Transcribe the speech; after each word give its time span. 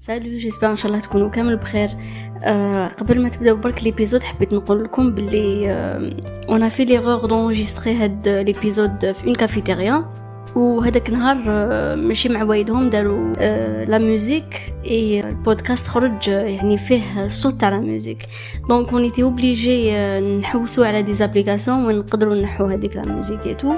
salut 0.00 0.36
j'espère 0.36 0.70
ان 0.70 0.76
شاء 0.76 0.86
الله 0.86 1.00
تكونوا 1.00 1.30
كامل 1.30 1.56
بخير 1.56 1.90
آه 2.42 2.86
قبل 2.86 3.22
ما 3.22 3.28
تبداو 3.28 3.56
برك 3.56 3.82
l'épisode 3.84 4.22
حبيت 4.22 4.52
نقول 4.52 4.84
لكم 4.84 5.10
بلي 5.10 5.70
آه 5.70 6.10
أنا 6.48 6.68
في 6.68 6.84
l'heure 6.84 7.26
d'enregistrer 7.26 7.94
هاد 7.94 8.28
l'épisode 8.28 9.12
في 9.12 9.26
une 9.26 9.34
cafétéria 9.34 10.04
وهذاك 10.56 11.08
النهار 11.08 11.44
آه 11.48 11.94
ماشي 11.94 12.28
مع 12.28 12.42
وايدهم 12.42 12.90
داروا 12.90 13.32
آه 13.38 13.84
la 13.84 13.98
musique 13.98 14.74
et 14.84 15.20
البودكاست 15.20 15.86
خرج 15.86 16.28
يعني 16.28 16.78
فيه 16.78 17.24
الصوت 17.24 17.54
تاع 17.60 17.68
la 17.68 17.80
musique 17.80 18.26
donc 18.68 18.92
on 18.92 19.02
était 19.02 19.22
obligés 19.22 19.92
نحوسوا 20.20 20.86
على 20.86 21.02
des 21.02 21.14
applications 21.14 21.84
ونقدروا 21.84 22.34
نحو 22.34 22.64
هذيك 22.64 22.96
la 22.96 23.06
musique 23.06 23.46
et 23.46 23.54
tout 23.54 23.74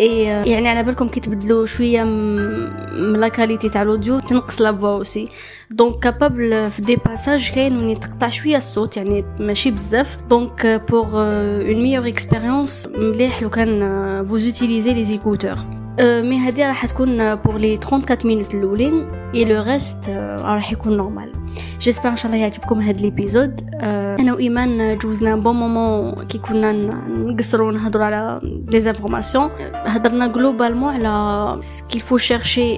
et 0.00 0.22
يعني 0.24 0.68
على 0.68 0.82
بالكم 0.82 1.08
كي 1.08 1.20
تبدلوا 1.20 1.66
شوية 1.66 2.04
من 2.04 3.12
la 3.12 3.28
qualité 3.28 3.68
تاع 3.68 3.82
l'audio 3.82 4.18
تنقص 4.18 4.60
la 4.60 4.72
voix 4.72 4.88
aussi. 4.88 5.28
donc 5.70 5.98
capable 5.98 6.70
في 6.70 6.82
des 6.82 6.96
passages 6.96 7.50
كاين 7.50 7.76
وين 7.76 8.00
تقطع 8.00 8.28
شوية 8.28 8.56
الصوت 8.56 8.96
يعني 8.96 9.24
ماشي 9.40 9.70
بزاف. 9.70 10.18
donc 10.30 10.82
pour 10.90 11.06
une 11.06 11.82
meilleure 11.82 12.08
expérience 12.08 12.86
مليح 12.94 13.42
لو 13.42 13.50
كان 13.50 14.26
vous 14.26 14.46
utilisez 14.46 14.94
les 14.94 15.04
écouteurs 15.04 15.56
mais 16.00 16.38
هادي 16.38 16.66
راح 16.66 16.86
تكون 16.86 17.34
pour 17.34 17.58
les 17.58 17.74
34 17.74 18.26
minutes 18.26 18.54
الأولين 18.54 19.08
et 19.34 19.44
le 19.44 19.62
reste 19.62 20.08
راح 20.38 20.72
يكون 20.72 20.96
normal 20.96 21.32
j'espère 21.80 22.08
ان 22.08 22.16
شاء 22.16 22.32
الله 22.32 22.42
يعجبكم 22.42 22.80
هاد 22.80 23.00
l'épisode 23.00 23.70
أنا 24.20 24.32
وإيمان 24.32 24.98
جوزنا 24.98 25.36
bon 25.36 25.56
moment 25.56 26.12
كي 26.12 26.38
كنا 26.38 26.72
نقصروا 27.08 27.68
ونهضروا 27.68 28.04
على 28.04 28.40
des 28.42 28.80
informations 28.80 29.50
هضرنا 29.74 30.26
globalement 30.26 30.94
على 30.94 31.56
ce 31.60 31.71
qu'il 31.71 32.00
faut 32.00 32.16
chercher 32.16 32.76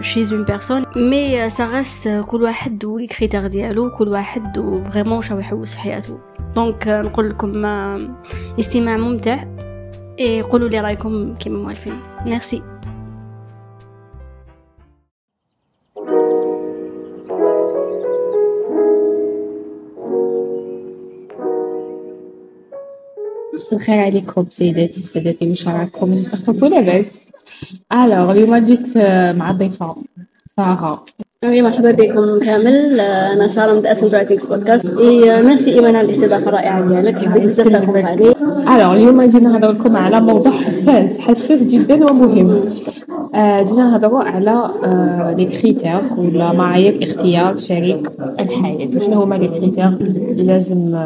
chez 0.00 0.34
une 0.34 0.44
personne 0.44 0.82
mais 0.96 1.50
ça 1.50 1.76
reste 1.76 2.08
كل 2.08 2.42
واحد 2.42 2.84
و 2.84 2.89
les 2.89 3.06
critères 3.06 3.46
ديالو 3.46 3.90
كل 3.90 4.08
واحد 4.08 4.60
vraiment 4.90 5.22
شاو 5.22 5.38
يحوس 5.38 5.74
في 5.74 5.80
حياته. 5.80 6.18
donc 6.54 6.88
نقول 6.88 7.30
لكم 7.30 7.64
استماع 8.60 8.96
ممتع. 8.96 9.44
قولوا 10.50 10.68
لي 10.68 10.80
رأيكم 10.80 11.34
كيما 11.34 11.58
موالفين. 11.58 11.94
ميرسي 12.26 12.62
مساء 23.68 23.78
الخير 23.78 24.00
عليكم 24.00 24.46
سيداتي 24.50 25.00
سادتي 25.00 25.50
واش 25.50 25.68
راكم 25.68 26.14
تكونوا 26.14 26.68
لاباس 26.68 27.20
alors 27.92 28.32
اليوم 28.32 28.56
جيت 28.56 28.98
مع 29.36 29.52
ضيفة 29.52 29.96
سارة 30.56 31.04
أهلا 31.44 31.62
مرحبا 31.62 31.90
بكم 31.90 32.40
كامل 32.44 33.00
أنا 33.00 33.48
ساره 33.48 33.72
من 33.72 33.86
SND 33.86 34.08
Writings 34.08 34.44
podcast 34.46 34.86
et 34.86 35.42
merci 35.42 35.74
ايمان 35.74 35.96
على 35.96 36.06
الاستضافه 36.06 36.48
الرائعه 36.48 36.88
ديالك 36.88 37.18
حبيت 37.18 37.44
بزاف 37.44 37.68
تكون 37.68 38.02
معي 38.02 38.14
alors 38.14 38.94
اليوم 38.94 39.22
جينا 39.22 39.48
نهضر 39.48 39.72
لكم 39.72 39.96
على 39.96 40.20
موضوع 40.20 40.52
حساس 40.52 41.18
حساس 41.20 41.62
جدا 41.62 42.10
ومهم 42.10 42.64
آه 43.34 43.62
جينا 43.62 43.84
نهضروا 43.90 44.22
على 44.22 44.70
آه 44.84 45.34
les 45.38 45.44
critères 45.44 46.00
ولا 46.16 46.52
معايير 46.52 46.98
اختيار 47.02 47.56
شريك 47.56 48.10
الحياة. 48.40 48.88
وشنو 48.96 49.22
هما 49.22 49.34
les 49.34 49.48
critères 49.48 49.88
اللي 49.88 50.42
لازم 50.42 50.98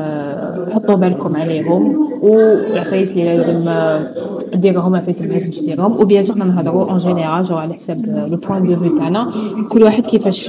تحطوا 0.69 0.95
بالكم 0.95 1.37
عليهم. 1.37 2.12
والعفايس 2.23 3.11
اللي 3.11 3.25
لازم 3.25 3.69
آه 3.69 4.15
ديرهم 4.55 4.95
العفايس 4.95 5.17
اللي 5.17 5.29
ما 5.29 5.35
لازمش 5.35 5.61
ديرهم 5.61 6.01
و 6.01 6.05
bien 6.05 6.23
sûr 6.23 6.37
نهضروا 6.37 6.91
en 6.91 6.97
général 6.97 7.43
جو 7.43 7.57
على 7.57 7.75
حساب 7.75 8.07
le 8.31 8.37
point 8.37 8.67
de 8.67 8.77
vue 8.77 8.99
تاعنا 8.99 9.33
كل 9.71 9.83
واحد 9.83 10.07
كيفاش 10.07 10.49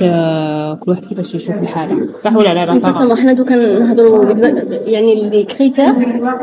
كل 0.80 0.91
واحد 0.91 1.05
كيفاش 1.05 1.35
يشوف 1.35 1.61
الحاله 1.61 2.07
صح 2.23 2.35
ولا 2.35 2.53
لا 2.53 2.63
exactement 2.63 3.17
حنا 3.17 3.33
دوكا 3.33 3.80
نهضروا 3.80 4.25
يعني 4.85 5.30
les 5.30 5.44
critères 5.44 5.89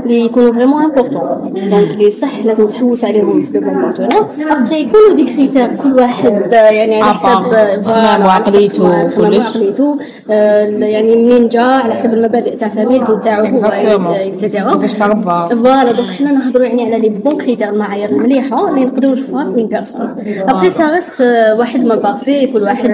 اللي 0.05 0.25
يكونوا 0.25 0.53
vraiment 0.53 0.83
importants 0.83 1.53
donc 1.71 1.91
اللي 1.91 2.11
صح 2.11 2.45
لازم 2.45 2.69
تحوس 2.69 3.05
عليهم 3.05 3.43
في 3.43 3.61
le 3.61 3.71
comportement 3.71 4.11
après 4.51 4.81
يكونوا 4.81 5.15
des 5.17 5.25
critères 5.25 5.67
كل 5.83 5.93
واحد 5.93 6.53
يعني 6.53 7.03
على 7.03 7.15
حساب 7.15 7.43
تخمام 7.83 8.23
وعقليته 8.23 8.95
عقليته 8.95 9.99
يعني 10.29 11.17
منين 11.17 11.49
جا 11.49 11.63
على 11.63 11.95
حسب 11.95 12.15
المبادئ 12.15 12.57
تاع 12.57 12.69
فاميلته 12.69 13.19
تاعو 13.19 13.47
هو 13.47 14.79
كيفاش 14.79 14.95
تربى 15.25 15.63
voilà 15.63 15.93
donc 15.93 16.11
حنا 16.11 16.33
نهضروا 16.33 16.65
يعني 16.67 16.83
على 16.83 16.99
les 16.99 17.09
bons 17.09 17.39
critères 17.39 17.69
المعايير 17.69 18.09
المليحه 18.09 18.69
اللي 18.69 18.85
نقدروا 18.85 19.13
نشوفوها 19.13 19.45
في 19.45 19.51
une 19.61 19.67
personne 19.67 20.15
après 20.49 20.71
ça 20.71 20.95
reste 20.95 21.21
واحد 21.59 21.85
ما 21.85 21.95
parfait 21.95 22.47
كل 22.47 22.63
واحد 22.63 22.91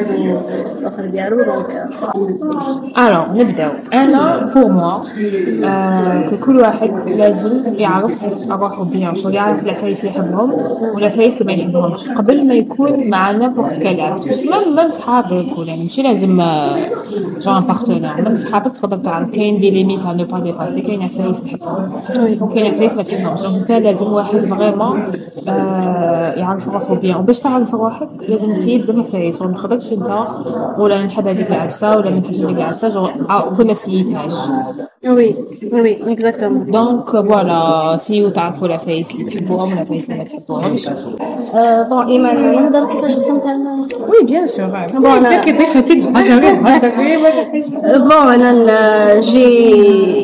الآخر 0.81 1.07
ديالو 1.07 1.37
donc 1.45 1.89
alors 2.99 3.33
نبداو 3.43 3.71
أنا 3.93 4.51
pour 4.55 4.69
moi 4.69 4.99
كل 6.45 6.57
واحد 6.57 6.91
لازم 7.09 7.63
يعرف 7.79 8.25
روحو 8.51 8.85
بيان 8.85 9.15
شغل 9.15 9.35
يعرف 9.35 9.63
العفايس 9.63 10.01
اللي 10.05 10.11
يحبهم 10.11 10.53
والعفايس 10.95 11.41
اللي 11.43 11.57
ما 11.57 11.63
يحبهمش 11.63 12.09
قبل 12.09 12.47
ما 12.49 12.55
يكون 12.55 13.11
مع 13.11 13.31
n'importe 13.31 13.77
quel 13.77 14.01
عفايس 14.01 14.39
même 14.39 14.77
même 14.77 14.89
صحابك 14.89 15.59
ولا 15.59 15.77
ماشي 15.77 16.03
لازم 16.03 16.43
ton 17.41 17.61
partenaire 17.61 18.23
même 18.23 18.37
صحابك 18.37 18.73
تقدر 18.79 18.97
تعرف 18.97 19.31
كاين 19.31 19.59
des 19.59 19.71
limites 19.71 20.07
à 20.07 20.13
ne 20.13 20.25
pas 20.25 20.39
dépasser 20.39 20.81
كاين 20.81 21.03
عفايس 21.03 21.43
تحبهم 21.43 21.91
وكاين 22.41 22.67
عفايس 22.75 22.97
ما 22.97 23.03
تحبهمش 23.03 23.41
donc 23.41 23.57
انت 23.57 23.73
لازم 23.73 24.13
واحد 24.13 24.47
vraiment 24.47 25.13
يعرف 26.37 26.69
روحو 26.69 26.95
بيان. 26.95 27.17
وباش 27.17 27.41
تعرف 27.41 27.75
روحك 27.75 28.09
لازم 28.29 28.55
تسيب 28.55 28.81
بزاف 28.81 28.99
عفايس 28.99 29.43
وما 29.43 29.55
تقدرش 29.55 29.93
انت 29.93 30.25
ولا 30.79 31.05
نحب 31.05 31.27
هذيك 31.29 31.51
العفسه 31.51 31.97
ولا 31.97 32.11
ما 32.11 32.17
نحبش 32.21 32.37
هذيك 32.37 32.57
العفسه 32.57 32.89
jusque 32.89 33.67
ما 33.67 33.73
سيتهاش. 33.73 34.33
oui 35.07 35.35
oui 35.73 36.13
exactement 36.13 36.71
donc 36.71 37.11
voilà 37.11 37.97
سيو 37.97 38.29
تعرفوا 38.29 38.67
العفايس 38.67 39.11
اللي 39.11 39.25
تحبوهم 39.31 39.71
والعفايس 39.71 40.05
اللي 40.05 40.19
ما 40.19 40.25
تحبوهمش 40.25 40.89
bon 41.89 42.07
ايمان 42.07 42.55
نهضر 42.57 42.87
كيفاش 42.93 43.15
قسمت 43.15 43.43
oui 44.09 44.27
bien 44.27 44.47
sûr 44.47 44.67
bon 44.67 45.25
bon 48.09 48.43
أنا 48.43 49.21
j'ai 49.21 49.45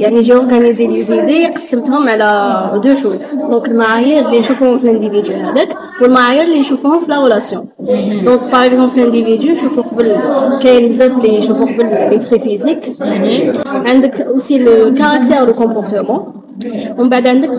يعني 0.00 0.20
j'ai 0.20 0.34
organisé 0.34 0.86
les 0.86 1.02
idées 1.02 1.46
قسمتهم 1.82 2.08
على 2.08 2.80
deux 2.84 2.94
choses 2.94 3.34
donc 3.34 3.68
المعايير 3.68 4.26
اللي 4.26 4.38
نشوفوهم 4.38 4.78
في 4.78 4.84
ال 4.84 4.90
individu 4.90 5.36
هذاك 5.36 5.68
والمعايير 6.02 6.42
اللي 6.44 6.60
نشوفوهم 6.60 7.00
في 7.00 7.10
la 7.10 7.22
relation 7.22 7.66
donc 8.24 8.40
par 8.52 8.66
exemple 8.66 8.90
في 8.90 9.00
ال 9.00 9.06
individu 9.06 9.52
نشوفو 9.52 9.82
قبل 9.82 10.16
كاين 10.62 10.88
بزاف 10.88 11.16
اللي 11.18 11.38
يشوفو 11.38 11.64
قبل 11.64 11.84
les 12.10 12.18
traits 12.18 12.38
physiques 12.38 12.92
عندك 13.64 14.20
aussi 14.20 14.58
le 14.58 14.94
caractère 14.94 15.46
le 15.46 15.52
comportement 15.52 16.41
ومن 16.98 17.08
بعد 17.08 17.26
عندك 17.26 17.50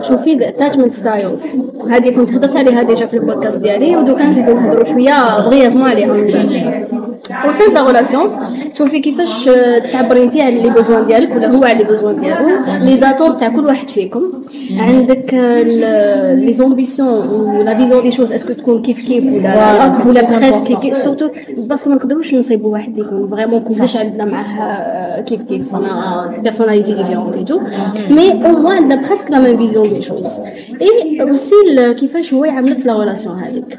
تشوفي 0.00 0.32
ال 0.32 0.38
attachment 0.38 0.94
styles 0.94 1.46
هذه 1.90 2.10
كنت 2.10 2.32
هضرت 2.32 2.56
عليها 2.56 2.82
déjà 2.82 3.06
في 3.06 3.16
البودكاست 3.16 3.60
ديالي 3.60 3.96
ودوكا 3.96 4.26
نزيدو 4.26 4.54
نهضروا 4.54 4.84
شوية 4.84 5.40
brièvement 5.40 5.90
عليها 5.90 6.12
من 6.12 6.32
بعد. 6.32 6.86
و 7.48 7.52
c'est 7.52 7.74
une 7.74 7.86
relation 7.86 8.30
تشوفي 8.74 9.00
كيفاش 9.00 9.44
تعبري 9.92 10.22
انت 10.22 10.36
على 10.36 10.62
les 10.62 10.70
besoins 10.70 11.06
ديالك 11.06 11.36
ولا 11.36 11.48
هو 11.48 11.64
على 11.64 11.78
les 11.78 11.84
besoins 11.84 12.20
ديالو. 12.20 12.48
les 12.80 12.96
attentes 12.96 13.36
تاع 13.36 13.48
كل 13.48 13.66
واحد 13.66 13.88
فيكم. 13.88 14.32
عندك 14.76 15.34
les 16.34 16.52
ambitions 16.52 17.28
ولا 17.28 17.74
vision 17.76 18.02
des 18.02 18.32
choses 18.32 18.40
est-ce 18.40 18.48
que 18.48 18.52
تكون 18.52 18.82
كيف 18.82 19.06
كيف 19.06 19.24
ولا 19.24 19.40
لا؟ 19.42 20.06
ولا 20.06 20.38
presque 20.38 20.78
كيف 20.80 20.96
surtout 20.96 21.28
parce 21.56 21.77
que 21.77 21.90
ما 21.90 21.96
نقدروش 21.96 22.34
نصيبوا 22.34 22.72
واحد 22.72 22.88
اللي 22.88 23.00
يكون 23.00 23.28
vraiment 23.28 23.60
كلش 23.60 23.96
عندنا 23.96 24.24
معاه 24.24 25.20
كيف 25.20 25.42
كيف 25.42 25.74
أنا 25.74 26.34
personnalités 26.42 26.94
différentes 26.94 27.36
et 27.36 27.44
tout 27.44 27.60
mais 28.10 28.32
au 28.46 28.52
moins 28.52 28.76
عندنا 28.76 29.06
presque 29.06 29.30
la 29.30 29.40
même 29.40 29.56
vision 29.56 29.88
des 29.88 30.02
choses 30.02 30.26
et 30.80 31.22
aussi 31.22 31.94
كيفاش 32.00 32.34
هو 32.34 32.44
يعاملك 32.44 32.78
في 32.78 32.88
la 32.88 33.00
relation 33.00 33.38
هذيك 33.38 33.78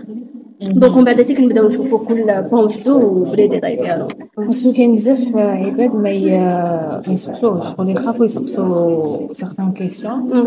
donc 0.61 0.97
من 0.97 1.03
بعد 1.03 1.19
هذيك 1.19 1.39
نبداو 1.39 1.67
نشوفوا 1.67 1.99
كل 1.99 2.43
point 2.51 2.65
وحدو 2.65 3.01
وبلي 3.01 3.47
ديتاي 3.47 3.75
ديالو 3.75 4.07
parce 4.37 4.59
que 4.59 4.71
كاين 4.71 4.95
بزاف 4.95 5.35
عباد 5.35 5.95
ما 5.95 6.09
يسقسوش 6.09 7.65
شغل 7.77 7.89
يخافوا 7.89 8.25
يسقسوا 8.25 9.33
certaines 9.33 9.71
questions 9.71 10.45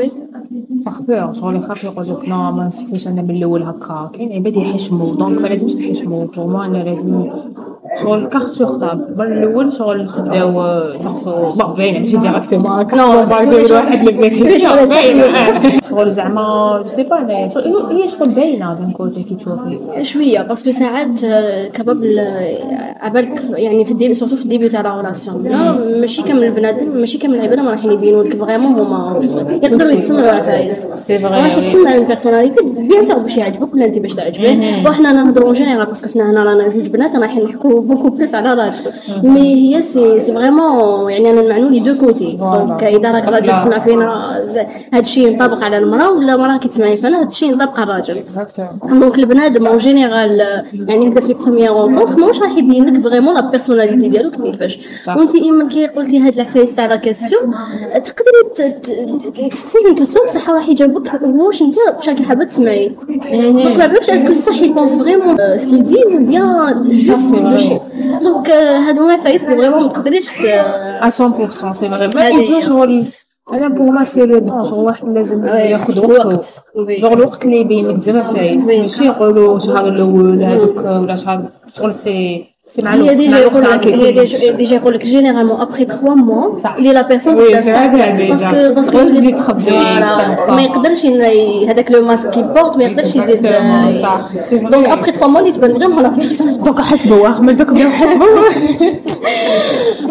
par 0.86 1.00
peur 1.00 1.32
شغل 1.32 1.56
يخاف 1.56 1.84
يقول 1.84 2.08
لك 2.08 2.28
non 2.28 2.52
ما 2.52 2.66
نسقسيش 2.66 3.08
أنا 3.08 3.22
من 3.22 3.30
الأول 3.36 3.62
هكا 3.62 4.10
كاين 4.14 4.32
عباد 4.32 4.56
يحشموا 4.56 5.14
donc 5.14 5.40
ما 5.40 5.48
لازمش 5.48 5.74
تحشموا 5.74 6.26
pour 6.26 6.46
moi 6.46 6.64
أنا 6.66 6.78
لازم 6.78 7.30
شغل 8.02 8.26
cartes 8.26 8.46
sur 8.46 8.73
table 8.73 9.18
من 9.18 9.32
الأول 9.32 9.72
شغل 9.72 10.08
تبداو 10.16 10.52
تقصوا 11.02 11.50
bon 11.50 11.74
باينة 11.74 11.98
ماشي 11.98 12.16
directement 12.16 12.80
هكا 12.80 13.04
واحد 13.04 13.48
اللي 13.48 13.68
شغل 15.90 16.10
زعما 16.10 16.80
je 16.84 16.88
sais 16.88 17.02
pas 17.02 17.26
هي 17.90 18.08
شغل 18.08 18.28
باينة 18.28 18.74
d'un 18.74 18.90
côté 18.92 19.22
كي 19.22 19.34
تشوفي. 19.34 19.78
شوية 20.02 20.42
parce 20.42 20.60
que 20.60 20.70
ساعات 20.70 21.20
كباب 21.74 22.04
عبالك 23.00 23.42
يعني 23.50 23.84
في 23.84 23.92
ال 23.92 23.96
début 23.96 24.14
surtout 24.14 24.36
في 24.36 24.42
ال 24.42 24.47
début 24.47 24.68
تاع 24.68 24.80
la 24.80 24.96
relation 24.96 25.48
ماشي 26.00 26.22
كامل 26.22 26.44
البنات 26.44 26.82
ماشي 26.82 27.18
كامل 27.18 27.34
العباد 27.34 27.60
ما 27.60 27.70
رايحين 27.70 27.92
يبينوا 27.92 28.24
لك 28.24 28.36
vraiment 28.36 28.80
هما. 28.80 29.20
يقدروا 29.62 29.90
يتصنعوا 29.90 30.28
عفايس 30.30 30.86
c'est 31.06 31.18
vrai 31.18 31.40
راح 31.40 31.58
تصنع 31.58 31.96
une 31.96 32.06
personnalité 32.06 32.64
bien 32.64 33.04
sûr 33.04 33.18
باش 33.18 33.36
يعجبك 33.36 33.74
ولا 33.74 33.84
أنت 33.84 33.98
باش 33.98 34.14
تعجبيه 34.14 34.88
وحنا 34.88 35.12
نهضروا 35.12 35.52
général 35.52 35.86
parce 35.86 36.00
que 36.00 36.08
حنا 36.14 36.30
هنا 36.30 36.44
رانا 36.44 36.68
زوج 36.68 36.86
بنات 36.88 37.16
رايحين 37.16 37.44
نحكوا 37.44 37.80
beaucoup 37.86 38.08
plus 38.08 38.34
على 38.34 38.54
راجل 38.54 38.92
مي 39.22 39.74
هي 39.76 39.82
سي 39.82 40.20
سي 40.20 40.32
فريمون 40.32 41.10
يعني 41.10 41.30
أنا 41.30 41.42
نمعنو 41.42 41.68
لي 41.68 41.80
دو 41.80 41.98
كوتي 41.98 42.32
دونك 42.32 42.84
إذا 42.84 43.12
راك 43.12 43.28
راجل 43.28 43.46
تسمع 43.46 43.78
فينا 43.78 44.36
هذا 44.92 45.00
الشيء 45.00 45.28
ينطبق 45.28 45.64
على 45.64 45.78
المرأة 45.78 46.10
ولا 46.10 46.34
المراه 46.34 46.56
كي 46.56 46.68
تسمعي 46.68 46.96
فينا 46.96 47.18
هذا 47.18 47.28
الشيء 47.28 47.52
ينطبق 47.52 47.80
على 47.80 47.90
الراجل. 47.90 48.22
دونك 48.84 49.18
البنادم 49.18 49.66
اون 49.66 49.78
جينيرال 49.78 50.40
يعني 50.88 51.06
نبدا 51.06 51.20
في 51.20 51.34
بروميير 51.34 51.86
ماهوش 51.86 52.40
راح 52.42 52.56
يبين 52.56 52.84
لك 52.84 53.02
فريمون 53.02 53.34
لا 53.34 53.50
بيرسوناليتي 53.50 54.08
ديالو 54.08 54.30
كيفاش؟ 54.30 54.78
وانت 55.08 55.34
إما 55.36 55.68
كي 55.68 55.86
قلتي 55.86 56.18
هاد 56.18 56.34
العفايس 56.34 56.74
تاع 56.74 56.86
لا 56.86 56.96
كاستيون 56.96 57.54
تقدري 57.94 58.70
تسالي 59.50 59.94
كاستيون 59.98 60.26
بصح 60.26 60.50
راح 60.50 60.68
يجاوبك 60.68 61.20
واش 61.22 61.62
انت 61.62 61.76
واش 61.96 62.08
راكي 62.08 62.22
حابه 62.22 62.44
تسمعي 62.44 62.92
دونك 63.32 63.76
ما 63.76 63.86
بالكش 63.86 64.10
اسكو 64.10 64.32
صح 64.32 64.62
يبونس 64.62 64.94
فريمون 64.94 65.36
سكي 65.36 65.78
دي 65.78 65.96
ou 66.06 66.18
bien 66.18 67.75
juste 67.78 67.98
le 68.02 68.18
chien. 68.18 68.24
Donc 68.24 68.50
هادو 68.50 69.02
هما 69.02 69.14
العفايس 69.14 69.44
اللي 69.44 69.56
فريمون 69.56 69.82
ما 69.82 69.88
تقدريش 69.88 70.28
à 71.00 71.10
100% 71.10 71.72
c'est 71.72 71.88
vrai 71.88 72.16
ما 72.16 72.60
شغل 72.60 73.06
أنا 73.52 73.68
pour 73.68 73.90
moi 73.90 74.04
c'est 74.04 74.26
le 74.26 74.38
temps 74.38 74.64
شغل 74.64 74.84
واحد 74.84 75.08
لازم 75.08 75.46
ياخذ 75.46 75.98
وقته 75.98 76.40
شغل 76.96 77.12
الوقت 77.12 77.44
اللي 77.44 77.60
يبين 77.60 77.88
لك 77.88 77.94
بزاف 77.94 78.14
العفايس 78.14 78.68
ماشي 78.68 79.04
يقولوا 79.04 79.58
شهر 79.58 79.88
الأول 79.88 80.42
هذوك 80.42 80.76
ولا 80.76 81.16
شهر 81.16 81.42
شغل 81.68 81.94
c'est 81.94 82.44
هي 82.84 83.14
déjà 83.14 83.38
يقول 83.38 83.62
لك 83.62 83.86
هي 83.86 84.12
déjà 84.52 84.76
يقول 84.76 84.94
لك 84.94 85.02
généralement 85.02 85.60
après 85.60 85.84
3 85.84 86.14
mois 86.14 86.58
اللي 86.78 86.92
la 86.92 87.02
personne 87.02 87.34
parce 87.34 88.22
que 88.22 88.74
parce 88.74 88.89
que 88.89 88.98
يزيد 88.98 89.36
تخبي 89.36 89.70
ما 90.48 90.62
يقدرش 90.62 91.06
هذاك 91.68 91.90
le 91.90 92.04
masque 92.04 92.30
qu'il 92.30 92.53
porte 92.53 92.76
ما 92.76 92.84
يقدرش 92.84 93.16
يزيد 93.16 93.42
donc 94.70 94.88
après 94.88 95.12
3 95.12 95.26
mois 95.26 95.40
اللي 95.40 95.52
تبان 95.52 95.74
vraiment 95.78 96.02
la 96.02 96.08
personne 96.08 96.62
donc 96.62 96.80
حسبوه 96.80 97.40
من 97.40 97.56
دوك 97.56 97.70
بداو 97.70 97.90
حسبوه 97.90 98.50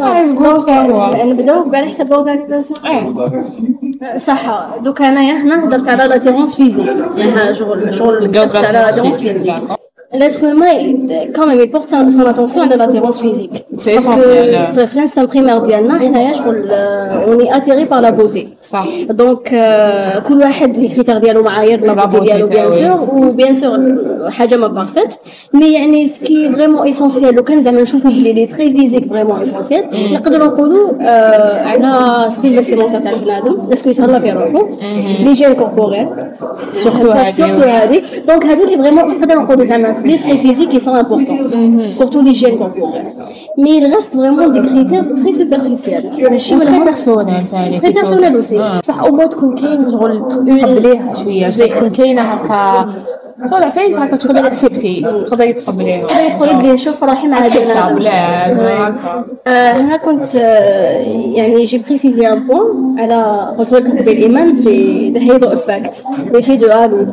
حسبوه 0.01 1.23
نبداو 1.25 1.71
كاع 1.71 1.81
نحسبوا 1.81 2.23
ذاك 2.23 2.61
صح 4.17 4.67
دوك 4.83 5.01
انايا 5.01 5.33
هنا 5.33 5.63
هضرت 5.65 5.89
على 5.89 6.09
لاتيرونس 6.09 6.55
فيزيك 6.55 6.87
يعني 7.15 7.55
شغل 7.55 7.97
شغل 7.97 8.37
على 8.37 8.71
لاتيرونس 8.71 9.19
فيزيك 9.19 9.53
l'être 10.12 10.42
humain, 10.42 10.76
quand 11.34 11.46
même, 11.46 11.60
il 11.60 11.70
porte 11.70 11.88
son 11.90 12.26
attention 12.32 12.62
à 12.62 12.66
l'attirance 12.66 13.20
physique. 13.20 13.64
Parce 13.84 14.08
que, 14.08 14.86
في 14.86 14.96
l'instant 14.96 15.26
primordial, 15.26 15.84
on 17.28 17.38
est 17.38 17.50
attiré 17.58 17.86
par 17.86 18.00
la 18.00 18.12
beauté. 18.12 18.48
صح. 18.64 18.86
Donc, 19.10 19.54
كل 20.28 20.38
واحد 20.38 20.76
لي 20.76 20.88
كريتير 20.88 21.18
ديالو 21.18 21.42
معايير 21.42 21.80
لا 21.80 22.06
بوتي 22.06 22.24
ديالو 22.24 22.46
بيان 22.46 22.72
سور 22.72 23.08
وبيان 23.14 23.54
سور 23.54 23.78
حاجة 24.29 24.55
ما 24.55 24.67
بارفيت 24.67 25.13
mais 25.53 25.73
يعني 25.73 26.07
ce 26.07 26.25
qui 26.25 26.51
est 26.51 26.61
vraiment 26.61 26.87
essentiel 26.87 27.35
لو 27.35 27.43
كان 27.43 27.61
زعما 27.61 27.81
نشوفو 27.81 28.09
بلي 28.09 28.33
les 28.33 28.45
traits 28.45 28.71
physiques 28.71 29.09
vraiment 29.09 29.41
essentiels 29.41 30.13
نقدروا 30.13 30.47
نقولوا 30.47 31.03
على 31.67 32.25
style 32.31 32.55
vestimentaire 32.55 33.03
تاع 33.03 33.11
البنادم 33.11 33.57
est-ce 33.73 33.84
que 33.84 33.89
يتهلا 33.89 34.19
في 34.19 34.31
روحو 34.31 34.67
l'hygiène 35.19 35.53
corporelle 35.53 36.07
surtout 36.83 37.11
هذه 37.11 38.01
donc 38.27 38.45
هادو 38.45 38.63
اللي 38.63 38.77
vraiment 38.77 39.05
نقدروا 39.07 39.43
نقولوا 39.43 39.65
زعما 39.65 39.95
les 40.05 40.17
traits 40.17 40.41
physiques 40.45 40.73
ils 40.73 40.81
sont 40.81 40.93
importants, 40.93 41.39
mm-hmm. 41.51 41.89
surtout 41.89 42.21
l'hygiène 42.21 42.57
corporelle. 42.57 43.09
Mais 43.57 43.73
il 43.79 43.85
reste 43.95 44.13
vraiment 44.15 44.47
des 44.55 44.61
critères 44.69 45.05
très 45.21 45.33
superficiels. 45.41 46.05
très 46.69 46.83
personnel. 46.91 47.41
Très 47.81 47.93
personnel 47.99 48.35
aussi. 48.37 48.57
صح 48.87 49.03
أمور 49.03 49.25
تكون 49.25 49.55
كاين 49.55 49.91
شغل 49.91 50.27
تقبليها 50.29 51.13
شوية 51.13 51.49
تكون 51.49 51.89
كاينة 51.89 52.21
هكا 52.21 52.93
شغل 53.43 53.63
عفايس 53.63 53.95
هكا 53.95 54.15
تقدري 54.15 54.49
تسيبتي 54.49 55.01
تقدري 55.01 55.53
تقبليها 55.53 56.07
تقدري 56.07 56.29
تقولي 56.29 56.77
شوف 56.77 57.03
راحي 57.03 57.27
مع 57.27 57.37
هذا 57.37 57.61
هنا 59.47 59.97
كنت 59.97 60.35
يعني 61.35 61.65
جي 61.65 61.77
بريسيزي 61.77 62.27
ان 62.27 62.47
بوان 62.47 62.99
على 62.99 63.53
لك 63.57 64.05
بالايمان 64.05 64.55
سي 64.55 65.09
ذا 65.11 65.19
هيدو 65.19 65.47
افكت 65.47 66.03
ليفي 66.33 66.57
دو 66.57 66.65
ألو 66.65 67.07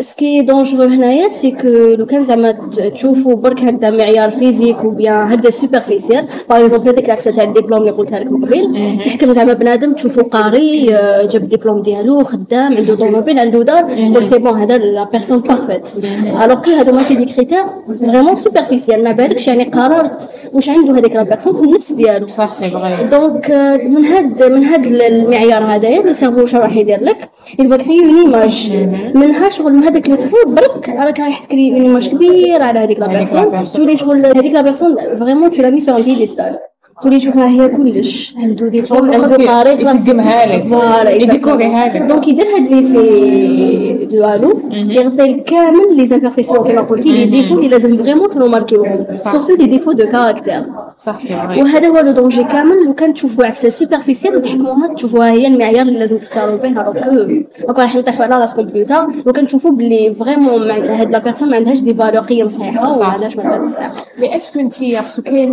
سكي 0.00 0.42
دونجرو 0.42 0.82
هنايا 0.82 1.28
سي 1.28 1.50
كو 1.50 1.68
لو 1.68 2.06
كان 2.06 2.22
زعما 2.22 2.52
تشوفوا 2.94 3.34
برك 3.34 3.60
هكذا 3.60 3.90
معيار 3.90 4.30
فيزيك 4.30 4.84
وبيان 4.84 5.32
هكذا 5.32 5.50
سوبرفيسيال 5.50 6.26
باغ 6.50 6.60
اكزومبل 6.64 6.88
هذيك 6.88 7.04
العفسه 7.04 7.30
تاع 7.30 7.44
الدبلوم 7.44 7.80
اللي 7.80 7.90
قلتها 7.90 8.18
لك 8.18 8.32
من 8.32 8.44
قبل 8.44 9.00
تحكم 9.04 9.32
زعما 9.32 9.52
بنادم 9.52 9.92
تشوفو 9.92 10.22
قاري 10.22 10.86
جاب 11.32 11.42
الدبلوم 11.42 11.82
ديالو 11.82 12.24
خدام 12.24 12.76
عنده 12.76 12.94
tomobile 12.94 13.38
عنده 13.38 13.62
دار 13.62 14.20
c'est 14.20 14.38
bon 14.38 14.60
هذا 14.60 14.78
la 14.78 15.04
personne 15.04 15.49
parfaite 15.54 16.04
alors 16.44 16.60
que 16.60 16.70
هذوما 16.70 17.02
c'est 17.02 17.14
des 17.14 17.24
critères 17.24 17.64
vraiment 18.00 18.36
superficiels 18.36 19.04
ما 19.04 19.12
بالكش 19.12 19.48
يعني 19.48 19.64
قررت 19.64 20.30
واش 20.52 20.68
عنده 20.68 20.98
هذيك 20.98 21.14
la 21.16 21.22
personne 21.22 21.54
في 21.56 21.62
النفس 21.62 21.92
ديالو 21.92 22.26
صح 22.26 22.52
c'est 22.52 22.68
vrai 22.68 23.08
donc 23.10 23.50
من 23.84 24.04
هاد 24.04 24.42
من 24.42 24.64
هاد 24.64 24.86
المعيار 24.86 25.62
هذايا 25.64 26.02
le 26.02 26.12
cerveau 26.12 26.40
واش 26.40 26.54
راح 26.54 26.76
يدير 26.76 27.00
لك 27.00 27.30
il 27.58 27.66
va 27.66 27.78
créer 27.78 28.00
une 28.00 28.18
image. 28.26 28.70
منها 29.14 29.48
شغل 29.48 29.72
من 29.72 29.84
هذاك 29.84 30.08
le 30.08 30.16
trait 30.16 30.36
برك 30.46 30.88
راك 30.88 31.20
رايح 31.20 31.44
تكري 31.44 31.72
une 31.72 31.82
image 31.82 32.08
كبيرة 32.08 32.64
على 32.64 32.78
هذيك 32.78 32.98
la 32.98 33.06
personne 33.06 33.66
تولي 33.74 33.96
شغل 33.96 34.26
هذيك 34.26 34.52
la 34.52 34.60
personne 34.62 34.96
vraiment 35.18 35.50
tu 35.50 35.62
la 35.62 35.70
mets 35.70 35.80
sur 35.80 35.96
un 35.96 36.02
piédestal 36.02 36.58
تولي 37.02 37.18
تشوفها 37.18 37.48
هي 37.48 37.68
كلش. 37.68 38.34
عنده 38.36 38.68
ديبلوم 38.68 39.14
عنده 39.14 39.46
قاري 39.46 39.70
يسقمها 39.70 40.46
لك. 40.46 40.62
voilà 40.62 41.10
يديكوريها 41.10 41.94
لك. 41.94 42.02
donc 42.02 42.28
يدير 42.28 42.46
هاد 42.46 42.72
l'effet 42.72 42.82
de 42.82 44.06
halo 44.06 44.60
يغطي 44.72 45.34
كامل 45.34 45.96
les 45.96 46.06
imperfections 46.06 46.64
كيما 46.66 46.80
قلتي 46.80 47.12
les 47.12 47.24
défauts 47.24 47.54
اللي 47.54 47.68
لازم 47.68 47.96
vraiment 47.96 48.30
تنو 48.30 48.46
ماركيوهم 48.48 49.06
surtout 49.16 49.54
les 49.56 49.66
défauts 49.66 49.92
de 49.92 50.06
caractère. 50.06 50.62
صح 51.04 51.18
وهذا 51.30 51.88
هو 51.88 51.98
le 51.98 52.12
danger 52.12 52.44
كامل 52.44 52.84
لو 52.86 52.94
كان 52.94 53.14
تشوفوا 53.14 53.46
عفسه 53.46 53.68
superficielle 53.68 54.36
وتحكموها 54.36 54.94
تشوفوها 54.94 55.30
هي 55.30 55.46
المعيار 55.46 55.86
اللي 55.86 55.98
لازم 55.98 56.18
تختاروا 56.18 56.56
به 56.56 56.68
donc 56.68 57.78
راح 57.78 57.96
نطيحوا 57.96 58.24
على 58.24 58.36
راسكم 58.36 58.62
plutôt 58.62 59.08
لو 59.26 59.32
كان 59.32 59.46
تشوفوا 59.46 59.70
بلي 59.70 60.14
vraiment 60.14 60.70
هاد 60.70 61.10
la 61.10 61.18
personne 61.18 61.50
ما 61.50 61.56
عندهاش 61.56 61.80
des 61.80 61.94
valeurs 61.94 62.22
قيم 62.22 62.48
صحيحه 62.48 62.96
وما 62.96 63.04
عندهاش 63.04 63.36
مبادئ 63.36 63.66
صحيحه 63.66 63.94
mais 64.18 64.36
est-ce 64.36 64.52
que 64.52 64.60
انت 64.60 64.80
parce 64.82 65.07
que 65.07 65.22
كاين 65.22 65.52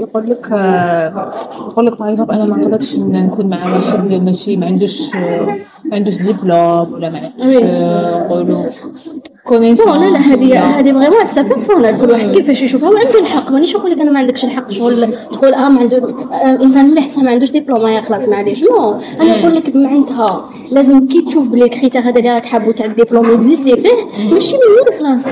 يقول 0.00 0.30
لك 0.30 0.52
نقول 1.68 1.86
لك 1.86 1.98
par 1.98 2.32
أنا 2.32 2.44
ما 2.44 2.56
نقدرش 2.56 2.96
نكون 2.96 3.46
مع 3.46 3.76
واحد 3.76 4.12
ماشي 4.12 4.56
ما 4.56 4.66
عندوش 4.66 5.10
ما 5.84 5.96
عندوش 5.96 6.16
ديبلوم 6.16 6.92
ولا 6.92 7.10
ما 7.10 7.18
عندوش 7.18 7.62
نقولوا 7.62 8.64
connaissances 9.44 9.96
لا 9.96 10.10
لا 10.10 10.18
هذه 10.18 10.58
هذه 10.58 10.92
vraiment 10.92 11.20
عفسه 11.20 11.42
personnelle 11.42 12.00
كل 12.00 12.10
واحد 12.10 12.30
كيفاش 12.30 12.62
يشوفها. 12.62 12.90
وعنده 12.90 13.20
الحق. 13.20 13.50
مانيش 13.50 13.76
نقول 13.76 13.90
لك 13.90 14.00
أنا 14.00 14.10
ما 14.10 14.18
عندكش 14.18 14.44
الحق. 14.44 14.70
شغل 14.70 15.08
تقول 15.32 15.54
آه 15.54 15.68
ما 15.68 15.80
عنده 15.80 16.14
الانسان 16.44 16.88
اللي 16.88 17.00
حسن 17.00 17.24
ما 17.24 17.30
عندوش 17.30 17.50
ديبلوم. 17.50 17.86
يا 17.86 18.00
خلاص 18.00 18.28
معليش 18.28 18.62
non. 18.62 18.94
أنا 19.20 19.38
نقول 19.38 19.54
لك 19.54 19.76
معناتها 19.76 20.50
لازم 20.72 21.06
كي 21.06 21.22
تشوف 21.22 21.48
بلي 21.48 21.64
ال 21.64 21.69
critère 21.69 22.00
هذا 22.00 22.18
اللي 22.18 22.30
راك 22.34 22.46
حابو 22.46 22.70
تاع 22.70 22.86
الدبلوم 22.86 23.30
existe 23.30 23.76
فيه. 23.76 24.24
ماشي 24.24 24.56
من 24.56 24.98
خلاص. 24.98 25.24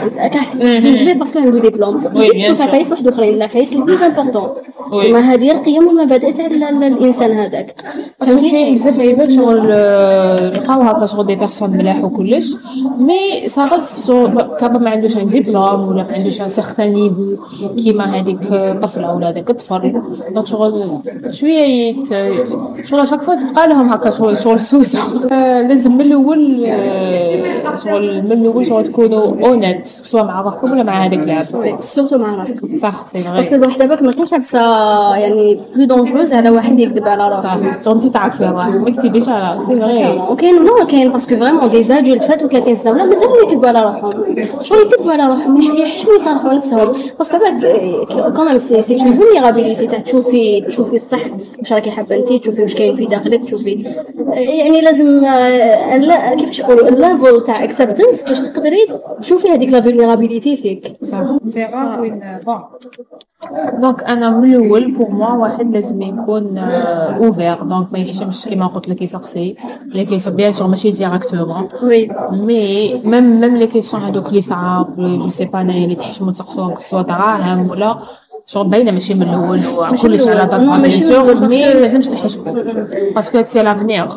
تزوج 0.78 1.02
به 1.02 1.12
parce 1.12 1.28
que 1.29 1.38
عنده 1.38 1.60
ديبلوم. 1.60 2.02
تشوف 2.42 2.62
عفايس 2.62 2.90
واحد 2.90 3.08
أخرين. 3.08 3.34
العفايس 3.34 3.72
اللي 3.72 3.84
plus 3.84 4.02
important 4.02 4.48
ما 4.92 5.20
هذه 5.20 5.50
القيم 5.50 5.86
والمبادئ 5.86 6.32
تاع 6.32 6.46
الإنسان 6.46 7.30
هذاك. 7.30 7.80
فهمتي 8.20 8.50
كاين 8.50 8.74
بزاف 8.74 9.00
عباد 9.00 9.30
شغل 9.30 9.72
لقاو 10.40 10.82
هكا 10.82 11.06
شغل 11.06 11.26
des 11.26 11.34
personnes 11.34 11.70
ملاح 11.70 12.04
وكلش 12.04 12.52
mais 12.98 13.48
ça 13.48 14.02
va 14.02 14.56
capable 14.60 14.78
ما 14.78 14.90
عندوش 14.90 15.16
un 15.16 15.26
diplôme 15.26 15.88
ولا 15.88 16.02
ما 16.02 16.12
عندوش 16.12 16.40
un 16.40 16.48
certain 16.48 16.92
niveau 16.92 17.36
كيما 17.76 18.04
هذيك 18.04 18.38
الطفله 18.52 19.14
ولا 19.14 19.28
هذاك 19.28 19.50
الطفل 19.50 20.02
donc 20.34 20.46
شغل 20.46 20.98
شوية 21.30 21.88
يت 21.88 22.08
شغل 22.86 23.08
chaque 23.08 23.22
fois 23.22 23.34
تبقى 23.34 23.68
لهم 23.68 23.92
هكا 23.92 24.10
شغل 24.10 24.38
شغل 24.38 24.60
سوسة. 24.60 24.98
لازم 25.68 25.92
من 25.92 26.00
الأول 26.00 26.66
شغل 27.84 28.22
من 28.22 28.32
الأول 28.32 28.66
شغل 28.66 28.84
تكونوا 28.86 29.46
honnêtes 29.46 29.86
سواء 29.86 30.24
مع 30.24 30.40
روحكم 30.40 30.72
ولا 30.72 30.82
مع 30.82 31.04
هذاك 31.06 31.18
العبد 31.18 31.76
surtout 31.80 32.18
مع 32.18 32.34
روحكم. 32.34 32.78
صح 32.78 33.06
c'est 33.12 33.20
vrai 33.20 33.32
parce 33.32 33.46
que 33.46 33.54
الواحد 33.54 33.78
دابا 33.78 34.02
ما 34.02 34.12
كاينش 34.12 34.34
عفسه 34.34 34.60
يعني 35.16 35.60
plus 35.76 35.84
dangereuse 35.84 36.32
على 36.32 36.50
واحد 36.50 36.80
يكذب 36.80 37.08
على 37.08 37.28
روحه 37.28 37.42
صح. 37.82 37.90
انت 37.90 38.06
تعرفي 38.06 38.44
روحك 38.44 38.74
ما 38.74 38.90
تكذبيش 38.90 39.28
على 39.28 39.60
c'est 39.66 39.74
vrai 39.74 40.27
وكاين 40.30 40.64
non 40.64 40.86
كاين 40.86 41.12
parce 41.12 41.27
que 41.27 41.36
vraiment 41.36 41.82
des 41.82 41.95
adultes 41.95 42.24
فاتوا 42.24 42.48
30 42.48 42.74
سنه 42.74 42.90
ولا 42.92 43.04
مازالوا 43.04 43.42
يكذبوا 43.42 43.68
على 43.68 43.82
روحهم 43.82 44.12
شغل 44.60 44.78
يكذبوا 44.78 45.12
على 45.12 45.26
روحهم 45.26 45.76
يحشموا 45.76 46.14
يصالحوا 46.14 46.54
نفسهم 46.54 46.92
parce 47.18 47.31
que 47.31 47.38
quand 48.36 48.48
même 48.48 48.58
c'est 48.58 48.82
c'est 48.82 49.00
une 49.00 49.12
vulnérabilité 49.12 49.86
تاع 49.86 49.98
تشوفي 49.98 50.60
تشوفي 50.60 50.96
الصح 50.96 51.20
واش 51.58 51.72
راكي 51.72 51.90
حابه 51.90 52.16
انت 52.16 52.32
تشوفي 52.32 52.62
واش 52.62 52.74
كاين 52.74 52.96
في 52.96 53.06
داخلك 53.06 53.44
تشوفي 53.44 53.84
يعني 54.36 54.80
لازم 54.80 55.20
لا 55.96 56.34
كيفاش 56.34 56.58
يقولوا 56.58 56.88
ال 56.88 56.98
level 56.98 57.44
تاع 57.44 57.64
acceptance 57.64 58.22
باش 58.22 58.40
تقدري 58.40 58.86
تشوفي 59.20 59.48
هذيك 59.48 59.68
la 59.72 59.80
vulnérabilité 59.80 60.56
فيك 60.56 60.92
c'est 61.46 61.64
rare 61.64 62.00
وين 62.00 62.38
bon 62.46 62.60
donc 63.80 64.02
أنا 64.04 64.30
من 64.30 64.54
الأول 64.54 64.92
pour 64.94 65.10
moi 65.10 65.30
واحد 65.32 65.72
لازم 65.74 66.02
يكون 66.02 66.58
ouvert 66.58 67.62
donc 67.62 67.92
ما 67.92 67.98
يحشمش 67.98 68.44
كيما 68.44 68.66
قلت 68.66 68.88
لك 68.88 69.02
يسقسي 69.02 69.56
les 69.86 70.04
questions 70.04 70.36
bien 70.36 70.52
sûr 70.52 70.66
ماشي 70.66 70.90
directement 70.90 71.68
oui 71.82 72.08
mais 72.32 72.94
même 73.04 73.40
même 73.40 73.56
les 73.56 73.66
questions 73.66 74.02
هذوك 74.02 74.32
لي 74.32 74.40
صعاب 74.40 74.96
je 75.18 75.30
sais 75.30 75.44
pas 75.44 75.60
انايا 75.60 75.84
اللي 75.84 75.94
تحشموا 75.94 76.32
تسقسوهم 76.32 76.74
soit 76.78 77.02
دراهم 77.02 77.70
ولا 77.70 77.98
شغل 78.46 78.68
باينه 78.68 78.90
ماشي 78.90 79.14
من 79.14 79.22
الأول 79.22 79.58
ماشي 79.58 80.06
من 80.08 80.12
كلش 80.12 80.26
على 80.28 80.44
الأول. 80.44 80.48
بالك 80.48 80.60
non، 80.60 80.70
bien 80.70 80.82
ماشي 80.82 80.96
من 80.96 81.02
sûr 81.02 81.32
الأول، 81.32 81.48
mais 81.48 81.64
parce 81.64 81.71
que- 81.71 81.76
لازمش 81.76 82.06
تحشكو 82.08 82.44
parce 83.14 83.32
que 83.32 83.42
c'est 83.42 83.62
l'avenir 83.62 84.16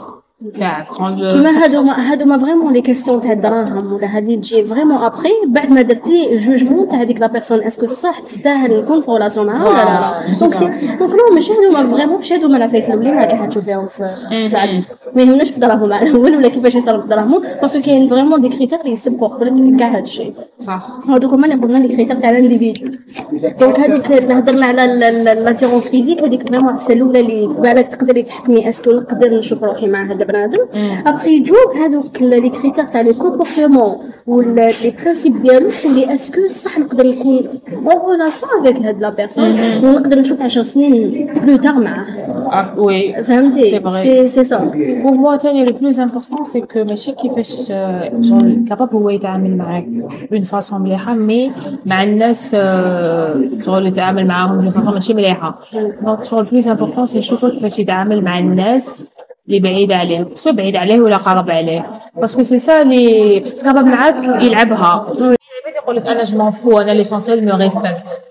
تاعك 0.60 0.88
كيما 1.34 1.50
هادوما 1.64 2.12
هادوما 2.12 2.38
vraiment 2.38 2.74
les 2.74 2.82
questions 2.82 3.22
تاع 3.22 3.32
الدراهم 3.32 3.94
ولا 3.94 4.18
هادي 4.18 4.36
تجي 4.36 4.66
vraiment 4.66 4.98
après 4.98 5.30
بعد 5.48 5.72
ما 5.72 5.82
درتي 5.82 6.36
jugement 6.36 6.90
تاع 6.90 7.02
هذيك 7.02 7.22
la 7.22 7.28
personne 7.28 7.64
est-ce 7.64 7.78
que 7.78 7.86
صح 7.86 8.20
تستاهل 8.20 8.82
نكون 8.82 9.02
في 9.02 9.12
relation 9.12 9.46
معاها 9.46 9.66
ولا 9.66 9.78
لا 9.78 9.84
لا 9.84 10.40
donc 10.40 10.54
c'est 10.54 10.66
donc 11.00 11.12
non 11.12 11.36
ماشي 11.36 11.54
هادوما 11.54 11.98
vraiment 11.98 12.18
ماشي 12.18 12.34
هادوما 12.34 12.58
لعفايس 12.58 12.90
الاولين 12.90 13.18
راكي 13.18 13.36
حتشوفيهم 13.36 13.88
في 13.88 14.04
ما 15.16 15.22
يهمناش 15.22 15.52
في 15.52 15.60
دراهم 15.60 15.94
على 15.94 16.10
الأول 16.10 16.36
ولا 16.36 16.48
كيفاش 16.48 16.76
يصرف 16.76 17.06
دراهمو 17.06 17.44
parce 17.62 17.74
que 17.74 17.82
كاين 17.82 18.10
vraiment 18.10 18.42
des 18.42 18.50
critères 18.50 18.82
اللي 18.82 18.92
ي 18.92 18.98
supporte 18.98 19.44
لك 19.44 19.80
كاع 19.80 19.96
هاد 19.98 20.04
الشيء 20.04 20.34
صح 20.60 20.88
هادوك 21.10 21.34
هما 21.34 21.46
اللي 21.46 21.66
قلنا 21.66 21.78
les 21.78 21.88
critères 21.96 22.16
تاع 22.16 22.30
l'individu 22.30 22.92
donc 23.60 23.80
هادوك 23.80 24.12
هضرنا 24.32 24.66
على 24.66 24.86
l'attirance 25.24 25.88
physique 25.88 26.24
هذيك 26.24 26.50
vraiment 26.50 26.74
الحسه 26.74 26.94
الاولى 26.94 27.20
اللي 27.20 27.48
بالك 27.48 27.88
تقدري 27.88 28.24
تحكمي 28.24 28.70
est-ce 28.70 28.84
que 28.84 28.92
نقدر 28.92 29.40
نشوف 29.40 29.64
روحي 29.64 29.88
مع 29.88 30.04
هذا 30.04 30.31
البنادم 30.36 30.66
ابخي 31.08 31.30
يجو 31.36 31.56
هادوك 31.76 32.22
les 32.22 32.50
critères 32.50 32.86
تاع 32.86 33.02
les 33.02 33.14
comportements 33.14 33.96
ولا 34.28 34.72
les 34.72 34.94
principes 35.04 35.42
ديالو 35.42 35.70
اللي 35.86 36.14
est-ce 36.14 36.36
que 36.36 36.48
صح 36.48 36.80
نقدر 36.80 37.08
نكون 37.08 37.40
en 37.74 38.12
relation 38.12 38.52
avec 38.60 38.86
هاد 38.86 39.02
la 39.02 39.10
personne 39.10 39.56
ونقدر 39.84 40.20
نشوف 40.20 40.42
10 40.42 40.64
سنين 40.64 41.30
plus 41.46 41.58
tard 41.58 41.74
معاه 41.74 42.06
oui 42.80 43.24
فهمتي 43.24 43.80
C'est 43.80 43.84
vrai. 43.84 43.90
سي 43.90 44.28
سي 44.28 44.44
سا 44.44 44.72
pour 45.04 45.14
moi 45.16 45.38
تاني 45.42 45.66
le 45.66 45.72
plus 45.74 46.00
important 46.00 46.44
c'est 46.44 46.74
que 46.74 46.78
ماشي 46.78 47.12
كيفاش 47.12 47.72
آه، 47.72 48.22
شغل 48.22 48.66
capable 48.70 48.96
هو 48.96 49.10
يتعامل 49.10 49.58
معاك 49.58 49.86
bonne 50.32 50.42
façon 50.42 50.82
مليحة 50.82 51.14
mais 51.14 51.52
مع 51.86 52.04
الناس 52.04 52.52
آه، 52.56 53.42
شغل 53.66 53.88
يتعامل 53.88 54.28
معاهم 54.28 54.58
bonne 54.62 54.72
façon 54.72 54.94
ماشي 54.94 55.14
مليحة 55.14 55.60
donc 56.02 56.24
شغل 56.24 56.40
ال 56.40 56.45
plus 56.45 56.68
important 56.68 57.06
c'est 57.06 57.20
نشوفو 57.20 57.50
كيفاش 57.50 57.80
يتعامل 57.80 58.22
مع 58.24 58.40
الناس 58.40 59.04
اللي 59.52 59.60
بعيدة 59.60 59.96
عليه. 59.96 60.28
سواء 60.36 60.56
بعيد 60.56 60.76
عليه 60.76 61.00
ولا 61.00 61.18
قرب 61.18 61.52
عليه؟ 61.52 61.86
parce 62.16 62.33
que 62.33 62.44
c'est 62.44 62.60
ça 62.60 62.82
اللي 62.82 63.40
parce 63.40 63.55
que 63.55 63.64
capable 63.64 63.86
معاك 63.86 64.16
يلعبها. 64.24 65.08
العباد 65.12 65.38
يقول 65.76 65.96
لك 65.96 66.08
أنا 66.08 66.24
je 66.24 66.38
m'en 66.38 66.52
fous 66.52 66.80
أنا 66.80 66.92
l'essentiel 66.92 67.46
me 67.46 67.52
respecte 67.52 68.22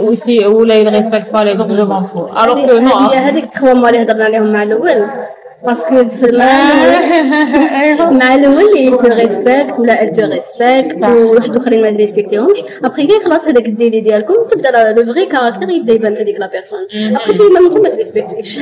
oui 0.00 0.17
c'est 0.17 0.46
ولا 0.46 0.74
il 0.74 0.92
respecte 0.92 1.32
pas 1.32 1.38
les 1.38 1.56
autres 1.56 1.76
je 1.76 1.86
m'en 1.86 2.04
fous 2.04 2.26
alors 2.26 2.66
que 2.66 2.78
non 2.78 2.96
هي 2.96 3.18
هذيك 3.18 3.62
moi 3.62 3.88
اللي 3.88 4.02
هضرنا 4.02 4.24
عليهم 4.24 4.52
مع 4.52 4.62
الأول. 4.62 5.06
parce 5.66 5.87
que 5.87 6.00
المعنى 6.22 6.96
مع 8.18 8.34
اللي 8.34 8.90
te 8.90 9.08
respecte 9.08 9.78
ولا 9.78 10.02
il 10.02 10.12
te 10.12 10.22
respecte 10.22 11.04
وواحد 11.04 11.56
اخرين 11.56 11.82
ما 11.82 11.88
ريسبكتيهمش 11.88 12.58
ابخي 12.84 13.06
كي 13.06 13.20
خلاص 13.24 13.48
هذاك 13.48 13.66
ال 13.66 13.72
délai 13.72 14.00
ديالكم 14.00 14.34
تبدا 14.50 14.92
le 14.92 15.12
vrai 15.12 15.26
caractère 15.26 15.70
يبدا 15.70 15.92
يبان 15.92 16.14
في 16.14 16.22
هذيك 16.22 16.40
la 16.40 16.46
personne 16.46 16.80
après 16.92 17.32
كي 17.32 17.38
ما 17.42 17.80
ما 17.82 17.88
تريسبكتيش 17.88 18.58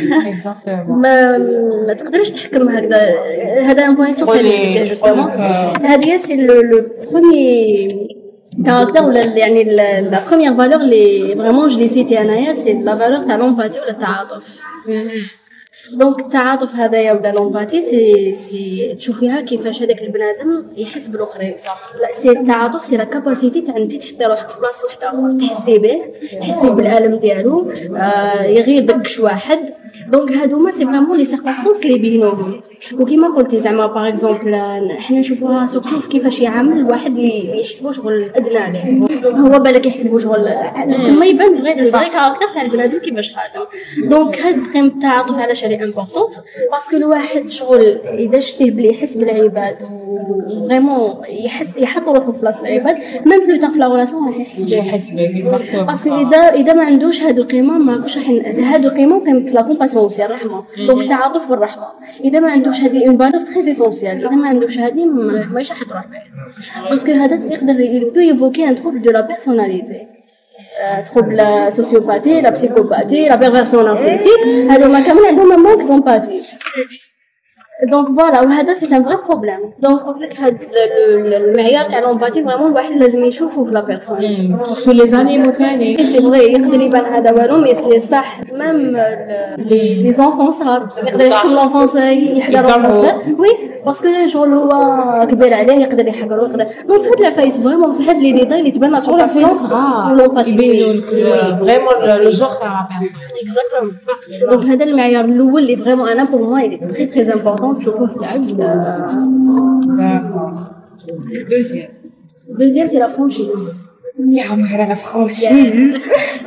ما 0.89 1.39
ما 1.87 1.95
تقدرش 1.99 2.31
تحكم 2.31 2.69
هكذا 2.69 3.01
هذا 3.63 3.85
un 3.85 3.95
point 3.95 4.15
social 4.15 4.89
justement 4.89 5.31
هذه 5.85 6.17
c'est 6.17 6.37
le 6.47 6.89
premier 7.13 8.09
caractère 8.67 9.05
ولا 9.05 9.25
يعني 9.25 9.65
la 9.65 10.21
première 10.29 10.55
valeur 10.55 10.81
اللي 10.81 11.35
vraiment 11.39 11.69
je 11.69 11.79
l'ai 11.79 11.89
citée 11.89 12.21
انايا 12.21 12.53
c'est 12.53 12.73
la 12.73 12.97
valeur 12.97 13.23
تاع 13.23 13.37
l'empathie 13.37 13.81
ولا 13.81 13.91
التعاطف 13.91 14.61
donc 15.93 16.21
التعاطف 16.21 16.75
هذايا 16.75 17.13
ولا 17.13 17.33
l'empathie 17.33 17.83
c'est 17.83 18.35
c'est 18.35 18.95
تشوفيها 18.99 19.41
كيفاش 19.41 19.83
هذاك 19.83 20.03
البنادم 20.03 20.65
يحس 20.77 21.09
بالاخرين 21.09 21.55
là 22.01 22.13
c'est 22.13 22.31
التعاطف 22.31 22.85
c'est 22.87 22.97
la 22.97 23.05
capacité 23.05 23.61
تاع 23.61 23.77
انت 23.77 23.95
تحطي 23.97 24.25
روحك 24.25 24.49
في 24.49 24.61
بلاصة 24.61 24.85
واحد 24.85 25.03
آخر. 25.03 25.49
تحسي 25.49 25.79
به 25.79 26.01
تحسي 26.41 26.71
بالالم 26.71 27.17
ديالو 27.17 27.71
آه 27.97 28.43
يغيظك 28.43 29.07
شي 29.07 29.23
واحد. 29.23 29.59
donc 30.09 30.33
هادوما 30.33 30.71
c'est 30.71 30.85
vraiment 30.85 31.19
les 31.19 31.25
circonstances 31.25 31.85
اللي 31.85 31.99
بينهم 31.99 32.61
وكيما 32.99 33.29
قلتي 33.29 33.61
زعما 33.61 33.87
par 33.87 34.09
exemple 34.09 34.55
حنا 34.99 35.21
نشوفوها 35.21 35.67
surtout 35.67 36.01
في 36.01 36.09
كيفاش 36.09 36.41
يعامل 36.41 36.79
الواحد 36.79 37.17
اللي 37.17 37.61
يحسبو 37.61 37.93
شغل 37.93 38.31
ادنى 38.35 38.59
عليه 38.59 39.07
هو 39.25 39.59
بالك 39.59 39.87
يحسبو 39.87 40.19
شغل 40.19 40.49
تما 41.07 41.27
يبان 41.27 41.63
غير 41.63 41.79
ال 41.79 41.85
vrai 41.85 42.11
caractère 42.11 42.49
تاع 42.55 42.63
البنادم 42.63 42.99
كيفاش 42.99 43.35
خادم 43.35 43.67
donc 44.11 44.41
هاد 44.41 44.55
ال 44.55 44.60
terme 44.60 44.85
التعاطف 44.85 45.39
علاش 45.39 45.65
très 45.65 45.85
importante 45.85 46.35
parce 46.73 46.88
que 46.88 46.97
الواحد 46.97 47.49
شغل 47.49 47.99
اذا 48.07 48.41
شتيه 48.41 48.71
بلي 48.71 48.89
يحس 48.89 49.15
بالعباد 49.15 49.77
vraiment 50.69 51.15
يحس 51.29 51.77
يحط 51.77 52.09
روحو 52.09 52.33
في 52.33 52.39
بلاصه 52.39 52.61
العباد 52.61 52.97
même 53.27 53.47
plus 53.47 53.57
tard 53.57 53.71
في 53.71 53.79
la 53.79 53.89
relation 53.89 54.27
راح 54.27 54.37
يحس 54.37 54.61
بيه 54.61 54.77
يحس 54.77 55.11
exactement 55.11 55.87
parce 55.87 56.04
que 56.04 56.15
اذا 56.15 56.39
اذا 56.39 56.73
ما 56.73 56.85
عندوش 56.85 57.23
هاد 57.23 57.39
القيمه 57.39 57.79
ما 57.79 57.97
راكوش 57.97 58.19
راح 58.19 58.29
هاد 58.59 58.85
القيمه 58.85 59.25
قيمه 59.25 59.41
la 59.41 59.63
compassion 59.87 60.09
c'est 60.09 60.25
الرحمه 60.25 60.65
donc 60.87 61.03
التعاطف 61.03 61.51
والرحمة. 61.51 61.87
إذا 62.25 62.41
ما 62.41 62.51
عندوش 62.51 62.81
هذه 62.81 63.07
une 63.09 63.19
valeur 63.19 63.41
très 63.41 63.71
essentielle. 63.71 64.19
إذا 64.27 64.31
ما 64.31 64.49
عندوش 64.49 64.79
هذه 64.79 65.05
ما- 65.05 65.47
ماهيش 65.53 65.71
راح 65.71 65.83
تروح 65.83 66.07
بعيد 66.07 66.91
parce 66.91 67.04
que 67.04 67.13
هذا 67.13 67.35
يقدر 67.55 67.81
il 67.81 67.94
peut 67.94 68.21
évoquer 68.21 68.69
un 68.69 68.77
trouble 68.77 69.03
de 69.03 69.11
la 69.11 69.21
personnalité 69.21 70.07
trouble 71.15 71.37
la 71.37 71.71
sociopathie 71.71 72.41
la 72.41 72.51
psychopathie 72.51 73.29
la 73.29 73.35
perversion 73.37 73.85
narcissique 73.85 74.41
هذوما 74.71 75.01
كامل 75.01 75.27
عندهم 75.27 75.63
manque 75.63 75.83
d'empathie 75.89 76.43
donc 77.91 78.07
voilà 78.09 78.41
وهذا 78.41 78.75
c'est 78.75 78.87
un 78.97 79.05
vrai 79.05 79.17
problème 79.17 79.61
donc 79.79 80.01
قلت 80.01 80.21
لك 80.21 80.41
ال- 80.41 81.35
المعيار 81.35 81.85
تاع 81.91 81.99
l'empathie 82.01 82.45
vraiment 82.45 82.71
الواحد 82.71 82.93
لازم 82.93 83.25
يشوفه 83.25 83.65
في 83.65 83.71
la 83.71 83.81
personne 83.81 84.19
في 84.85 84.93
les 84.93 85.07
animaux 85.07 85.51
تاني 85.51 85.97
c'est 85.97 86.19
vrai 86.23 86.53
يقدر 86.53 86.81
يبان 86.81 87.05
هذا 87.05 87.31
والو 87.33 87.57
mais 87.61 87.75
c'est 87.75 88.01
صح 88.01 88.41
même 88.55 88.97
les 89.59 90.13
enfants 90.13 90.51
صغار 90.51 90.89
يقدر 91.07 91.27
يحكم 91.27 91.51
l'enfant 91.51 92.03
يحقر 92.03 92.83
l'enfant 92.83 93.35
oui 93.41 93.49
parce 93.87 94.12
que 94.12 94.27
شغل 94.27 94.53
هو 94.53 95.27
كبير 95.31 95.55
عليه 95.55 95.75
يقدر 95.75 96.09
يحقر 96.09 96.37
يقدر 96.37 96.67
donc 96.89 97.03
في 97.03 97.09
هاد 97.09 97.21
العفايس 97.21 97.61
vraiment 97.61 97.93
في 97.93 98.11
هاد 98.11 98.17
les 98.17 98.33
détails 98.33 98.61
اللي 98.61 98.71
تبان 98.71 99.01
شغل 99.01 99.31
صغار 99.31 100.49
يبينوا 100.49 100.93
لك 100.93 101.11
vraiment 101.61 102.23
le 102.23 102.31
jour 102.31 102.59
تاع 102.59 102.89
la 102.91 102.99
personne 103.01 103.21
exactement 103.43 103.97
donc 104.51 104.65
هذا 104.65 104.85
المعيار 104.85 105.25
الأول 105.25 105.63
اللي 105.63 105.77
vraiment 105.77 106.09
أنا 106.09 106.25
pour 106.25 106.43
moi 106.43 106.61
اللي 106.61 106.79
très 106.79 107.07
très 107.07 107.33
important 107.33 107.77
تشوفوه 107.77 108.07
في 108.07 108.17
العبد 108.17 108.57
deuxième 111.51 111.89
deuxième 112.49 112.89
c'est 112.89 112.99
la 112.99 113.07
franchise 113.07 113.85
يا 114.33 114.45
عمر 114.45 114.67
أنا 114.85 114.95
franchise 114.95 115.47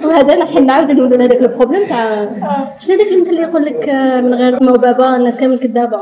وهذا 0.03 0.35
نحن 0.35 0.65
نعاود 0.65 0.91
نقول 0.91 1.21
هذاك 1.21 1.41
ال 1.41 1.46
problème 1.46 1.87
تاع 1.87 2.29
شنو 2.79 2.95
هذاك 2.95 3.07
المثل 3.07 3.29
اللي 3.29 3.41
يقول 3.41 3.65
لك 3.65 3.89
آه، 3.89 4.21
من 4.21 4.33
غير 4.33 4.63
ماما 4.63 4.71
وبابا 4.71 5.15
الناس 5.15 5.39
كامل 5.39 5.59
كذابة. 5.59 6.01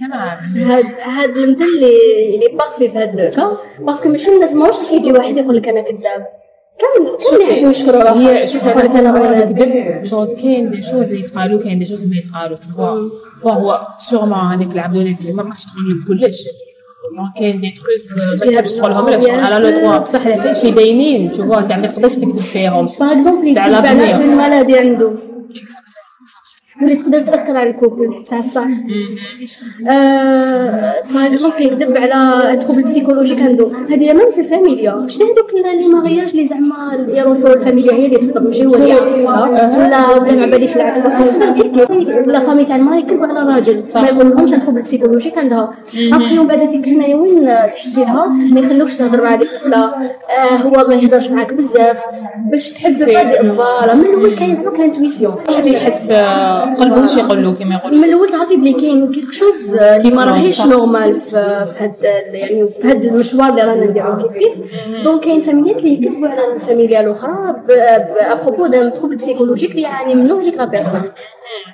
سمع. 0.00 0.38
هاد 0.56 0.84
هاد 1.00 1.36
المثل 1.36 1.64
اللي 1.64 2.34
اللي 2.34 2.56
parfait 2.58 2.88
في 2.90 2.98
هاد 2.98 3.20
le 3.20 3.34
cas 3.34 3.56
parce 3.80 3.98
que 3.98 4.08
ماشي 4.08 4.30
الناس 4.34 4.52
ماهوش 4.52 4.76
راح 4.76 4.92
يجي 4.92 5.12
واحد 5.12 5.36
يقول 5.36 5.56
لك 5.56 5.68
أنا 5.68 5.80
كذاب. 5.80 6.26
كامل 6.80 7.16
شكون 7.20 7.40
اللي 7.40 7.52
يحبوا 7.52 7.70
يشكروا 7.70 8.02
روحهم 8.02 8.46
شوف 8.46 8.66
يقول 8.66 8.84
لك 8.84 8.90
أنا 8.90 9.10
غير 9.10 9.48
نكذب 9.48 10.04
شغل 10.04 10.36
كاين 10.42 10.70
des 10.70 10.82
choses 10.82 11.06
اللي 11.06 11.20
يتقالوا 11.20 11.62
كاين 11.62 11.78
des 11.78 11.86
choses 11.86 12.00
اللي 12.00 12.10
ما 12.10 12.16
يتقالوا 12.16 13.10
هو 13.42 13.86
سيغمون 13.98 14.38
هذيك 14.38 14.72
العبد 14.72 14.96
اللي 14.96 15.32
ما 15.32 15.42
راحش 15.42 15.64
تقول 15.64 15.90
لك 15.90 16.06
كلش. 16.28 16.42
donc 17.16 17.32
كاين 17.38 17.60
des 17.60 17.70
trucs 17.70 18.40
ما 18.40 18.52
تحبش 18.52 18.72
تقولهم 18.72 19.08
لك 19.08 19.20
شغل 19.22 19.30
على 19.30 19.64
le 19.70 19.80
doigt 19.80 19.98
بصح 19.98 20.26
اللي 20.26 20.70
باينين 20.70 21.34
شوفوا 21.34 21.58
انت 21.58 21.72
ما 21.72 21.86
تقدرش 21.86 22.14
تكذب 22.14 22.36
فيهم 22.38 22.86
par 23.00 23.12
exemple 23.12 23.48
يكذب 23.48 23.62
على. 23.74 24.14
une 24.14 24.36
maladie 24.36 24.78
عنده 24.78 25.12
واللي 26.80 26.94
تقدر 26.94 27.20
تاثر 27.20 27.56
على 27.56 27.70
ال 27.70 27.78
couple 27.78 28.24
تاع 28.30 28.38
الصح 28.38 28.66
par 31.14 31.26
exemple 31.26 31.62
يكذب 31.62 31.98
على 31.98 32.56
trouble 32.56 32.82
psychologique 32.82 33.38
عنده. 33.38 33.70
هذه 33.90 34.12
même 34.12 34.30
في 34.30 34.40
الفاميليا. 34.40 35.04
شتي 35.08 35.24
هذوك 35.24 35.54
les 35.54 35.88
mariages 35.88 36.30
اللي 36.30 36.46
زعما 36.46 36.94
الايروفور 36.94 37.52
الفاميليا 37.52 37.92
هي 37.92 38.06
اللي 38.06 38.16
تخطب 38.16 38.44
ماشي 38.46 38.66
هو 38.66 38.70
ولا 38.70 40.10
ولا 40.18 40.36
ما 40.40 40.46
باليش 40.46 40.76
العكس 40.76 41.00
parce 41.00 41.15
que 41.15 41.24
يحكي 41.24 41.86
و 42.26 42.31
la 42.31 42.40
famille 42.40 42.64
تاع 42.64 42.76
المراه 42.76 42.96
يكذبوا 42.96 43.26
على 43.26 43.42
الراجل 43.42 43.84
ما 43.94 44.08
يقولهمش 44.08 44.50
trouble 44.50 44.82
psychologique 44.82 45.38
عندها 45.38 45.74
après 46.12 46.38
من 46.38 46.46
بعد 46.46 46.68
ديك 46.68 46.88
هنايا 46.88 47.16
وين 47.16 47.46
تحسي 47.46 48.00
لها 48.00 48.26
ما 48.26 48.60
يخلوكش 48.60 48.96
تهضر 48.96 49.22
مع 49.22 49.34
ديك 49.34 49.48
الطفلة. 49.48 49.84
آه 49.84 50.56
هو 50.62 50.88
ما 50.88 50.94
يهضرش 50.94 51.30
معاك 51.30 51.52
بزاف. 51.52 52.04
باش 52.50 52.72
تحس 52.72 53.02
voilà 53.02 53.94
من 53.94 54.04
الأول 54.04 54.34
كاين 54.34 54.56
عندك 54.56 54.80
intuition 54.80 55.34
واحد 55.48 55.66
يحس. 55.66 56.10
آه، 56.70 56.74
قلبه 56.74 57.00
واش 57.00 57.16
يقول 57.16 57.42
له 57.44 57.54
كما 57.54 57.74
يقول 57.74 57.98
من 57.98 58.04
الأول 58.04 58.28
تعرفي 58.28 58.56
بلي 58.56 58.72
كاين 58.72 59.10
quelque 59.12 59.32
chose 59.32 59.74
اللي 59.74 60.10
ما 60.10 60.24
راهيش. 60.24 60.60
normal 60.60 61.20
في 61.20 61.36
هاد 61.78 61.94
يعني 62.32 62.68
في 62.68 62.88
هاد 62.88 63.04
المشوار 63.04 63.48
اللي 63.50 63.62
رانا 63.62 63.84
نديرو 63.84 64.16
كيف 64.16 64.32
كيف 64.38 64.54
donc 65.04 65.24
كاين 65.24 65.40
فاميليات 65.40 65.78
اللي 65.80 65.92
يكذبوا 65.92 66.28
على 66.28 66.54
الفاميليا 66.54 67.00
الأخرى 67.00 67.54
ابروبو 68.20 68.66
دان 68.66 68.92
تروبل 68.92 69.16
بسيكولوجيك 69.16 69.70
اللي 69.70 69.82
يعاني 69.82 70.14
منه 70.14 70.40
هذيك 70.40 70.54
لا 70.54 70.64
بيرسون 70.64 71.02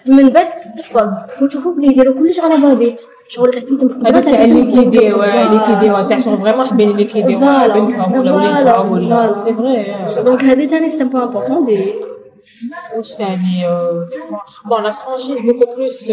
من 0.06 0.28
بعد 0.28 0.46
تطفى 0.76 1.10
وتشوفوا 1.42 1.72
بلي 1.72 1.86
يديروا 1.86 2.14
كلش 2.14 2.40
على 2.40 2.56
بابيت. 2.56 3.02
شغل 3.28 3.50
تعطيهم 3.52 3.88
في 3.88 3.94
هذوك 4.08 4.24
تاع 4.24 4.44
اللي 4.44 4.62
كيديروا 4.72 5.24
اللي 5.46 5.60
كيديروا. 5.66 6.02
تاع 6.02 6.18
شغل 6.18 6.36
فريمون 6.38 6.66
حابين 6.66 6.90
اللي 6.90 7.04
كيديروا. 7.04 7.66
بنتهم 7.66 8.12
ولا 8.18 8.32
وليدهم 8.32 8.92
ولا 8.92 9.34
سي 9.44 9.54
فري 9.54 9.94
دونك 10.24 10.44
هذه 10.44 10.66
ثاني 10.66 10.88
سي 10.88 11.04
بوان 11.04 11.22
امبورطون 11.22 11.66
دي 11.66 11.94
واش 12.96 13.12
ثاني 13.12 13.66
بون 14.68 14.82
لا 14.82 14.90
فرانشيز 14.90 15.40
بوكو 15.40 15.74
بلوس 15.76 16.10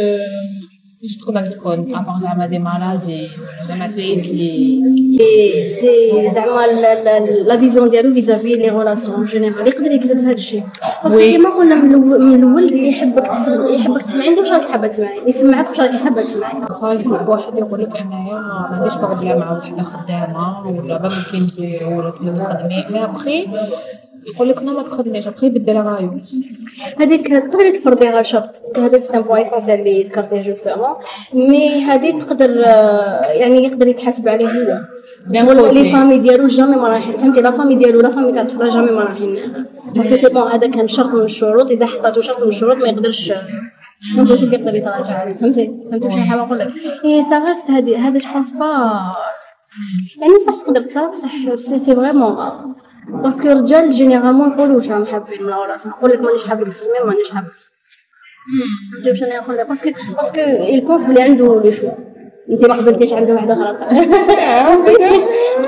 واش 1.04 1.18
تقدر 1.18 1.46
تكون 1.46 1.96
ابار 1.96 2.18
زعما 2.18 2.46
دي 2.48 2.60
مالادي 2.60 3.30
زعما 3.64 3.88
فايس 3.88 4.28
لي 4.28 4.80
c'est 5.80 6.32
زعما 6.32 6.68
la 7.48 7.58
vision 7.58 7.90
ديالو 7.90 8.14
vis-à-vis 8.14 8.56
les 8.56 8.70
relations 8.70 9.26
générales 9.26 9.68
يقدر 9.68 9.92
يكذب 9.92 10.20
في 10.20 10.26
هذا 10.26 10.32
الشيء 10.32 10.64
parce 11.04 11.14
que 11.14 11.20
كيما 11.20 11.50
قلنا 11.50 11.76
من 11.76 12.36
الأول 12.36 12.88
يحبك 12.88 13.26
يحبك 13.70 14.02
تسمعي 14.02 14.28
انت 14.28 14.38
واش 14.40 14.52
راكي 14.52 14.72
حابه 14.72 14.88
تسمعي 14.88 15.20
يسمعك 15.28 15.70
واش 15.70 15.80
راكي 15.80 15.98
حابه 15.98 16.22
تسمعي 16.22 17.28
واحد 17.28 17.58
يقول 17.58 17.84
لك 17.84 17.96
انايا 17.98 18.34
ما 18.34 18.70
عنديش 18.72 18.96
problème 18.96 19.38
مع 19.38 19.58
وحده 19.58 19.84
خدامه 19.84 20.68
ولا 20.68 21.02
ما 21.02 21.10
ممكن 21.34 21.86
ولا 21.86 22.12
تخدمي 22.12 22.86
mais 22.90 23.04
après 23.04 23.48
يقول 24.28 24.50
لك 24.50 24.64
ما 24.64 24.84
تخدميش 24.84 25.28
ابخي 25.28 25.46
يبدل 25.46 25.76
رايو 25.76 26.22
هذيك 27.00 27.28
تقدري 27.28 27.72
تفرضيها 27.72 28.24
شرط 28.24 28.62
هذا 28.78 28.98
c'est 29.00 29.18
un 29.18 29.22
point 29.22 29.42
essentiel 29.42 29.80
اللي 29.80 30.04
ذكرتيه 30.04 30.42
justement 30.42 30.96
mais 31.34 31.84
هذه 31.84 32.20
تقدر 32.20 32.50
يعني 33.42 33.64
يقدر 33.64 33.88
يتحاسب 33.88 34.28
عليه 34.28 34.48
هو. 34.48 34.80
شغل 35.34 35.74
les 35.74 35.92
familles 35.92 36.18
ديالو 36.18 36.48
jamais 36.48 36.76
ما 36.76 36.88
رايحين. 36.88 37.18
فهمتي؟ 37.18 37.42
la 37.42 37.52
famille 37.52 37.76
ديالو 37.76 38.02
la 38.02 38.10
famille 38.10 38.32
تاع 38.32 38.42
الطفله 38.42 38.70
jamais 38.70 38.92
ما 38.92 39.04
رايحين. 39.04 39.36
parce 39.96 40.08
que 40.08 40.16
c'est 40.16 40.30
bon 40.30 40.52
هذا 40.52 40.68
كان 40.68 40.88
شرط 40.88 41.10
من 41.10 41.22
الشروط. 41.22 41.72
إذا 41.72 41.86
حطاتو 41.86 42.22
شرط 42.22 42.44
من 42.44 42.50
الشروط 42.50 42.78
ما 42.78 42.88
يقدرش 42.88 43.34
impossible 44.20 44.54
يقدر 44.54 44.76
يتراجع 44.76 45.18
عليه. 45.20 45.34
فهمتي؟ 45.34 45.74
فهمتي 45.92 46.08
واش 46.08 46.16
حابه 46.16 46.44
نقول 46.46 46.60
لك؟ 46.60 46.72
اي 47.06 47.24
ça 47.24 47.48
reste 47.48 47.72
هذه 47.72 48.08
هذا 48.08 48.20
je 48.20 48.30
pense 48.34 48.52
pas 48.52 48.66
يعني 50.22 50.40
صح 50.48 50.56
تقدر 50.56 50.82
تصرف 50.82 51.12
بصح 51.12 51.78
c'est 51.78 51.96
vraiment 51.96 52.36
parce 53.08 53.33
que 53.33 53.48
الرجال 53.48 53.92
généralement 53.92 54.52
يقولوا 54.52 54.76
واش 54.76 54.92
راهم 54.92 55.06
حابين 55.06 55.44
من 55.44 55.50
راسهم 55.50 55.92
نقول 55.92 56.12
لك 56.12 56.22
مانيش 56.22 56.44
حابب 56.44 56.62
الفيلم 56.62 56.92
مانيش 57.06 57.32
حابب 57.32 57.48
فهمتي 58.94 59.10
واش 59.10 59.24
أنا 59.24 59.40
نقول 59.40 59.58
لك 59.58 59.68
باسكو 59.68 59.90
باسكو 60.18 60.40
يل 60.40 60.82
بلي 60.82 61.22
عنده 61.22 61.46
لو 61.46 61.72
شو 61.72 61.88
انت 62.50 62.66
ما 62.66 62.76
قبلتيش 62.76 63.14
عنده 63.14 63.34
واحدة 63.34 63.54
غلط 63.54 63.78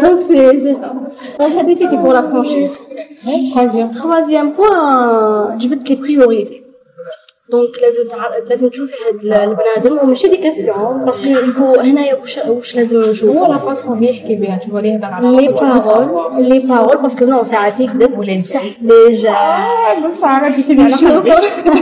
دونك 0.01 0.21
سي 0.21 0.59
سي 0.59 0.75
سا 0.75 0.95
هادي 1.59 1.75
سيتي 1.75 1.97
بور 1.97 2.13
لا 2.13 2.21
فرانشيز 2.21 2.87
تخوازيام 3.51 3.91
تخوازيام 3.91 4.51
بوان 4.51 5.57
جبت 5.57 5.89
لي 5.89 5.95
بريوريتي 5.95 6.64
دونك 7.51 7.79
لازم 7.81 8.03
لازم 8.49 8.69
تشوفي 8.69 8.93
هاد 9.07 9.49
البنادم 9.49 9.99
وماشي 10.03 10.27
دي 10.27 10.37
كاسيون 10.37 11.05
باسكو 11.05 11.27
الفو 11.27 11.79
هنايا 11.79 12.15
واش 12.15 12.37
واش 12.37 12.75
لازم 12.75 13.01
نشوف 13.01 13.37
هو 13.37 13.53
لا 13.53 13.57
فاسون 13.57 13.97
اللي 13.97 14.09
يحكي 14.09 14.35
بها 14.35 14.57
تشوف 14.57 14.75
ليه 14.75 14.93
يهضر 14.93 15.05
على 15.05 15.37
لي 15.37 15.47
بارول 15.47 16.43
لي 16.43 16.59
بارول 16.59 17.01
باسكو 17.01 17.25
نو 17.25 17.43
ساعات 17.43 17.79
يكذب 17.79 18.19
ولا 18.19 18.37
بصح 18.37 18.61
ديجا 18.81 19.31
عرفتي 20.23 20.63
تبي 20.63 20.81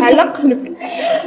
على 0.04 0.22
قلبك 0.22 0.72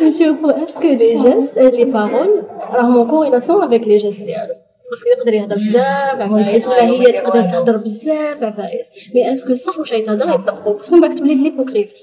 نشوفوا 0.02 0.64
est-ce 0.64 0.76
que 0.76 0.82
les 0.82 1.14
gestes 1.22 1.58
les 1.58 1.84
paroles 1.84 2.42
راهم 2.72 2.96
en 2.96 3.10
corrélation 3.10 3.62
avec 3.62 3.88
les 3.88 3.98
gestes 3.98 4.22
ديالو 4.22 4.54
parce 4.90 5.01
que 5.01 5.08
يقدر 5.18 5.34
يهضر 5.34 5.56
بزاف 5.56 6.20
عفايس 6.20 6.68
ولا 6.68 6.84
هي 6.84 7.12
تقدر 7.12 7.42
تهضر 7.42 7.76
بزاف 7.76 8.42
عفايس. 8.42 8.86
mais 9.14 9.32
est-ce 9.32 9.47
que 9.47 9.54
صح 9.54 9.78
واش 9.78 9.92
يتهضر 9.92 10.28
يطبقوا 10.28 10.74
باسكو 10.74 10.94
من 10.96 11.00
بعد 11.00 11.14
تولي 11.18 11.34
ليبوكريزي 11.34 11.96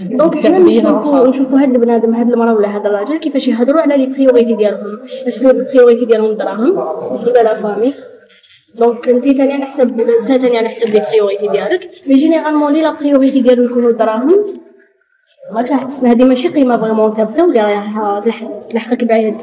دونك 0.00 0.34
حنا 0.46 0.58
نشوفو 0.58 1.26
نشوفو 1.26 1.56
هاد 1.56 1.74
البنادم 1.74 2.14
هاد 2.14 2.32
المرا 2.32 2.52
ولا 2.52 2.76
هاد 2.76 2.86
الراجل 2.86 3.18
كيفاش 3.18 3.48
يهضروا 3.48 3.80
على 3.80 3.96
les 3.96 4.06
priorités 4.06 4.54
ديالهم 4.54 4.98
est-ce 5.28 5.43
que 5.43 5.50
ال 5.50 5.56
priorité 5.56 6.04
ديالهم 6.04 6.30
الدراهم 6.30 6.78
ولا 7.26 7.42
la 7.42 7.54
famille 7.54 7.94
donc 8.74 9.08
أنت 9.08 9.24
ثاني 9.28 9.52
على 9.52 9.64
حسب 9.64 10.00
أنت 10.00 10.32
ثاني 10.32 10.58
على 10.58 10.68
حسب 10.68 10.88
les 10.94 10.95
priorités 10.95 10.97
ديالك. 10.97 10.98
mais 10.98 10.99
généralement 10.99 11.01
لي 11.01 11.02
la 11.10 11.90
priorité 12.06 13.40
ديالو 13.40 13.64
يكونوا 13.64 13.90
الدراهم 13.90 14.58
ماكش 15.52 15.72
راح 15.72 15.82
تحس 15.82 16.04
هادي 16.04 16.24
ماشي 16.24 16.48
قيمة 16.48 16.76
vraiment 16.80 17.14
ثابته 17.14 17.44
ولا 17.46 17.64
راح 17.64 18.18
تلحقك 18.70 19.04
بعيد؟ 19.04 19.36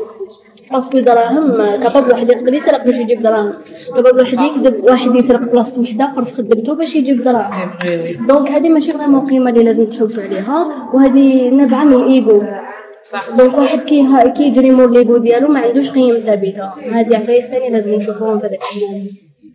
parce 0.73 0.89
que 0.89 0.99
دراهم 0.99 1.57
capable 1.83 2.11
واحد 2.11 2.29
يقدر 2.29 2.53
يسرق 2.53 2.85
باش 2.85 2.95
يجيب 2.95 3.21
دراهم. 3.21 3.53
capable 3.95 4.19
واحد 4.19 4.39
يكذب 4.39 4.83
واحد 4.83 5.15
يسرق 5.15 5.39
بلاصة 5.51 5.81
واحد 5.81 6.01
آخر 6.01 6.25
في 6.25 6.33
خدمته 6.35 6.73
باش 6.75 6.95
يجيب 6.95 7.23
دراهم. 7.23 7.69
donc 8.27 8.49
هذه 8.49 8.69
ماشي 8.69 8.91
vraiment 8.91 9.29
قيمه 9.29 9.49
اللي 9.49 9.63
لازم 9.63 9.85
تحوسوا 9.85 10.23
عليها 10.23 10.89
وهذه 10.93 11.49
نابعه 11.49 11.83
من 11.83 11.93
الايجو 11.93 12.43
صح. 13.11 13.29
donc 13.37 13.57
واحد 13.57 13.83
كي 13.83 14.07
كيجري 14.37 14.71
مور 14.71 14.91
l'ego 14.91 15.17
ديالو 15.17 15.47
ما 15.47 15.59
عندوش 15.59 15.89
قيم 15.89 16.19
ثابتة. 16.19 16.65
هذه 16.91 17.17
عفايس 17.17 17.47
ثاني 17.47 17.69
لازم 17.69 17.93
نشوفوهم 17.93 18.39
في 18.39 18.45
هذاك 18.45 18.59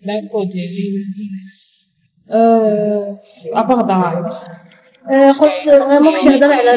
d'un 0.07 0.29
côté 0.33 0.59
ابار 3.55 3.81
دراهم. 3.81 4.25
قلت 5.41 5.65
فريمون 5.65 6.13
كيفاش 6.15 6.25
يهضر 6.25 6.53
على 6.53 6.73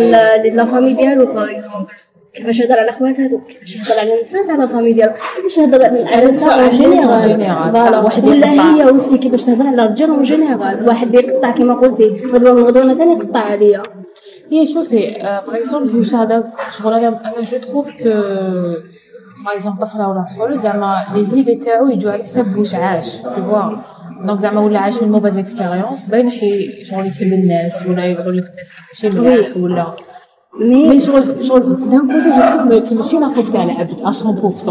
لا 0.56 0.66
فامي 0.66 0.94
ديالو 0.94 1.26
باغ 1.26 1.52
اكزومبل 1.52 1.88
كيفاش 2.36 2.60
يهضر 2.60 2.80
على 2.80 2.92
خواتاتو 2.92 3.40
كيفاش 3.40 3.76
يهضر 3.76 4.00
على 4.00 4.16
النساء 4.18 4.48
تاع 4.48 4.56
لا 4.56 4.68
فامي 4.68 4.94
ديالو 4.94 5.12
كيفاش 5.36 5.58
يهضر 5.58 5.86
على 5.86 6.24
النساء 6.26 6.70
جينيرال. 6.72 7.74
فوالا. 7.74 8.00
واحد 8.00 8.26
ولا. 8.26 8.52
هي 8.52 8.90
اوسي 8.90 9.18
كيفاش 9.18 9.44
تهضر 9.44 9.68
على 9.68 9.84
الرجال 9.84 10.10
اون 10.10 10.24
جينيرال 10.24 10.88
واحد 10.88 11.14
يقطع 11.14 11.52
كيما 11.52 11.74
قلتي 11.74 12.22
غدوه 12.34 12.54
من 12.54 12.64
غدوه 12.64 12.96
ثاني 12.96 13.14
يقطع 13.14 13.40
عليا. 13.40 13.84
هي 14.52 14.66
شوفي 14.66 15.16
باغ 15.22 15.56
اكزومبل 15.56 15.98
واش 15.98 16.16
هذا 16.16 16.44
شغل 16.72 16.94
أنا 16.94 17.08
أنا 17.08 17.42
جو 17.42 17.58
تروف 17.58 17.88
كو 17.88 18.04
باغ 19.46 19.54
اكزومبل 19.56 19.82
طفلة 19.82 20.10
ولا 20.10 20.26
طفل 20.30 20.58
زعما 20.60 21.06
لي 21.14 21.24
زيدي 21.24 21.56
تاعو 21.56 21.88
يجوا 21.88 22.12
على 22.12 22.24
حساب 22.24 22.58
واش 22.58 22.76
عاش 22.76 23.18
vois. 23.22 24.02
دونك 24.26 24.40
زعما 24.40 24.62
ولا 24.62 24.80
عاش 24.80 25.02
اون 25.02 25.12
موفاز 25.12 25.38
اكسبيريونس 25.38 26.06
باين 26.06 26.30
حي 26.30 26.84
شغل 26.84 27.06
يسب 27.06 27.34
الناس 27.34 27.88
ولا 27.88 28.06
يقول 28.06 28.38
لك 28.38 28.46
الناس 28.50 28.72
كيفاش 29.02 29.16
مليح 29.16 29.58
مي 30.60 31.00
شغل 31.00 31.44
شغل 31.44 31.62
دان 31.90 32.00
كوتي 32.08 32.30
جو 32.30 32.42
تروف 32.42 32.94
ماشي 32.94 33.20
لا 33.20 33.30
فوت 33.30 33.48
تاع 33.48 33.64
العبد 33.64 34.02
100% 34.02 34.70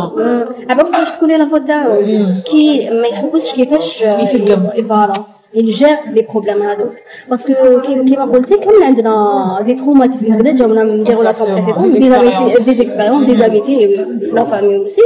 عباك 0.71 0.87
كيفاش 0.87 1.11
تكون 1.11 1.29
لا 1.29 1.45
فوت 1.49 1.67
تاعو 1.67 2.03
كي 2.51 2.91
ما 2.91 3.07
يحبسش 3.07 3.53
كيفاش 3.55 4.03
يسقم. 4.03 4.67
فوالا 4.89 5.15
يجير 5.55 5.89
لي 6.15 6.23
بروبليم 6.33 6.63
هادوك 6.63 6.93
باسكو 7.31 7.81
كيما 7.81 8.25
قلتي 8.25 8.57
كامل 8.57 8.83
عندنا 8.83 9.63
دي 9.67 9.75
تروماتيزم 9.75 10.33
هكذا 10.33 10.53
جاونا 10.55 10.85
من 10.85 11.05
دي 11.05 11.15
ريلاسيون 11.15 11.53
بريسيدونت 11.53 11.97
دي 11.97 12.05
زاميتي 12.11 12.65
دي 12.65 12.75
زيكسبيريونس 12.75 13.27
دي 13.27 13.37
زاميتي 13.37 13.77
في 14.21 14.31
لا 14.35 14.45
فامي 14.45 14.77
اوسي 14.77 15.03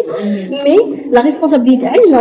مي 0.65 0.77
لا 1.11 1.21
ريسبونسابيلتي 1.21 1.87
عندنا 1.87 2.21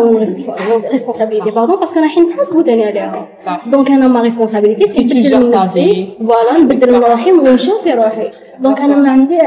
ريسبونسابيلتي 0.91 1.51
باردون 1.51 1.79
باسكو 1.79 1.99
أنا 1.99 2.07
حين 2.07 2.23
نحاسبو 2.29 2.61
تاني 2.61 2.85
عليها 2.85 3.27
صح. 3.45 3.65
دونك 3.67 3.91
أنا 3.91 4.07
ما 4.07 4.21
ريسبونسابيلتي 4.21 4.87
سي 4.87 5.03
Si 5.03 5.07
tu 5.09 5.15
نبدل 5.15 5.29
gères 5.29 5.35
من 5.35 5.51
ta 5.51 5.55
نفسي 5.57 6.07
vie. 6.19 6.23
فوالا 6.27 6.57
نبدل 6.59 6.91
من 6.93 6.99
روحي 7.03 7.31
ونشوف 7.31 7.83
في 7.83 7.91
روحي 7.93 8.29
donc 8.59 8.81
أنا 8.81 8.95
ما 8.95 9.11
عندي 9.11 9.39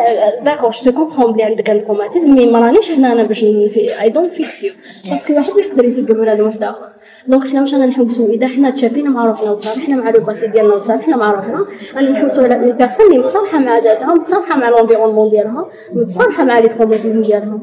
d'accord 0.42 0.70
je 0.84 0.92
comprends 0.92 1.32
بلي 1.32 1.42
عندك 1.42 1.70
ال 1.70 1.76
traumatisme 1.76 2.34
mais 2.34 2.50
ما 2.52 2.58
رانيش 2.60 2.90
هنا 2.90 3.12
أنا 3.12 3.22
باش 3.22 3.44
I 3.44 4.10
don't 4.10 4.32
fix 4.32 4.64
you 4.64 4.72
parce 5.10 5.25
que 5.25 5.34
واحد 5.34 5.52
ما 5.52 5.60
يقدر 5.60 5.84
يسقم 5.84 6.04
بنادم 6.04 6.44
واحد 6.44 6.62
اخر 6.62 6.88
donc 7.28 7.46
حنا 7.46 7.60
واش 7.60 7.74
رانا 7.74 7.86
نحوسو 7.86 8.26
اذا 8.26 8.46
حنا 8.46 8.70
تشافينا 8.70 9.10
مع 9.10 9.24
روحنا 9.24 9.50
وتصالحنا 9.50 9.96
مع 9.96 10.10
le 10.10 10.24
passé 10.24 10.46
ديالنا 10.46 10.74
وتصالحنا 10.74 11.16
مع 11.16 11.30
روحنا 11.30 11.66
غادي 11.94 12.08
نحوسو 12.08 12.42
على 12.42 12.54
les 12.54 12.72
personnes 12.72 13.06
اللي 13.06 13.18
متصالحه 13.18 13.58
مع 13.58 13.78
ذاتها 13.78 14.14
متصالحه 14.14 14.58
مع 14.58 14.68
l'environnement 14.68 15.30
ديالها 15.30 15.68
متصالحه 15.94 16.44
مع 16.44 16.58
les 16.58 16.68
traumatismes 16.68 17.22
ديالها 17.22 17.60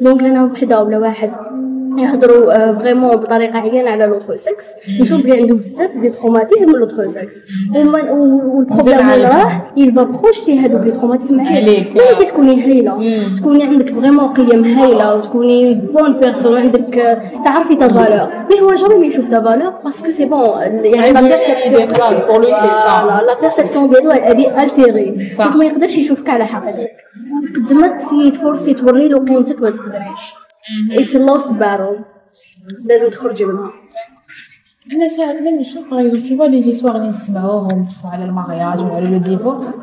donc 0.00 0.22
أنا 0.22 0.44
وحده 0.44 0.82
ولا 0.82 0.98
واحد 0.98 1.32
يهضروا 1.98 2.72
vraiment 2.72 3.16
بطريقة 3.16 3.58
عيانة 3.58 3.90
على 3.90 4.06
l'autre 4.06 4.36
sexe 4.36 4.66
نشوف 5.00 5.22
بلي 5.22 5.32
عنده 5.32 5.54
بزاف 5.54 5.96
des 5.96 6.08
traumatismes 6.08 6.70
l'autre 6.70 7.08
sexe 7.08 7.36
وال 7.74 8.01
problème 8.01 9.10
اللي. 9.10 9.28
راه 9.28 9.62
va 9.76 10.16
projeter 10.18 10.50
هذوك 10.50 10.82
les 10.82 10.90
traumatismes 10.90 11.40
عليك. 11.40 11.98
انت 11.98 12.28
تكوني 12.28 12.64
هايله 12.64 13.34
تكوني 13.36 13.64
عندك 13.64 13.90
vraiment 13.94 14.28
قيم 14.28 14.64
هايلة 14.64 15.16
وتكوني 15.16 15.74
bonne 15.74 16.12
personne 16.20 16.60
عندك 16.60 16.98
آه، 16.98 17.42
تعرفي 17.44 17.76
ta 17.76 17.88
valeur 17.88 18.28
mais 18.50 18.60
هو 18.60 18.74
jamais 18.74 18.94
ما 18.94 19.06
يشوف 19.06 19.30
ta 19.30 19.40
valeur 19.42 19.72
parce 19.84 20.00
que 20.00 20.10
c'est 20.10 20.24
bon 20.24 20.40
يعني 20.84 21.12
la 21.12 21.20
perception. 21.20 21.88
Pour 22.28 22.38
lui, 22.38 22.54
c'est 22.54 22.74
ça. 22.84 23.04
la 23.26 23.40
perception 23.40 23.88
ديالو 23.88 24.10
هذه 24.10 24.62
altérée 24.62 25.30
ما 25.54 25.64
يقدرش 25.64 25.96
يشوفك 25.96 26.28
على 26.28 26.44
حقيقتك. 26.46 26.90
قد 27.56 27.72
ما 27.72 27.88
تسي 27.88 28.30
t'efforcer 28.30 28.74
توري 28.74 29.08
له 29.08 29.18
قيمتك 29.18 29.62
ما 29.62 29.70
تقدريش. 29.70 30.39
it's 30.92 31.16
lost 31.16 31.52
battle 31.52 31.98
لازم 32.84 33.10
تخرجي 33.10 33.44
منها. 33.44 33.72
أنا 34.92 35.08
ساعات 35.08 35.36
من 35.36 35.56
نشوف 35.58 35.90
par 35.90 36.06
exemple 36.06 36.50
les 36.50 36.60
histoires 36.60 36.96
اللي 36.96 37.08
نسمعوهم 37.08 37.84
تشوفوا 37.86 38.10
على 38.10 38.24
ال 38.24 38.31
mariage 38.31 38.80
ولا 38.80 38.94
على 38.94 39.08
le 39.08 39.18
divorce 39.18 39.76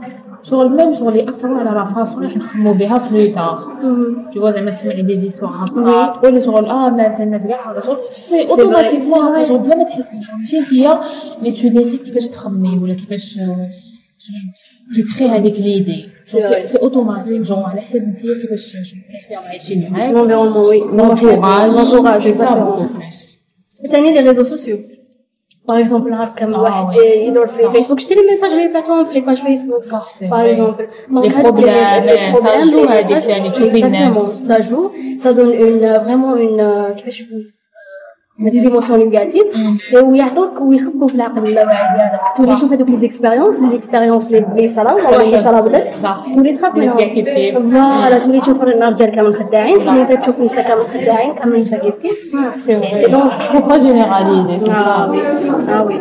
شغل 0.43 0.69
même 0.71 0.93
شغل 0.93 1.15
ياثروا 1.15 1.59
على 1.59 1.69
la 1.69 1.85
façon 1.85 2.23
اللي 2.23 2.35
نخمو 2.35 2.73
بها 2.73 2.99
في 2.99 3.27
l'autre 3.27 3.67
تشوفوا 4.31 4.49
زعما 4.49 4.71
تسمعي 4.71 5.01
des 5.01 5.17
histoires 5.17 5.51
هكا 5.51 6.19
تقولي 6.21 6.41
شغل 6.41 6.65
آه 6.65 6.89
ما 6.89 7.07
تما 7.07 7.37
كاع 7.37 7.71
هذا 7.71 7.81
شغل 7.81 7.97
c'est 8.11 8.47
vrai, 8.47 8.49
automatiquement. 8.49 9.45
شغل 9.45 9.59
بلا 9.59 9.75
ما 9.75 9.83
تحسي 9.83 10.21
شغل 10.23 10.39
ماشي 10.39 10.59
انتيا 10.59 10.99
اللي 11.39 11.51
tu 11.51 11.67
décides 11.67 12.01
كيفاش 12.03 12.27
تخمي 12.27 12.77
ولا 12.83 12.93
كيفاش 12.93 13.39
tu 14.95 15.03
crées 15.03 15.21
هذيك 15.21 15.59
l'idée 15.59 16.09
C'est 16.25 16.39
vrai. 16.39 16.65
c'est 16.65 16.77
automatique, 16.77 17.41
les 17.41 17.51
gens 17.51 17.63
على 17.63 17.81
حسب 17.81 18.03
انت 18.03 18.19
كيفاش 18.19 18.75
الناس 18.75 18.93
اللي 19.25 19.35
راهم 19.35 19.45
عايشين 19.47 19.91
معاك 19.91 20.13
l'environnement 20.15 20.67
oui 20.71 20.79
l'entourage 20.97 21.71
l'entourage 21.75 22.23
c'est 22.23 22.25
ça 22.25 22.43
exactement 22.43 22.65
beaucoup 22.65 22.99
plus 22.99 23.91
ثاني 23.91 24.13
les 24.15 24.29
réseaux 24.29 24.45
sociaux 24.57 24.79
par 25.67 25.77
exemple 25.77 26.09
نهار 26.11 26.33
كامل 26.37 26.55
Ah 26.55 26.59
واحد 26.59 26.95
oui. 26.95 26.99
يدور 27.05 27.47
في 27.47 27.63
صح. 27.63 27.71
فيسبوك 27.71 27.99
شتي 27.99 28.13
لي 28.15 28.21
ميساج 28.31 28.49
اللي 28.51 28.63
يبعثوهم 28.63 29.05
في 29.05 29.13
لي 29.13 29.21
باج 29.21 29.37
فيسبوك 29.37 29.83
صح 29.83 30.13
c'est 30.19 30.29
par 30.29 30.39
vrai. 30.39 30.51
exemple 30.51 30.87
Les 31.11 31.29
هاد 31.29 31.45
problèmes, 31.45 32.03
les 32.03 32.35
ça 32.35 32.39
problèmes, 32.39 32.69
joue 32.69 32.85
les 32.85 32.89
هذيك 32.91 33.23
messages, 33.23 33.27
يعني 33.27 33.49
تشوفي 33.51 33.81
exactement 33.81 33.85
الناس. 33.85 34.47
ça 34.47 34.61
joue 34.61 34.91
ça 35.23 35.33
donne 35.33 35.53
une 35.53 35.87
vraiment 36.05 36.35
une 36.35 36.61
كيفاش 38.37 38.39
نقول 38.39 38.51
دي 38.51 38.59
زيموسيون 38.59 38.99
نيجاتيف 38.99 39.43
ويعطوك 40.03 40.61
ويخبوا 40.61 41.07
في 41.07 41.15
العقل 41.15 41.43
اللاواعي 41.43 41.95
ديالك 41.97 42.21
تولي 42.37 42.51
صح. 42.51 42.57
تشوف 42.57 42.71
هذوك 42.73 42.89
لي 42.89 42.97
زيكسبيريونس 42.97 43.59
لي 43.61 43.69
زيكسبيريونس 43.69 44.31
لي 44.31 44.37
اللي 44.37 44.67
صراو 44.67 44.95
ولا 44.97 45.21
اللي 45.23 45.39
صراو 45.43 45.67
لك 45.67 45.93
صح. 46.03 46.25
تولي 46.33 46.53
تخاف 46.55 46.75
الناس 46.75 46.95
منهم 46.95 47.09
كيف 47.09 47.25
كيف. 47.29 47.57
فوالا 47.57 48.17
تولي 48.17 48.41
تشوف 48.41 48.61
الرجال 48.63 49.11
كامل 49.11 49.35
خداعين 49.35 49.77
تولي 49.85 50.01
انت 50.01 50.11
تشوف 50.23 50.39
النساء 50.39 50.67
كامل 50.67 50.81
خداعين 50.85 51.33
كامل 51.33 51.55
النساء 51.55 51.79
كيف 51.79 51.95
كيف 51.95 52.35
c'est 52.65 52.75
vrai. 52.79 52.93
C'est 53.01 53.11
donc- 53.11 53.31
faut 53.51 53.65
pas 53.71 53.79
généraliser 53.79 54.57
c'est 54.65 54.71
Ah 54.71 54.83
ça. 54.85 55.11
oui, 55.11 55.19
ah 55.75 55.83
oui. 55.87 55.95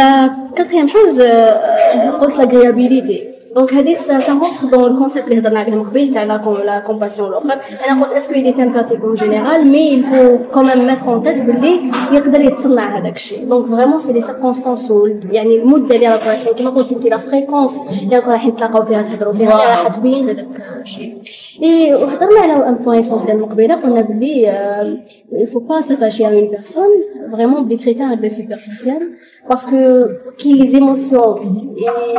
La 0.00 0.10
quatrième 0.56 0.88
chose, 0.96 1.16
euh, 1.20 2.18
contre 2.20 2.36
l'agréabilité. 2.40 3.16
Donc, 3.56 3.72
هذه 3.72 3.94
ça, 3.94 4.20
ça 4.20 4.32
rentre 4.32 4.66
dans 4.70 4.86
le 4.88 4.96
concept 5.02 5.24
اللي 5.28 5.38
هضرنا 5.38 5.58
عليه 5.60 5.74
من 5.74 5.84
قبل 5.84 6.14
تاع 6.14 6.24
la, 6.26 6.38
com- 6.44 6.62
la 6.64 6.80
compassion 6.90 7.20
الآخر. 7.20 7.58
أنا 7.90 8.04
قلت 8.04 8.12
est-ce 8.16 8.28
qu'il 8.28 8.46
est 8.46 8.56
sympathique 8.56 9.04
en 9.04 9.16
général, 9.16 9.64
mais 9.64 9.86
il 9.96 10.02
faut 10.02 10.38
quand 10.52 10.64
même 10.64 10.84
mettre 10.86 11.08
en 11.08 11.20
tête 11.20 11.40
باللي 11.40 11.80
يقدر 12.12 12.40
يتصنع 12.40 12.98
هذاك 12.98 13.16
الشيء. 13.16 13.48
Donc 13.48 13.66
vraiment 13.66 13.98
c'est 14.00 14.12
les 14.12 14.22
circonstances 14.26 14.90
و 14.90 15.06
يعني 15.32 15.54
المدة 15.62 15.94
اللي 15.96 16.08
راكم 16.08 16.26
رايحين 16.28 16.52
كما 16.54 16.70
قلت 16.70 16.92
انت 16.92 17.06
لا 17.06 17.18
فريكونس 17.18 17.80
اللي 18.02 18.16
راكم 18.16 18.30
رايحين 18.30 18.56
تلاقاو 18.56 18.84
فيها 18.84 19.02
تهضروا 19.02 19.32
فيها 19.32 19.52
اللي 19.52 19.64
راح 19.64 19.88
تبين 19.88 20.28
هذاك 20.28 20.46
الشيء. 20.82 21.16
Et 21.60 21.94
وهضرنا 21.94 22.40
على 22.40 22.68
un 22.68 22.74
point 22.74 22.98
essentiel 22.98 23.36
من 23.38 23.44
قبيله 23.44 23.74
قلنا 23.74 24.00
باللي 24.00 24.46
euh, 24.46 25.36
il 25.42 25.46
faut 25.46 25.64
pas 25.70 25.82
s'attacher 25.82 26.24
à 26.26 26.30
une 26.34 26.50
personne 26.50 26.94
vraiment 27.34 27.60
des 27.62 27.78
critères 27.78 28.16
des 28.24 28.30
superficiels 28.30 29.06
parce 29.48 29.64
que 29.64 30.08
كي 30.38 30.62
les 30.62 30.76
émotions 30.76 31.40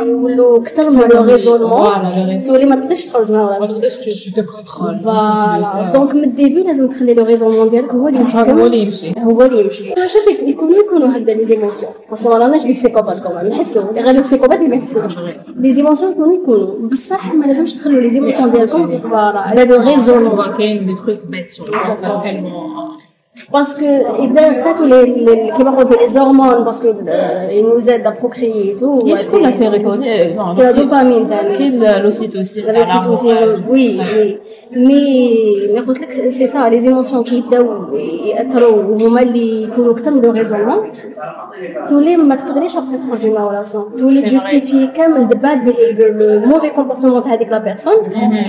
يولوا 0.02 0.62
كثر 0.62 0.90
من 0.90 1.02
raisonnement. 1.28 2.46
تولي 2.46 2.64
ما 2.64 2.76
تقدرش 2.76 3.06
تخرج 3.06 3.30
من 3.30 3.36
ما 3.36 3.46
راسك 3.48 3.70
تقدرش 3.70 3.94
tu 3.94 4.30
te 4.30 4.40
contrôles? 4.40 5.04
voilà 5.04 5.92
donc 5.94 6.14
من 6.14 6.24
ال 6.24 6.30
début 6.30 6.62
لازم 6.62 6.88
تخلي 6.88 7.14
le 7.14 7.24
raisonnement 7.24 7.70
ديالك 7.70 7.92
هو 7.92 8.08
اللي 8.08 8.18
هو 8.18 8.22
يحكم 8.22 8.58
اللي 8.58 8.82
يمشي 8.82 9.14
هو 9.18 9.42
اللي 9.42 9.60
يمشي 9.60 9.94
شوفي 9.94 10.50
يكونوا 10.50 10.74
يكونوا 10.78 11.08
هكذا 11.08 11.34
les 11.34 11.44
émotions 11.44 11.92
parce 12.10 12.21
que 12.21 12.28
ما 12.28 12.38
راناش 12.38 12.64
des 12.66 12.72
psychopathes 12.72 13.20
كمان 13.20 13.48
نحسوا 13.48 13.90
اللي 13.90 14.00
غير 14.00 14.14
ال 14.14 14.17
psychopathes 14.17 14.58
اللي 14.58 14.68
ما 14.68 14.76
يحسوش 14.76 15.18
les 15.56 15.72
émotions 15.72 16.12
يكونوا 16.12 16.34
يكونوا 16.34 16.88
بصح 16.88 17.34
ما 17.34 17.46
لازمش 17.46 17.74
تخلوا 17.74 18.00
les 18.00 18.10
émotions 18.10 18.50
ديالكم 18.50 18.98
voilà 18.98 19.38
على 19.38 19.64
le 19.64 19.80
raisonnement 19.80 20.56
كاين 20.58 20.86
des 20.86 20.94
trucs 20.94 21.18
bêtes 21.28 21.52
sur 21.52 22.87
le 23.38 23.44
tellement 23.44 23.52
parce 23.52 23.72
que 23.72 23.84
اذا 24.24 24.52
فاتوا 24.62 24.86
لي 24.86 25.04
لي- 25.24 25.52
كيما 25.56 25.70
قلت 25.70 26.00
les 26.02 26.08
hormones 26.08 26.64
parce 26.64 26.82
que 26.82 26.92
ils 27.50 27.64
nous 27.64 27.88
aident 27.88 28.06
à 28.06 28.12
procréer 28.12 28.70
et 28.70 28.76
tout 28.80 29.00
Il 29.04 29.08
y 29.08 29.12
a 29.12 29.40
la 29.42 29.52
sérotonine, 29.52 30.36
non, 30.36 30.52
c'est 30.54 30.62
la 30.62 30.72
l'oxy- 30.72 30.78
dopamine 30.78 31.26
ثاني 31.28 31.58
كاين 31.58 32.02
l'ocytocine 32.02 32.66
La 32.66 32.72
l'ocytocine, 32.72 33.64
oui, 33.70 34.00
oui. 34.16 34.38
Mais, 34.70 35.74
mais 35.74 35.80
قلت 35.88 36.00
لك 36.00 36.10
c'est 36.12 36.46
ça 36.46 36.68
les 36.68 36.80
émotions 36.80 37.24
كي 37.24 37.36
يبداو 37.38 37.94
ياثروا 38.26 38.82
وهما 38.82 39.22
اللي 39.22 39.62
يكونوا 39.62 39.92
أكثر 39.92 40.10
من 40.10 40.20
le 40.22 40.32
raisonnement 40.32 40.78
تولي 41.88 42.16
ما 42.16 42.34
تقدريش 42.34 42.76
ابخي 42.76 42.96
تخرجي 42.98 43.30
من 43.30 43.36
relation 43.36 43.84
تولي 43.98 44.22
justifier 44.22 44.86
كامل 44.86 45.28
the 45.28 45.38
bad 45.38 45.64
behavior 45.64 46.14
le 46.14 46.40
mauvais 46.46 46.68
comportement 46.70 47.22
تاع 47.22 47.32
هذيك 47.34 47.48
la 47.48 47.58
personne 47.58 47.94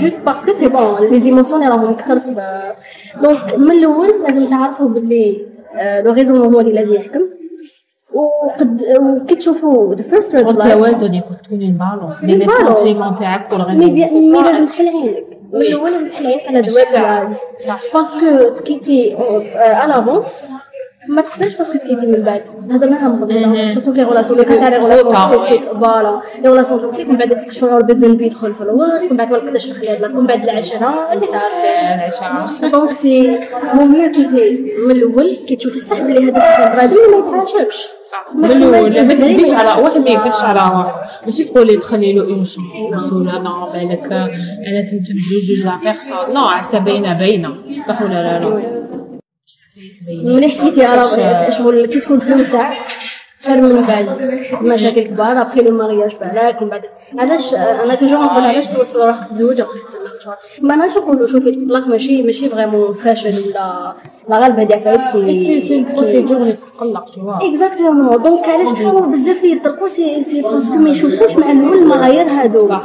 juste 0.01 0.17
parce 0.25 0.41
que 0.41 0.51
c'est 0.53 0.67
bon 0.67 1.07
les 1.11 1.19
émotions 1.19 1.63
اللي 1.63 1.75
راهم 1.75 1.89
أكثر 1.89 2.19
في 2.19 2.35
donc 3.23 3.57
من 3.57 3.71
الأول 3.71 4.09
لازم 4.23 4.43
تعرفوا 4.79 4.93
باللي 4.93 5.45
le 6.03 6.13
raisonnement 6.13 6.53
هو 6.53 6.59
اللي 6.59 6.71
لازم 6.71 6.93
يحكم. 6.93 7.21
وقد 8.13 8.83
وكي 9.01 9.35
تشوفوا 9.35 9.95
the 9.95 10.03
first 10.03 10.35
red 10.35 10.47
التوازن 10.47 11.13
يكون 11.13 11.37
تكون 11.43 11.61
en 11.61 11.77
balance 11.77 12.21
بين 12.21 12.39
les. 12.39 12.47
sentiments 12.47 13.15
تاعك 13.19 13.53
mais 13.53 13.57
وال 13.57 13.76
raison 13.76 14.31
mais 14.31 14.43
لازم 14.43 14.65
تحل 14.65 14.87
عينك. 14.87 15.25
من 15.53 15.61
الأول 15.61 15.91
لازم 15.91 16.09
تحل 16.09 16.27
عينك 16.27 16.47
على 16.47 16.61
the 16.61 16.87
red 16.87 17.07
flags 17.07 17.39
parce 17.93 18.28
que 18.28 18.49
تكيتي 18.55 19.15
على 19.55 19.99
افونس 19.99 20.47
ما 21.07 21.21
تقدرش 21.21 21.55
باسكو 21.55 21.77
تكيتي 21.77 22.05
من 22.07 22.21
بعد. 22.23 22.41
هضرناها 22.71 23.07
من 23.07 23.23
قبل 23.23 23.73
سورتو 23.73 23.91
في 23.91 23.97
لي 23.97 24.03
غولاسيون 24.03 24.37
لو 24.39 24.43
تاع 24.43 24.69
لي 24.69 24.77
غولاسيون 24.77 25.13
توكسيك 25.31 25.61
فوالا. 25.63 26.21
لي 26.43 26.49
غولاسيون 26.49 26.81
توكسيك 26.81 27.09
من 27.09 27.17
بعد 27.17 27.33
ديك 27.33 27.47
الشعور 27.47 27.81
بالذنب 27.83 28.21
يدخل 28.21 28.51
في 28.53 28.61
الوسط 28.61 29.11
من 29.11 29.17
بعد 29.17 29.31
ما 29.31 29.37
نقدرش 29.37 29.69
نخلي 29.69 29.89
هاد 29.89 30.11
من 30.11 30.25
بعد 30.27 30.43
العشرة 30.43 31.13
اللي 31.13 31.27
تعرفي 31.27 31.95
العشاء 31.95 32.69
دونك 32.71 32.91
سي 32.91 33.39
مو 33.73 33.85
ميو 33.85 34.11
كيتي 34.11 34.73
من 34.85 34.91
الأول 34.91 35.35
كي 35.47 35.55
تشوفي 35.55 35.75
الصح 35.75 36.01
بلي 36.01 36.31
هذا 36.31 36.39
صح 36.39 36.75
غادي 36.75 36.95
ما 36.95 37.17
يتعاشرش 37.17 37.87
من 38.35 38.45
الأول. 38.51 39.05
ما 39.07 39.13
تكذبيش 39.13 39.51
على 39.51 39.81
واحد 39.81 39.97
ما 39.97 40.09
يكذبش 40.09 40.41
على 40.41 40.59
روحه 40.59 41.01
ماشي 41.25 41.43
تقولي 41.43 41.77
تخلي 41.77 42.13
له 42.13 42.21
اون 42.23 42.43
شونس 42.45 43.13
ولا 43.13 43.39
نو 43.39 43.65
بالك 43.65 44.11
أنا 44.11 44.81
تمتم 44.81 45.15
جوج 45.31 45.65
لا 45.65 45.77
بيرسون 45.83 46.33
نو 46.33 46.45
عرسه 46.45 46.79
باينه 46.79 47.19
باينه 47.19 47.55
صح 47.87 48.01
ولا 48.01 48.13
لا؟ 48.13 48.39
لا. 48.39 48.78
ملي 50.23 50.49
حكيتي 50.49 50.85
على 50.85 51.51
شغل 51.51 51.85
كي 51.85 51.99
تكون 51.99 52.19
في 52.19 52.33
وسع 52.33 52.71
خير 53.45 53.61
من 53.61 53.81
بعد. 53.81 54.07
مشاكل 54.61 55.01
كبار 55.01 55.41
ابخي 55.41 55.61
لو 55.61 55.77
مارياج 55.77 56.11
بالك 56.21 56.61
من 56.61 56.69
بعد 56.69 56.81
علاش؟ 57.17 57.53
أنا 57.53 57.95
توجور 57.95 58.19
نقول 58.19 58.43
علاش 58.43 58.67
توصل 58.67 59.07
روحك 59.07 59.29
تتزوج 59.29 59.59
ابخي 59.59 59.79
تطلق 59.79 60.37
ما 60.61 60.73
أنا 60.73 60.85
نقولوا 60.85 61.27
شوفي 61.27 61.49
الطلاق 61.49 61.87
ماشي 61.87 62.21
ماشي 62.23 62.49
فريمون 62.49 62.93
فاشل 62.93 63.39
ولا 63.39 63.93
لا 64.29 64.37
غالب 64.39 64.59
هادي 64.59 64.73
عفايس 64.73 65.01
سي 65.01 65.59
سي 65.59 65.83
كي 65.83 65.93
بروسيدور 65.93 66.37
اللي 66.37 66.53
تقلق 66.53 67.09
تو. 67.09 67.31
اكزاكتومون 67.31 68.23
دونك 68.23 68.49
علاش 68.49 68.73
كانوا 68.73 69.01
بزاف 69.01 69.43
اللي 69.43 69.55
يطلقوا 69.55 69.87
سي 69.87 70.23
سي 70.23 70.41
باسكو 70.41 70.75
ما 70.75 70.89
يشوفوش 70.89 71.37
مع 71.37 71.51
الأول 71.51 71.77
المغاير 71.77 72.27
هادو. 72.29 72.67
صح 72.67 72.83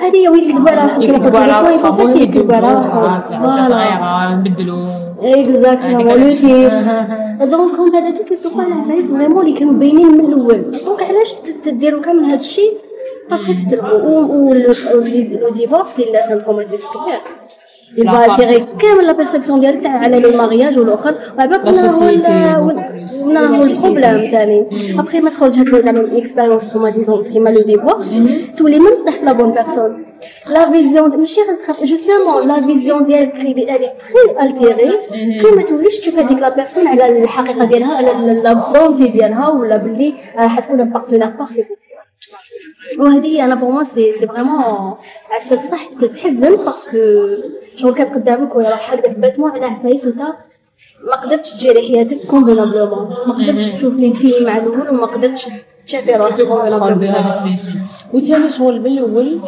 هذه 0.00 0.16
هي 0.16 0.28
وين 0.28 0.50
يكذبوا 0.50 0.70
على 0.70 0.82
روحهم 0.82 1.02
يكذبوا 1.02 1.38
على 1.40 1.52
روحهم 1.52 2.22
يكذبوا 2.22 2.54
على 2.54 2.74
روحهم 2.74 3.20
صغيره 3.68 4.34
نبدلوا 4.34 5.13
اكزاكتومون 5.24 6.06
لو 6.20 6.30
تيتر 6.30 7.46
دونك 7.46 7.74
هم 7.78 7.94
هذا 7.96 8.22
كيطلقوا 8.24 8.62
على 8.62 8.74
عفايس 8.74 9.10
فريمون 9.10 9.46
اللي 9.46 9.58
كانوا 9.58 9.72
باينين 9.72 10.06
من 10.18 10.32
الأول 10.32 10.70
دونك 10.84 11.02
علاش 11.02 11.32
ت- 11.34 11.64
تديروا 11.64 12.02
كامل 12.02 12.24
هذا 12.24 12.34
الشيء 12.40 12.72
ابخي 13.32 13.54
تتربوا 13.54 14.20
ولو 14.20 15.48
ديفورس 15.54 15.88
سي 15.96 16.04
لا 16.12 16.26
سان 16.28 16.42
تروماتيزم 16.44 16.86
كبير 16.86 17.20
il 17.96 18.04
va 18.04 18.18
altérer 18.18 18.60
كامل 18.78 19.06
لا 19.06 19.12
بيرسيبسيون 19.12 19.60
ديالك 19.60 19.86
على 19.86 20.20
لو 20.20 20.36
مارياج 20.36 20.78
والاخر 20.78 21.14
La 21.38 21.44
هنا 23.24 23.46
هو 23.46 23.54
هو 23.54 23.62
البروبليم 23.62 24.30
ثاني 24.30 24.66
ابخي 24.98 25.20
ما 25.20 25.30
تخرج 25.30 25.58
هكا 25.58 25.80
زعما 25.80 26.18
اكسبيريونس 26.18 26.70
تروماتيزون 26.70 27.24
كيما 27.24 27.50
لو 27.50 27.60
ديفورس 27.60 28.22
تولي 28.56 28.78
من 28.78 28.90
تطيح 29.02 29.18
في 29.18 29.24
لا 29.24 29.32
بون 29.32 29.50
بيرسون 29.50 30.04
لا 30.50 30.72
فيزيون 30.72 31.16
ماشي 31.16 31.40
غير 31.40 31.56
تخاف 31.56 31.84
جوستومون 31.84 32.46
لا 32.46 32.60
فيزيون 32.60 33.04
ديالك 33.04 33.34
اللي 33.34 33.54
تري 33.54 34.46
التيري 34.46 34.92
كي 35.40 35.56
ما 35.56 35.62
توليش 35.62 36.00
تشوف 36.00 36.18
هذيك 36.18 36.38
لا 36.38 36.48
بيرسون 36.48 36.86
على 36.86 37.22
الحقيقة 37.22 37.64
ديالها 37.64 37.94
على 37.96 38.40
لا 38.42 38.52
بونتي 38.52 39.08
ديالها 39.08 39.48
ولا 39.48 39.76
باللي 39.76 40.14
راح 40.36 40.60
تكون 40.60 40.84
بارتنير 40.84 41.26
بارفي 41.26 41.64
وهذه 42.98 43.44
أنا 43.44 43.54
بور 43.54 43.72
موا 43.72 43.82
سي 43.84 44.12
سي 44.12 44.26
فريمون 44.26 44.94
عفسه 45.30 45.56
صح 45.56 45.88
تحزن 46.14 46.56
باسكو 46.56 46.98
شغل 47.76 47.94
كان 47.94 48.06
قدامك 48.14 48.56
ولا 48.56 48.76
حق 48.76 49.08
باتمو 49.08 49.46
على 49.46 49.64
عفايس 49.66 50.04
انت 50.06 50.20
ما 51.10 51.14
قدرتش 51.22 51.52
تجيري 51.52 51.82
حياتك 51.88 52.18
كونفينابلومون 52.26 53.08
ما 53.26 53.34
قدرتش 53.34 53.64
تشوف 53.68 53.94
لي 53.94 54.12
فيلم 54.12 54.46
مع 54.46 54.56
الأول 54.56 54.88
وما 54.88 55.06
قدرتش 55.06 55.48
تشافي 55.86 56.12
روحك 56.14 56.42
كونفينابلومون 56.42 57.56
وثاني 58.12 58.50
شغل 58.50 58.80
من 58.80 58.86
الأول 58.86 59.40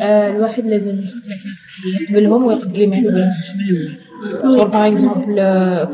آه 0.00 0.30
الواحد 0.36 0.66
لازم 0.66 0.98
يشوف 0.98 1.14
الناس 1.24 1.58
اللي 1.84 2.04
يقبلهم 2.04 2.44
ويقبل 2.46 2.88
ما 2.90 2.96
يقبلهمش 2.96 3.50
من 3.54 3.60
الأول 3.70 3.96
شغل 4.54 4.70
باغ 4.70 4.88
اكزومبل 4.88 5.34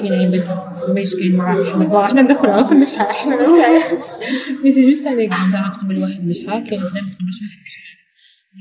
كاين 0.00 0.12
عندك 0.12 0.46
ماشي 0.88 1.16
كاين 1.16 1.36
مراه 1.36 1.62
تحمل 1.62 1.86
بون 1.86 2.04
إحنا 2.04 2.22
ندخلوها 2.22 2.64
في 2.64 2.72
المشحة 2.72 3.28
نعرفش 3.28 4.04
مي 4.64 4.72
سي 4.72 4.90
جوست 4.90 5.06
هذاك 5.06 5.30
زعما 5.52 5.68
تقبل 5.68 6.02
واحد 6.02 6.26
مشحة 6.26 6.60
كاين 6.60 6.80
بنات 6.80 6.92
ما 6.92 7.10
تقبلش 7.10 7.38
واحد 7.42 7.58
مشحة 7.64 7.88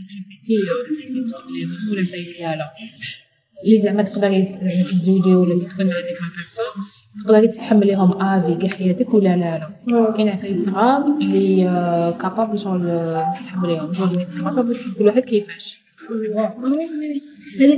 شوف 0.07 0.25
انت 0.29 1.31
تقبليهم 1.31 1.91
ولا 1.91 2.05
فايس 2.05 2.41
لا 2.41 2.55
لا 2.55 2.73
اللي 3.65 3.81
زعما 3.81 4.03
تقدري 4.03 4.43
تزوجي 5.01 5.35
ولا 5.35 5.67
تكون 5.69 5.85
مع 5.85 5.93
ديك 5.93 6.17
لا 6.21 7.23
تقدري 7.23 7.47
تتحمليهم 7.47 8.21
افي 8.21 8.55
كاع 8.55 8.77
حياتك 8.77 9.13
ولا 9.13 9.35
لا 9.35 9.69
لا 9.87 10.11
كاين 10.11 10.29
عفايس 10.29 10.65
صغار 10.65 11.05
اللي 11.21 11.63
capable 12.21 12.59
شغل 12.59 12.87
آه، 12.87 13.33
تحمليهم 13.45 13.93
شغل 13.93 14.23
capable 14.23 14.77
كل 14.97 15.05
واحد 15.05 15.21
كيفاش 15.21 15.86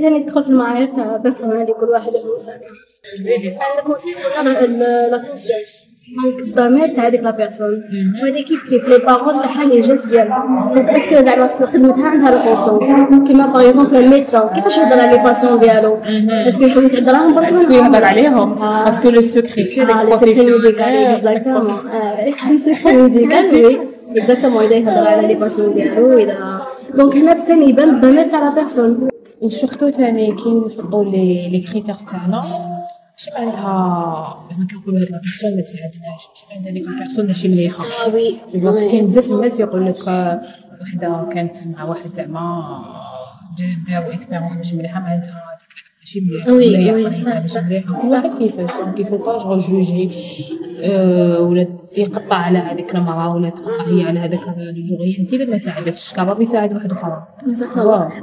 ثاني 0.02 0.24
تدخل 0.24 0.44
في 0.44 0.50
المعايير 0.50 0.88
تاع 0.88 1.18
personnel 1.18 1.62
اللي 1.62 1.74
كل 1.74 1.86
واحد 1.86 2.13
له 2.13 2.36
مساك 2.36 2.62
عندك 3.62 3.89
la 5.12 5.18
conscience 5.18 5.89
donc 6.24 6.39
الضمير 6.39 6.96
تاع 6.96 7.10
ديك 7.10 7.22
la 7.22 7.32
personne 7.32 7.84
وهذه 8.24 8.44
كيف 8.44 8.70
كيف 8.70 8.89
les 8.89 8.98
paroles 8.98 9.34
تاعها 9.34 9.65
les 9.65 9.82
gestes 9.82 10.08
ديالها 10.08 10.72
donc 10.76 10.89
est-ce 10.89 11.11
que 11.11 11.22
زعما 11.22 11.48
في 11.48 11.65
خدمتها 11.65 12.08
عندها 12.08 12.30
reconnaissance 12.30 12.84
كيما 13.28 13.46
par 13.46 13.70
exemple 13.70 13.96
ال 13.96 14.02
médecin 14.02 14.50
كيفاش 14.56 14.78
يهضر 14.78 15.00
على 15.00 15.18
les 15.18 15.24
patients 15.24 15.60
ديالو 15.60 15.98
est-ce 16.32 16.53
que 16.53 16.63
يحوس 16.63 16.94
يهضرهم 16.94 17.36
برك 17.36 17.48
est-ce 17.48 17.65
que 17.65 17.74
يهضر 17.74 18.04
عليهم 18.04 18.60
parce 18.86 19.01
que 19.01 19.10
le 19.10 19.22
secret 19.22 19.63
les 19.63 20.15
secrets 20.15 20.52
médical 20.52 20.84
exactement 20.84 21.74
médical 22.86 23.80
exactement 24.18 24.63
اذا 24.63 24.76
يهضر 24.76 25.08
على 25.08 25.28
les 25.28 25.34
patients 25.34 25.74
ديالو 25.74 26.18
اذا 26.18 26.62
donc 26.96 27.15
هنا 27.15 27.45
ثاني 27.45 27.69
يبان 27.69 27.89
الضمير 27.89 28.30
تاع 28.30 28.39
la 28.39 28.56
personne 28.56 29.10
و 29.42 29.48
surtout 29.48 29.89
ثاني 29.89 30.36
كي 30.36 30.49
نحطوا 30.49 31.04
les 31.04 31.50
les 31.50 31.60
critères 31.60 31.96
تاعنا 31.95 32.41
ماشي 33.12 33.32
معناتها 33.34 34.47
زعما 34.52 34.67
كنقولوا 34.71 34.99
هاد 34.99 35.12
la 35.12 35.22
personne 35.22 35.56
ما 35.56 35.62
تساعدناش 35.62 36.23
ماشي 36.30 36.45
معناتها 36.49 36.71
هذيك 36.71 36.88
la 36.88 36.98
personne 36.98 37.28
ماشي 37.28 37.47
مليحه 37.47 37.86
oui 38.13 38.39
كاين 38.89 39.06
بزاف 39.06 39.32
الناس 39.32 39.60
يقول 39.60 39.86
لك 39.86 40.08
وحده 40.82 41.28
كانت 41.34 41.58
مع 41.67 41.84
واحد 41.84 42.13
زعما 42.13 42.84
داروا 43.88 44.13
expérience 44.13 44.56
ماشي 44.56 44.75
مليحه 44.75 44.99
معناتها 44.99 45.49
oui 46.48 46.92
oui 46.92 47.12
صح 47.12 47.41
صح 47.41 47.62
كل 47.69 48.08
واحد 48.08 48.34
كيفاش 48.34 48.69
يفو 48.98 49.17
با 49.17 49.38
جو 49.38 49.58
جوجي 49.58 50.10
ولا 51.39 51.67
يقطع 51.98 52.36
على 52.36 52.58
هذيك 52.58 52.95
المرأة 52.95 53.36
ولا 53.36 53.50
تقطع 53.50 53.86
هي 53.88 54.04
على 54.04 54.19
هذاك 54.19 54.39
الجوغي 54.58 55.17
انت 55.19 55.34
اللي 55.34 55.45
ما 55.45 55.58
ساعدكش 55.58 56.13
capable 56.13 56.42
يساعد 56.41 56.74
واحد 56.74 56.91
اخر 56.91 57.24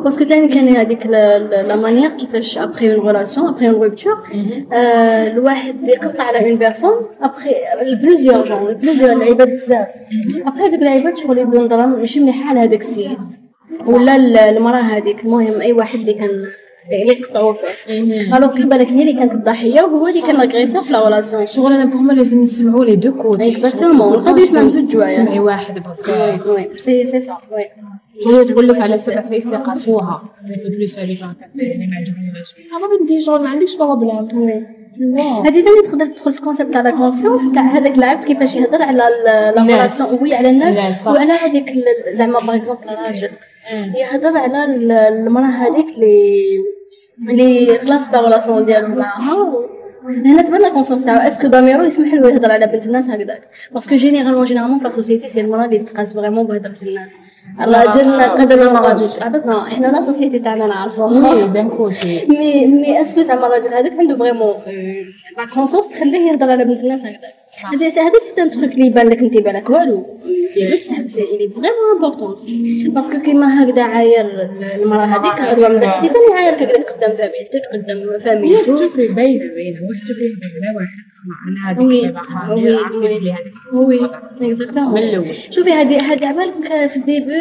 parce 0.04 0.17
que 0.17 0.24
ثاني 0.24 0.48
كان 0.48 0.68
هذيك 0.68 1.06
la 1.06 1.76
manière 1.76 2.10
كيفاش 2.10 2.58
après 2.58 2.94
une 2.94 3.06
relation 3.06 3.48
après 3.48 3.68
une 3.68 3.74
rupture 3.74 4.16
الواحد 5.32 5.88
يقطع 5.88 6.22
على 6.22 6.50
une 6.50 6.58
personne 6.58 6.92
après 7.20 7.50
plusieurs 8.02 8.44
gens 8.44 8.74
plusieurs 8.74 9.12
العباد 9.12 9.52
بزاف. 9.52 9.88
ابخي 10.46 10.60
هذوك 10.60 10.82
العباد 10.82 11.16
شغل 11.16 11.38
يقولوا 11.38 11.64
نظرا 11.64 11.86
ماشي 11.86 12.20
مليحة 12.20 12.50
على 12.50 12.60
هذاك 12.60 12.80
السيد. 12.80 13.18
ولا 13.86 14.50
المرأة 14.50 14.80
هذيك 14.80 15.24
المهم 15.24 15.60
أي 15.60 15.72
واحد 15.72 15.98
اللي 15.98 16.14
كان 16.14 16.30
اللي 16.92 17.14
قطعوا 17.14 17.52
فيه 17.52 18.36
alors 18.36 18.56
كيبان 18.56 18.80
هي 18.80 19.02
اللي 19.02 19.12
كانت 19.12 19.32
الضحية 19.32 19.82
وهو 19.82 20.08
اللي 20.08 20.20
كان 20.20 20.36
l'agresseur 20.36 20.82
في 20.84 20.92
la 20.92 21.04
relation 21.04 21.46
شغل 21.46 21.72
أنا 21.72 21.84
pour 21.84 22.12
لازم 22.12 22.42
نسمعوا 22.42 22.84
les 22.84 22.96
deux 22.96 23.12
côtés 23.14 23.52
exactement 23.52 24.12
نقدر 24.12 24.42
نسمع 24.42 24.62
من 24.62 24.70
زوج 24.70 24.88
جوايع 24.88 25.16
سمعي 25.16 25.38
واحد 25.38 25.82
وي 26.46 26.78
سي 26.78 27.06
سي 27.06 27.20
سا 27.20 27.38
وي 27.52 27.64
هي 28.26 28.44
تقول 28.44 28.68
لك 28.68 28.80
على 28.80 28.98
سبع 28.98 29.20
فايس 29.20 29.46
اللي 29.46 29.56
قاسوها 29.56 30.22
يعني 31.56 31.86
ما 31.86 31.96
عجبنيش 31.96 32.54
أنا 32.72 33.04
بدي 33.04 33.20
شغل 33.20 33.42
ما 33.42 33.48
عندكش 33.48 33.76
problème 33.76 34.66
هذه 35.46 35.60
ثاني 35.62 35.82
تقدر 35.84 36.06
تدخل 36.06 36.32
في 36.32 36.38
ال 36.38 36.42
concept 36.42 36.72
تاع 36.72 36.80
la 36.80 36.90
conscience 36.90 37.54
تاع 37.54 37.62
هذاك 37.62 37.98
العبد 37.98 38.24
كيفاش 38.24 38.56
يهضر 38.56 38.82
على 38.82 39.02
la 39.56 39.62
relation 39.62 40.22
oui 40.22 40.34
على 40.34 40.50
الناس. 40.50 41.06
وعلى 41.06 41.32
هذيك 41.32 41.74
زعما 42.12 42.40
par 42.40 42.56
exemple 42.56 42.86
الراجل 43.72 43.96
يهضر 43.96 44.38
على 44.38 44.64
المرأة 45.08 45.44
هذيك 45.44 45.86
اللي 45.88 46.42
اللي 47.30 47.78
خلاص 47.78 48.08
la 48.12 48.20
relation 48.20 48.64
ديالو 48.64 48.88
معاها. 48.88 49.52
هنا 50.06 50.42
تبان 50.42 50.60
la 50.60 50.68
conscience 50.68 51.04
تاعو 51.04 51.28
est-ce 51.28 51.40
que 51.40 51.46
ضميرو 51.46 51.84
يسمح 51.84 52.14
له 52.14 52.30
يهضر 52.30 52.52
على 52.52 52.66
بنت 52.66 52.86
الناس 52.86 53.10
هكذاك؟ 53.10 53.42
parce 53.72 53.87
que 53.87 53.96
généralement 53.96 54.44
généralement 54.44 54.78
في 54.78 54.84
la 54.84 54.90
société 54.90 55.28
c'est 55.28 55.40
المراه 55.40 55.64
اللي 55.64 55.78
تقاس 55.78 56.14
vraiment 56.14 56.46
بهضره 56.46 56.76
الناس. 56.82 57.16
الراجل 57.60 58.20
قدر 58.22 58.72
ما 58.72 58.80
راجلش 58.80 59.18
non 59.46 59.60
حنا 59.60 59.86
la 59.86 60.02
société 60.02 60.38
تاعنا 60.38 60.66
نعرفوها 60.66 61.34
oui 61.34 61.48
d'un 61.48 61.68
côté 61.68 62.26
mais 62.28 62.66
mais 62.66 63.00
est-ce 63.00 63.15
que 63.15 63.22
زعما 63.22 63.46
الراجل 63.46 63.74
هذاك 63.74 63.92
عنده 63.98 64.16
vraiment 64.16 64.54
la 65.38 65.44
conscience 65.54 65.88
تخليه 65.88 66.30
يهضر 66.30 66.50
على 66.50 66.64
بنت 66.64 66.80
الناس 66.80 67.00
هكذاك. 67.00 67.34
هذا 67.64 67.88
هذا 67.88 68.18
c'est 68.18 68.42
un 68.42 68.50
truc 68.50 68.72
اللي 68.72 68.86
يبان 68.86 69.08
لك 69.08 69.18
انت 69.18 69.36
بالك 69.36 69.70
والو. 69.70 70.18
ديالو 70.54 70.78
بصح 70.80 71.06
c'est 71.06 71.20
vraiment 71.20 71.48
important 71.48 71.68
parce 71.94 72.36
que 72.94 73.22
كيما 73.22 73.64
هكذا 73.64 73.82
عاير 73.82 74.50
المرأة 74.74 75.04
هذيك 75.04 75.40
غدوة 75.50 75.68
من 75.68 75.74
انت 75.74 76.12
ثاني 76.12 76.32
عايرك 76.34 76.62
هكذا 76.62 76.82
قدام 76.82 77.16
فاميلتك 77.16 77.62
قدام 77.72 78.18
فاميلتو. 78.18 78.76
شوفي 78.76 79.08
باينه 79.08 79.44
باينه 79.54 79.80
واحد 79.88 80.06
شوفي 80.08 80.26
على 80.56 80.76
واحد. 80.76 81.05
oui 83.72 84.10
exactement 84.42 85.26
شوفي 85.50 85.72
هذه 85.72 86.12
هذه 86.12 86.26
عبالك 86.26 86.88
في 86.90 86.96
ال 86.96 87.02
début 87.02 87.32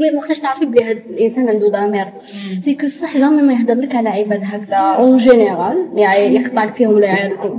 وين 0.00 0.16
وقتاش 0.16 0.40
تعرفي 0.40 0.66
بلي 0.66 0.84
هذا 0.84 0.98
الإنسان 1.10 1.48
عنده 1.48 1.68
ضمير. 1.68 2.06
c'est 2.60 2.74
que 2.74 2.86
صح 2.86 3.16
jamais 3.18 3.42
ما 3.42 3.52
يهضر 3.52 3.74
لك 3.74 3.94
على 3.94 4.08
عباد 4.08 4.40
هكذا. 4.44 4.76
en 4.76 5.16
général 5.16 5.88
يعني 5.94 6.34
يقطع 6.36 6.64
لك 6.64 6.74
فيهم 6.74 6.94
ولا 6.94 7.06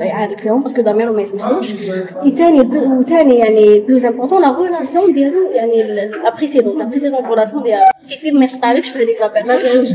يعارك 0.02 0.40
فيهم 0.40 0.64
parce 0.64 0.75
que 0.75 0.82
ضميره 0.82 1.12
ما 1.12 1.22
يسمحوش 1.22 1.72
ثاني 2.38 2.62
وثاني 2.62 3.36
يعني 3.36 3.80
plus 3.80 4.06
important 4.06 4.42
la 4.42 4.62
relation 4.62 5.14
ديالو 5.14 5.52
يعني 5.52 5.84
la 6.24 6.36
précédente 6.38 6.80
la 6.80 6.86
précédente 6.86 7.26
relation 7.26 7.64
ديالو 7.64 7.86
كيف 8.10 8.34
ما 8.34 8.46
يقطعلكش 8.46 8.90
في 8.90 9.00
هذيك 9.00 9.18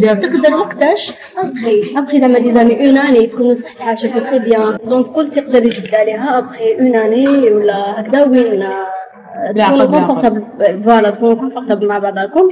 لا 0.02 0.14
تقدر 0.14 0.54
وقتاش؟ 0.54 1.12
ابخي 1.36 1.98
ابخي 1.98 2.20
زعما 2.20 2.38
des 2.38 2.52
années 2.52 2.86
une 2.86 2.98
année 2.98 3.26
تكونوا 3.26 3.54
صح 3.54 3.72
تعاشرتوا 3.72 4.20
très 4.20 4.38
bien 4.38 4.78
donc 4.84 5.06
قلت 5.26 5.36
يقدر 5.36 5.64
يجبد 5.64 5.94
عليها؟ 5.94 6.38
après 6.38 6.74
une 6.74 6.94
année 6.94 7.50
ولا 7.50 8.00
هكذا 8.00 8.24
وين؟ 8.24 8.68
تكونوا 9.52 9.86
confortables 9.86 10.42
voilà 10.84 11.10
تكونوا 11.10 11.34
confortables 11.34 11.86
مع 11.86 11.98
بعضاكم 11.98 12.48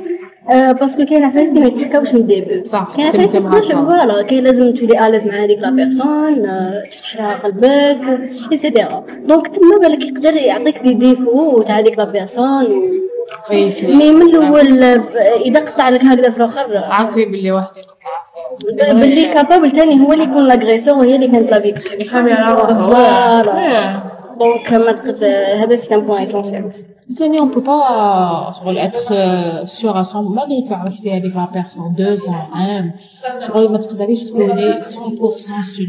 parce 0.49 0.84
que 0.84 1.05
كاين 1.05 1.25
عفايس 1.25 1.49
اللي 1.49 1.61
ما 1.61 1.67
يتحكاوش 1.67 2.15
من 2.15 2.21
ال 2.21 2.27
début. 2.27 2.65
صح 2.65 2.89
كاين 2.97 3.07
عفايس 3.07 3.37
voilà 3.37 4.23
كاين 4.23 4.45
لازم 4.45 4.75
تولي 4.75 5.07
à 5.07 5.10
l'aise 5.10 5.27
مع 5.27 5.35
هذيك 5.35 5.59
la 5.59 5.71
personne 5.71 6.43
تفتح 6.91 7.17
لها 7.17 7.35
قلبك 7.35 8.21
et 8.53 8.66
cetera 8.66 9.05
donc 9.25 9.49
تما 9.49 9.77
بالك 9.81 10.03
يقدر 10.03 10.35
يعطيك 10.35 10.83
دي 10.83 10.95
ديفو 10.95 11.63
تاع 11.63 11.79
هذيك 11.79 11.99
la 11.99 12.05
personne. 12.05 12.65
mais 13.83 14.13
من 14.13 14.23
الأول 14.23 14.83
إذا 15.45 15.61
قطع 15.61 15.89
لك 15.89 16.05
هكذا 16.05 16.31
في 16.31 16.37
الآخر. 16.37 16.77
عارفين 16.77 17.31
باللي 17.31 17.53
واحد 17.53 17.67
باللي 18.79 19.25
capable 19.25 19.71
ثاني 19.71 20.07
هو 20.07 20.13
اللي 20.13 20.25
يكون 20.25 20.47
l'agresseur 20.47 20.99
وهي 20.99 21.17
اللي 21.17 21.29
كانت 21.29 21.51
la 21.51 21.61
victime 21.61 22.09
voilà. 22.09 24.01
donc 24.39 24.73
ما 24.73 24.93
تقد 24.93 25.25
هذا 25.61 25.77
c'est 25.77 25.95
un 25.95 26.01
point 26.01 26.23
essentiel 26.23 26.73
ثاني 27.19 27.39
on 27.39 27.49
peut 27.49 27.61
pas 27.61 28.55
شغل 28.61 28.79
être 28.79 29.67
sûr 29.67 30.01
ا 30.01 30.21
ما 30.21 30.43
غير 30.43 30.75
عرفتي 30.75 31.17
هذيك 31.17 31.37
la 31.37 31.49
personne 31.53 31.95
deux 31.99 32.17
cents 32.17 32.35
عام 32.35 32.93
شغل 33.47 33.73
ما 33.73 33.79
تقدريش 33.79 34.25
تكوني 34.25 34.81
100% 34.81 34.81
سور 34.81 35.33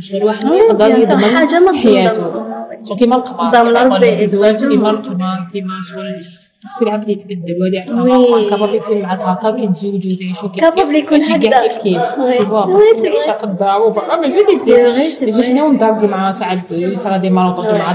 شغل 0.02 0.24
واحد 0.24 0.46
يقدر 0.46 0.98
يضمن 0.98 1.76
حياته 1.76 2.96
كيما 3.00 3.16
القمر 3.16 3.52
ضمن 3.52 3.78
ربي 3.78 4.22
الزواج 4.22 4.66
كيما 4.66 4.90
القمر 4.90 5.48
كيما 5.54 5.74
شغل 5.90 6.45
parce 6.66 6.78
que 6.78 6.86
العبد 6.86 7.10
يتبدل 7.10 7.56
وهذه 7.62 7.80
عرفتها 7.80 8.50
capable 8.50 8.76
يكون 8.76 9.02
معك 9.02 9.20
هكا 9.22 9.52
كيتزوجوا 9.52 10.18
تعيشوا 10.20 10.50
كيف 10.50 10.62
capable 10.62 10.96
يكون 10.96 11.20
ماشي 11.20 11.50
كاع 11.50 11.68
كيف 11.68 11.82
كيف 11.82 12.50
parce 12.50 12.83
que 12.83 13.04
تعيشها 13.04 13.38
في 13.38 13.44
الدار 13.44 13.82
وبرا 13.82 14.16
ماشي 14.16 14.44
كيف 14.44 14.64
كيف 14.64 15.22
يجي 15.22 15.44
حنا 15.44 15.64
ونضربوا 15.64 16.08
مع 16.08 16.32
ساعات 16.32 16.72
يصرا 16.72 17.18
des 17.18 17.30
malentendus 17.30 17.82
مع 17.82 17.94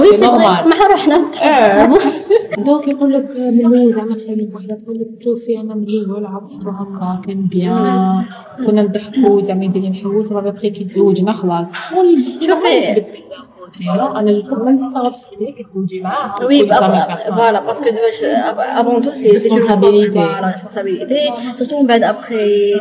oui 0.00 0.16
c'est 0.16 0.24
normal 0.24 0.68
donc 2.58 2.88
يقول 2.88 3.12
لك 3.12 3.30
من 3.30 3.66
الأول 3.66 3.92
زعما 3.92 4.14
تخيل 4.14 4.50
وحدة. 4.54 4.74
تقول 4.84 4.98
لك 5.00 5.22
شوفي 5.24 5.60
أنا 5.60 5.74
الأول 5.74 6.26
عرفتو 6.26 6.70
هكا 6.70 7.20
كان 7.26 7.46
bien. 7.46 8.24
كنا 8.66 8.82
نضحكوا 8.82 9.42
زعما 9.44 9.64
يدير 9.64 9.82
لي 9.82 9.90
نحوس 9.90 10.32
راه 10.32 10.40
بخي 10.50 10.70
كي 10.70 10.84
تزوجنا 10.84 11.32
خلاص. 11.32 11.72
شوفي 12.40 13.02
Oui, 16.48 16.58
voilà, 17.38 17.60
parce 17.66 17.80
que 17.80 17.90
avant 18.80 19.00
tout, 19.04 19.14
c'est 19.20 19.38
c'est 19.42 19.50
Responsabilité. 19.50 20.18
la 20.44 20.48
responsabilité. 20.54 21.20
Surtout 21.54 21.80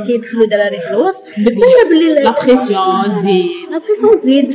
يدخلوا 0.10 0.46
دراري 0.48 0.80
في 0.80 0.90
الوسط 0.90 1.24
بدي 1.38 1.62
ولا 1.62 1.90
باللي 1.90 2.24
لا 2.24 2.32
بريسيون 2.32 3.14
تزيد 3.14 3.46
لا 3.72 3.78
بريسيون 3.78 4.18
تزيد 4.18 4.48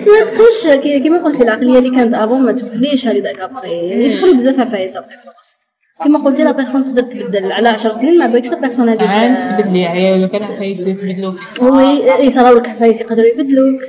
ما 0.00 0.20
تكونش 0.30 0.66
كيما 1.14 1.24
قلت 1.24 1.40
العقلية 1.40 1.78
اللي 1.78 1.90
كانت 1.90 2.14
افون 2.14 2.42
ما 2.42 2.52
توليش 2.52 3.08
هكذاك 3.08 3.40
ابخي 3.40 4.04
يدخلوا 4.04 4.34
بزاف 4.34 4.60
عفايس 4.60 4.96
ابخي 4.96 5.08
في 5.08 5.24
الوسط 5.24 5.64
كيما 6.02 6.18
قلتي 6.18 6.42
لا 6.44 6.52
بيرسون 6.52 6.82
تقدر 6.84 7.02
تبدل 7.02 7.52
على 7.52 7.68
10 7.68 7.92
سنين 7.92 8.18
ما 8.18 8.26
بغيتش 8.26 8.48
لا 8.48 8.60
بيرسون 8.60 8.88
عام 8.88 8.98
هذيك 8.98 9.58
تبدلي 9.64 9.86
عيال 9.86 10.26
كان 10.26 10.42
عفايس 10.42 10.86
يتبدلوا 10.86 11.32
فيك 11.32 11.62
وي 11.62 12.26
يصراو 12.26 12.54
لك 12.54 12.68
عفايس 12.68 13.00
يقدروا 13.00 13.26
يبدلوك. 13.28 13.80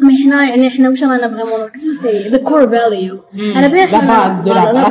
مي 0.00 0.16
حنا 0.24 0.44
يعني 0.48 0.70
حنا 0.70 0.88
واش 0.90 1.02
رانا 1.02 1.28
فريمون 1.28 1.60
نركزو 1.60 1.92
سي 1.92 2.28
ذا 2.28 2.36
كور 2.38 2.68
فاليو 2.68 3.20
أنا 3.56 3.68
باغي 3.68 3.90
لا 3.92 3.98
باز 3.98 4.36
دو 4.40 4.52
لا- 4.54 4.88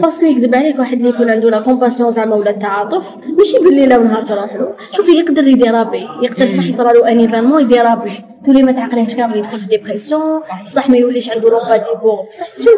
باسكو 0.00 0.26
يكذب 0.26 0.54
عليك 0.54 0.78
واحد 0.78 0.96
اللي 0.96 1.08
يكون 1.08 1.30
عنده 1.30 1.50
لا 1.50 1.60
كومباسيون 1.60 2.12
زعما 2.12 2.34
ولا 2.36 2.50
التعاطف 2.50 3.14
ماشي 3.38 3.58
بالليل 3.58 3.94
ولا 3.94 4.04
نهار 4.08 4.22
تروح 4.22 4.54
له. 4.54 4.72
شوفي 4.96 5.10
يقدر 5.12 5.46
يديرابي 5.46 6.08
يقدر 6.22 6.46
صح 6.48 6.66
يصرى 6.66 6.92
له 6.92 7.12
ان 7.12 7.18
ايفينمون 7.18 7.62
يديرابي 7.62 8.10
تولي 8.44 8.62
ما 8.62 8.72
تعقليهش 8.72 9.14
كامل 9.14 9.36
يدخل 9.36 9.60
في 9.60 9.66
ديبرسيون 9.66 10.42
صح 10.64 10.90
ما 10.90 10.96
يوليش 10.96 11.30
عنده 11.30 11.50
لومباتي 11.50 11.94
بور 12.02 12.26
بصح 12.28 12.48
سيتو 12.48 12.70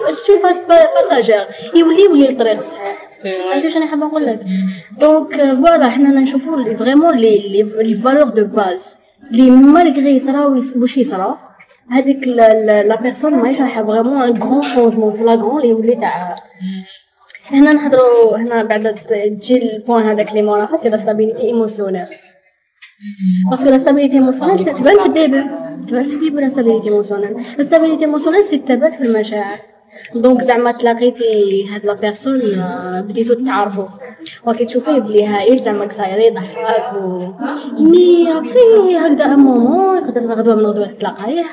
passager 0.69 1.47
يولي 1.77 2.03
يولي 2.03 2.31
الطريق 2.31 2.61
صحيح 2.63 3.07
عرفتي 3.25 3.67
واش 3.67 3.77
أنا 3.77 3.87
حابه 3.87 4.07
نقول 4.07 4.27
لك 4.27 4.41
donc 5.01 5.37
voilà 5.37 5.91
حنا 5.91 6.21
نشوفوا 6.21 6.75
vraiment 6.75 7.17
les 7.17 7.39
les 7.79 7.95
valeurs 7.95 8.29
de 8.29 8.45
base 8.45 8.97
les 9.31 9.51
malgré 9.51 10.17
يصراو 10.17 10.63
واش 10.77 10.97
يصرا 10.97 11.39
هذيك 11.91 12.29
la 12.29 13.01
personne 13.01 13.35
ماهيش 13.35 13.61
رايحه 13.61 13.87
vraiment 13.87 14.23
un 14.23 14.43
grand 14.43 14.63
changement 14.63 15.13
flagrant 15.13 15.57
اللي 15.57 15.69
يولي 15.69 15.97
تاع 15.97 16.37
هنا 17.51 17.73
نهضروا 17.73 18.37
هنا 18.37 18.63
بعد 18.63 18.95
تجي 18.95 19.77
ال 19.77 19.81
point 19.81 20.03
هذاك 20.09 20.31
اللي 20.31 20.43
موراها 20.43 20.77
c'est 20.77 20.89
la 20.89 20.97
stabilité 20.97 21.43
émotionnelle 21.43 22.07
parce 23.51 23.63
que 23.63 23.71
la 23.71 23.79
stabilité 23.79 24.15
émotionnelle 24.15 24.65
تبان 24.65 24.99
في 24.99 25.07
ال 25.07 25.13
début 25.13 25.43
تبان 25.89 26.09
في 26.09 26.15
ال 26.15 26.19
début 26.19 26.41
la 26.41 26.49
stabilité 26.49 26.89
émotionnelle 26.89 27.37
la 27.59 27.65
stabilité 27.65 28.05
émotionnelle 28.05 28.45
c'est 28.45 28.57
الثبات 28.57 28.95
في 28.95 29.05
المشاعر. 29.05 29.59
donc 30.15 30.43
زعما 30.43 30.73
تلاقيتي 30.73 31.69
هاد 31.69 31.87
la 31.87 31.95
personne 31.95 32.41
بديتو 33.09 33.35
تعرفوا 33.35 33.87
وكي 34.47 34.65
تشوفيه 34.65 34.99
بلي 34.99 35.27
هايل 35.27 35.59
زعما 35.59 35.85
قصير 35.85 36.19
يضحك. 36.19 36.95
و 37.03 37.33
mais 37.79 38.33
après 38.37 38.97
هكذا 38.97 39.25
un 39.25 39.39
moment 39.39 39.97
يقدر 39.97 40.21
غدوه 40.35 40.55
من 40.55 40.67
غدوة 40.67 40.87
تلاقايه 40.87 41.45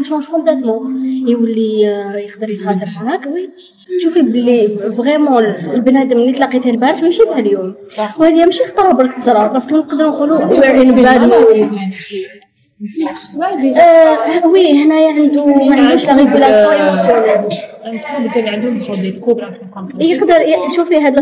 ي 0.00 0.03
change 0.03 0.24
complètement 0.24 1.04
يولي 1.28 1.80
يقدر 2.28 2.50
يتخاطر 2.50 2.88
معاك. 3.04 3.26
oui 3.26 3.50
تشوفي 4.00 4.22
بلي 4.22 4.78
vraiment 4.96 5.44
البنادم 5.74 6.16
اللي 6.16 6.32
تلاقيته 6.32 6.70
البارح 6.70 7.02
ماشي 7.02 7.24
تاع 7.24 7.38
اليوم. 7.38 7.74
وهذه 8.18 8.44
ماشي 8.44 8.64
خطرة 8.64 8.92
برك 8.92 9.16
تصرا 9.16 9.46
parce 9.46 9.65
que 9.65 9.76
نقدروا 9.76 10.10
نقولوا 10.10 10.44
we're 10.44 10.82
in 10.82 11.02
bad 11.02 11.20
mood 11.20 11.70
oui 14.44 14.84
هنايا 14.84 15.12
عنده 15.12 15.46
ما 15.46 15.74
عندوش 15.76 16.06
la 16.06 16.16
régulation 16.16 16.72
émotionnelle 16.72 17.60
يقدر 20.00 20.68
شوفي 20.76 20.96
هاد 20.96 21.20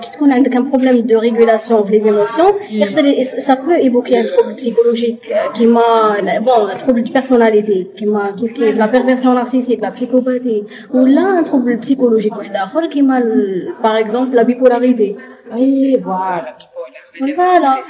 كي 0.00 0.10
تكون 0.12 0.32
عندك 0.32 0.56
un 0.56 0.70
problème 0.70 1.00
de 1.00 1.18
régulation 1.18 1.84
في 1.84 1.92
les 1.92 2.00
émotions 2.00 2.52
يقدر 2.70 3.22
ça 3.22 3.54
peut 3.54 3.70
évoquer 3.70 4.20
un 4.20 4.26
trouble 4.26 4.54
psychologique 4.54 5.16
كيما 5.54 5.82
bon 6.38 6.78
trouble 6.84 7.04
de 7.04 7.12
personnalité 7.12 7.86
كيما 7.98 8.36
كيف 8.40 8.52
كيف 8.52 8.76
لا 8.76 8.86
بيرفيرسيون 8.86 9.34
نارسيسيك 9.34 9.82
la 9.82 9.90
psychopathie 9.90 10.64
ولا 10.94 11.38
un 11.38 11.44
trouble 11.44 11.76
psychologique 11.76 12.36
واحد 12.36 12.56
آخر 12.56 12.86
كيما 12.86 13.24
par 13.82 13.98
exemple 14.00 14.36
la 14.36 14.42
bipolarité 14.42 15.16
et 15.54 16.00
voilà. 16.04 16.56
voilà 17.36 17.82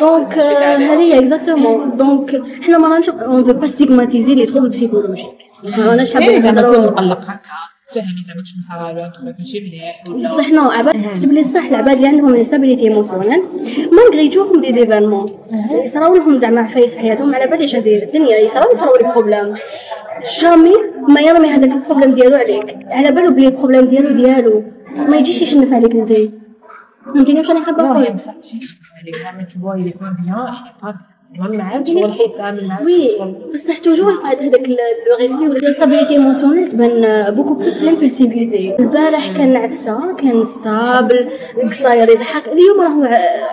donc 0.00 0.38
هذه 0.38 1.18
exactement 1.18 1.96
donc 1.96 2.42
حنا 2.62 2.78
ما 2.78 2.88
رانش 2.88 3.08
on 3.08 3.44
veut 3.44 3.52
pas 3.52 3.66
stigmatiser 3.66 4.34
les 4.34 4.46
troubles 4.46 4.68
psychologiques 4.68 5.26
ما 5.64 5.86
راناش 5.90 6.14
حابين 6.14 6.40
زعما 6.40 6.60
نهضروا. 6.60 6.86
كون 6.86 6.92
مقلق 6.92 7.20
هكا 7.20 7.40
تفهمي 7.88 8.06
زعما 8.26 8.42
شنو 8.44 8.62
صرالو 8.68 9.34
ماشي 9.38 9.60
مليح 9.60 10.02
بصح 10.22 10.48
non 10.48 10.70
عباد 10.70 10.94
كتب 11.14 11.32
لي 11.32 11.44
صح 11.44 11.64
العباد 11.64 11.96
اللي 11.96 12.08
عندهم 12.08 12.34
instabilité 12.34 12.82
émotionnelle 12.82 13.42
malgré 13.92 14.24
يجوهم 14.26 14.60
des 14.60 14.72
événements 14.72 15.38
يصراو 15.84 16.14
لهم 16.16 16.38
زعما 16.38 16.60
عفايس 16.60 16.92
في 16.92 16.98
حياتهم 16.98 17.34
على 17.34 17.46
باليش 17.46 17.76
هذه 17.76 18.02
الدنيا 18.02 18.36
يصراو 18.38 18.72
يصراو 18.72 18.96
les 18.96 19.12
problèmes 19.12 19.54
jamais 20.40 20.74
ما 21.08 21.20
يرمي 21.20 21.48
هذاك 21.48 21.72
ال 21.72 21.77
problème 21.77 22.14
ديالو 22.14 22.36
عليك. 22.36 22.78
على 22.90 23.10
بالو 23.10 23.30
بلي 23.30 23.46
البروبليم 23.46 23.84
ديالو 23.84 24.10
ديالو. 24.10 24.64
ما 24.96 25.16
يجيش 25.16 25.42
يشنف 25.42 25.72
عليك 25.72 25.94
انت 25.94 26.12
فهمتيني 27.14 27.38
واش 27.38 27.48
راني 27.48 27.64
حابه 27.64 27.82
نقول 27.82 28.12
بصح 28.12 28.34
ماشي 28.36 28.58
عليك 29.02 29.16
زعما 29.16 29.42
تشوفوا 29.42 29.74
il 29.74 29.88
est 29.88 30.84
pas 30.84 30.94
تمام 31.34 31.56
معاك 31.56 31.86
شغل 31.86 32.12
حيتعامل 32.12 32.68
معاك 32.68 32.80
oui 32.80 33.10
بصح 33.54 33.78
toujours 33.78 34.12
قاعد 34.14 34.36
هذاك 34.42 34.68
le 34.68 35.16
respect 35.20 35.48
ولا 35.48 35.72
stabilité 35.72 36.12
émotionnelle 36.12 36.68
تبان 36.68 37.34
beaucoup 37.34 37.54
plus 37.54 37.76
في 37.76 37.82
ال 37.82 37.90
impulsivité 37.90 38.76
البارح 38.78 39.32
كان 39.36 39.56
عفسه 39.56 40.16
كان 40.16 40.44
stable 40.44 41.28
قصير 41.70 42.10
يضحك. 42.10 42.48
اليوم 42.48 42.80
راهو 42.80 43.02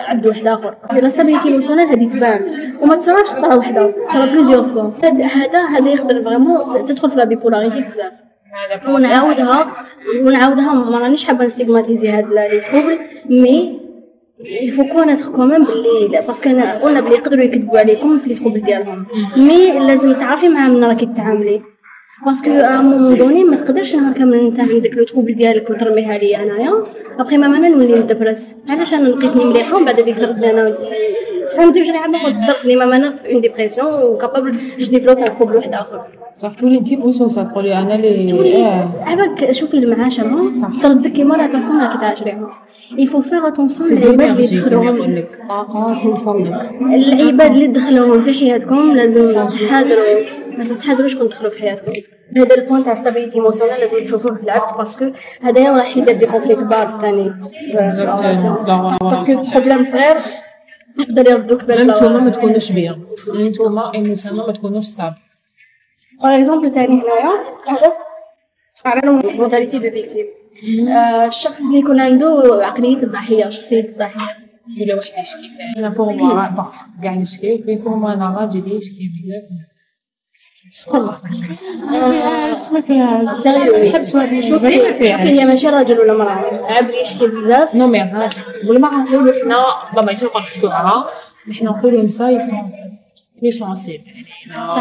عبد 0.06 0.26
واحد 0.26 0.46
آخر. 0.46 0.76
la 0.92 1.08
stabilité 1.08 1.48
émotionnelle 1.48 1.86
هذه 1.86 2.08
تبان. 2.08 2.42
وما 2.82 2.96
تصراش 2.96 3.26
خطره 3.26 3.56
وحده 3.56 3.94
تصرا 4.08 4.26
plusieurs 4.26 4.62
fois 4.64 4.90
هذا 5.02 5.26
هذا 5.26 5.62
هذا 5.62 5.90
يقدر 5.90 6.24
vraiment 6.24 6.84
تدخل 6.84 7.10
في 7.10 7.16
la 7.16 7.24
bipolarité 7.24 7.80
بزاف. 7.80 8.12
ونعاودها 8.88 9.72
ونعاودها 10.26 10.74
ما 10.74 10.98
رانيش 10.98 11.24
حابة 11.24 11.44
ن 11.44 11.49
stigmatiser 11.49 12.08
هاد 12.08 12.32
les 12.32 12.60
troubles 12.60 12.98
mais 13.30 13.84
connaître 14.94 15.26
quand 15.36 15.48
même 15.52 15.66
بلي 15.66 16.22
parce 16.26 16.41
que 16.41 16.50
انا 16.50 16.78
قلنا 16.78 17.00
بلي 17.00 17.14
يقدروا 17.14 17.44
يكذبوا 17.44 17.78
عليكم 17.78 18.18
في 18.18 18.28
les 18.28 18.34
troubles 18.34 18.60
ديالهم. 18.60 19.06
mais 19.36 19.72
لازم 19.72 20.12
تعرفي 20.12 20.48
معاه 20.48 20.68
من 20.68 20.84
راكي 20.84 21.06
تتعاملي. 21.06 21.60
parce 22.26 22.41
que 22.41 22.50
à 22.50 22.82
un 22.82 22.90
moment 22.90 23.16
donné 23.18 23.44
ما 23.44 23.56
تقدرش 23.56 23.94
نهار 23.94 24.14
كامل 24.14 24.34
انت 24.34 24.60
عندك 24.60 24.90
le 24.94 25.04
trouble 25.04 25.34
ديالك 25.34 25.70
وترميها 25.70 26.18
لي 26.18 26.36
أنايا. 26.36 26.84
ابخي 27.18 27.36
ما 27.36 27.46
أنا 27.46 27.68
نولي 27.68 27.98
ن 27.98 28.04
dépresse 28.04 28.56
علاش 28.68 28.94
أنا 28.94 29.08
لقيتني 29.08 29.44
مليحة 29.44 29.76
ومن 29.76 29.84
بعد 29.84 30.00
هذيك 30.00 30.20
تردني 30.20 30.50
أنا؟ 30.50 30.78
فهمتي؟ 31.56 31.80
واش 31.80 31.88
راني 31.88 31.98
عامله 31.98 32.46
تردني 32.46 32.76
ما 32.76 32.96
أنا 32.96 33.10
في 33.10 33.32
en 33.32 33.40
dépression 33.40 34.02
و 34.02 34.09
capable 34.09 34.56
je 34.78 34.90
développe 34.90 35.18
un 35.18 35.38
trouble 35.38 35.56
واحد 35.56 35.74
آخر. 35.74 36.06
صح. 36.42 36.52
تولي 36.60 36.78
انت 36.78 36.94
بوسوسه 36.94 37.42
تقولي 37.42 37.78
أنا 37.78 37.94
اللي 37.94 38.26
تولي 38.26 38.66
آه. 38.66 38.90
عباك 39.02 39.52
شوفي 39.52 39.78
المعاشره 39.78 40.52
تردك 40.82 41.12
كيما 41.12 41.34
la 41.34 41.46
personne 41.46 41.80
راكي 41.82 41.98
تعاشريها 41.98 42.50
il 42.98 43.05
faut 43.05 43.20
faire 43.20 43.48
attention 43.48 43.92
العباد 43.92 44.20
اللي 44.30 44.44
يدخلوهم 44.56 45.14
لك 45.14 45.38
طاقه 45.48 45.98
توصل 46.02 46.44
لك 46.44 46.70
العباد 46.82 47.50
اللي 47.52 47.66
تدخلوهم 47.66 48.22
في 48.22 48.32
حياتكم 48.32 48.92
لازم 48.92 49.46
تحاذروا 49.48 50.04
لازم 50.58 50.76
تحاذروا 50.76 51.08
شكون 51.08 51.28
تدخلوا 51.28 51.50
في 51.50 51.60
حياتكم. 51.60 51.92
هذا 52.36 52.54
ال 52.54 52.59
point 52.59 52.84
تاع 52.84 52.94
stabilité 52.94 53.38
émotionnelle 53.38 53.80
لازم 53.80 54.04
تشوفوه 54.04 54.34
في 54.34 54.42
العبد 54.42 54.78
parce 54.78 54.94
que 54.94 55.04
هذايا 55.42 55.72
راح 55.72 55.96
يدير 55.96 56.16
des 56.18 56.26
conflits 56.26 56.58
كبار 56.58 56.98
ثاني. 57.00 57.32
parce 59.00 59.21
que 59.21 59.34
problème 59.52 59.84
صغير 59.84 60.16
يقدر 60.98 61.30
يردوك 61.30 61.64
بال 61.64 61.78
انتوما 61.90 62.24
ما 62.24 62.30
تكونوش 62.30 62.72
bien 62.72 62.96
انتوما 63.40 63.94
émotionnel 63.94 64.46
ما 64.46 64.52
تكونوش 64.52 64.84
stable 64.84 65.16
par 66.22 66.36
exemple 66.36 66.72
ثاني 66.74 67.02
هنايا 67.02 67.32
هذا 67.68 67.92
على 68.84 69.00
ال 69.00 69.08
mentalité 69.08 69.78
de 69.78 69.90
victime 69.90 70.26
الشخص 71.26 71.62
اللي 71.62 71.78
يكون 71.78 72.00
عنده 72.00 72.60
عقلية 72.62 73.02
الضحية 73.02 73.50
شخصية 73.50 73.84
الضحية 73.84 74.36
الا 74.82 74.94
واحد 74.94 75.08
يشكي 75.08 75.50
فيها 75.56 75.78
أنا 75.78 75.88
pour 75.88 76.12
moi 76.12 76.48
bon 76.48 76.64
كاع 77.02 77.14
نشكي 77.14 77.64
mais 77.66 77.74
pour 77.74 77.96
moi 77.96 78.12
أنا 78.12 78.38
راجل 78.40 78.72
يشكي 78.72 79.10
بزاف 79.14 79.44
ما 82.72 82.80
فيهاش 82.80 84.06
sérieux 84.06 84.40
شوفي 84.40 84.66
هي 85.02 85.44
ماشي 85.44 85.68
راجل 85.68 85.98
ولا 86.00 86.14
مرأة 86.14 86.72
عبد 86.72 86.90
يشكي 87.02 87.26
بزاف 87.26 87.74
non 87.74 87.86
mais 87.86 88.02
الراجل 88.02 88.42
والمرأة 88.68 88.94
نقولوا 88.96 89.42
حنا 89.42 89.64
بابا 89.94 90.06
ماشي 90.06 90.24
نقول 90.24 90.42
parce 90.42 90.57
que 90.57 90.66
مرأة 90.66 91.06
حنا 91.60 91.70
نقولوا 91.70 92.02
نساء 92.02 92.30
يسون 92.36 92.70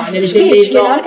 يعني 0.06 0.20
لي 0.20 0.74
لا 0.74 1.02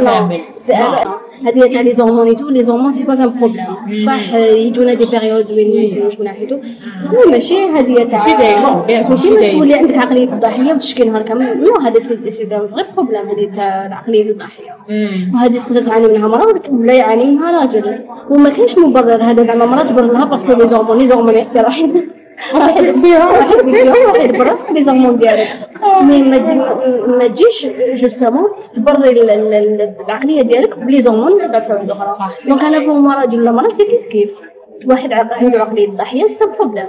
لا. 0.00 0.40
لا. 0.68 1.04
هذه 1.46 1.72
تاع 1.72 1.80
les 1.80 1.94
hormones 1.94 2.26
et 2.28 2.48
tout 2.48 2.62
les 2.62 2.70
hormones 2.70 2.92
c'est 2.92 3.04
pas 3.04 3.24
un 3.24 3.38
problème 3.40 3.66
صح 4.06 4.34
يجونا 4.34 4.94
des 4.94 5.04
périodes 5.12 5.50
وين 5.50 6.24
ناحيته 6.24 6.56
mais 6.56 7.32
ماشي 7.32 7.64
هذه 7.66 8.04
تاع 8.04 8.18
ماشي. 9.10 9.28
تولي 9.50 9.74
عندك 9.74 9.98
عقلية 9.98 10.32
الضحية 10.32 10.72
وتشكي 10.74 11.04
نهار 11.04 11.22
كامل 11.22 11.64
نو 11.64 11.74
هذا 11.80 12.00
سي 12.00 12.30
سي 12.30 12.44
ان 12.44 12.48
فغي 12.68 12.84
بروبليم 12.96 13.28
هذه 13.28 13.56
تاع 13.56 13.94
عقلية 13.94 14.30
الضحية 14.30 14.72
وهذه 15.34 15.58
تقدر 15.58 15.82
تعاني 15.86 16.08
منها 16.08 16.28
مرأة 16.28 16.62
ولا 16.70 16.92
يعاني 16.94 17.24
منها 17.24 17.60
راجل 17.60 17.98
وما 18.30 18.50
كاينش 18.50 18.78
مبرر 18.78 19.22
هذا 19.22 19.42
زعما 19.42 19.66
مرأة 19.66 19.82
تبرر 19.82 20.12
لها 20.12 20.24
parce 20.24 20.42
que 20.42 20.52
les 20.52 20.68
hormones 20.68 21.08
les 21.08 21.15
hormones 21.15 21.34
يختي 21.34 21.60
واحد 22.54 22.84
واحد 22.84 23.26
واحد 23.30 23.48
فيكسيون 23.48 24.06
واحد 24.06 24.32
parce 24.36 24.57
que 24.57 24.70
les 24.70 24.84
hormones 24.84 25.16
ديالك. 25.16 25.48
mais 26.02 26.22
ما 26.22 26.38
تجي- 26.38 27.02
ما 27.06 27.26
تجيش 27.26 27.66
justement 28.02 28.46
تبرر 28.74 29.04
ال- 29.04 29.30
ال- 29.30 29.54
ال- 29.54 29.94
العقلية 30.06 30.42
ديالك 30.42 30.78
بلي 30.78 31.00
اللي 31.32 31.48
بعد 31.48 31.62
واحدة 31.62 31.90
أخرى 31.90 32.14
donc 32.46 32.62
أنا 32.62 32.78
bon 32.78 33.12
راجل 33.12 33.40
ولا 33.42 33.50
مرأة 33.52 33.68
c'est 33.68 33.84
كيف 33.84 34.06
كيف؟ 34.06 34.30
واحد 34.86 35.12
عنده 35.12 35.60
عقلية 35.60 35.88
الضحية 35.88 36.26
c'est 36.26 36.38
problème 36.58 36.86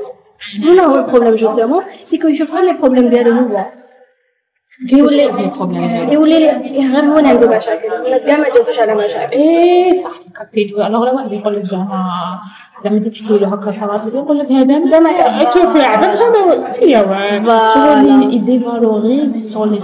هنا 0.63 0.83
هو 0.83 0.95
ال 0.95 1.00
problème 1.00 1.35
justement 1.35 1.83
c'est 2.05 2.17
غير 2.51 2.61
les 2.65 2.73
problèmes 2.73 3.09
ديالو 3.09 3.31
هو. 3.31 3.65
يولي 4.91 5.23
يولي 6.13 6.39
لي- 6.39 6.93
غير 6.93 7.05
هو 7.05 7.17
اللي 7.17 7.29
عنده 7.29 7.57
مشاكل 7.57 7.93
الناس 8.05 8.25
كاع 8.25 8.37
ما 8.37 8.49
جازوش 8.55 8.79
على 8.79 8.95
مشاكل. 8.95 9.31
إيه 9.37 9.93
صح. 9.93 10.11
فكرتيني 10.33 10.87
الوغ 10.87 11.05
لا 11.05 11.13
واحد 11.13 11.31
يقول 11.31 11.55
لك 11.55 11.63
زعما 11.65 12.39
زعما 12.83 12.97
انت 12.97 13.07
تحكي 13.07 13.37
له 13.37 13.47
هكا 13.47 13.71
لك 13.71 14.13
يقول 14.15 14.39
لك 14.39 14.51
هذا 14.51 14.79
لا 14.79 14.99
ما 14.99 15.11
كان. 15.11 15.47
تشوف 15.49 15.75
لعبك 15.75 16.03
هذا 16.05 16.81
يا 16.81 17.01
شغل 17.73 18.33
يديفالوريز 18.33 19.53
شغل 19.53 19.79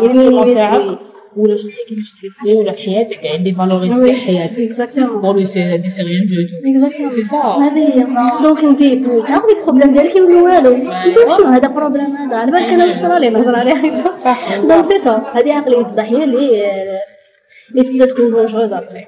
لي 0.48 0.56
تاعك 0.56 1.00
ولا 1.38 1.58
شفتي 1.58 1.72
كيفاش 1.90 2.12
تحسي 2.14 2.54
ولا 2.54 2.72
حياتك 2.72 3.24
يعني 3.24 3.44
ديفالوريز 3.44 4.00
كاع 4.02 4.16
حياتك 4.16 4.60
اكزاكتومون 4.60 5.36
لو 5.38 5.46
سي 5.46 5.82
سي 5.90 6.02
ريان 6.04 6.26
دو 6.28 6.36
تو 6.50 6.70
اكزاكتومون 6.72 7.16
سي 7.16 7.24
سا 7.24 7.38
هذه 7.38 7.78
هي 8.00 8.08
دونك 8.44 8.60
انت 8.64 8.80
تعرفي 9.28 9.48
ديك 9.48 9.58
البروبليم 9.60 9.94
ديالك 9.94 10.16
يولي 10.16 10.34
والو 10.42 10.76
انت 10.76 11.16
شنو 11.38 11.46
هذا 11.48 11.68
بروبليم 11.68 12.16
هذا 12.16 12.36
على 12.38 12.52
بالك 12.52 12.64
أنا 12.64 12.86
واش 12.86 12.92
صرا 12.96 13.20
لي 13.20 13.30
ما 13.30 13.44
صرا 13.44 13.64
لي. 13.64 14.04
دونك 14.68 14.86
سي 14.86 15.00
سا 15.00 15.24
هذه 15.34 15.54
عقلية 15.54 15.82
الضحية 15.82 16.24
اللي 16.24 16.62
اللي 17.72 17.84
تقدر 17.84 18.06
تكون 18.14 18.32
دونجوز 18.32 18.74
ابخي 18.74 19.06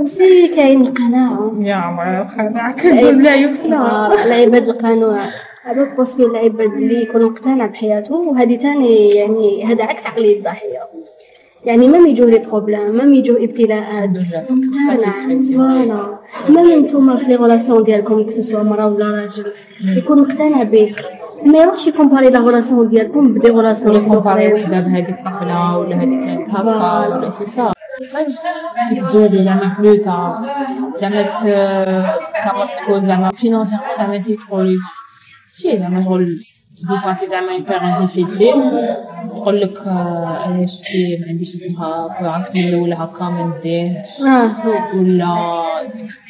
وسي 0.00 0.48
كاين 0.56 0.80
القناعة 0.82 1.56
يا 1.60 1.74
عمر 1.74 2.28
خلاص 2.28 2.74
كنت 2.82 3.02
لا 3.02 3.34
يفنى 3.34 3.74
آه، 3.76 4.24
العباد 4.24 4.68
القنوع 4.68 5.24
هذاك 5.66 5.96
باسكو 5.96 6.26
العباد 6.26 6.72
اللي 6.72 7.02
يكون 7.02 7.24
مقتنع 7.24 7.66
بحياته 7.66 8.14
وهذه 8.14 8.56
تاني 8.56 9.08
يعني 9.08 9.64
هذا 9.64 9.84
عكس 9.84 10.06
عقلية 10.06 10.38
الضحية. 10.38 10.78
يعني 11.64 11.88
مام 11.88 12.06
يجوا 12.06 12.26
لي 12.26 12.38
بروبليم 12.38 12.90
مام 12.96 13.14
يجوا 13.14 13.44
ابتلاءات. 13.44 14.10
مقتنع 14.50 15.12
فوالا 15.52 16.18
مام 16.48 16.80
نتوما 16.80 17.16
في 17.16 17.28
لي 17.28 17.36
غولاسيون 17.36 17.84
ديالكم 17.84 18.22
كسوسوا 18.22 18.62
مرا 18.62 18.84
ولا 18.84 19.10
راجل. 19.10 19.52
يكون 19.84 20.20
مقتنع 20.20 20.62
بك. 20.62 21.04
ما 21.44 21.58
يروحش 21.58 21.86
ي 21.86 21.91
comparer 21.91 22.30
la 22.30 22.38
relation 22.38 22.88
ديالكم 22.88 23.34
ب 23.34 23.38
des 23.38 23.50
relations 23.50 24.08
comparer 24.08 24.52
وحدة 24.54 24.80
بهذيك 24.80 25.08
الطفلة 25.08 25.78
ولا 25.78 25.96
هذيك 25.96 26.20
كانت 26.24 26.50
هكا 26.50 27.16
ولا 27.16 27.30
سي 27.30 27.46
سا 27.46 27.72
كي 28.88 29.00
تزودو 29.00 29.40
زعما 29.40 29.76
plus 29.78 29.96
tard 29.96 30.38
زعما 30.96 31.22
تكون 32.82 33.04
زعما 33.04 33.28
financièrement 33.28 33.94
زعما 33.98 34.18
تقولي 34.18 34.76
شي 35.58 35.76
زعما 35.76 36.02
شغل 36.02 36.40
passez 37.04 37.24
زعما 37.24 37.52
une 37.52 37.62
période 37.62 38.00
difficile 38.00 38.54
تقول 39.34 39.60
لك 39.60 39.78
أنا 39.86 40.66
شتي 40.66 41.18
ما 41.20 41.26
عنديش 41.28 41.54
الذهب 41.54 42.10
عرفت 42.20 42.56
من 42.56 42.64
الأول 42.68 42.92
هكا 42.92 43.24
ما 43.24 43.56
نديهش 43.58 44.20
ولا 44.94 45.62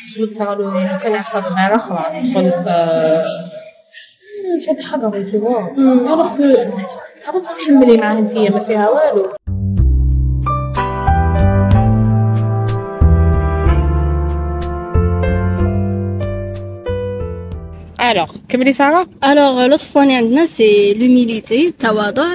شغل 0.09 0.35
صاروا 0.35 0.97
كان 0.97 1.15
عفسه 1.15 1.41
صغيره 1.41 1.77
خلاص 1.77 2.13
تقول 2.33 2.47
لك 2.47 2.65
مشات 4.59 4.81
حقا 4.81 5.11
tu 5.11 5.39
vois 5.39 5.65
alors 6.13 6.33
que 6.37 6.47
عرفت 7.27 7.51
تتحملي 7.51 7.97
معاه 7.97 8.19
انتيا 8.19 8.51
ما 8.51 8.59
فيها 8.59 8.89
والو 8.91 9.27
Alors, 18.13 18.35
كملي 18.49 18.73
سارة 18.73 19.09
Alors, 19.23 19.69
l'autre 19.69 19.87
point 19.95 20.11
عندنا 20.11 20.47
c'est 20.47 20.95
l'humilité 20.95 21.53
التواضع 21.53 22.29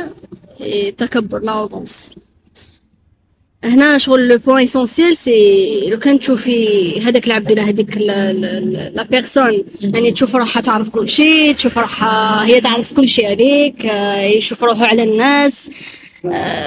التكبر 0.62 1.40
l'arrogance. 1.40 2.22
هنا 3.64 3.98
شغل 3.98 4.28
le 4.28 4.38
point 4.38 4.64
essentiel 4.64 5.18
c'est 5.18 5.89
لو 5.90 6.00
كان 6.00 6.20
تشوفي 6.20 7.02
هذاك 7.02 7.28
العبد 7.28 7.52
ولا 7.52 7.62
هذيك 7.62 7.98
la 7.98 9.04
personne 9.04 9.64
يعني 9.82 10.12
تشوف 10.12 10.36
روحها 10.36 10.62
تعرف 10.62 10.90
كل 10.90 11.10
شيء 11.10 11.56
تشوف 11.56 11.78
روحها 11.78 12.46
هي 12.46 12.62
تعرف 12.62 12.94
كل 12.94 13.08
شيء 13.08 13.28
عليك 13.28 13.86
يشوف 14.38 14.64
روحه 14.64 14.86
على 14.86 15.04
الناس 15.04 15.72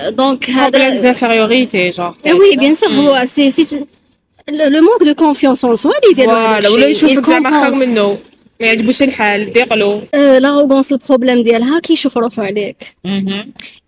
donc 0.09 0.51
هذا 0.51 0.89
d'infériorité 0.89 1.91
genre 1.91 2.14
oui 2.27 2.57
bien 2.57 2.75
sûr 2.75 2.91
هو 2.91 3.25
c'est 3.25 3.51
c'est 3.51 3.87
le 4.49 4.81
manque 4.81 5.03
de 5.03 5.14
confiance 5.14 5.64
en 5.64 5.77
soi 5.77 5.91
اللي 5.91 6.13
يديرو 6.13 6.37
هذا 6.37 6.69
ولا 6.69 6.87
يشوفك 6.87 7.27
زعما 7.27 7.63
خير 7.63 7.87
منه 7.87 8.19
ما 8.61 8.67
يعجبوش 8.67 9.03
الحال 9.03 9.53
ديقلو 9.53 10.03
أه 10.15 10.39
l'arrogance 10.39 10.93
ال 10.93 10.98
problème 10.98 11.43
ديالها 11.43 11.81
كيشوف 11.81 12.19
روحو 12.19 12.43
عليك. 12.43 12.77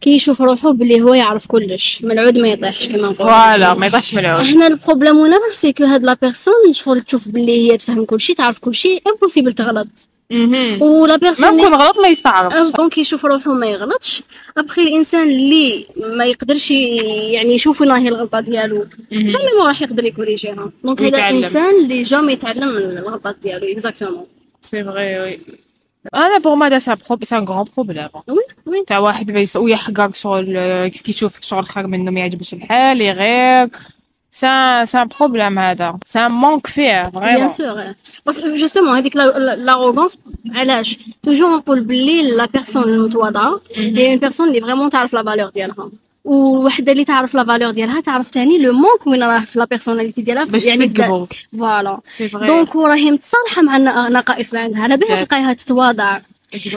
كيشوف 0.01 0.43
روحو 0.43 0.73
بلي 0.73 1.01
هو 1.01 1.15
يعرف 1.15 1.47
كلش 1.47 2.03
من 2.03 2.11
العود 2.11 2.39
ما 2.39 2.49
يطيحش 2.49 2.87
كما 2.87 2.99
نقول 2.99 3.15
voilà 3.15 3.75
ما 3.75 3.87
يطيحش 3.87 4.15
من 4.15 4.21
العود 4.21 4.47
هنا 4.47 4.67
ال 4.67 4.72
problème 4.72 5.17
هنا 5.17 5.37
c'est 5.53 5.73
que 5.73 5.85
هاد 5.85 6.05
la 6.05 6.17
personne 6.23 6.73
شغل 6.73 7.01
تشوف 7.01 7.29
بلي 7.29 7.73
هي 7.73 7.77
تفهم 7.77 8.05
كلشي 8.05 8.35
تعرف 8.35 8.59
كلشي 8.59 9.01
impossible 9.07 9.53
تغلط. 9.53 9.89
و 10.81 10.93
la 10.93 11.17
personne 11.17 11.51
ممكن 11.51 11.75
غلط 11.75 11.99
ما 11.99 12.09
يستعرفش. 12.09 12.73
donc 12.77 12.99
يشوف 12.99 13.25
روحو 13.25 13.53
ما 13.53 13.67
يغلطش. 13.67 14.23
ابخي 14.59 14.83
الإنسان 14.83 15.29
اللي 15.29 15.87
ما 16.19 16.25
يقدرش 16.25 16.71
يعني 16.71 17.55
يشوف 17.55 17.81
وين 17.81 17.91
راهي 17.91 18.09
الغلطة 18.09 18.41
ديالو 18.41 18.87
jamais 19.13 19.51
ما 19.59 19.69
راح 19.69 19.83
يقدر 19.83 20.05
ي 20.05 20.11
corriger 20.11 20.59
ها. 20.59 20.71
donc 20.85 21.03
هذا 21.03 21.19
الانسان 21.19 21.75
اللي 21.75 22.03
jamais 22.03 22.33
يتعلم 22.33 22.69
من 22.69 22.99
الغلطات 22.99 23.37
ديالو 23.43 23.67
exactement 23.67 24.27
c'est 24.67 24.85
vrai 24.85 25.21
oui 25.21 25.41
أنا 26.15 26.39
بور 26.39 26.55
ما 26.55 26.79
سي 26.79 26.95
سي 27.23 27.37
ان 27.39 27.45
غران 27.45 27.65
بروبليم 27.77 28.09
وي 28.29 28.37
وي 28.67 28.85
تاع 28.87 28.99
واحد 28.99 29.33
بيس 29.33 29.57
ويحقق 29.57 30.15
شغل 30.15 30.89
كيشوف 30.89 31.41
شغل 31.41 31.67
خير 31.67 31.87
منه 31.87 32.11
ما 32.11 32.21
يعجبش 32.21 32.55
الحال 32.55 33.01
يغير. 33.01 33.69
سا 34.31 34.85
سا 34.85 35.05
بروبليم 35.05 35.59
هذا. 35.59 35.99
سا 36.07 36.29
مونك 36.29 36.67
فيه 36.67 37.11
فريمون 37.15 37.37
بيان 37.37 37.49
سور 37.49 37.95
بس 38.27 38.41
جوستومون 38.41 38.97
هذيك 38.97 39.17
لاغوغونس 39.17 40.19
علاش؟ 40.55 40.99
توجور 41.23 41.57
نقول 41.57 41.81
بلي 41.81 42.23
لا 42.37 42.47
بيرسون 42.47 42.83
المتواضعه 42.83 43.61
هي 43.75 44.11
اون 44.11 44.19
بيرسون 44.19 44.49
اللي 44.49 44.61
فريمون 44.61 44.91
تعرف 44.91 45.13
لا 45.15 45.23
فالور 45.23 45.49
ديالها. 45.49 45.91
ووحدة 46.27 46.93
اللي 46.93 47.05
تعرف 47.05 47.35
لا 47.35 47.45
فالور 47.45 47.71
ديالها 47.71 48.01
تعرف 48.01 48.31
تاني 48.31 48.59
لو 48.59 48.73
مونك 48.73 49.07
وين 49.07 49.23
راه 49.23 49.41
في 49.41 49.59
لا 49.59 49.65
بيرسوناليتي 49.65 50.23
ديالها 50.23 50.45
باش 50.45 50.65
يعني 50.67 50.89
voilà 51.59 52.01
donc 52.47 52.75
وراهي 52.75 53.11
متصالحة 53.11 53.63
مع 53.63 53.77
النقائص 53.77 54.49
اللي 54.49 54.61
عندها 54.65 54.83
على 54.83 54.97
بالها 54.97 55.25
تلقايها 55.25 55.53
تتواضع. 55.53 56.19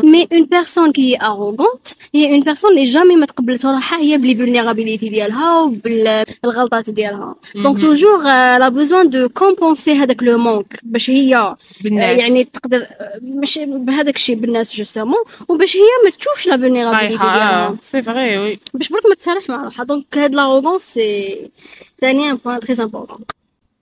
mais 0.03 0.27
une 0.33 0.45
personne 0.45 0.91
qui 0.91 1.21
arrogante 1.21 1.87
هي 2.15 2.31
une 2.31 2.41
personne 2.41 2.71
اللي 2.71 2.83
jamais 2.83 3.15
ما 3.15 3.25
تقبلت 3.25 3.65
روحها 3.65 3.99
هي 3.99 4.17
بلي 4.17 4.35
vulnérabilité 4.35 5.09
ديالها 5.09 5.61
وبالغلطات 5.61 6.89
ديالها 6.89 7.35
donc 7.55 7.81
toujours 7.81 8.23
elle 8.23 8.69
a 8.69 8.75
besoin 8.75 9.09
de 9.09 9.29
compenser 9.29 9.93
هذاك 9.93 10.23
le 10.23 10.37
manque 10.37 10.79
باش 10.83 11.09
هي 11.09 11.55
بالناس 11.83 12.19
يعني 12.19 12.43
تقدر 12.43 12.87
مش 13.21 13.59
بهذاك 13.65 14.15
الشيء 14.15 14.35
بالناس 14.35 14.75
justement 14.75 15.23
وباش 15.47 15.75
هي 15.75 15.81
ما 16.05 16.09
تشوفش 16.09 16.47
la 16.47 16.57
vulnérabilité 16.57 17.17
ديالها 17.17 17.77
c'est 17.81 18.01
vrai 18.01 18.37
oui 18.37 18.59
باش 18.73 18.89
برك 18.89 19.05
ما 19.05 19.15
تصالحش 19.15 19.49
مع 19.49 19.63
روحها 19.63 19.85
دونك 19.85 20.17
هاد 20.17 20.35
l'arrogance 20.35 20.81
c'est 20.81 21.49
ثاني 22.01 22.29
un 22.29 22.35
point 22.35 22.59
très 22.59 22.83
important 22.83 23.25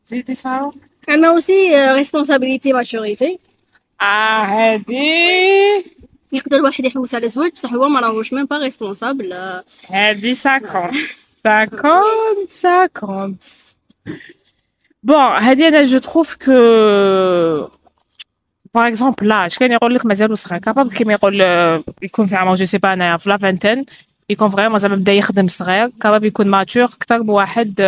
زيدي 0.06 0.36
سارة 0.36 0.74
عندنا 1.10 1.30
aussi 1.30 1.92
responsabilité 1.94 2.74
maturité 2.74 3.32
آه 3.34 3.38
هادي 4.46 5.86
يقدر 6.32 6.62
واحد 6.62 6.86
يحوس 6.86 7.16
على 7.16 7.30
زواج 7.30 7.52
بصح 7.52 7.74
هو 7.74 7.90
ما 7.90 8.00
راهوش 8.00 8.34
même 8.34 8.46
pas 8.46 8.58
responsable 8.58 9.34
هادي 9.90 10.36
50 10.36 10.68
50 10.68 11.78
50 12.96 13.38
bon 15.04 15.16
هادي 15.18 15.68
أنا 15.68 15.84
je 15.84 15.98
trouve 15.98 16.36
que 16.36 16.52
par 18.76 18.88
exemple 18.88 19.28
l'âge 19.28 19.58
كان 19.58 19.72
يقول 19.72 19.96
لك 19.96 20.06
مازالو 20.06 20.36
صغير 20.36 20.60
capable 20.60 20.92
كيما 20.92 21.14
يقول 21.14 21.42
يكون 22.02 22.28
في 22.28 22.36
عمر 22.36 22.56
je 22.56 22.66
sais 22.66 22.78
pas 22.78 22.94
انايا 22.94 23.18
في 23.18 23.30
la 23.30 23.38
vingtaine 23.38 23.86
يكون 24.30 24.50
vraiment 24.50 24.80
زعما 24.80 24.96
بدا 24.96 25.12
يخدم 25.12 25.48
صغير 25.48 25.92
capable 26.02 26.28
يكون 26.28 26.48
mature 26.48 26.84
أكثر 26.84 27.22
بواحد 27.22 27.82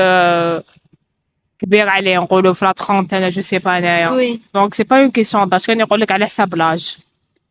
كبير 1.62 1.89
عليه 1.89 2.18
نقولوا 2.18 2.53
في 2.53 2.66
la 2.66 2.72
trentaine 2.72 3.30
je 3.30 3.42
sais 3.42 3.60
pas 3.60 3.78
انايا 3.78 4.10
oui 4.10 4.40
donc 4.54 4.74
c'est 4.74 4.84
pas 4.84 5.00
une 5.00 5.12
question 5.12 5.50
d'âge 5.50 5.66
كان 5.66 5.80
يقول 5.80 6.01
لك 6.01 6.12
على 6.12 6.26
حساب 6.26 6.55
l'âge 6.56 6.98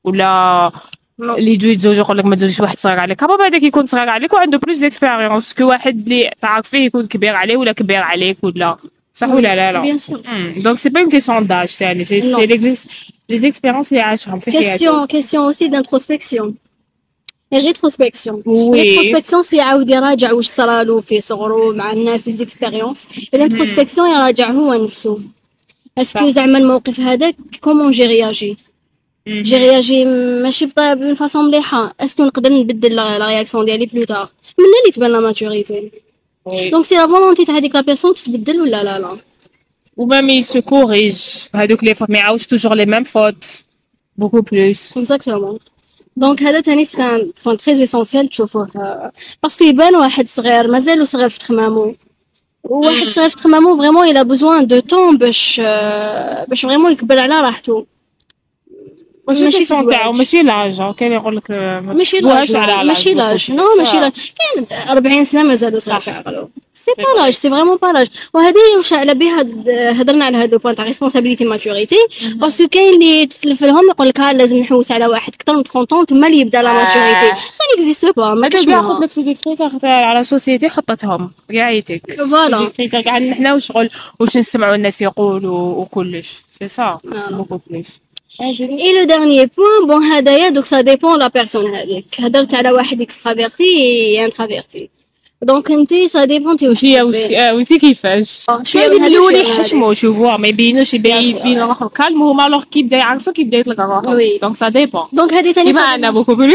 ولا 0.04 0.72
نو 1.18 1.34
اللي 1.34 1.52
يجوا 1.52 1.70
يتزوجوا 1.70 2.04
يقول 2.04 2.18
لك 2.18 2.24
ما 2.24 2.36
تزوجش 2.36 2.61
واحد 2.61 2.76
صغير 2.76 3.00
عليك. 3.00 3.18
capable 3.18 3.47
هذاك 3.46 3.62
يكون 3.62 3.86
صغير 3.86 4.09
عليك 4.09 4.32
وعنده 4.32 4.59
plus 4.59 4.78
d'expérience 4.78 5.53
que 5.53 5.64
واحد 5.68 5.98
اللي 5.98 6.30
تعرف 6.40 6.68
فيه 6.68 6.78
يكون 6.78 7.06
كبير 7.06 7.36
عليه 7.36 7.56
ولا 7.56 7.72
كبير 7.72 7.98
عليك 7.98 8.38
ولا. 8.42 8.76
صح 9.14 9.28
ولا 9.28 9.56
لا 9.56 9.72
لا؟ 9.72 9.80
bien 9.80 9.99
sûr 9.99 10.22
donc 10.57 10.78
c'est 10.78 10.89
pas 10.89 11.01
une 11.01 11.11
question 11.11 11.47
d'âge 11.47 11.68
ثاني 11.68 12.04
c'est 12.05 12.20
Non. 12.20 12.24
c'est 12.24 12.47
les 13.28 13.39
expériences 13.39 13.93
اللي 13.92 14.02
عاشهم 14.02 14.40
في 14.40 14.50
حياته 14.52 14.70
question 14.72 15.07
question 15.07 15.45
aussi 15.45 15.68
d'introspection 15.68 16.55
rétrospection 17.55 18.43
rétrospection 18.74 19.43
c'est 19.43 19.57
يعاود 19.57 19.90
يراجع 19.90 20.32
واش 20.32 20.46
صرالو 20.46 21.01
في 21.01 21.20
صغرو 21.20 21.72
مع 21.72 21.92
الناس 21.92 22.28
les 22.28 22.34
expériences 22.34 23.09
ال 23.34 23.40
introspection 23.40 24.11
يراجع 24.11 24.51
هو 24.51 24.84
نفسه 24.84 25.20
est-ce 25.99 26.18
que. 26.18 26.30
زعما 26.30 26.59
الموقف 26.59 27.01
هذاك 27.01 27.36
comment 27.61 27.91
j'ai 27.91 28.07
réagi 28.07 28.57
j'ai 29.28 29.57
réagi 29.57 30.05
ماشي 30.42 30.66
بطا 30.66 30.94
bonne 30.95 31.14
façon 31.14 31.45
مليحه 31.44 31.94
est-ce 32.01 32.16
que 32.16 32.24
نقدر 32.24 32.53
نبدل 32.53 32.96
la 32.97 33.26
réaction 33.26 33.64
ديالي 33.64 33.86
plus 33.86 34.05
tard 34.05 34.28
من 34.59 34.64
اللي 34.64 34.92
تبان 34.92 35.12
la 35.12 35.20
maturité 35.20 35.91
donc 36.70 36.84
c'est 36.84 36.95
la 36.95 37.07
volonté 37.07 37.45
تاع 37.44 37.57
هذيك 37.57 37.74
la 37.74 37.80
personne 37.80 38.14
تتبدل 38.14 38.61
ولا 38.61 38.84
لا 38.84 38.99
لا 38.99 39.16
و 39.97 40.03
même 40.03 40.28
il 40.28 40.45
se 40.45 40.62
corrige 40.62 41.22
هذوك 41.55 41.84
les 41.84 41.95
fautes 41.95 42.11
ما 42.11 42.18
يعاودش 42.18 42.46
toujours 42.47 42.74
les 42.74 42.86
mêmes 42.86 43.05
fautes 43.05 43.45
beaucoup 44.16 44.41
plus 44.41 44.97
exactement 44.97 45.59
donc 46.18 46.43
هذا 46.43 46.61
تاني 46.61 46.85
c'est 46.84 47.03
un 47.03 47.32
point 47.45 47.57
très 47.57 47.82
essentiel 47.82 48.28
تشوفوه. 48.29 48.69
parce 49.43 49.56
que 49.56 49.64
يبان 49.64 49.97
واحد 49.97 50.29
صغير 50.29 50.71
مازالو 50.71 51.05
صغير 51.05 51.29
في 51.29 51.39
تخمامو 51.39 51.95
وواحد 52.64 53.09
صغير 53.09 53.31
في 53.31 53.37
تخمامو 53.37 53.77
vraiment 53.76 54.09
il 54.09 54.24
a 54.24 54.30
besoin 54.30 54.66
de 54.66 54.80
temps 54.80 55.18
باش 55.19 55.61
باش 56.49 56.62
vraiment 56.62 56.93
يكبر 56.93 57.19
على 57.19 57.41
راحته 57.41 57.87
ماشي 59.29 59.64
تزواج. 59.64 59.89
تاعو 59.95 60.12
ماشي 60.12 60.43
l'âge 60.43 60.95
كان 60.95 61.12
يقول 61.12 61.37
لك 61.37 61.51
ما 61.51 61.81
ماشي 61.81 62.18
l'âge 62.18 62.57
ماشي 62.57 63.14
l'âge. 63.14 63.53
non 63.53 63.64
ماشي 63.79 63.97
آه. 63.97 64.01
l'âge 64.01 64.12
كاين 64.39 64.66
40 64.89 65.24
سنه 65.24 65.43
مازالو 65.43 65.79
صغير 65.79 66.01
في 66.01 66.11
عقله 66.11 66.49
سي 66.74 66.91
با 66.99 67.20
لاج 67.20 67.33
سي 67.33 67.51
فريمون 67.51 67.76
با 67.76 67.87
لاج 67.87 68.09
وهذه 68.35 68.55
واش 68.76 68.93
على 68.93 69.14
بها 69.14 69.41
هضرنا 70.01 70.24
على 70.24 70.37
هادو 70.37 70.59
بوان 70.59 70.74
تاع 70.74 70.85
ريسبونسابيلتي 70.85 71.45
ماتوريتي 71.45 71.97
باسكو 72.35 72.68
كاين 72.68 72.95
اللي 72.95 73.26
تتلف 73.26 73.62
لهم 73.64 73.89
يقول 73.91 74.09
لك 74.09 74.20
ها 74.20 74.33
لازم 74.33 74.57
نحوس 74.59 74.93
على 74.93 75.07
واحد 75.07 75.35
أكثر 75.35 75.57
من 75.57 75.62
30 75.62 76.07
تما 76.07 76.26
اللي 76.26 76.39
يبدا 76.41 76.62
لا 76.62 76.70
آه. 76.70 76.72
ماتوريتي 76.74 77.41
سا 77.53 77.64
نيكزيست 77.76 78.12
با 78.16 78.35
ما 78.35 78.47
هذا 78.47 78.49
كاش 78.49 78.66
كاع 78.66 78.83
خذ 78.83 79.03
لك 79.03 79.11
سي 79.11 79.22
كريتير 79.35 79.68
على 79.85 80.24
سوسيتي 80.24 80.68
حطتهم 80.68 81.31
قاعيتك 81.55 82.14
فوالا 82.31 82.68
كريتير 82.76 83.01
كاع 83.03 83.14
حنا 83.14 83.55
وشغل 83.55 83.91
واش 84.20 84.37
نسمعوا 84.37 84.74
الناس 84.74 85.03
يقولوا 85.03 85.74
وكلش 85.74 86.43
سي 86.59 86.68
سا 86.68 86.83
آه. 86.83 86.99
بوكو 87.31 87.61
بلوس 87.66 87.87
اي 88.41 88.93
لو 88.99 89.05
دارنيي 89.05 89.47
بوين 89.47 89.87
بون 89.89 90.03
هدايا 90.03 90.49
دوك 90.49 90.64
سا 90.64 90.81
ديبون 90.81 91.18
لا 91.18 91.29
بيرسون 91.29 91.74
هذيك 91.74 92.05
هدرت 92.20 92.55
على 92.55 92.70
واحد 92.70 93.01
اكسترافيرتي 93.01 94.24
انترافيرتي 94.24 94.91
donc 95.43 95.70
انتي 95.70 96.09
ça 96.09 96.24
dépend 96.24 96.51
انتي 96.51 96.68
واش 96.68 96.85
هي 96.85 97.03
وش 97.03 97.16
آه، 97.16 97.55
وانتي 97.55 97.79
كيفاش 97.79 98.47
شوية 98.62 98.83
كاين 98.89 98.91
من 98.95 98.99
هذا 99.01 99.07
الأول 99.07 99.33
وشوية 99.35 99.43
من 99.45 99.51
هذا. 99.51 99.61
يحشموا 99.61 99.95
شوفوا 99.95 100.37
ما 100.37 100.49
يبينوش 100.49 100.95
يبين 100.95 101.12
Bien 101.33 101.35
sûr, 101.35 101.41
يبين 101.41 101.61
روحو 101.61 101.89
calme 101.89 102.22
وهما 102.22 102.47
alors 102.47 102.64
كي 102.64 102.79
يبدا 102.79 102.97
يعرفوا 102.97 103.33
كي 103.33 103.43
يبدا 103.43 103.59
يطلق 103.59 103.81
روحو 103.81 104.18
Oui. 104.18 104.41
donc 104.41 104.57
ça 104.57 104.68
dépend 104.68 105.03
donc 105.12 105.32
هذه 105.35 105.53
تاني 105.53 105.72
كيما 105.72 105.87
ça 105.86 105.95
أنا 105.95 106.11
beaucoup 106.11 106.34
plus 106.34 106.55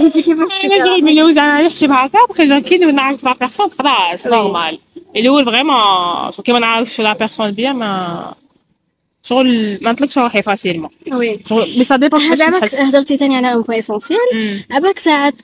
انتي 0.00 0.22
كيفاش 0.22 0.64
أنا 0.64 0.84
شغل 0.84 1.04
ملي 1.04 1.32
زعما 1.34 1.60
يحشم 1.60 1.92
هكا 1.92 2.18
après 2.30 2.48
genre 2.48 2.60
كي 2.60 2.76
نعرف 2.78 3.24
la 3.24 3.32
personne 3.40 3.68
خلاص 3.68 4.24
Oui. 4.26 4.30
normal 4.32 4.78
الأول 5.16 5.44
vraiment 5.44 5.80
شغل 6.32 6.44
كي 6.44 6.52
ما 6.52 6.58
نعرفش 6.58 7.00
la 7.00 7.12
personne 7.12 7.50
bien 7.50 7.76
ما 7.76 8.34
شغل 9.28 9.78
ما 9.82 9.92
نطلقش 9.92 10.18
روحي 10.18 10.42
facilement 10.42 10.90
oui. 11.12 11.40
شغل 11.48 11.78
mais 11.78 11.84
ça 11.84 11.96
dépend 11.96 12.20
هذا 12.20 12.44
عباك 12.44 12.74
هدرتي 12.74 13.16
تاني 13.16 13.36
على 13.36 13.62
point 13.62 13.78
essentiel 13.78 14.18
عباك 14.70 14.98
ساعات 14.98 15.34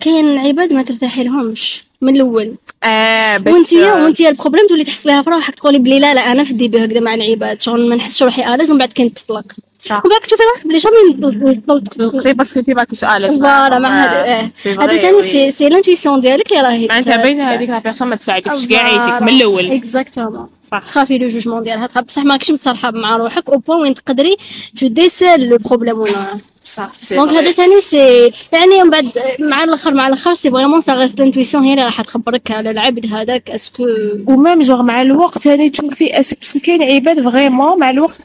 كاين 0.00 0.38
عباد 0.38 0.72
ما 0.72 0.82
ترتاحي 0.82 1.24
لهمش 1.24 1.84
من 2.00 2.16
الأول. 2.16 2.54
آه 2.84 3.36
باش 3.36 3.54
وانتيا 3.54 3.94
وانتيا 3.94 4.28
ال 4.28 4.32
problème 4.32 4.66
تولي 4.68 4.84
تحس 4.84 5.06
بها 5.06 5.22
في 5.22 5.30
روحك 5.30 5.54
تقولي 5.54 5.78
بلي 5.78 5.98
لا 6.00 6.14
لا 6.14 6.32
أنا 6.32 6.44
في 6.44 6.50
ال 6.50 6.56
début 6.56 6.84
هكذا 6.84 7.00
مع 7.00 7.14
العباد. 7.14 7.60
شغل 7.60 7.88
ما 7.88 7.96
نحسش 7.96 8.22
روحي 8.22 8.54
à 8.54 8.56
l'aise 8.56 8.70
ومن 8.70 8.78
بعد 8.78 8.92
كنت 8.92 9.18
تطلق 9.18 9.52
صح. 9.80 10.02
ومن 10.04 10.10
بعد 10.10 10.20
تشوفي 10.20 10.42
روحك 10.42 10.66
بلي 10.66 10.78
jamais 10.78 11.56
نطلق 11.68 12.32
parce 12.32 12.50
que 12.50 12.60
انتي 12.60 12.74
ماكش 12.74 13.04
à 13.04 13.09
l'aise 13.09 13.38
voilà 13.38 13.78
مع 13.78 14.04
هذا 14.04 14.50
هذا 14.66 14.96
تاني 14.96 15.22
c'est 15.22 15.50
c'est 15.50 15.68
l'intuition 15.68 16.20
ديالك 16.20 16.52
اللي 16.52 16.62
راهي 16.62 16.86
معناتها 16.86 17.16
باينة 17.16 17.44
هذيك 17.44 17.70
la 17.70 17.78
personne 17.78 18.08
ما 18.08 18.16
تساعدكش 18.16 18.66
كاع 18.66 18.84
عيتك 18.84 19.22
من 19.22 19.28
الأول. 19.28 19.70
exactement. 19.70 20.48
تخافي 20.78 21.18
le 21.18 21.28
jugement 21.28 21.62
ديالها 21.62 21.86
تخاف 21.86 22.04
بصح 22.04 22.22
ماكش 22.22 22.50
متصالحه 22.50 22.90
مع 22.90 23.16
روحك 23.16 23.48
أو 23.50 23.58
point 23.58 23.80
وين 23.80 23.94
تقدري 23.94 24.36
تو 24.80 24.86
ديسيل 24.86 25.48
لو 25.48 25.56
بروبليم 25.56 25.98
ولا 25.98 26.38
صح 26.64 26.90
دونك 27.16 27.30
هذا 27.32 27.52
تاني 27.52 27.80
سي 27.80 28.32
يعني 28.52 28.82
من 28.84 28.90
بعد 28.90 29.10
مع 29.40 29.64
الآخر 29.64 29.94
مع 29.94 30.06
الآخر 30.08 30.34
سي 30.34 30.50
فريمون 30.50 30.80
سا 30.80 30.94
ريست 30.94 31.18
لانتويسيون 31.20 31.62
هي 31.62 31.72
اللي 31.72 31.84
راح 31.84 32.00
تخبرك 32.02 32.50
على 32.50 32.70
العبد 32.70 33.12
هذاك 33.12 33.50
اسكو 33.50 33.86
وميم 34.26 34.62
جوغ 34.62 34.82
مع 34.82 35.02
الوقت 35.02 35.46
هاني 35.46 35.70
تشوفي 35.70 36.08
أس- 36.08 36.34
باسكو 36.40 36.58
كاين 36.64 36.82
عباد 36.82 37.28
فريمون 37.30 37.78
مع 37.78 37.90
الوقت 37.90 38.20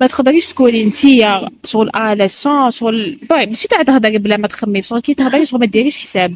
ما 0.00 0.06
تقدريش 0.06 0.46
تكوني 0.46 0.82
انتيا 0.82 1.48
شغل 1.64 1.90
الا 1.96 2.26
سون 2.26 2.70
شغل 2.70 3.18
باي 3.30 3.46
ماشي 3.46 3.68
تاع 3.68 3.82
تهضري 3.82 4.18
بلا 4.18 4.36
ما 4.36 4.48
تخمي 4.48 4.82
شغل 4.82 5.00
كي 5.00 5.14
تهضري 5.14 5.46
شغل 5.46 5.60
ما 5.60 5.66
ديريش 5.66 5.96
حساب 5.98 6.34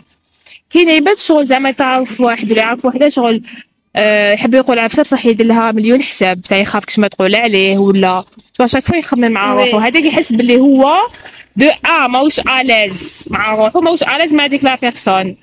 كاين 0.70 0.90
عباد 0.90 1.18
شغل 1.18 1.46
زعما 1.46 1.70
تعرف 1.70 2.20
واحد 2.20 2.50
ولا 2.52 2.60
يعرف 2.60 2.84
وحده 2.84 3.08
شغل 3.08 3.42
يحب 4.34 4.54
يقول 4.54 4.78
عفسه 4.78 5.02
بصح 5.02 5.26
يدير 5.26 5.46
لها 5.46 5.72
مليون 5.72 6.02
حساب 6.02 6.40
تاع 6.40 6.58
يخاف 6.58 6.84
كش 6.84 6.98
ما 6.98 7.08
تقول 7.08 7.34
عليه 7.34 7.78
ولا. 7.78 8.24
شاك 8.64 8.84
فوا 8.84 8.96
يخمم 8.96 9.30
مع. 9.30 9.54
روحو 9.54 9.78
هذاك 9.78 10.04
يحس 10.04 10.32
باللي 10.32 10.58
هو 10.58 10.94
دو 11.56 11.66
آ 11.66 12.06
ماهوش 12.06 12.40
اليز 12.40 13.24
مع 13.30 13.54
روحو 13.54 13.80
ماهوش 13.80 14.02
اليز 14.02 14.34
مع 14.34 14.46
ديك 14.46 14.64
لا 14.64 14.76
بيرسون. 14.76 15.36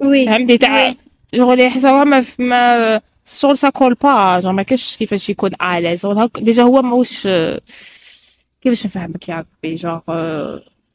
وي. 0.00 0.26
فهمتي؟ 0.26 0.58
تاع. 0.58 0.94
شغل 1.36 1.60
يحسها 1.60 2.04
ما 2.04 2.24
ما 2.38 3.00
شغل 3.26 3.58
سا 3.58 3.70
كول 3.70 3.94
با 3.94 4.40
جون 4.40 4.54
ما 4.54 4.62
كاش 4.62 4.96
كيفاش 4.96 5.30
يكون 5.30 5.50
على 5.60 5.96
هاك 6.04 6.30
ديجا 6.40 6.62
هو 6.62 6.82
ماهوش 6.82 7.28
كيفاش 8.62 8.86
نفهمك 8.86 9.28
يا 9.28 9.44
ربي؟ 9.64 9.74
جونغ 9.74 10.00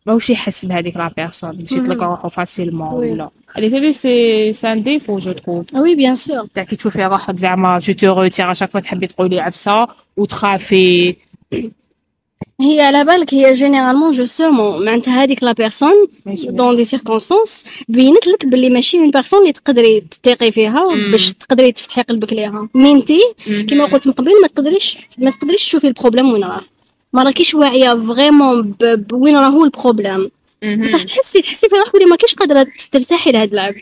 ماهوش 0.08 0.30
يحس 0.30 0.66
بهذيك 0.66 0.98
لا 0.98 1.12
بيرسون 1.18 1.52
باش 1.52 1.72
يطلق 1.72 2.04
روحو 2.04 2.30
فاسيلمون. 2.30 2.94
ولا. 2.94 3.30
هذيك 3.56 3.74
هذي 3.74 3.92
سي 3.92 4.54
سي 4.54 4.72
ان 4.72 4.84
ديفو 4.84 5.20
جو 5.20 5.32
تروف 5.32 5.76
وي 5.76 5.96
بيان 5.96 6.16
سور 6.16 6.48
تاع 6.54 6.64
كي 6.64 6.76
تشوفي 6.76 7.06
روحك 7.06 7.36
زعما 7.36 7.80
تو 7.80 7.94
تو 7.94 8.22
روتير 8.22 8.52
اشاك 8.52 8.70
فوا 8.70 8.80
تحبي 8.80 9.08
تقولي 9.08 9.40
عفسه 9.40 9.88
وتخافي 10.18 11.16
هي 12.62 12.82
على 12.82 13.04
بالك 13.06 13.34
هي 13.34 13.54
généralement 13.54 14.12
justement 14.12 14.86
معناتها 14.86 15.24
هذيك 15.24 15.44
la 15.44 15.52
personne 15.52 16.08
dans 16.26 16.76
des 16.76 16.86
circonstances 16.86 17.64
بينت 17.88 18.28
لك 18.28 18.46
باللي 18.46 18.70
ماشي 18.70 18.98
une 18.98 19.12
personne 19.12 19.42
اللي 19.42 19.54
تقدري 19.54 20.04
تثيقي 20.24 20.52
فيها 20.52 20.86
باش 21.12 21.34
تقدري 21.34 21.72
تفتحي 21.72 22.02
قلبك 22.02 22.34
ليها. 22.34 22.70
فهمتي؟ 22.76 23.20
كما 23.70 23.86
قلت 23.86 24.08
من 24.08 24.14
قبل 24.14 24.42
ما 24.42 24.48
تقدريش 24.48 24.98
ما 25.18 25.32
تقدريش 25.32 25.66
تشوفي 25.66 25.88
ال 25.88 25.93
problème 25.93 26.34
وين 26.34 26.44
راه. 26.44 26.62
ما 27.14 27.24
راكيش 27.24 27.54
واعية 27.56 27.90
vraiment 28.08 28.62
ب- 28.62 28.84
ب- 29.08 29.14
وين 29.14 29.36
راهو 29.38 29.64
ال 29.64 29.70
problème. 29.70 30.32
بصح 30.84 31.04
تحسي 31.04 31.42
تحسي 31.42 31.70
في 31.70 31.76
روحك 31.76 31.94
بلي 31.96 32.06
ماكيش 32.06 32.36
قادرة 32.36 32.68
ترتاحي 32.92 33.32
لهذا 33.32 33.54
العبد. 33.54 33.82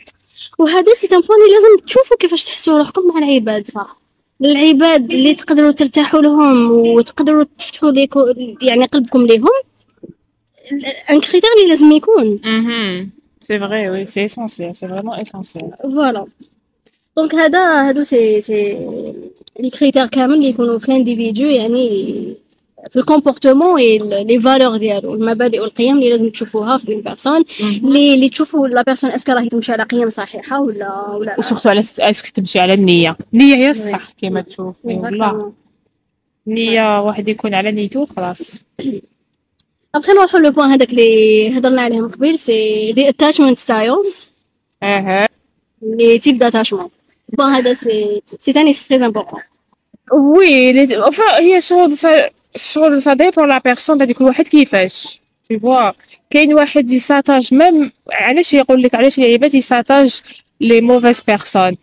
وهذا 0.58 0.94
c'est 0.94 1.06
un 1.06 1.20
point 1.20 1.38
لازم 1.52 1.86
تشوفوا 1.86 2.16
كيفاش 2.16 2.44
تحسوا 2.44 2.78
روحكم 2.78 3.08
مع 3.08 3.18
العباد 3.18 3.66
صح. 3.70 3.96
العباد 4.44 5.12
اللي 5.12 5.34
تقدروا 5.34 5.70
ترتاحوا 5.70 6.20
لهم 6.20 6.70
وتقدروا 6.70 7.44
تفتحوا 7.58 7.90
ليكم 7.90 8.20
يعني 8.62 8.84
قلبكم 8.84 9.26
ليهم 9.26 9.48
un 11.10 11.20
critère 11.20 11.50
اللي 11.58 11.68
لازم 11.68 11.92
يكون. 11.92 12.40
c'est 13.42 13.58
vrai 13.58 13.90
oui 13.90 14.06
c'est 14.06 14.24
essentiel 14.24 14.76
c'est 14.76 14.88
vraiment 14.88 15.20
essentiel 15.20 15.70
voilà 15.82 16.26
donc 17.16 17.34
هذا 17.34 17.88
هادو 17.88 18.02
c'est 18.02 18.40
c'est 18.40 18.78
les 19.60 19.70
critères 19.70 20.06
كامل 20.06 20.34
اللي 20.34 20.48
يكونوا 20.48 20.78
في 20.78 20.88
ال 20.88 20.94
individu 20.94 21.44
يعني 21.44 22.34
في 22.90 22.98
ال 22.98 23.04
comportement 23.04 23.80
les 23.80 24.40
valeurs 24.40 24.76
ديالو. 24.76 25.14
المبادئ 25.14 25.60
والقيم 25.60 25.96
اللي 25.96 26.10
لازم 26.10 26.30
تشوفوها 26.30 26.78
في 26.78 26.94
personne 26.94 27.44
اللي 27.60 28.14
اللي 28.14 28.28
تشوفوا 28.28 28.68
la 28.68 28.82
personne 28.82 29.10
est-ce 29.10 29.25
que 29.25 29.32
راهي 29.32 29.48
تمشي 29.48 29.72
على 29.72 29.82
قيم 29.82 30.10
صحيحة 30.10 30.60
ولا 30.60 31.08
ولا 31.10 31.36
و 31.38 31.42
surtout 31.42 31.68
على 31.68 31.80
est-ce 31.80 32.12
que 32.12 32.28
تمشي 32.34 32.60
على 32.60 32.72
النية؟ 32.72 33.16
النية 33.34 33.54
هي 33.54 33.70
الصح 33.70 34.10
كيما 34.10 34.40
تشوفي 34.40 34.78
والله. 34.84 35.52
النية 36.46 37.02
واحد 37.02 37.28
يكون 37.28 37.54
على 37.54 37.72
نيتو 37.72 38.06
خلاص 38.06 38.40
ابخي 39.94 40.12
نروحوا 40.18 40.40
le 40.40 40.50
point 40.50 40.68
هذاك 40.68 40.90
اللي 40.90 41.58
هضرنا 41.58 41.82
عليه 41.82 42.00
من 42.00 42.08
قبل 42.08 42.38
c'est 42.38 42.92
des 42.92 43.08
attachment 43.08 43.58
styles 43.58 44.28
أها. 44.82 45.28
les 45.82 46.18
types 46.18 46.38
d'attachement 46.38 46.88
bon 47.28 47.46
هذا 47.46 47.72
c'est 47.72 48.22
c'est 48.38 48.52
تاني 48.52 48.72
c'est 48.72 48.88
très 48.88 49.06
important 49.06 49.40
oui 50.12 50.88
هي 51.38 51.60
شغل 51.60 51.96
سا 52.56 52.72
شغل 52.72 53.02
سا 53.02 53.14
dépend 53.14 53.48
la 53.48 53.58
personne 53.58 53.98
تاع 53.98 54.06
كل 54.06 54.24
واحد 54.24 54.48
كيفاش 54.48 55.20
tu 55.52 55.56
vois 55.56 55.94
كاين 56.30 56.54
واحد 56.54 56.90
يساتاش 56.90 57.54
même 57.54 57.92
علاش 58.12 58.54
يقول 58.54 58.82
لك 58.82 58.94
علاش 58.94 59.18
العباد 59.18 59.54
يساتاش 59.54 60.22
les 60.60 60.80
mauvaises 60.80 61.20
personnes 61.20 61.76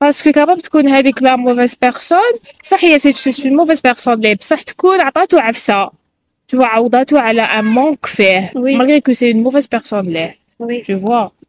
parce 0.00 0.20
que 0.20 0.32
capable 0.32 0.60
تكون 0.60 0.88
هذيك 0.88 1.22
la 1.22 1.36
mauvaise 1.36 1.74
personne 1.74 2.32
صح 2.62 2.84
هي 2.84 2.98
c'est 2.98 3.12
c'est 3.12 3.48
une 3.48 3.56
mauvaise 3.56 3.80
personne 3.80 4.20
لي 4.20 4.34
بصح 4.34 4.62
تكون 4.62 5.00
عطاتو 5.00 5.38
عفسه 5.38 5.90
vois 6.56 6.64
عوضاتو 6.64 7.16
على 7.16 7.42
un 7.42 7.64
manque 7.64 8.06
فيه 8.06 8.52
que 9.08 9.12
c'est 9.12 9.30
une 9.30 9.42
mauvaise 9.42 9.66
personne 9.66 10.08
ليه 10.08 10.36
oui 10.58 10.82
tu 10.82 10.92
vois. 10.92 11.41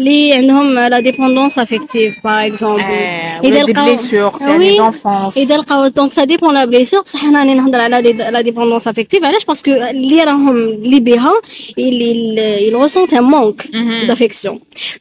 اللي 0.00 0.32
عندهم 0.34 0.74
la 0.74 1.00
dépendance 1.00 1.58
affective 1.58 2.14
par 2.24 2.46
exemple 2.46 2.80
آه، 2.82 3.40
إذا 3.40 3.48
ولا 3.48 3.64
دي 3.64 3.72
لقاو- 3.72 3.84
plaisir 3.88 4.30
تاع 4.30 4.56
Oui. 4.58 4.60
l'enfance 4.60 5.38
اذا 5.38 5.56
لقاو 5.56 5.86
donc 5.88 6.12
ça 6.12 6.24
dépend 6.24 6.54
la 6.54 6.64
blessure 6.64 7.00
بصح 7.02 7.24
هنا 7.24 7.38
راني 7.38 7.54
نهضر 7.54 7.80
على 7.80 8.02
لي- 8.02 8.30
la 8.30 8.40
dépendance 8.40 8.88
affective 8.88 9.24
علاش 9.24 9.44
parce 9.44 9.60
que 9.60 9.70
اللي 9.70 10.22
راهم 10.24 10.56
اللي 10.56 11.00
بها 11.00 11.32
اللي 11.78 12.70
il 12.70 12.74
ressent 12.88 13.12
un 13.14 13.22
manque 13.34 13.62
d'affection. 14.08 14.54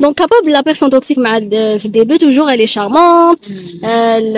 Donc 0.04 0.14
capable 0.22 0.50
la 0.58 0.64
personne 0.70 0.90
toxique 0.96 1.18
مع 1.18 1.38
الد- 1.38 1.78
في 1.80 1.86
ال 1.86 1.91
début 1.91 2.18
toujours 2.18 2.56
elle 2.56 2.60
est 2.70 2.72
charmante. 2.74 3.52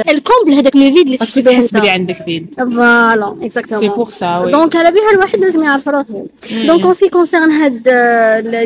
تكومبلي 0.10 0.54
هذاك 0.54 0.76
le 0.76 0.82
vide 0.94 1.06
اللي 1.06 1.18
تحس 1.18 1.40
parce 1.40 1.47
que 1.47 1.52
به 1.52 1.60
تحس 1.62 1.72
بلي 1.72 1.82
انت 1.82 1.90
عندك 1.90 2.16
فين 2.26 2.48
voilà 2.58 3.36
c'est 3.40 3.46
exactement 3.46 3.90
pour 3.96 4.10
ça 4.10 4.38
oui 4.38 4.52
donc 4.52 4.76
على 4.76 4.92
بها 4.92 5.12
الواحد 5.14 5.40
لازم 5.40 5.64
يعرف 5.64 5.88
روحه 5.88 6.06
donc 6.52 6.84
en 6.84 6.94
ce 6.94 7.10
qui 7.10 7.21
concerne 7.21 7.52
هاد 7.52 7.88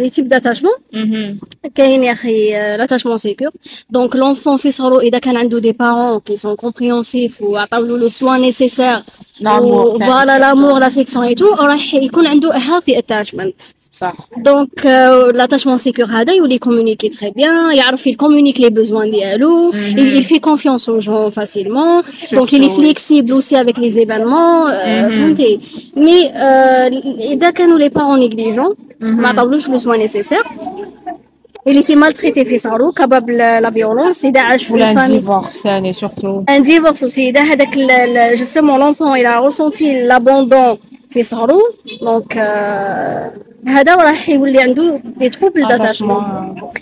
les 0.02 0.10
types 0.10 0.30
d'attachement 0.30 0.74
مهم. 0.94 1.40
كاين 1.86 2.04
يا 2.04 2.12
أخي 2.12 2.52
l'attachement 2.78 3.18
sécure 3.18 3.50
donc 3.90 4.16
l'enfant 4.16 4.58
في 4.58 4.72
صغرو 4.72 5.00
اذا 5.00 5.20
كان 5.20 5.38
عنده 5.38 5.60
des 5.60 5.72
parents 5.72 6.20
qui 6.20 6.38
sont 6.38 6.56
compréhensifs 6.56 7.42
وعطاو 7.42 7.86
له 7.86 7.98
le 7.98 8.08
soin 8.08 8.42
nécessaire 8.42 9.04
L'amour, 9.40 9.98
تاع 10.00 10.08
voilà 10.08 10.24
الإنسان. 10.24 10.42
l'amour 10.42 10.80
l'affection 10.80 11.26
et 11.26 11.36
tout 11.36 11.54
راح 11.54 11.94
يكون 11.94 12.28
عنده 12.28 12.52
healthy 12.54 12.98
attachment 12.98 13.62
صح 13.94 14.14
donc 14.38 14.86
l'attachement 15.36 15.78
sécure 15.78 16.06
هذا 16.06 16.34
يولي 16.34 16.58
communiquer 16.58 17.10
très 17.10 17.30
bien 17.30 17.76
يعرف 17.76 18.08
يكومونيك 18.08 18.60
les 18.60 18.70
besoins 18.70 19.12
ديالو 19.12 19.72
il 20.20 20.24
fait 20.24 20.40
confiance 20.40 20.90
aux 20.90 21.00
gens 21.00 21.32
facilement 21.32 22.02
donc 22.32 22.52
il 22.52 22.64
est 22.64 22.76
oui. 22.76 22.82
flexible 22.82 23.34
aussi 23.34 23.56
avec 23.56 23.78
les 23.78 24.00
événements 24.00 24.68
euh, 24.68 25.10
فهمتي 25.10 25.60
mais 25.98 26.30
euh, 26.30 27.32
اذا 27.32 27.50
كانوا 27.50 27.80
les 27.80 27.90
parents 27.90 28.20
négligents 28.20 28.76
ما 29.02 29.28
عطاولوش 29.28 29.70
le 29.70 29.78
soin 29.78 30.00
nécessaire 30.00 30.44
il 31.68 31.78
était 31.78 31.96
maltraité 31.96 32.44
في 32.44 32.58
صغرو 32.58 32.92
capable 32.92 33.30
la 33.30 33.72
violence 33.72 34.26
اذا 34.26 34.42
عاش 34.42 34.64
في 34.64 34.74
ولا 34.74 34.92
un 34.92 35.12
divorce 35.12 35.62
ثاني 35.64 35.94
surtout 35.94 36.44
un 36.50 36.64
divorce 36.64 37.04
aussi. 37.04 37.18
اذا 37.20 37.42
هذاك 37.42 37.76
l'enfant 38.56 39.16
il 39.16 39.26
a 39.26 39.40
ressenti 39.40 40.08
l'abandon 40.08 40.78
في 41.10 41.24
صغرو 41.24 41.62
donc 42.02 42.36
euh, 42.36 43.46
هذا 43.68 43.96
راح 43.96 44.30
يولي 44.30 44.62
عنده 44.62 45.02
des 45.18 45.32
troubles 45.32 45.68
d'attachement. 45.70 46.24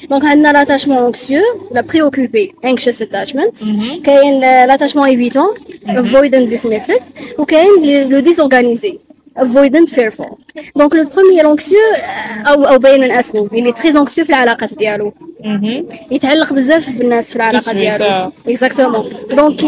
donc 0.09 0.25
عندنا 0.25 0.51
l'attachement 0.51 0.97
anxieux 0.97 1.41
la 1.71 1.81
préoccupée 1.81 2.53
anxious 2.65 3.03
attachment. 3.03 3.65
كاين 4.03 4.39
l'attachement 4.39 5.07
évitant 5.07 5.47
avoidant 5.88 6.57
dismissive 6.57 7.03
وكاين 7.39 8.09
le 8.09 8.19
désorganisé 8.19 8.99
avoidant 9.39 9.89
fearful. 9.89 10.42
donc 10.75 10.95
le 10.95 11.03
premier 11.15 11.51
anxieux 11.51 11.79
أو 12.47 12.63
أو 12.63 12.77
باين 12.77 13.01
من 13.01 13.11
اسمه 13.11 13.49
اللي 13.53 13.71
très 13.71 13.99
anxieux 13.99 14.25
في 14.25 14.29
العلاقات 14.29 14.73
ديالو. 14.73 15.13
يتعلق 16.11 16.53
بزاف 16.53 16.89
بالناس 16.89 17.31
في 17.31 17.61
suite, 17.61 17.69
ديالو. 17.69 18.31
exactement 18.47 19.09
donc. 19.29 19.63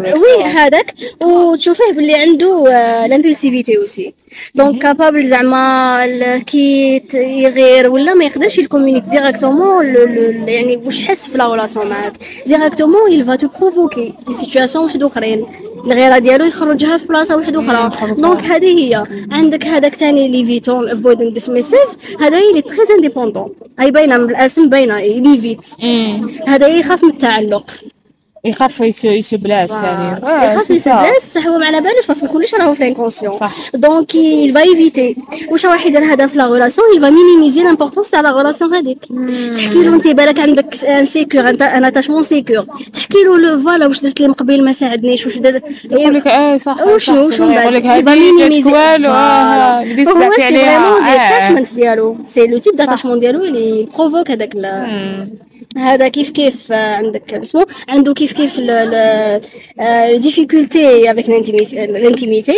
oui 0.00 0.44
هذاك. 0.44 0.94
وتشوفيه 1.22 1.92
باللي 1.92 2.14
عنده 2.14 2.64
l'impulsivité 3.06 3.76
aussi 3.76 4.14
donc 4.54 4.82
capable 4.82 5.28
زعما 5.28 6.38
كي 6.38 7.02
يغير 7.14 7.90
ولا 7.90 8.14
ما 8.14 8.24
يقدرش 8.24 8.58
يكومونيك 8.58 9.04
directement 9.04 9.86
يعني 10.48 10.76
واش 10.76 11.00
حس 11.00 11.28
في 11.28 11.38
la 11.38 11.52
relation 11.52 11.86
معاك. 11.86 12.12
directement 12.46 13.12
il 13.12 13.24
va 13.24 13.36
te 13.36 13.48
provoquer 13.60 14.14
des 14.26 14.32
situations 14.32 14.84
واحد 14.84 15.02
أخرين. 15.02 15.46
الغيرة 15.84 16.18
ديالو 16.18 16.44
يخرجها 16.44 16.96
في 16.96 17.06
بلاصة 17.06 17.36
واحدة 17.36 17.60
أخرى. 17.60 18.14
donc 18.14 18.42
هذه 18.42 18.78
هي. 18.78 19.04
عندك 19.30 19.66
هذاك 19.66 19.94
ثاني 19.94 20.28
l'évitant 20.28 20.88
avoidant 20.88 21.32
dismissive 21.32 22.20
هذا 22.20 22.38
اللي 22.38 22.62
très 22.62 22.76
indépendant 22.96 23.52
هاي 23.78 23.90
باينه 23.90 24.16
من 24.16 24.30
الاسم 24.30 24.68
باينه 24.68 25.00
لي 25.00 25.38
فيت. 25.38 25.66
هذا 26.46 26.66
يخاف 26.66 27.04
من 27.04 27.10
التعلق. 27.10 27.70
يخاف 28.46 28.80
يسو 28.80 29.08
يسو 29.08 29.36
بلاس 29.36 29.70
يعني. 29.70 30.26
آه، 30.26 30.52
يخاف 30.52 30.68
ça. 30.68 30.70
يسبلاس 30.70 31.26
بصح 31.28 31.46
هو 31.46 31.58
ما 31.58 31.66
على 31.66 31.80
بالوش 31.80 32.06
باسكو 32.08 32.28
كلش 32.32 32.54
راهو 32.54 32.74
في 32.74 32.82
لانكونسيون 32.82 33.34
صح. 33.34 33.54
دونك 33.74 34.12
il 34.12 34.52
va 34.54 34.60
éviter. 34.60 35.20
واش 35.50 35.66
راح 35.66 35.86
يدير 35.86 36.04
هذا 36.04 36.26
في 36.26 36.38
لا 36.38 36.52
ريلاسيون 36.52 36.86
il 36.96 37.00
va 37.00 37.10
minimiser 37.10 37.62
l'importance 37.62 38.10
تاع 38.10 38.20
لا 38.20 38.36
ريلاسيون 38.36 38.74
هذيك 38.74 38.98
تحكي 39.56 39.82
له 39.82 39.94
أنت 39.94 40.06
بالك 40.06 40.38
عندك 40.38 40.84
ان 40.84 41.04
سيكور 41.04 41.48
ان 41.48 41.84
اتاشمون 41.84 42.22
سيكور 42.22 42.64
تحكي 42.92 43.18
له 43.24 43.38
لو 43.38 43.60
فوالا 43.60 43.86
واش 43.86 44.02
درت 44.02 44.20
لي 44.20 44.28
من 44.28 44.34
قبل 44.34 44.64
ما 44.64 44.72
ساعدنيش 44.72 45.26
واش 45.26 45.38
درت 45.38 45.62
يقول 45.90 46.14
لك 46.14 46.26
إيه 46.26 46.58
صح 46.58 46.86
وشنو 46.86 47.30
صح، 47.30 47.36
شنو 47.36 47.48
صح، 47.48 47.54
بعد 47.54 47.62
يقول 47.62 47.74
لك 47.74 47.84
هذه. 47.86 48.66
والو. 48.66 49.10
آه 49.10 49.82
اللي 49.82 50.06
هو 50.06 50.30
سي 50.30 50.40
فريمون 50.40 51.02
آه. 51.02 51.64
ديالو. 51.74 52.16
سي 52.26 52.46
لو 52.46 52.58
تيب 52.58 52.76
داتاشمون 52.76 53.18
ديالو 53.18 53.44
اللي 53.44 53.88
بروفوك 53.98 54.30
هذاك. 54.30 54.56
هذا 55.76 56.08
كيف 56.08 56.30
كيف 56.30 56.72
آه، 56.72 56.94
عندك 56.94 57.34
اسمه؟ 57.34 57.66
عنده 57.88 58.14
كيف 58.14 58.32
كيف 58.32 58.60
difficulté 60.22 61.10
avec 61.10 61.28
l'intimité 61.28 62.56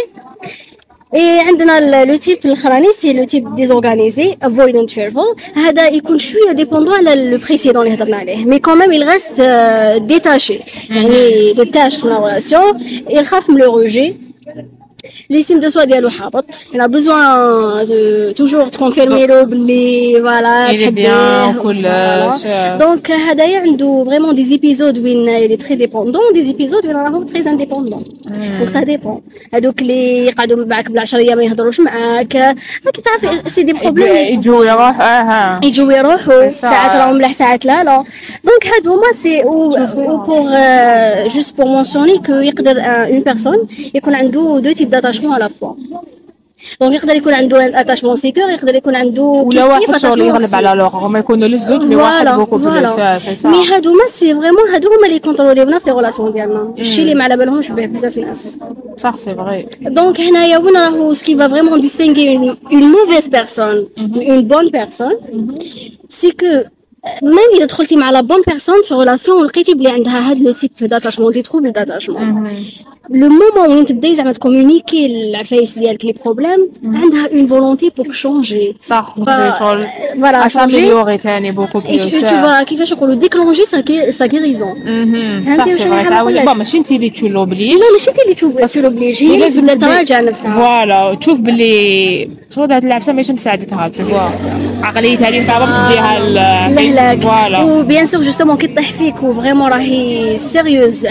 et 1.14 1.40
عندنا 1.40 2.04
le 2.04 2.16
type 2.16 2.38
الأخراني 2.44 2.92
c'est 2.92 3.12
le 3.12 3.24
type 3.24 3.54
désorganisé 3.54 4.36
avoidant 4.42 4.90
fearful 4.90 5.36
هذا 5.54 5.88
يكون 5.88 6.18
شوية 6.18 6.52
dépendant 6.52 6.94
على 6.94 7.30
le 7.30 7.38
précédent 7.38 7.86
اللي 7.86 7.94
هضرنا 7.94 8.16
عليه. 8.16 8.44
mais 8.44 8.58
quand 8.58 8.77
même 8.77 8.92
il 8.92 9.14
reste 9.14 9.40
détaché 9.96 10.60
يعني 10.90 11.52
détache 11.52 12.04
من 12.04 12.10
la 12.10 12.18
relation 12.18 12.80
يخاف 13.10 13.50
من 13.50 13.56
le 13.56 13.78
rejet 13.78 14.16
l'estime 15.30 15.60
de 15.60 15.68
soi 15.68 15.84
ديالو 15.84 16.08
حابط 16.10 16.44
il 16.74 16.80
a 16.80 16.88
besoin 16.88 17.84
de 17.84 18.32
toujours 18.40 18.70
تكونفيرمي 18.70 19.26
له 19.26 19.42
باللي 19.42 20.20
voilà 20.20 20.68
Il 20.72 20.88
est 20.88 20.94
bien 20.94 21.56
وكلش. 21.56 22.42
donc 22.80 23.10
هذايا 23.10 23.60
عنده 23.60 24.04
vraiment 24.06 24.34
des 24.34 24.44
épisodes 24.44 24.98
وين 24.98 25.26
il 25.48 25.52
est 25.58 25.62
très 25.64 25.76
dépendant 25.86 26.32
des 26.34 26.42
épisodes 26.42 26.86
وين 26.86 26.96
راهو 26.96 27.26
très 27.26 27.44
indépendant. 27.46 28.02
donc 28.58 28.68
ça 28.68 28.82
dépend 28.82 29.20
هذوك 29.54 29.82
اللي 29.82 30.26
يقعدوا 30.26 30.64
معاك 30.64 30.90
بالعشريه 30.90 31.34
ما 31.34 31.42
يهضروش 31.42 31.80
معاك 31.80 32.36
راكي 32.86 33.02
تعرفي 33.04 33.50
c'est 33.50 33.62
des 33.62 33.72
problèmes 33.72 34.16
يجوا 34.16 34.64
يروح 34.64 35.00
آه 35.00 35.56
يجوا 35.62 35.92
يروحوا 35.92 36.48
C'est 36.50 36.52
ça. 36.52 36.60
ساعات 36.60 36.96
راهم 36.96 37.14
ملاح 37.14 37.32
ساعات 37.32 37.64
لا 37.64 37.84
لا 37.84 38.04
donc 38.44 38.66
هادو 38.74 38.94
هما 38.94 39.12
c'est 39.12 39.42
و 39.44 39.68
pour 40.26 40.50
juste 41.28 41.56
pour 41.56 41.66
mentionner 41.66 42.18
que 42.18 42.32
يقدر 42.32 42.76
une 42.80 43.20
personne 43.20 43.66
يكون 43.94 44.14
عنده 44.14 44.58
deux 44.60 44.72
types 44.72 44.90
d'attachement 45.00 45.32
à 45.32 45.38
la 45.38 45.48
fois 45.48 45.74
donc 46.80 46.94
يقدر 46.94 47.16
يكون 47.16 47.34
عنده 47.34 47.80
attachement 47.80 48.16
sécure 48.16 48.50
يقدر 48.50 48.74
يكون 48.74 48.94
عنده 48.94 49.22
ولا 49.22 49.64
واحد 49.64 49.96
شغل 49.96 50.20
يغلب. 50.20 50.54
على 50.54 50.72
الآخر 50.72 50.98
هما 50.98 51.18
يكونوا 51.18 51.48
للزوج 51.48 51.84
mais 51.84 51.96
واحد 51.96 52.28
beaucoup 52.28 52.58
voilà 52.58 53.18
c'est 53.18 53.48
mais 53.48 53.68
هادو 53.68 53.92
ما 53.92 54.06
c'est 54.08 54.34
vraiment 54.34 54.68
هادو 54.72 54.88
هما 54.88 55.06
اللي 55.06 55.18
كونتروليونا 55.18 55.78
في 55.78 55.90
les 55.90 56.32
ديالنا 56.32 56.74
الشيء 56.78 57.02
اللي 57.02 57.14
ما 57.14 57.24
على 57.24 57.36
بالهمش 57.36 57.70
به 57.70 57.86
بزاف 57.86 58.18
ناس 58.18 58.58
صح 58.98 59.16
c'est 59.16 59.34
vrai 59.34 59.66
Donc, 59.82 60.20
هنايا 60.20 60.58
وين 60.58 60.76
راهو 60.76 61.14
va 61.14 61.48
vraiment 61.48 61.76
distinguer 61.76 62.32
une, 62.34 62.56
une 62.70 62.88
mauvaise 62.96 63.28
personne 63.28 63.84
une 64.32 64.42
bonne 64.42 64.70
personne 64.70 65.18
c'est 66.08 66.34
que 66.42 66.64
même 67.22 67.56
إذا 67.56 67.64
دخلتي 67.64 67.96
مع 67.96 68.12
la 68.12 68.22
bonne 68.22 68.52
personne 68.52 68.84
في 68.88 68.94
relation 68.94 69.28
ولقيتي 69.28 69.74
بلي 69.74 69.90
عندها 69.90 70.30
هاد 70.30 70.38
le 70.38 70.52
type 70.52 70.70
d'attachement 70.80 71.32
des 71.32 71.42
troubles 71.42 71.70
d'attachement 71.72 72.50
le 73.10 73.28
moment 73.28 73.76
وين 73.76 73.86
تبداي 73.86 74.14
زعما 74.14 74.32
ت 74.32 74.38
communiquer 74.38 75.06
العفايس 75.06 75.78
ديالك 75.78 76.04
les 76.04 76.14
problèmes 76.24 76.70
عندها 76.84 77.28
une 77.32 77.46
volonté 77.46 77.92
pour 77.96 78.12
changer 78.12 78.76
صح 78.82 79.14
شغل 79.58 79.86
voilà 80.20 80.48
changer 80.48 81.16
تاني 81.18 81.50
beaucoup 81.52 81.80
plus 81.80 82.06
vas 82.06 82.64
كيفاش 82.64 82.92
نقولوا 82.92 83.14
sa 84.10 84.26
guérison. 84.28 84.62
صح 85.48 85.56
فهمتي 85.56 85.72
واش 85.74 85.82
نقول 85.86 86.08
تعاوني؟ 86.08 86.44
pas 86.44 86.52
ماشي 86.52 86.78
انت 86.78 86.90
اللي 86.90 87.10
tu 87.10 87.26
l'obliges 87.28 87.72
لا 87.74 87.80
ماشي 87.98 88.10
انت 88.10 88.18
اللي 88.18 88.34
تشوف 88.34 88.72
tu 88.74 88.83
l'obliges 88.83 89.22
هي 89.22 89.50
تبدا 89.50 89.74
تراجع 89.74 90.20
نفسها 90.20 90.52
voilà 90.52 91.14
تشوف 91.14 91.40
باللي 91.40 92.28
شغل 92.54 92.72
هاد 92.72 92.84
العفسه 92.84 93.12
ماشي 93.12 93.32
مساعدتها 93.32 93.88
تشوف 93.88 94.12
عقليتها 94.82 95.28
اللي 95.28 95.44
تعرف 95.44 95.64
تديها 95.68 96.18
ال- 96.18 96.74
لهلاك 96.74 97.20
فوالا 97.22 97.60
وبيان 97.62 98.06
سور 98.06 98.22
جوستومون 98.22 98.56
كي 98.56 98.66
طيح 98.66 98.92
فيك 98.92 99.22
و 99.22 99.27
vraiment 99.27 99.68
راهي 99.70 100.38
sérieuse 100.38 101.06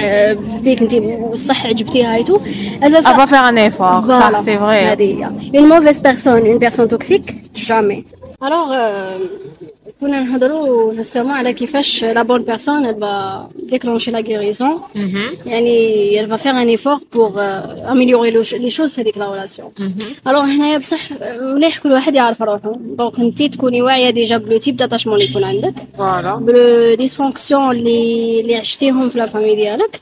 بيك 0.63 0.81
انت 0.81 0.93
والصح 0.93 1.65
عجبتيها 1.87 2.15
et 2.15 2.23
tout 2.23 2.39
elle 2.81 2.91
va 2.93 2.97
Elle 2.99 3.03
faire 3.03 3.17
va 3.17 3.27
faire 3.27 3.45
un 3.53 3.55
effort, 3.69 4.01
ça 4.05 4.17
Voilà. 4.19 4.39
c'est 4.41 4.57
vrai. 4.57 4.83
هذه 4.91 5.03
هي 5.03 5.59
une 5.61 5.67
mauvaise 5.67 5.99
personne 5.99 6.45
une 6.45 6.59
personne 6.59 6.87
toxique 6.87 7.29
jamais. 7.55 8.03
Alors 8.41 8.71
euh, 8.71 9.17
كنا 10.01 10.19
نهضروا 10.19 10.93
justement 10.93 11.31
على 11.31 11.53
كيفاش 11.53 12.03
la 12.03 12.23
bonne 12.23 12.41
personne 12.43 12.85
elle 12.85 12.99
va 12.99 13.47
déclencher 13.73 14.11
la 14.11 14.21
guérison. 14.21 14.81
يعني 15.45 16.19
elle 16.21 16.27
va 16.27 16.37
faire 16.37 16.55
un 16.55 16.67
effort 16.77 16.99
pour 17.15 17.37
euh, 17.37 17.91
améliorer 17.91 18.31
le- 18.31 18.57
les 18.65 18.69
choses 18.77 18.95
في 18.95 19.01
هذيك 19.01 19.17
la 19.17 19.31
relation 19.31 19.71
alors 20.27 20.41
هنايا 20.43 20.77
بصح 20.77 20.99
مليح 21.41 21.77
كل 21.79 21.91
واحد 21.91 22.15
يعرف 22.15 22.41
روحو 22.41 22.71
donc 22.75 23.19
انت 23.19 23.43
تكوني 23.43 23.81
واعيه 23.81 24.09
déjà 24.09 24.37
ب 24.37 24.44
le 24.44 24.57
type 24.57 24.77
d'attachement 24.77 25.15
اللي 25.15 25.29
يكون 25.29 25.43
عندك 25.43 25.73
voilà 25.97 26.35
ب 26.35 26.50
les 26.50 26.95
dysfonctions 26.95 27.71
اللي 27.71 28.41
اللي 28.41 28.55
عشتيهم 28.55 29.09
في 29.09 29.17
la 29.17 29.25
famille 29.25 29.55
ديالك 29.55 29.99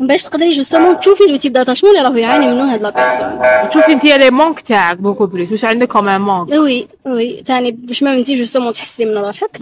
باش 0.00 0.22
تقدري 0.22 0.50
justement 0.50 1.00
تشوفي 1.00 1.24
le 1.24 1.36
type 1.36 1.52
d'attachement 1.52 1.96
اللي 1.96 2.08
راهو 2.08 2.16
يعاني 2.16 2.48
منه 2.48 2.72
هاد 2.72 2.82
la 2.82 2.90
personne. 2.90 3.68
تشوفي 3.68 3.92
انت 3.92 4.04
les 4.04 4.30
manques 4.30 4.60
تاعك 4.60 4.96
beaucoup 4.96 5.26
plus 5.26 5.50
واش 5.52 5.64
عندك 5.64 5.88
كوم 5.88 6.20
مونك 6.20 6.48
وي 6.52 6.88
وي 7.06 7.42
تاني 7.42 7.70
باش 7.70 8.02
ما 8.02 8.14
انت 8.14 8.30
justement 8.30 8.72
تحسي 8.72 9.04
من 9.04 9.18
روحك. 9.18 9.60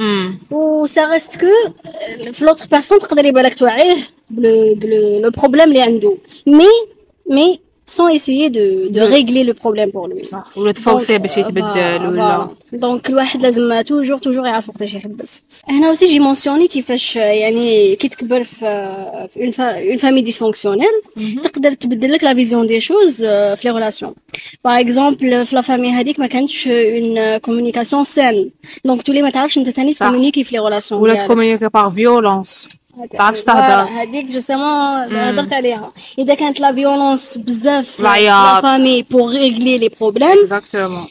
و 0.50 0.86
ça 0.86 1.12
reste 1.12 1.40
que 1.40 1.46
في 2.32 2.44
l'autre 2.44 2.66
personne 2.70 2.98
تقدري 2.98 3.32
بالك 3.32 3.54
توعيه 3.54 3.96
ب 4.30 4.45
le 4.45 4.74
ب 4.74 4.90
le 4.90 5.20
le 5.20 5.30
problème 5.30 5.68
اللي 5.68 5.82
عنده. 5.82 6.16
مي 6.46 6.66
مي 7.30 7.60
sans 7.86 8.08
essayer 8.08 8.48
de, 8.50 8.88
de 8.88 9.00
régler 9.00 9.44
le 9.44 9.54
problème 9.54 9.90
pour 9.92 10.08
lui. 10.08 10.24
صح 10.24 10.58
ولا 10.58 10.72
ت 10.72 10.79
forcer 10.79 11.18
باش 11.18 11.36
يتبدل 11.36 12.06
ولا 12.06 12.48
donc 12.72 13.10
الواحد 13.10 13.42
لازم 13.42 13.80
toujours 13.80 14.18
toujours 14.18 14.46
يعرف 14.46 14.68
وقتاش 14.68 14.94
يحبس 14.94 15.42
هنا 15.68 15.88
aussi 15.88 16.06
j'ai 16.06 16.20
mentionné 16.20 16.68
كيفاش 16.68 17.16
يعني 17.16 17.96
كي 17.96 18.08
تكبر 18.08 18.44
في 18.44 18.58
في 19.34 19.90
une 19.90 19.96
famille 19.96 20.22
dysfonctionnelle 20.22 20.92
تقدر 21.42 21.72
تبدل 21.72 22.12
لك 22.12 22.24
la 22.24 22.34
vision 22.34 22.66
des 22.66 22.80
choses 22.80 23.24
في 23.24 23.60
les 23.64 23.70
relations 23.70 24.14
par 24.64 24.80
exemple 24.80 25.46
في 25.46 25.56
la 25.56 25.60
famille 25.60 25.90
هذيك 25.92 26.20
ما 26.20 26.26
كانتش 26.26 26.68
une 26.68 27.36
communication 27.38 28.04
saine 28.04 28.50
donc 28.84 29.02
تولي 29.02 29.22
ما 29.22 29.30
تعرفش 29.30 29.58
انت 29.58 29.68
تاني 29.68 29.94
تكومونيكي 29.94 30.44
في 30.44 30.56
لي 30.56 30.64
ريلاسيون 30.64 31.00
ولا 31.00 31.24
تكومونيكي 31.24 31.68
باغ 31.68 31.90
فيولونس 31.90 32.68
تعرفش 33.12 33.44
تهضر. 33.44 33.90
هذيك 33.90 34.26
justement 34.26 35.16
هضرت 35.16 35.52
عليها. 35.52 35.92
إذا 36.18 36.34
كانت 36.34 36.60
la 36.60 36.72
violence 36.72 37.38
بزاف 37.38 37.90
في 37.90 38.00
العياط. 38.00 38.62
famille 38.62 39.02
pour 39.02 39.30
régler 39.30 39.78
les 39.78 39.90
problèmes 40.00 40.28
exactement 40.28 41.06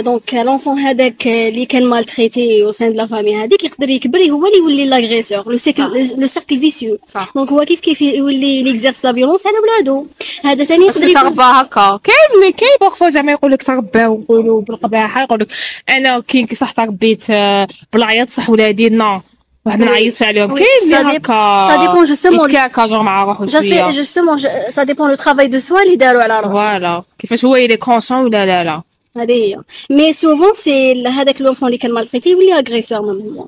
donc 0.00 0.34
l'enfant 0.34 0.78
هذاك 0.78 1.26
اللي 1.26 1.66
كان 1.66 1.86
maltraité 1.86 2.64
au 2.64 2.72
sein 2.72 2.92
la 2.92 3.06
famille 3.06 3.36
هذيك 3.36 3.64
يقدر 3.64 3.88
يكبر 3.88 4.18
هو 4.18 4.46
اللي 4.46 4.58
يولي 4.58 4.84
l'agresseur 4.84 5.50
le 5.50 5.56
cycle 5.56 6.06
le 6.18 6.26
cercle 6.26 6.60
vicieux. 6.60 6.98
donc 7.34 7.52
هو 7.52 7.64
كيف 7.64 7.80
كيف 7.80 8.02
يولي 8.02 8.62
l'exerce 8.62 9.04
la 9.04 9.12
violence 9.12 9.46
على 9.46 9.56
ولادو. 9.58 10.06
هذا 10.44 10.64
ثاني 10.64 10.86
يقدر 10.86 11.08
يكون 11.08 11.22
تربى 11.22 11.42
هكا. 11.42 12.00
كاين 12.04 12.52
كاين 12.52 12.70
parfois 12.80 13.08
زعما 13.08 13.32
يقول 13.32 13.52
لك 13.52 13.62
ترباو 13.62 14.20
يقولوا 14.22 14.62
بالقباحة 14.62 15.22
يقول 15.22 15.40
لك 15.40 15.48
أنا 15.88 16.20
كي 16.20 16.54
صح 16.54 16.72
تربيت 16.72 17.30
آه، 17.30 17.68
بالعياط 17.92 18.26
بصح 18.26 18.50
ولادي 18.50 18.88
non 18.88 19.20
واحد 19.68 19.78
ما 19.80 19.84
نعيطش 19.86 20.22
عليهم. 20.22 20.54
كاين 20.54 20.66
اللي 20.98 21.16
هكا؟ 21.16 21.68
ça 21.68 21.78
dépend 21.80 22.08
justement- 22.10 22.44
يتكاكا 22.44 22.86
جور 22.86 23.02
مع 23.02 23.24
روحو 23.24 23.46
شوية. 23.46 23.90
justement 23.90 24.38
ça 24.68 24.82
dépend 24.82 25.08
le 25.10 25.14
travail 25.14 25.46
de 25.48 25.58
soi 25.58 25.82
اللي 25.82 25.96
داروا 25.96 26.22
على 26.22 26.36
روحهم. 26.40 26.52
voilà 26.52 27.02
كيفاش 27.18 27.44
هو 27.44 27.56
يلي 27.56 27.76
conscient 27.76 28.18
ولا 28.24 28.46
لا 28.46 28.64
لا. 28.64 28.82
هذه 29.16 29.32
هي. 29.32 29.56
mais 29.90 30.12
souvent 30.12 30.54
c'est 30.54 31.06
هذاك 31.08 31.40
l'enfant 31.40 31.66
اللي 31.68 31.78
كان 31.78 31.92
maltraité 31.92 32.30
يولي 32.30 32.54
agresseur 32.54 33.02
من 33.02 33.44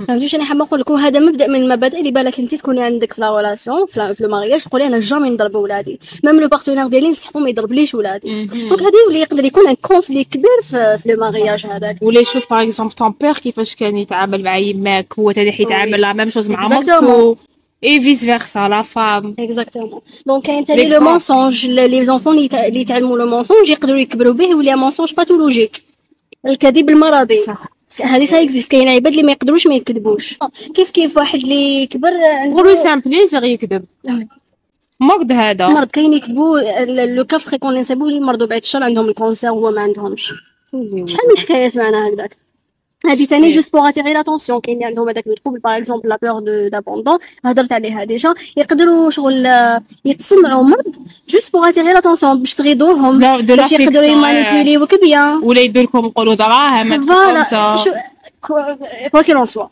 هو 0.00 0.06
فهمتي؟ 0.06 0.24
واش 0.24 0.34
أنا 0.34 0.44
حابة 0.44 0.64
نقول 0.64 0.80
لك 0.80 0.90
وهذا 0.90 1.20
مبدأ 1.20 1.46
من 1.46 1.62
المبادئ 1.62 1.98
اللي 1.98 2.10
بالك 2.10 2.38
انت 2.38 2.54
تكوني 2.54 2.82
عندك 2.82 3.12
في 3.12 3.20
la 3.20 3.36
relation 3.36 3.86
في 3.86 4.16
le 4.20 4.28
mariage 4.28 4.64
تقولي 4.64 4.86
أنا 4.86 4.98
jamais 4.98 5.30
نضرب 5.30 5.54
ولادي. 5.54 6.00
même 6.24 6.40
le 6.40 6.48
partenaire 6.48 6.86
ديالي 6.86 7.08
نصحو 7.08 7.40
ما 7.40 7.50
يضربليش 7.50 7.94
ولادي. 7.94 8.44
donc 8.44 8.82
هذا 8.82 8.92
يولي 9.06 9.20
يقدر 9.20 9.44
يكون 9.44 9.68
un 9.68 9.74
conflit 9.74 10.24
كبير 10.24 10.62
في, 10.62 10.98
في 10.98 11.08
le 11.08 11.20
mariage 11.20 11.66
هذاك. 11.66 11.96
ولا 12.02 12.20
يشوف 12.20 12.50
par 12.50 12.62
exemple 12.62 12.92
ton 12.92 13.14
père 13.20 13.32
كيفاش 13.32 13.74
كان 13.74 13.96
يتعامل 13.96 14.42
مع 14.42 14.56
يماك 14.56 15.14
هو 15.18 15.32
تاني 15.32 15.52
حيتعامل 15.52 16.00
la 16.00 16.12
même 16.12 16.30
chose 16.30 16.50
مع 16.50 16.68
مامتو 16.68 17.36
اي 17.84 18.00
فيس 18.00 18.24
فيرسا 18.24 18.68
لا 18.68 18.82
فام 18.82 19.34
اكزاكتومون 19.38 20.00
دونك 20.26 20.42
كاين 20.42 20.64
تاني 20.64 20.88
le 20.88 21.00
mensonge 21.00 21.66
les 21.66 22.04
enfants 22.04 22.38
اللي 22.38 22.80
يتعلموا 22.80 23.18
le 23.18 23.26
mensonge 23.26 23.68
يقدروا 23.68 23.98
يكبروا 23.98 24.32
به 24.32 24.44
يولي 24.44 24.76
mensonge 24.76 25.14
pathologique 25.14 25.82
الكذب 26.46 26.90
المرضي. 26.90 27.42
صح. 27.42 27.79
هذه 28.02 28.24
ça 28.24 28.42
existe 28.42 28.70
كاين 28.70 28.88
عباد 28.88 29.12
اللي 29.12 29.22
ما 29.22 29.32
يقدروش 29.32 29.66
ما 29.66 29.74
يكذبوش. 29.74 30.38
كيف 30.74 30.90
كيف 30.90 31.16
واحد 31.16 31.38
اللي 31.38 31.86
كبر 31.86 32.12
عنده 32.24 32.74
سامبلي 32.74 33.24
غير 33.34 33.44
يكذب؟ 33.44 33.84
مرض 35.00 35.32
هذا. 35.32 35.66
مرض 35.68 35.88
كاين 35.88 36.12
يكذبوا 36.12 36.84
le 37.06 37.24
cas 37.24 37.48
fréquent 37.48 37.74
نسيبوه 37.78 38.08
اللي 38.08 38.20
مرضوا 38.20 38.46
بعد 38.46 38.60
الشر 38.60 38.82
عندهم 38.82 39.08
ال 39.08 39.14
cancer 39.14 39.50
هو 39.50 39.70
ما 39.70 39.80
عندهمش. 39.80 40.34
شحال 41.06 41.28
من 41.30 41.38
حكايه 41.38 41.68
سمعنا 41.68 42.08
هكذاك؟ 42.08 42.36
هذه 43.06 43.24
تاني 43.24 43.50
juste 43.50 43.72
pour 43.72 43.88
attirer 43.88 44.12
l'attention 44.12 44.60
كاين 44.60 44.76
اللي 44.76 44.86
عندهم 44.86 45.08
هذاك 45.08 45.26
le 45.26 45.34
trouble 45.34 45.58
par 45.58 45.76
exemple 45.76 46.08
la 46.08 46.18
peur 46.22 46.40
de 46.40 46.68
d'abandon 46.68 47.18
هضرت 47.44 47.72
عليها 47.72 48.04
déjà 48.04 48.34
يقدروا 48.56 49.10
شغل 49.10 49.48
يتصنعوا 50.04 50.62
مرض 50.62 50.96
juste 51.28 51.52
pour 51.52 51.68
attirer 51.68 51.92
l'attention 51.92 52.38
باش 52.38 52.54
تغيضوهم 52.54 53.18
باش 53.42 53.72
يقدروا 53.72 54.04
يمانيبيوليوك 54.04 55.00
bien 55.00 55.40
ولا 55.42 55.60
يدير 55.60 55.82
لكم 55.82 55.98
يقولوا 55.98 56.34
دراهم 56.34 57.06
voilà 57.06 57.76
quoi 59.12 59.22
qu'il 59.22 59.36
en 59.36 59.46
soit 59.46 59.66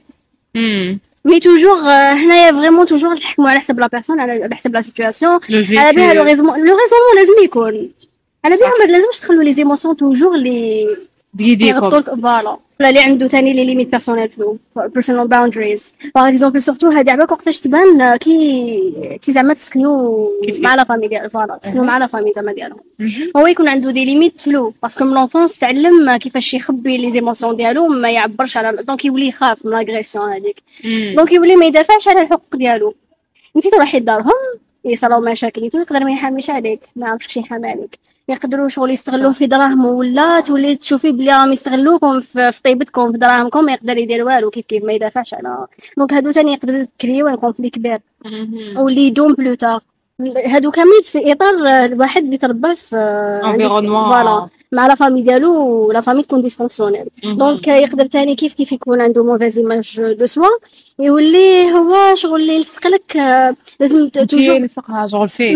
mais 1.24 1.40
toujours 1.40 1.78
هنايا 2.12 2.52
vraiment 2.52 2.86
toujours 2.86 3.14
نحكموا 3.14 3.50
على 3.50 3.60
حسب 3.60 3.80
la 3.80 3.86
personne 3.86 4.20
على 4.20 4.48
حسب 4.52 4.74
la 4.74 4.80
situation 4.80 5.40
على 5.52 5.92
بها 5.92 6.14
le 6.14 6.22
raisonnement 6.22 6.58
le 6.58 6.76
raisonnement 6.76 7.14
لازم 7.16 7.44
يكون 7.44 7.90
على 8.44 8.56
بها 8.56 8.86
ما 8.86 8.92
لازمش 8.92 9.20
تخلوا 9.20 9.42
les 9.42 9.52
émotions 9.52 9.96
toujours 9.96 10.36
لي 10.36 10.86
بيديكم 11.38 11.90
voilà. 12.02 12.56
ولا 12.80 12.88
اللي 12.88 13.00
عنده 13.00 13.28
ثاني 13.28 13.52
les 13.52 13.64
limites 13.64 13.88
personnelles 13.88 14.28
floues 14.28 14.58
personal 14.76 15.28
boundaries 15.28 15.94
par 16.14 16.28
exemple 16.28 16.62
surtout 16.62 16.90
هادي 16.90 17.10
عباك 17.10 17.32
وقتاش 17.32 17.60
تبان 17.60 18.16
كي 18.16 19.18
كي 19.22 19.32
زعما 19.32 19.54
تسكنوا 19.54 20.28
مع 20.58 20.74
la 20.74 20.84
famille 20.84 21.08
ديال 21.08 21.30
voilà. 21.30 21.58
تسكنوا 21.62 21.84
مع 21.84 21.98
la 21.98 22.06
famille 22.06 22.32
زعما 22.32 22.52
ديالهم 22.52 22.80
هو 23.36 23.46
يكون 23.46 23.68
عنده 23.68 23.90
des 23.90 24.04
limites 24.04 24.40
floues 24.40 24.74
parce 24.82 24.96
que 24.96 25.04
من 25.04 25.14
l'enfance 25.14 25.58
تعلم 25.58 26.16
كيفاش 26.16 26.54
يخبي 26.54 26.96
les 26.96 27.12
émotions 27.12 27.56
ديالو 27.56 27.88
ما 27.88 28.10
يعبرش 28.10 28.56
على 28.56 28.82
donc 28.82 29.04
يولي 29.04 29.28
يخاف 29.28 29.66
من 29.66 29.72
l'agression 29.72 30.32
هذيك. 30.32 30.62
donc 31.16 31.32
يولي 31.32 31.56
ما 31.56 31.66
يدافعش 31.66 32.08
على 32.08 32.20
الحقوق 32.20 32.56
ديالو. 32.56 32.94
انت 33.56 33.66
تروحي 33.66 33.98
لدارهم 33.98 34.30
يصراو 34.84 35.20
مشاكل 35.20 35.64
يقدر 35.64 36.04
ما 36.04 36.12
يحاميش 36.12 36.50
عليك 36.50 36.80
ما 36.96 37.06
يعرفش 37.06 37.36
يحامي 37.36 37.68
عليك. 37.68 37.98
يقدروا 38.28 38.68
شغل 38.68 38.90
يستغلوه 38.90 39.32
في 39.32 39.46
دراهم 39.46 39.84
ولا 39.84 40.40
تولي 40.40 40.76
تشوفي 40.76 41.12
بلي 41.12 41.30
راهم 41.32 41.52
يستغلوكم 41.52 42.20
في, 42.20 42.52
طيبتكم 42.64 43.12
في 43.12 43.18
دراهمكم 43.18 43.64
ما 43.64 43.72
يقدر 43.72 43.96
يدير 43.96 44.24
والو 44.24 44.50
كيف 44.50 44.66
كيف 44.66 44.84
ما 44.84 44.92
يدافعش 44.92 45.34
على. 45.34 45.66
donc 45.96 46.12
هادو 46.12 46.32
ثاني 46.32 46.52
يقدروا 46.52 46.80
يكريو 46.80 47.28
un 47.28 47.34
conflit 47.36 47.70
كبير 47.70 48.00
واللي 48.76 49.06
يدوم 49.06 49.34
plus 49.34 49.57
tard 49.57 49.80
هادو 50.22 50.70
كامل 50.70 51.02
في 51.02 51.32
إطار 51.32 51.54
الواحد 51.84 52.24
اللي 52.24 52.36
تربى 52.36 52.74
في 52.74 52.96
voilà. 54.08 54.48
مع 54.72 54.86
la 54.86 54.94
famille 54.94 55.22
ديالو 55.22 55.92
la 55.92 56.00
famille 56.00 56.22
تكون 56.22 56.42
dysfonctionnelle 56.42 57.04
donc 57.24 57.68
يقدر 57.68 58.06
تاني 58.06 58.34
كيف 58.34 58.54
كيف 58.54 58.72
يكون 58.72 59.00
عنده 59.00 59.24
mauvaise 59.24 59.58
image 59.58 60.00
de 60.12 60.26
soi 60.26 60.48
يولي 60.98 61.72
هو 61.72 62.14
شغل 62.14 62.40
اللي 62.40 62.54
يلصق 62.56 62.86
لك 62.86 63.16
لازم 63.80 64.08
toujours 64.08 64.68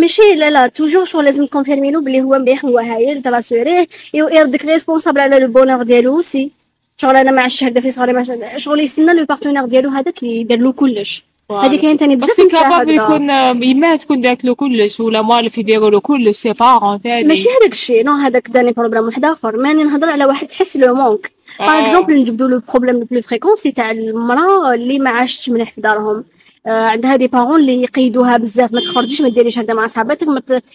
ماشي 0.00 0.34
لا 0.36 0.50
لا 0.50 0.66
toujours 0.66 1.04
شغل 1.04 1.24
لازم 1.24 1.46
ت 1.46 1.51
confirmer 1.51 1.90
له 1.90 2.00
بلي 2.00 2.22
هو 2.22 2.38
مليح 2.38 2.64
هو 2.64 2.78
هايل 2.78 3.22
ت 3.22 3.28
rassurer 3.28 3.76
يه 3.76 3.88
يردك 4.14 4.64
responsable 4.64 5.20
على 5.20 5.38
le 5.38 5.46
bonheur 5.48 5.82
ديالو 5.82 6.16
aussi 6.16 6.50
شغل 6.96 7.16
أنا 7.16 7.30
ما 7.30 7.42
عادش 7.42 7.64
هكذا 7.64 7.80
في 7.80 7.90
صغري 7.90 8.24
شغل 8.56 8.80
يستنى 8.80 9.14
le 9.14 9.24
partenaire 9.24 9.64
ديالو 9.64 9.90
هذاك 9.90 10.22
يدير 10.22 10.58
له 10.58 10.72
كلش. 10.72 11.24
ثاني 11.48 12.16
بزاف 12.16 12.40
pas 12.40 12.52
capable 12.52 12.94
يكون 12.94 13.30
يما 13.62 13.96
تكون 13.96 14.20
داك 14.20 14.44
له 14.44 14.54
كلش 14.54 15.00
ولا 15.00 15.22
موالف 15.22 15.58
يديروا 15.58 15.90
له 15.90 16.00
كلش 16.00 16.36
ses 16.36 16.52
parents 16.52 16.98
ثاني 16.98 17.24
ماشي 17.24 17.48
هذاك 17.48 17.72
الشيء 17.72 18.04
non 18.04 18.12
هذاك 18.12 18.48
ثاني 18.48 18.72
problème 18.72 19.04
واحد 19.04 19.24
آخر. 19.24 19.56
ماني 19.56 19.84
نهضر 19.84 20.08
على 20.08 20.24
واحد 20.24 20.46
تحس 20.46 20.76
le 20.76 20.94
manque. 20.94 21.30
par 21.58 21.86
exemple 21.86 22.20
نجبدو 22.20 22.46
le 22.46 22.62
problème 22.68 22.98
le 22.98 23.06
plus 23.10 23.22
fréquent 23.22 23.56
c'est 23.56 23.72
تاع 23.72 23.90
المراه 23.90 24.74
اللي 24.74 24.98
ما 24.98 25.10
عاشتش 25.10 25.50
مليح 25.50 25.72
في 25.72 25.80
دارهم. 25.80 26.24
آه 26.66 26.86
عندها 26.86 27.16
des 27.16 27.26
parents 27.26 27.60
اللي 27.60 27.82
يقيدوها 27.82 28.36
بزاف 28.36 28.72
ما 28.72 28.80
تخرجيش 28.80 29.20
ما 29.20 29.28
ديريش 29.28 29.58
هكذا 29.58 29.74
مع 29.74 29.86
صحاباتك 29.86 30.26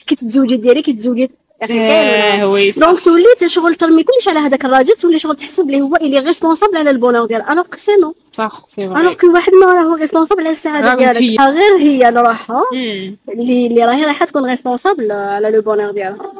كي 0.07 0.15
تتزوجي 0.15 0.57
ديري 0.57 0.82
كي 0.82 0.93
تزوجي 0.93 1.24
آه 1.24 1.30
donc 2.80 2.99
تولي 2.99 3.26
شغل 3.45 3.76
ترمي 3.76 4.03
كلش 4.03 4.28
على 4.28 4.39
هذاك 4.39 4.66
الراجل 4.66 4.93
تولي 4.93 5.20
شغل 5.20 5.36
تحسوا 5.36 5.64
بلي 5.64 5.82
هو 5.82 5.95
اللي 5.95 6.20
responsable 6.19 6.78
على 6.78 6.89
ال 6.89 6.94
bonheur 6.94 7.25
ديالو 7.25 7.41
alors 7.41 7.65
que 7.65 7.78
c'est 7.78 7.91
non 8.01 8.15
صح 8.34 8.66
c'est 8.69 8.86
alors 8.86 9.13
que 9.13 9.34
واحد 9.34 9.53
ما 9.53 9.66
راهو 9.66 9.95
responsable 9.95 10.41
على 10.41 10.49
السعادة 10.49 10.95
ديالك. 10.95 11.41
غير 11.41 11.78
هي 11.78 12.10
راحه 12.10 12.64
اللي 13.30 13.68
اللي 13.68 13.86
راهي 13.86 14.05
رايحه 14.05 14.26
تكون 14.26 14.45
responsable 14.45 15.11
على 15.12 15.51
le 15.51 15.61
bonheur 15.61 15.91
ديالها. 15.91 16.32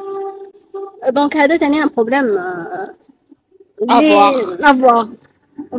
donc 1.08 1.36
هذا 1.36 1.56
ثاني 1.56 1.82
un 1.82 1.90
problème 1.96 2.38
à 3.90 4.03
voir 4.03 4.56
à 4.60 4.70
voir 4.70 5.08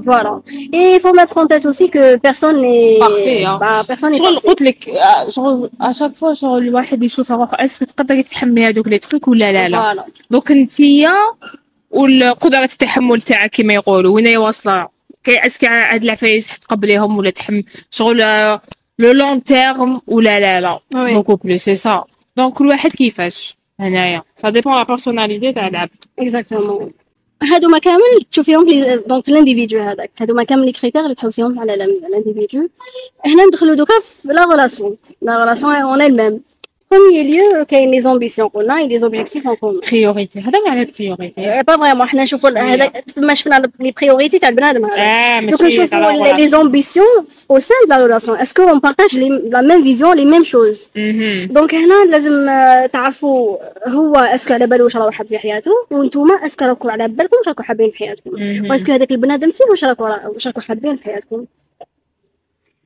Voilà. 0.09 0.31
Et 0.77 0.83
il 0.95 0.99
faut 1.03 1.13
mettre 1.13 1.37
en 1.37 1.47
tête 1.47 1.65
aussi 1.65 1.89
que 1.89 2.03
personne 2.17 2.57
n'est 2.61 2.97
parfait. 2.99 3.43
Hein. 3.45 3.57
Bah, 3.61 3.83
personne 3.87 4.11
n'est 4.11 4.17
شغل 4.17 4.39
قلت 4.39 4.61
لك 4.61 4.89
شغل 5.29 5.69
à 5.81 5.86
chaque 5.86 6.15
fois 6.15 6.33
شغل 6.33 6.67
الواحد 6.67 7.03
يشوف 7.03 7.31
روحه 7.31 7.57
est-ce 7.65 7.78
que 7.78 7.85
تقدري 7.85 8.23
تحمي 8.23 8.65
هذوك 8.67 8.87
les 8.87 8.99
trucs 8.99 9.27
ولا 9.27 9.51
لا 9.51 9.69
لا 9.69 9.93
Voilà. 9.93 10.01
donc 10.31 10.51
انتيا 10.51 11.13
والقدرة 11.91 12.63
التحمل 12.63 13.21
تاعك 13.21 13.55
كما 13.55 13.73
يقولوا 13.73 14.15
وين 14.15 14.37
واصلة 14.37 14.87
كي 15.23 15.45
est-ce 15.45 15.59
que 15.59 15.65
هاد 15.67 16.03
العفايس 16.03 16.49
تقبليهم 16.59 17.17
ولا 17.17 17.29
تحم 17.29 17.61
شغل 17.91 18.17
le 18.99 19.11
long 19.11 19.43
terme 19.43 20.01
ولا 20.07 20.39
لا 20.39 20.61
لا 20.61 20.79
Oui. 20.93 20.97
beaucoup 20.97 21.35
plus 21.35 21.57
c'est 21.57 21.75
ça 21.75 22.03
donc 22.37 22.53
كل 22.53 22.67
واحد 22.67 22.91
كيفاش 22.91 23.55
هنايا 23.79 24.21
ça 24.37 24.49
dépend 24.49 24.75
la 24.75 24.83
personnalité 24.83 25.51
تاع 25.53 25.67
العبد 25.67 25.91
exactement 26.19 26.91
هادوما 27.43 27.79
كامل 27.79 28.25
تشوفيهم 28.31 28.65
في 28.65 29.03
donc 29.07 29.25
في 29.25 29.31
ال 29.31 29.36
individu 29.36 29.79
هذاك. 29.79 30.11
هادوما 30.19 30.43
كامل 30.43 30.65
les 30.65 30.71
critères 30.71 31.03
اللي 31.03 31.15
تحوسيهم 31.15 31.59
على 31.59 31.73
ال 31.73 31.84
individu 31.84 32.67
هنا 33.25 33.45
ندخلو 33.45 33.73
دوكا 33.73 33.99
في 33.99 34.33
la 34.33 34.45
relation 34.45 34.97
la 35.21 35.39
relation 35.39 35.73
elle-même. 35.73 36.39
Premier 36.91 37.23
lieu 37.23 37.65
كاين 37.65 37.91
les 37.91 38.01
ambitions 38.01 38.47
قلنا 38.47 38.73
les 38.73 38.99
objectifs 38.99 39.47
en 39.47 39.55
commun 39.55 39.79
priorité 39.91 40.39
هذا 40.39 40.59
على 40.67 40.81
ال 40.81 40.90
priorité 40.90 41.63
pas 41.67 41.77
vraiment 41.77 42.07
حنا 42.07 42.23
نشوفوا 42.23 42.49
هذا 42.49 42.91
ما 43.17 43.33
شفنا 43.33 43.71
les 43.79 43.91
priorités 43.91 44.39
تاع 44.39 44.49
البنادم 44.49 44.85
هذا 44.85 45.49
دوك 45.49 45.61
نشوفوا 45.61 46.33
les 46.37 46.47
ambitions 46.47 47.05
Au 47.51 47.59
sein 47.59 47.77
la 47.89 47.97
relation 47.97 48.37
est-ce 48.37 48.53
que 48.53 48.61
on 48.61 48.79
partage 48.79 49.17
la 49.17 49.61
même 49.61 49.83
vision 49.83 50.15
les 50.15 50.25
mêmes 50.25 50.43
choses. 50.43 50.89
Donc 51.45 51.75
هنا 51.75 52.05
لازم 52.09 52.45
تعرفوا 52.91 53.57
هو 53.87 54.15
est-ce 54.15 54.40
que 54.40 54.53
على 54.53 54.67
بالو 54.67 54.83
واش 54.83 54.97
راه 54.97 55.11
حاب 55.11 55.27
في 55.27 55.37
حياته 55.37 55.71
وانتوما 55.91 56.33
est-ce 56.45 56.59
que 56.59 56.65
راكم 56.65 56.89
على 56.89 57.07
بالكم 57.07 57.37
واش 57.37 57.47
راكم 57.47 57.63
حابين 57.63 57.89
في 57.89 57.97
حياتكم. 57.97 58.31
و 58.71 58.73
est-ce 58.73 58.85
que 58.85 58.91
هذاك 58.91 59.11
البنادم 59.11 59.51
فيه 59.51 59.65
واش 59.69 59.85
راكم 59.85 60.03
واش 60.03 60.47
راكم 60.47 60.61
حابين 60.61 60.95
في 60.95 61.03
حياتكم 61.03 61.45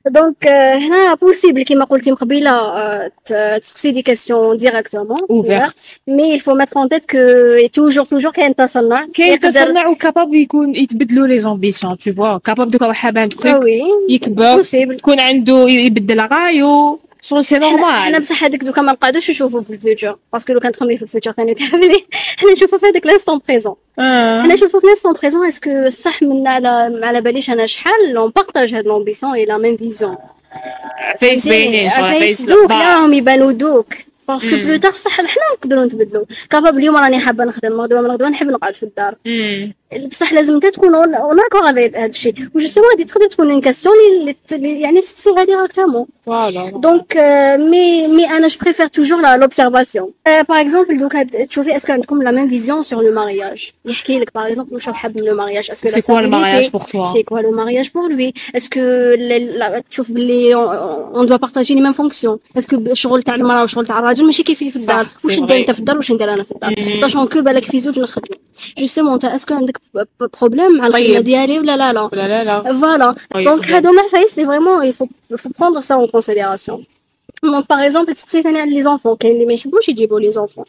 donc 0.08 0.48
آه، 0.48 0.76
هنا 0.78 1.14
possible 1.14 1.62
كيما 1.64 1.86
قلتي 1.86 2.10
من 2.12 2.16
قبيله 2.18 2.52
آه، 2.52 3.12
ت- 3.26 3.60
تسقسي 3.62 3.92
des 3.92 4.02
questions 4.02 4.58
directement 4.58 5.18
ouvertes 5.30 5.76
mais 6.08 6.34
il 6.34 6.40
faut 6.40 6.54
mettre 6.56 6.80
en 6.80 6.90
tête 6.90 7.06
que 7.12 7.18
toujours 7.74 8.06
toujours 8.06 8.32
كاين 8.32 8.56
تصنع 8.56 9.08
كاين 9.14 9.34
يقدر- 9.34 9.50
تصنع 9.52 9.88
و 9.88 9.94
capable 9.94 10.36
يكون 10.36 10.76
يتبدلوا 10.76 11.28
les 11.28 11.40
ambitions 11.40 11.98
toutefois 11.98 12.38
capable 12.38 12.72
دوكا 12.72 12.86
واحد 12.88 13.00
حاب 13.00 13.18
عند 13.18 13.34
آه 13.34 13.38
تخيك 13.38 13.64
وي 13.64 13.82
يكبر 14.10 14.56
possible 14.56 14.98
تكون 14.98 15.20
عنده 15.20 15.70
يبدل 15.70 16.20
رايو 16.32 17.00
شغل 17.26 17.46
si 17.46 17.56
حنا 17.56 17.70
normal 17.70 18.20
بصح 18.20 18.44
هذاك 18.44 18.64
دوكا 18.64 18.82
ما 18.82 18.92
نقعدوش 18.92 19.30
نشوفوا 19.30 19.62
في 19.62 19.74
ال 19.74 19.80
futur. 19.80 20.18
Parce 20.34 20.46
que 20.46 20.54
لو 20.54 20.60
كان 20.60 20.72
تخمي 20.72 20.98
في 20.98 21.04
ال 21.04 21.08
futur 21.08 21.32
ثاني 21.32 21.54
تعملي 21.54 22.06
حنا 22.38 22.52
نشوفوا 22.52 22.78
في 22.78 22.86
هذاك 22.86 23.06
l'instant 23.06 23.40
présent 23.48 23.76
حنا 23.98 24.54
نشوفوا 24.54 24.80
في 24.80 24.88
l'instant 24.88 25.14
présent 25.14 25.48
est-ce 25.48 25.76
que 25.76 25.90
صح 25.90 26.24
من 26.24 26.48
على 26.48 27.00
على 27.04 27.22
باليش 27.22 27.50
أنا 27.50 27.66
شحال 27.66 28.18
on 28.18 28.32
partage 28.36 28.74
هاد 28.74 28.86
l'ambition 28.86 29.34
et 29.34 29.46
la 29.46 29.58
même 29.58 29.78
vision 29.78 30.18
فيس 31.20 31.48
باينين 31.48 31.90
فيس 31.90 32.42
دوك. 32.42 32.72
راهم 32.72 33.14
يبانوا 33.14 33.52
دوك. 33.52 33.94
parce 34.28 34.45
que 34.45 34.56
plus 34.56 34.78
تاع 34.78 34.92
صح 34.92 35.12
حنا 35.12 35.28
نقدروا 35.54 35.86
نتبدلوا 35.86 36.26
capable 36.50 36.78
اليوم 36.78 36.98
راني 36.98 37.20
حابه 37.20 37.44
نخدم. 37.44 37.82
غدوه 37.82 38.02
من 38.02 38.12
غدوه 38.12 38.30
نحب 38.30 38.48
نقعد 38.48 38.76
في 38.76 38.84
الدار. 38.84 39.16
مم. 39.26 39.74
بصح 40.08 40.34
لازم 40.34 40.54
انت 40.54 40.66
تكون 40.66 40.96
en 40.96 41.40
accord 41.40 41.70
avec 41.70 41.96
هذا 41.98 42.06
الشيء. 42.06 42.34
و 42.56 42.59
justement 42.59 42.90
هذه 42.98 43.04
تقدر 43.04 43.28
تكون 43.28 43.52
une 43.52 43.62
question 43.62 43.96
اللي 44.54 44.82
يعني 44.82 45.02
تسقسيها 45.02 45.44
directement 45.44 46.06
voilà 46.26 46.70
donc 46.70 47.18
mais 47.60 48.08
mais 48.08 48.30
أنا 48.30 48.48
je 48.48 48.58
préfère 48.62 48.88
toujours 48.88 49.36
l'observation 49.38 50.12
par 50.28 50.62
exemple 50.62 50.98
دوكا 50.98 51.24
تشوفي 51.24 51.76
est-ce 51.76 51.88
que 51.88 51.94
عندكم 51.94 52.24
la 52.24 52.32
même 52.32 52.48
vision 52.48 52.84
sur 52.84 53.04
le 53.04 53.12
mariage 53.16 53.72
يحكي 53.86 54.20
لك 54.20 54.34
par 54.36 54.48
exemple 54.48 54.74
واش 54.74 54.90
حاب 54.90 55.18
من 55.18 55.24
le 55.24 55.36
mariage 55.36 55.72
est-ce 55.72 55.84
que 55.84 55.90
C'est 55.90 56.02
quoi 56.02 56.22
le 56.22 56.28
mariage 56.30 56.72
pour 56.72 56.86
toi? 56.86 57.06
C'est 57.14 57.24
quoi 57.24 57.42
le 57.42 57.52
mariage 57.52 57.90
pour 57.92 58.08
lui? 58.16 58.34
Est-ce 58.58 58.70
que 58.70 59.16
ل- 59.16 59.60
لا- 59.60 59.84
تشوف 59.92 60.12
on 61.20 61.24
doit 61.26 61.40
partager 61.40 61.74
les 61.76 61.82
mêmes 61.88 61.94
fonctions? 62.02 62.38
Est-ce 62.58 62.68
que 62.68 62.76
الشغل 62.92 63.24
تاع 63.24 63.36
المرأة 63.36 63.62
والشغل 63.62 63.86
تاع 63.86 64.00
الراجل 64.00 64.26
ماشي 64.26 64.44
كيفي 64.44 64.72
في 64.72 64.76
الدار؟ 64.76 65.08
واش 65.26 65.40
ندير. 65.40 65.58
انت 65.58 65.72
في 65.72 65.80
الدار 65.80 65.98
واش 65.98 66.12
ندير 66.12 66.34
أنا 66.34 66.44
في 66.44 66.52
الدار؟ 66.52 66.96
sachant 67.02 67.28
que 67.28 67.42
بالك 67.42 67.66
في 67.66 67.80
زوج 67.80 68.00
نخدموا 68.00 68.38
justement 68.78 69.14
انت 69.14 69.26
est-ce 69.26 69.44
que 69.44 69.54
عندك 69.54 69.78
problème 70.20 70.72
مع 70.78 70.88
الخدمه 70.88 71.06
طيب. 71.14 71.24
ديالي 71.24 71.60
ولا 71.60 71.78
لا 71.78 71.94
لا 71.94 72.10
لا 72.14 72.28
لا 72.28 72.44
لا 72.44 72.62
Voilà. 72.64 73.16
Oui, 73.36 73.44
Donc, 73.46 73.62
bien. 73.66 73.74
هادو 73.74 73.92
ما 73.92 74.02
عفايس 74.02 74.30
c'est 74.36 74.46
vraiment 74.46 74.92
il 74.92 74.94
faut 74.96 75.08
il 75.32 75.38
faut 75.38 75.50
prendre 75.60 75.82
ça 75.84 75.98
en 75.98 76.08
considération. 76.08 76.84
Donc, 77.46 77.66
par 77.68 77.80
exemple, 77.82 78.14
تسقسي 78.14 78.42
ثاني 78.42 78.60
على 78.60 78.72
les 78.72 78.82
enfants 78.82 79.16
كاين 79.16 79.34
اللي 79.36 79.46
ما 79.46 79.54
يحبوش 79.54 79.90
يجيبوا 79.90 80.20
les 80.20 80.32
enfants 80.32 80.66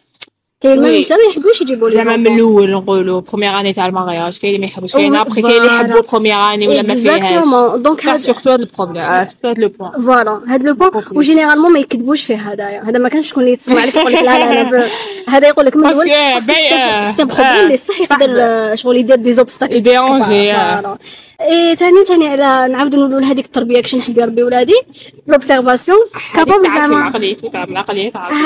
كاين. 0.64 0.84
النساء 0.84 1.18
ما 1.18 1.24
يحبوش 1.30 1.60
يجيبوا 1.60 1.88
لي 1.88 1.94
زعما 1.94 2.16
من 2.16 2.26
الأول 2.26 2.70
نقولوا 2.70 3.20
première 3.20 3.60
année 3.60 3.72
تاع 3.72 3.86
المارياج 3.86 4.38
كاين 4.38 4.54
اللي 4.54 4.66
ما 4.66 4.72
يحبوش 4.72 4.92
كاين 4.92 5.16
أبخي 5.16 5.42
كاين 5.42 5.62
اللي. 5.62 5.74
يحبوا 5.74 6.00
première 6.00 6.36
année 6.36 6.68
ولا 6.68 6.82
ما 6.82 6.94
فيهاش. 6.94 7.44
صح 7.44 8.08
هاد- 8.08 8.18
surtout 8.18 8.50
هاد 8.50 8.60
ال 8.60 8.67
problème 8.67 9.24
surtout 9.24 9.48
هاد 9.48 9.58
le 9.58 9.68
point 9.68 9.90
Voilà. 10.00 10.40
هاد 10.48 10.62
le 10.64 10.74
point. 10.74 10.90
و 11.12 11.17
généralement 11.17 11.72
ما 11.72 11.78
يكذبوش 11.78 12.22
فيه 12.22 12.36
هدايا. 12.36 12.82
هذا 12.82 12.98
ما 12.98 13.08
كانش 13.08 13.28
شكون 13.30 13.42
اللي 13.42 13.52
يتسمع 13.52 13.84
لك 13.84 13.94
يقول 13.96 14.12
لك 14.12 14.22
لا 14.22 14.62
لا 14.64 14.88
هذا 15.28 15.48
يقول 15.48 15.66
لك 15.66 15.76
من 15.76 15.86
الأول 15.86 16.10
système 16.42 17.30
آه. 17.30 17.34
problème 17.34 17.64
اللي 17.64 17.76
صح. 17.76 18.00
يقدر. 18.00 18.26
آه، 18.40 18.74
شغل 18.74 18.96
يدير 18.96 19.16
des 19.16 19.32
obstacles 19.32 19.74
يديرونجي، 19.74 20.52
آه. 20.52 20.98
اي 21.40 21.76
ثاني 21.76 22.04
ثاني 22.04 22.28
على 22.28 22.72
نعاودو 22.72 22.96
نقولوا 23.06 23.20
هذيك 23.28 23.44
التربية 23.46 23.80
كش 23.80 23.94
نحب 23.94 24.18
يربي 24.18 24.42
ولادي. 24.42 24.80
l'observation 25.26 25.98
capable 26.34 26.62
زعما 26.70 27.16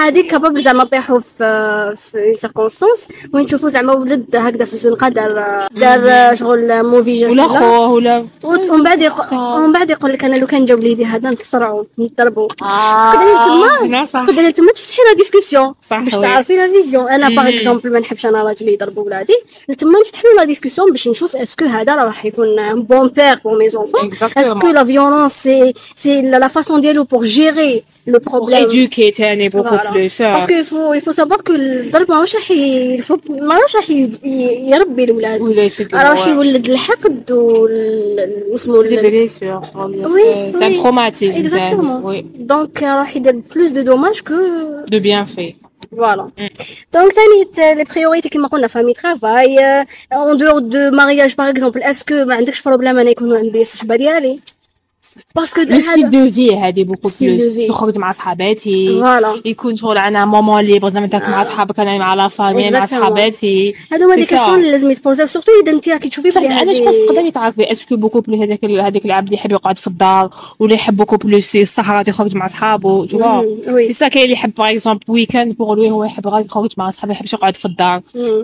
هذيك 0.01 0.27
capable 0.27 0.63
زعما 0.63 0.85
نطيحوا 0.85 1.19
في 1.39 1.95
في 2.13 2.35
circonstances 2.35 3.09
وين 3.35 3.47
زعما 3.65 3.93
ولد 3.93 4.37
هكذا 4.37 4.65
في 4.65 4.73
الزنقه 4.73 5.09
دار 5.09 5.67
دار 5.71 6.35
شغل 6.35 6.83
mauvais 6.83 7.21
geste 7.21 7.33
ولا 7.33 7.49
خوه 7.49 7.89
ولا 7.89 8.27
ومن 8.45 8.83
بعد 8.83 9.13
ومن 9.33 9.73
بعد 9.73 9.91
يقول 9.91 10.13
لك 10.13 10.25
أنا 10.25 10.37
لو 10.37 10.47
كان 10.47 10.67
جا 10.67 10.75
وليدي 10.75 11.05
هذا 11.05 11.31
نصرعو 11.31 11.87
نضربو. 11.99 12.47
تقدري 12.49 13.33
هنا 13.83 14.05
تما 14.05 14.51
تما 14.51 14.73
تفتحي 14.73 15.03
la 15.03 15.17
discussion 15.17 15.75
باش. 15.91 16.13
تعرفي 16.13 16.57
la 16.57 16.73
vision 16.73 17.09
أنا 17.09 17.29
par 17.29 17.49
exemple 17.49 17.93
ما 17.93 17.99
نحبش 18.01 18.27
أنا 18.27 18.43
راجلي 18.43 18.73
يضرب 18.73 18.99
ولادي. 18.99 19.35
تما 19.79 20.01
نفتح 20.01 20.25
له 20.25 20.31
la 20.37 20.45
discussion 20.45 20.91
باش 20.91 21.09
نشوف 21.09 21.37
est-ce 21.37 21.55
que 21.55 21.65
هذا 21.65 21.95
راح 21.95 22.25
يكون 22.25 22.83
bon 22.83 23.09
père 23.09 23.39
pour 23.45 23.59
mes 23.59 23.69
enfants 23.69 24.11
Exactement. 24.11 24.39
est-ce 24.39 24.57
que 24.57 24.67
la 24.67 24.85
violence 24.85 25.33
c'est 25.43 25.75
c'est 25.95 26.23
la 26.23 26.49
façon 26.49 26.81
ديالو 26.81 27.05
pour 27.05 27.25
gérer 27.25 27.83
le 28.07 28.19
problème 28.19 28.69
éduquer 28.69 29.17
تاني 29.17 29.51
beaucoup 29.51 29.79
plus 29.93 30.21
parce 30.23 30.41
que 30.42 30.53
il 30.53 30.65
faut 30.65 30.95
il 30.95 31.01
faut 31.05 31.13
savoir 31.13 31.39
que 31.43 31.53
الضرب 31.89 32.11
ماهوش 32.11 32.37
راح 32.37 32.51
ي- 32.51 32.95
il 32.95 33.02
faut- 33.02 33.19
ماهوش 33.31 33.77
راح 33.77 33.91
ي- 33.91 34.11
ي- 34.25 34.71
يربي 34.71 35.05
الولاد 35.05 35.41
ولا 35.41 35.63
يسد 35.63 35.95
راح 35.95 36.27
يولد 36.27 36.71
الحقد 36.71 37.33
وال 37.33 38.45
واسمو 38.51 38.83
des 38.85 38.87
blessures 38.87 39.63
Oui, 39.75 40.23
c'est 40.53 40.65
un 40.65 40.69
oui. 40.69 40.77
traumatisme 40.83 41.41
Exactement. 41.45 42.01
oui 42.05 42.25
Donc, 42.53 42.83
راح 42.83 43.17
يدير 43.17 43.35
plus 43.55 43.73
de 43.73 43.83
dommages 43.91 44.23
que 44.29 44.39
de 44.95 44.99
bienfaits 44.99 45.55
Voilà. 45.93 46.25
Donc, 46.97 47.09
ثاني 47.15 47.75
les 47.85 47.85
priorités 47.89 48.29
كما 48.29 48.49
قلنا 48.49 48.69
famille 48.69 48.95
travail 48.95 49.59
euh, 49.59 50.17
en 50.17 50.35
dehors 50.35 50.61
de 50.75 50.91
mariage 50.91 51.37
par 51.37 51.49
exemple 51.49 51.81
est-ce 51.83 52.05
que 52.05 52.27
ما 52.27 52.35
عندكش 52.35 52.63
problème 52.63 52.99
أنا 52.99 53.11
يكون 53.11 53.37
عندي 53.37 53.63
الصحبه 53.63 53.97
ديالي 53.97 54.39
parce 55.37 55.52
que 55.52 55.61
le 55.61 55.81
style 55.81 56.11
de 56.11 56.31
vie 56.31 56.57
هادي 56.57 56.85
beaucoup 56.85 57.11
plus. 57.21 57.57
تخرج 57.69 57.99
مع 57.99 58.13
صحاباتي 58.13 59.03
يكون 59.45 59.77
شغل 59.77 59.99
أنا 59.99 60.25
moment 60.25 60.61
libre 60.61 60.89
زعما 60.89 61.05
انت 61.05 61.15
مع 61.15 61.43
صحابك 61.43 61.81
أنا 61.81 61.99
مع 61.99 62.15
la 62.15 62.29
famille 62.29 62.71
مع. 62.71 62.85
صحاباتي 62.85 63.75
هادو 63.93 64.05
هما 64.05 64.15
C'est 64.15 64.19
des 64.19 64.25
ça. 64.25 64.29
questions 64.29 64.59
اللي 64.59 64.71
لازم 64.71 64.91
يتبوزاو 64.91 65.27
surtout 65.27 65.53
اذا 65.63 65.73
انت 65.73 65.89
راكي 65.89 66.09
تشوفي 66.09 66.31
بلي 66.31 66.47
أنا 66.47 66.65
pense 66.65 66.97
تقدري 67.09 67.31
تعرفي 67.31 67.73
est-ce 67.73 67.89
que 67.89 67.97
beaucoup 67.97 68.21
plus 68.21 68.41
هذاك 68.41 68.65
هذاك 68.65 69.05
العبد 69.05 69.27
اللي 69.27 69.37
يحب 69.37 69.53
يقعد 69.53 69.79
في 69.79 69.87
الدار 69.87 70.31
ولا 70.59 70.75
يحب 70.75 70.97
beaucoup 70.97 71.17
plus 71.17 71.57
الصحراء 71.57 72.09
يخرج 72.09 72.37
مع 72.37 72.47
صحابه 72.47 73.07
tout. 73.07 73.43
C'est 73.87 73.93
ça 73.93 74.09
كاين 74.09 74.25
اللي 74.25 74.35
يحب 74.35 74.55
par 74.55 74.71
exemple 74.71 75.05
week-end 75.09 75.57
pour 75.57 75.75
lui 75.75 75.91
هو 75.91 76.05
يحب 76.05 76.29
غير 76.29 76.45
يخرج 76.45 76.71
مع 76.77 76.91
صحابه 76.91 77.13
يحبش 77.13 77.33
يقعد 77.33 77.57
في 77.57 77.65
الدار. 77.65 78.03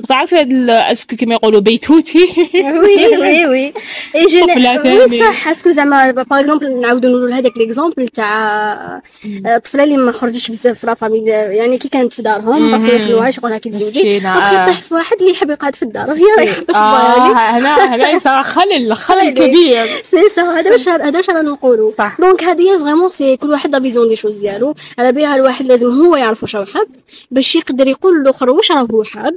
تعرفي 0.09 0.37
هاد 0.37 0.71
est-ce 0.71 1.01
que 1.01 1.17
كيما 1.17 1.35
يقولوا 1.35 1.61
بيتوتي 1.61 2.29
oui 2.55 3.19
oui 3.19 3.47
oui 3.47 3.73
اي. 4.15 5.09
صح 5.19 5.49
est-ce 5.49 5.63
que 5.63 5.71
زعما 5.71 6.11
par 6.11 6.41
exemple 6.41 6.64
نعاودو 6.65 7.09
نقولوا 7.09 7.31
هذاك 7.31 7.57
l'exemple 7.57 8.09
تاع 8.09 9.03
الطفله 9.47 9.85
اللي 9.85 9.97
ما 9.97 10.13
خرجتش 10.13 10.51
بزاف 10.51 10.79
في 10.79 10.87
la 10.87 10.94
famille 10.94 11.19
يعني 11.29 11.79
كي 11.79 11.89
كانت 11.89 12.13
في 12.13 12.23
دارهم 12.23 12.71
parce 12.71 12.82
que 12.82 12.89
ما 12.89 12.95
يخلوهاش 12.95 13.39
يقولها 13.39 13.59
كي 13.59 13.71
تزوجي 13.71 14.17
آه. 14.29 14.67
طيح 14.67 14.83
في 14.83 14.95
واحد 14.95 15.17
اللي 15.21 15.33
يحب 15.33 15.51
يقعد 15.51 15.75
في 15.75 15.83
الدار 15.83 16.09
وهي 16.09 16.23
رايحه 16.39 16.61
تفواياجي 16.61 17.35
هنا 17.35 17.95
هنا 17.95 18.11
يصير 18.11 18.43
خلل 18.43 18.97
خلل. 18.97 19.31
كبير 19.31 19.87
سي 20.03 20.29
سا 20.29 20.43
هذا 20.43 20.71
باش 20.71 20.89
هذا 20.89 21.11
باش 21.11 21.31
رانا 21.31 21.51
نقولوا 21.51 21.91
صح. 21.91 22.17
donc 22.21 22.43
هذه 22.45 22.79
vraiment 22.79 23.09
c'est 23.09 23.37
كل 23.37 23.51
واحد 23.51 23.73
la 23.73 23.81
vision 23.81 24.09
des 24.09 24.17
choses 24.17 24.39
ديالو 24.39 24.75
على 24.99 25.13
بها 25.13 25.35
الواحد 25.35 25.67
لازم 25.67 25.91
هو 25.91 26.17
يعرف 26.17 26.43
واش 26.43 26.57
راه 26.57 26.65
حاب 26.65 26.87
باش 27.31 27.57
يقدر 27.57 27.87
يقول 27.87 28.21
للآخر 28.21 28.51
واش 28.51 28.73
راه 28.73 28.87
هو 28.93 29.05
حاب. 29.05 29.35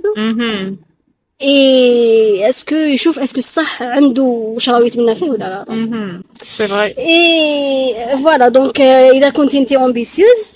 اي 1.42 2.50
est-ce 2.50 2.67
que 2.67 2.76
يشوف 2.76 3.20
est-ce 3.20 3.32
que 3.32 3.38
الصح 3.38 3.84
عنده 3.84 4.24
واش 4.24 4.70
راه 4.70 4.80
يتمنى 4.80 5.16
فيه 5.16 5.30
ولا 5.30 5.66
لا. 5.70 6.22
c'est 6.44 6.68
vrai 6.68 6.96
et 6.98 8.18
voilà 8.24 8.48
donc 8.48 8.82
إذا 8.82 9.30
كنت 9.30 9.56
أنت 9.56 9.72
ambitieuse 9.72 10.54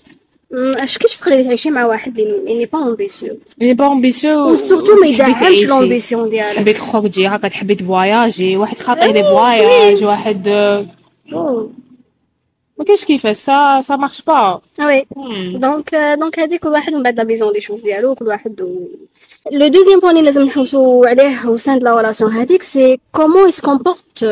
أش 0.54 0.98
كيفاش 0.98 1.18
تقدري 1.18 1.44
تعيشي 1.44 1.70
مع 1.70 1.86
واحد 1.86 2.20
اللي 2.20 2.54
n'est 2.54 2.66
pas 2.66 2.80
ambitieux 2.80 3.38
اللي 3.62 3.74
pas 3.74 3.88
ambitieux 3.88 4.50
و 4.52 4.57
surtout 4.57 4.96
ما 4.96 5.08
يدعمش 5.08 5.64
l'ambition 5.64 6.30
ديالك 6.30 6.56
تحبي 6.56 6.74
تخرجي 6.74 7.28
هكا 7.28 7.48
تحبي 7.48 7.76
تفواياجي 7.76 8.58
واحد 8.58 8.78
خاطر 8.78 9.12
les 9.12 9.24
voyages 9.24 10.04
واحد 10.04 10.48
ما 12.78 12.86
كاينش 12.86 13.06
كيفاش 13.06 13.36
ça 13.36 13.82
ça 13.82 13.96
marche 13.96 14.22
pas 14.22 14.62
oui 14.80 15.06
donc 15.58 15.96
donc 16.20 16.40
هذه 16.40 16.58
كل 16.58 16.70
واحد 16.70 16.94
من 16.94 17.04
بعد 17.04 17.18
la 17.18 17.26
vision 17.26 17.54
des 17.54 17.62
choses 17.62 17.82
ديالو 17.82 18.16
كل 18.16 18.28
واحد 18.28 18.78
و... 19.46 19.56
le 19.58 19.68
deuxième 19.68 20.00
point 20.00 20.12
اللي 20.12 20.22
لازم 20.26 20.42
نحوسو 20.42 21.04
عليه 21.06 21.48
au 21.48 21.58
sein 21.58 21.80
la 21.80 21.96
relation 21.96 22.32
هذيك 22.34 22.62
c'est 22.64 23.00
comment 23.12 23.50
il 23.50 23.56
se 23.56 23.62
comporte 23.62 24.24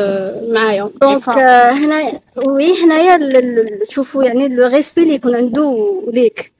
معايا 0.48 0.90
donc 1.02 1.16
يفهم. 1.18 1.38
هنا 1.38 2.20
oui 2.36 2.82
هنايا 2.84 3.16
ال- 3.16 3.36
ال- 3.36 3.86
تشوفوا 3.88 4.24
يعني 4.24 4.48
le 4.48 4.66
respect 4.66 5.02
اللي 5.02 5.14
يكون 5.14 5.34
عنده 5.36 6.02
ليك 6.12 6.52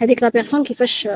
هذيك 0.00 0.22
la 0.22 0.28
personne 0.28 0.64
كيفاش 0.64 1.08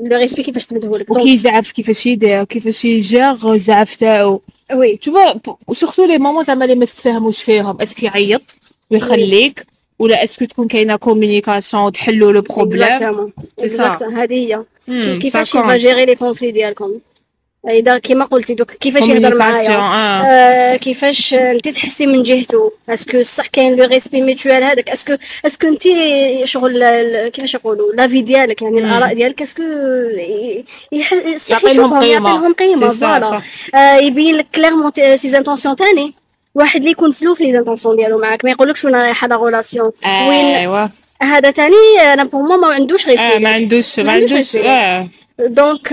le 0.00 0.16
respect 0.18 0.42
كيفاش 0.42 0.66
تمدهولك 0.66 1.06
donc 1.08 1.20
وكيزعف 1.20 1.72
كيفاش 1.72 2.06
يدير 2.06 2.44
كيفاش 2.44 2.84
يجير 2.84 3.52
الزعف 3.52 3.94
تاعو 3.96 4.40
oui 4.74 4.98
tu 5.06 5.10
vois 5.12 5.50
و 5.68 5.72
surtout 5.72 6.04
les 6.04 6.18
moments 6.18 6.44
زعما 6.44 6.64
اللي 6.64 6.74
ما 6.76 6.84
تتفاهموش 6.84 7.42
فيهم 7.42 7.80
est-ce 7.82 7.98
que 7.98 8.06
يعيط 8.06 8.42
ويخليك 8.90 9.66
ولا 9.98 10.24
est-ce 10.24 10.37
que 10.37 10.44
تكون 10.44 10.68
كاينة 10.68 10.96
communication 10.96 11.82
وتحلوا 11.82 12.32
le 12.32 12.40
problème 12.40 12.82
exactement 12.82 13.32
C'est 13.38 13.62
ça. 13.64 13.64
اكزاكت 13.64 14.02
هذه 14.02 14.34
هي 14.34 14.56
Hmm, 14.56 14.62
كي- 14.62 14.79
كيفاش 15.22 15.56
compte. 15.56 15.70
جيري 15.70 16.06
les 16.06 16.14
conflits 16.14 16.50
ديالكم 16.50 16.98
اذا 17.68 17.98
كيما 17.98 18.24
قلتي 18.24 18.54
دوك 18.54 18.72
كيفاش 18.72 19.08
يهضر 19.08 19.34
معايا 19.34 19.76
آه. 19.76 20.22
آه، 20.24 20.76
كيفاش 20.76 21.34
انت 21.34 21.68
تحسي 21.68 22.06
من 22.06 22.22
جهته 22.22 22.72
est-ce 22.88 23.11
que 23.11 23.22
صح 23.22 23.46
كاين 23.46 23.76
le 23.76 23.84
respect 23.84 24.22
mutuel 24.22 24.64
هذاك 24.64 24.90
est-ce 24.90 25.07
que 25.07 25.16
est-ce 25.46 25.59
que 25.59 25.66
انت 25.66 25.82
شغل 26.44 26.84
كيفاش 27.28 27.54
يقولوا 27.54 27.92
l'avis 27.92 28.22
ديالك 28.22 28.62
يعني 28.62 28.78
الاراء 28.78 29.14
ديالك 29.14 29.42
est-ce 29.42 29.55
que 29.55 29.62
صح 31.36 31.64
يشوفهم 31.64 32.00
قيمة. 32.00 32.30
يعطيلهم 32.30 32.52
قيمه 32.52 32.88
voilà 32.88 33.30
صح. 33.30 33.42
آه، 33.74 33.96
يبين 33.96 34.34
لك 34.34 34.46
clairement 34.54 34.92
ses 34.96 35.28
intentions 35.28 35.76
تاني 35.76 36.14
واحد 36.54 36.80
اللي 36.80 36.90
يكون 36.90 37.10
flou 37.10 37.34
في 37.34 37.44
les 37.44 37.52
intentions 37.52 37.96
ديالو 37.96 38.18
معاك 38.18 38.44
ما 38.44 38.50
يقولكش 38.50 38.84
وأنا 38.84 38.98
رايحه 38.98 39.28
la 39.28 39.36
relation 39.36 39.92
وين 40.04 40.44
ايوا 40.44 40.88
هذا 41.22 41.50
تاني 41.50 41.74
أنا 42.12 42.24
ما 42.60 42.66
عندوش 42.74 43.06
آه، 43.06 43.10
respect 43.10 43.38
ما 43.38 43.48
عندوش 43.48 44.00
ما 44.00 44.12
عندوش. 44.12 44.56
آه 44.56 45.08
donc 45.46 45.88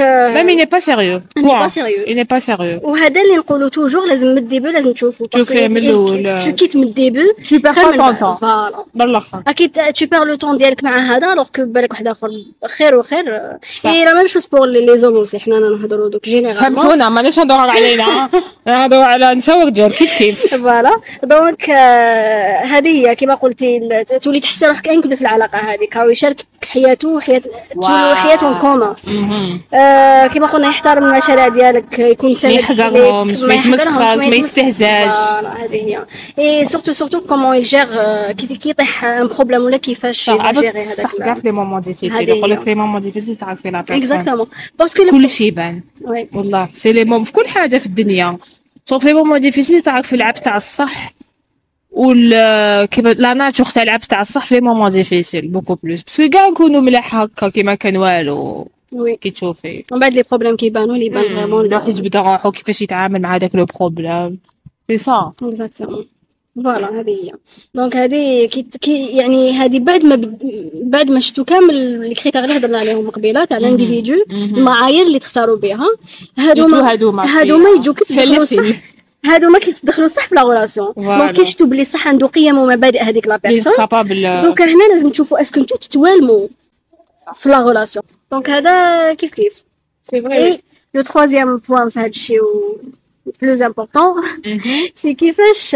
sérieux 0.79 1.21
Il 1.37 1.43
n'est 1.43 1.47
Point. 1.47 1.61
pas 1.63 1.69
sérieux. 1.69 2.03
il 2.07 2.15
n'est 2.15 2.29
pas 2.33 2.39
sérieux 2.39 2.79
وهذا 2.83 3.21
اللي 3.21 3.37
نقولوا 3.37 3.69
toujours 3.69 4.07
لازم 4.07 4.27
من 4.27 4.37
ال 4.37 4.42
début 4.42 4.67
لازم 4.67 4.93
تشوفوا 4.93 5.27
تشوفيه 5.27 5.67
من 5.67 5.77
الأول. 5.77 6.41
شو 6.41 6.51
كيت 6.51 6.77
من 6.77 6.83
ال 6.83 6.89
début 6.89 7.19
pas 7.51 7.77
من 7.77 7.93
ton 7.93 7.97
بعد. 7.97 8.19
temps 8.19 8.39
voilà 8.39 8.85
بالاخر 8.95 9.41
أكيد 9.47 9.77
tu 9.81 10.05
perds 10.15 10.21
le 10.23 10.35
temps 10.35 10.57
ديالك 10.57 10.83
مع 10.83 10.97
هذا 10.97 11.33
alors 11.33 11.47
que 11.55 11.65
بالك 11.65 11.91
واحد 11.91 12.07
اخر 12.07 12.29
خير 12.77 12.95
وخير. 12.95 13.41
et 13.85 14.05
la 14.05 14.13
même 14.13 14.27
chose 14.27 14.45
pour 14.45 14.65
les 14.65 14.97
hommes 14.97 15.15
aussi 15.15 15.39
حنا 15.39 15.59
نهضروا 15.59 16.09
دوك 16.09 16.25
généralement 16.25 16.81
فهمتونا 16.81 17.09
ماناش 17.09 17.39
نهضروا 17.39 17.71
علينا 17.71 18.29
نهضروا 18.67 19.03
على 19.03 19.35
نساء 19.35 19.59
ورجال 19.59 19.91
كيف 19.91 20.13
كيف 20.17 20.55
voilà 20.55 21.01
donc 21.23 21.69
هذه 22.73 22.87
هي 23.09 23.15
كما 23.15 23.35
قلتي 23.35 24.03
تولي 24.21 24.39
تحسي 24.39 24.67
روحك 24.67 24.87
inclus 24.87 25.15
في 25.15 25.21
العلاقه 25.21 25.57
هذيك 25.57 25.97
هاو 25.97 26.09
يشاركك 26.09 26.45
حياته 26.67 27.09
وحياة 27.09 27.41
واو. 27.75 28.15
حياتهم 28.15 28.59
كوما 28.59 28.95
مهم. 29.07 29.36
آه 29.73 30.27
كما 30.27 30.47
قلنا 30.47 30.67
يحترم 30.67 31.03
المشاريع 31.03 31.47
ديالك 31.47 31.99
يكون 31.99 32.33
سند 32.33 32.51
ما 32.51 32.57
ما 32.57 32.59
يحقرهمش، 32.59 33.39
يتمسخرش، 33.41 34.25
ما. 34.25 34.35
يستهزاش. 34.35 35.13
هذه 35.59 35.75
هي. 35.75 36.05
et 36.39 36.65
surtout 36.65 36.91
surtout 36.91 37.21
comment 37.21 37.55
يجير 37.55 37.85
كي 38.31 38.47
كي 38.47 38.69
يطيح 38.69 39.03
un 39.03 39.27
problème 39.27 39.61
ولا 39.61 39.77
كيفاش 39.77 40.27
يجيري 40.27 40.69
هذاك 40.69 40.85
صح 41.01 41.11
كاع 41.17 41.33
في 41.33 41.41
لي 41.43 41.51
مومون 41.51 41.81
ديفيسيل 41.81 42.29
يقول 42.29 42.51
لك. 42.51 42.67
les 42.67 42.75
moments 42.75 43.01
difficiles 43.01 43.35
تعرفي 43.35 43.69
la 43.69 43.81
personne 43.81 43.97
exactement 44.17 44.47
parce 44.79 44.94
que 44.94 45.03
كل 45.11 45.29
شيء 45.29 45.47
يبان 45.47 45.81
والله 46.33 46.69
c'est 46.73 46.91
le 46.93 47.03
même 47.03 47.23
في 47.23 47.31
كل 47.31 47.47
حاجة 47.47 47.77
في 47.77 47.85
الدنيا 47.85 48.37
شوف 48.89 49.03
les 49.05 49.13
moments 49.13 49.39
difficiles 49.41 49.81
تعرف 49.81 50.07
في 50.07 50.15
العبد 50.15 50.33
تاع 50.33 50.55
الصح 50.55 51.13
وال 51.91 52.85
كيما 52.85 53.09
la 53.09 53.33
nature 53.33 53.65
تاع 53.65 53.83
العبد 53.83 53.99
تاع 53.99 54.21
الصح 54.21 54.45
في 54.45 54.55
les 54.55 54.61
moments 54.61 54.89
difficiles 54.89 55.47
beaucoup 55.47 55.75
plus 55.75 56.01
parce 56.03 56.19
que 56.20 56.29
كاع 56.29 56.47
نكونوا 56.47 56.81
ملاح 56.81 57.15
هكا 57.15 57.49
كيما 57.49 57.75
كان 57.75 57.97
والو 57.97 58.67
oui 58.91 59.15
كي 59.15 59.31
تشوفي 59.31 59.83
ومن 59.91 59.99
بعد 59.99 60.13
les 60.13 60.23
problèmes 60.29 60.55
كيبانوا 60.55 60.95
اللي 60.95 61.05
يبان 61.05 61.23
vraiment 61.23 61.65
الواحد 61.65 61.89
يجبد 61.89 62.17
روحو 62.17 62.51
كيفاش 62.51 62.81
يتعامل 62.81 63.21
مع 63.21 63.35
هذاك 63.35 63.55
le 63.55 63.65
problème 63.79 64.39
c'est 64.87 64.97
ça 64.97 65.33
exactement 65.41 66.05
voilà 66.63 66.99
هذه 66.99 67.09
هي 67.09 67.31
donc 67.75 67.95
هذه 67.95 68.45
كي 68.81 69.05
يعني 69.05 69.51
هذه 69.51 69.79
بعد 69.79 70.05
ما. 70.05 70.37
بعد 70.73 71.11
ما 71.11 71.19
شفتوا 71.19 71.43
كامل 71.43 71.99
les 72.09 72.13
critères 72.13 72.43
اللي 72.43 72.57
هضرنا 72.57 72.77
عليهم 72.77 73.09
قبيله 73.09 73.45
تاع 73.45 73.57
ال 73.57 73.63
individu 73.63 74.13
المعايير 74.31 75.07
اللي 75.07 75.19
تختاروا 75.19 75.57
بها 75.57 75.87
هادوما 76.37 76.91
هادوما 76.91 77.39
هادوما 77.39 77.69
يجوا 77.69 77.93
كيتدخلوا 77.93 78.45
فلفل. 78.45 78.73
صح 78.73 78.81
هادوما 79.25 79.59
كيتدخلوا 79.59 80.07
صح 80.07 80.27
في 80.27 80.35
la 80.35 80.41
relation. 80.41 80.93
donc 80.97 81.31
كيشتوا 81.35 81.67
بلي 81.67 81.83
صح 81.83 82.07
عنده 82.07 82.27
قيم 82.27 82.57
ومبادئ 82.57 83.01
هذيك 83.01 83.27
la 83.27 83.37
personne 83.37 83.73
donc 84.41 84.61
هنا 84.61 84.87
لازم 84.91 85.09
تشوفوا 85.09 85.41
est-ce 85.41 85.53
que 85.53 85.59
نتو 85.59 85.75
تتوالموا 85.75 86.47
في 87.35 87.49
la 87.49 87.59
relation 87.59 88.05
donc 88.31 88.49
هذا 88.49 89.13
كيف 89.13 89.33
كيف 89.33 89.63
c'est 90.03 90.23
et 90.31 90.61
le 90.93 91.01
troisième 91.01 91.57
point 91.57 91.89
في 91.89 91.99
هذا 91.99 92.07
الشيء 92.07 92.43
و 92.43 92.81
plus 93.41 93.61
important 93.61 94.23
c'est 94.95 95.13
كيفاش 95.13 95.75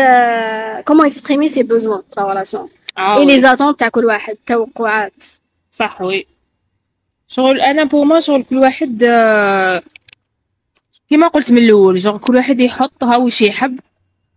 comment 0.86 1.06
exprimer 1.06 1.50
ses 1.50 1.64
besoins 1.64 2.02
في 2.10 2.14
la 2.18 2.24
relation 2.24 2.70
et 2.98 3.26
les 3.26 3.40
attentes 3.42 3.80
تاع 3.80 3.90
كل 3.90 4.06
واحد 4.06 4.34
التوقعات 4.34 5.14
صح 5.72 6.02
oui 6.02 6.26
شغل 7.28 7.62
أنا 7.62 7.84
pour 7.84 8.06
ما 8.06 8.20
شغل 8.20 8.44
كل 8.44 8.58
واحد 8.58 9.04
آه، 9.04 9.84
كيما 11.10 11.28
قلت 11.28 11.52
من 11.52 11.58
الأول 11.58 12.02
شغل 12.02 12.20
كل 12.20 12.36
واحد 12.36 12.60
يحط 12.60 13.04
ها 13.04 13.18
واش 13.18 13.42
يحب 13.42 13.80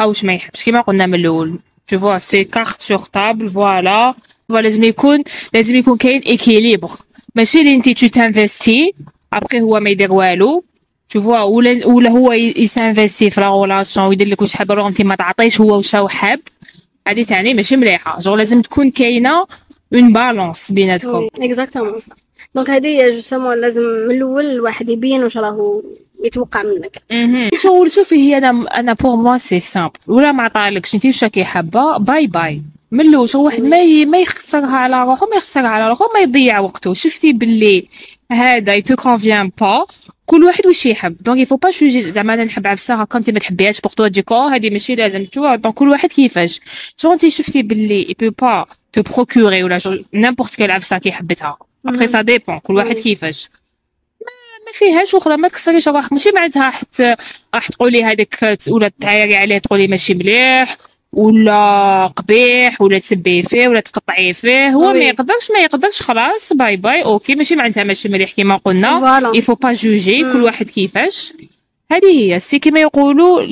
ها 0.01 0.07
واش 0.07 0.25
ما 0.25 0.33
يحبش. 0.33 0.65
كيما 0.65 0.81
قلنا 0.81 1.07
من 1.07 1.15
الأول. 1.15 1.59
Tu 1.93 1.97
vois 1.99 2.17
ses 2.17 2.45
cartes 2.45 2.81
sur 2.81 2.99
table 2.99 3.51
voilà 3.51 4.15
voilà 4.49 4.63
لازم 4.63 4.85
يكون 4.85 5.25
لازم 5.55 5.75
يكون 5.75 5.97
كاين 5.97 6.23
équilibre 6.23 6.91
ماشي 7.37 7.61
اللي 7.61 7.75
انت 7.75 7.89
tu 7.89 8.07
t'investis 8.07 8.95
après 9.33 9.61
هو 9.61 9.81
ما 9.81 9.91
يدير 9.91 10.13
والو. 10.13 10.65
tu 11.15 11.21
vois 11.21 11.27
ولا 11.27 11.87
ولا 11.87 12.11
هو 12.11 12.33
يسانفيستي 12.33 13.31
في 13.31 13.41
la 13.41 13.49
relation 13.49 14.07
ويدير 14.07 14.29
لك 14.29 14.43
واش 14.43 14.55
حاب 14.55 14.73
alors 14.73 14.85
انت 14.85 15.03
ما 15.03 15.15
تعطيش 15.15 15.61
هو 15.61 15.77
واش 15.77 15.95
هو 15.95 16.09
حاب. 16.09 16.41
هذه 17.09 17.23
تعني 17.23 17.55
ماشي 17.55 17.77
مليحة. 17.77 18.21
جوغ 18.21 18.35
لازم 18.35 18.63
تكون 18.63 18.91
كاينة 18.91 19.47
une 19.95 20.13
balance 20.13 20.73
بيناتكم. 20.73 21.29
exactement 21.41 22.01
صح 22.01 22.17
donc 22.55 22.71
هذه 22.71 23.11
justement 23.15 23.61
لازم 23.61 23.83
من 23.83 24.11
الأول 24.11 24.47
الواحد 24.47 24.89
يبين 24.89 25.23
واش 25.23 25.37
راهو 25.37 25.83
يتوقع 26.25 26.63
منك. 26.63 27.03
شغل 27.55 27.91
شوفي 27.91 28.15
هي 28.15 28.39
أنا 28.39 28.79
أنا 28.79 28.93
pour 28.93 29.17
moi 29.17 29.37
c'est 29.37 29.61
simple 29.61 29.93
ولا 30.07 30.33
ما 30.33 30.43
عطالكش. 30.43 30.95
انت 30.95 31.07
واش 31.07 31.25
راكي 31.25 31.45
حابة؟ 31.45 31.99
bye 31.99 32.27
bye 32.27 32.63
من 32.95 33.09
الأول 33.09 33.29
شغل 33.29 33.43
واحد 33.43 33.63
ما 33.63 33.79
ي... 33.79 34.05
ما 34.05 34.19
يخسرها 34.19 34.77
على 34.77 35.05
روحو 35.05 35.27
ما 35.27 35.37
يخسرها 35.37 35.69
على 35.69 35.89
روحو 35.89 36.05
ما 36.15 36.21
يضيع 36.21 36.59
وقته. 36.59 36.95
شفتي 36.95 37.33
باللي 37.33 37.89
هذا 38.33 38.75
il 38.75 38.86
te 38.86 38.97
convient 38.97 39.51
pas 39.61 39.87
كل 40.27 40.45
واحد 40.45 40.67
واش 40.67 40.87
يحب. 40.87 41.17
donc 41.21 41.39
il 41.39 41.57
faut 41.57 41.71
pas 41.71 41.87
juger 41.87 42.13
زعما 42.13 42.35
أنا 42.35 42.45
نحب 42.45 42.67
عفسة 42.67 42.95
هكا 42.95 43.19
أنت 43.19 43.31
ما 43.31 43.39
تحبيهاش 43.39 43.81
بوغ 43.81 43.93
تو 43.93 44.07
ديكو 44.07 44.35
هذه 44.35 44.71
ماشي 44.71 44.95
لازم 44.95 45.25
تو 45.25 45.55
donc 45.55 45.75
كل 45.75 45.89
واحد 45.89 46.09
كيفاش. 46.09 46.61
شغل 46.97 47.13
أنت 47.13 47.27
شفتي 47.27 47.63
باللي 47.63 48.07
il 48.11 48.19
peut 48.19 48.35
pas 48.43 48.67
te 48.93 49.03
procurer 49.03 49.63
ولا 49.63 50.05
n'importe 50.15 50.55
quelle 50.55 50.71
عفسة 50.71 50.99
كي 50.99 51.13
حبتها 51.13 51.57
après 51.87 52.07
ça 52.07 52.23
dépend 52.23 52.59
كل 52.59 52.75
واحد 52.75 52.99
كيفاش. 52.99 53.49
ما 54.67 54.73
فيهاش 54.73 55.15
أخرى 55.15 55.37
ما 55.37 55.49
تكسريش 55.49 55.89
روحك 55.89 56.13
ماشي 56.13 56.31
معناتها 56.35 56.71
حت 56.71 57.03
راح 57.55 57.69
تقولي 57.69 58.05
هذاك 58.05 58.59
ولا 58.69 58.91
تعايري 59.01 59.37
عليه 59.37 59.59
تقولي 59.59 59.87
ماشي 59.87 60.15
مليح. 60.15 60.77
ولا 61.15 62.07
قبيح 62.07 62.81
ولا 62.81 62.99
تسبيه 62.99 63.43
فيه 63.43 63.69
ولا 63.69 63.81
تقطعيه 63.81 64.33
فيه. 64.33 64.69
هو 64.69 64.93
ما. 64.93 64.99
يقدرش 64.99 65.51
ما 65.51 65.61
يقدرش 65.61 66.03
خلاص. 66.03 66.53
bye 66.53 66.77
bye. 66.77 67.05
OK. 67.05 67.35
ماشي 67.35 67.57
معناتها 67.57 67.85
ماشي 67.85 68.09
مليح 68.09 68.31
كيما 68.31 68.57
قلنا. 68.57 69.33
يفو 69.35 69.55
با 69.55 69.73
جوجي. 69.73 70.33
كل 70.33 70.43
واحد 70.43 70.71
كيفاش. 70.71 71.33
هذه 71.93 72.33
هي. 72.33 72.39
c'est 72.39 72.59
كيما 72.59 72.81
يقولوا 72.81 73.47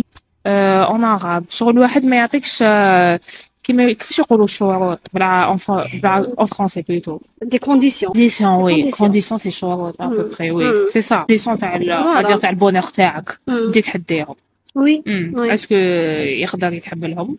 en 0.47 1.05
arabe 1.05 1.45
شغل 1.51 1.79
واحد 1.79 2.05
ما 2.05 2.17
يعطيكش 2.17 2.59
آه، 2.63 3.21
كيما 3.65 3.93
كيفاش 3.93 4.19
يقولوا 4.19 4.45
الشروط 4.45 4.99
بلا 5.13 5.45
en 5.45 5.59
بلا 6.03 6.35
en 6.39 6.47
français 6.47 6.85
plutôt 6.89 7.19
des 7.43 7.59
conditions 7.59 8.13
conditions 8.13 8.51
oui. 8.53 8.91
conditions 8.91 9.39
c'est 9.39 9.51
شروط 9.51 10.03
à 10.03 10.07
peu 10.07 10.25
près 10.39 10.51
oui. 10.51 10.89
c'est 10.89 11.01
ça 11.01 11.17
conditions 11.17 11.59
تاع. 11.59 11.77
ال 11.77 12.39
تاع 12.41 12.51
ال 12.51 12.55
bonheur 12.55 12.83
تاعك. 12.83 13.39
انت 13.49 13.79
تحديهم 13.79 14.35
oui. 14.75 15.03
est-ce 15.37 15.62
que 15.62 15.75
يقدر 15.75 16.73
يتحملهم 16.73 17.37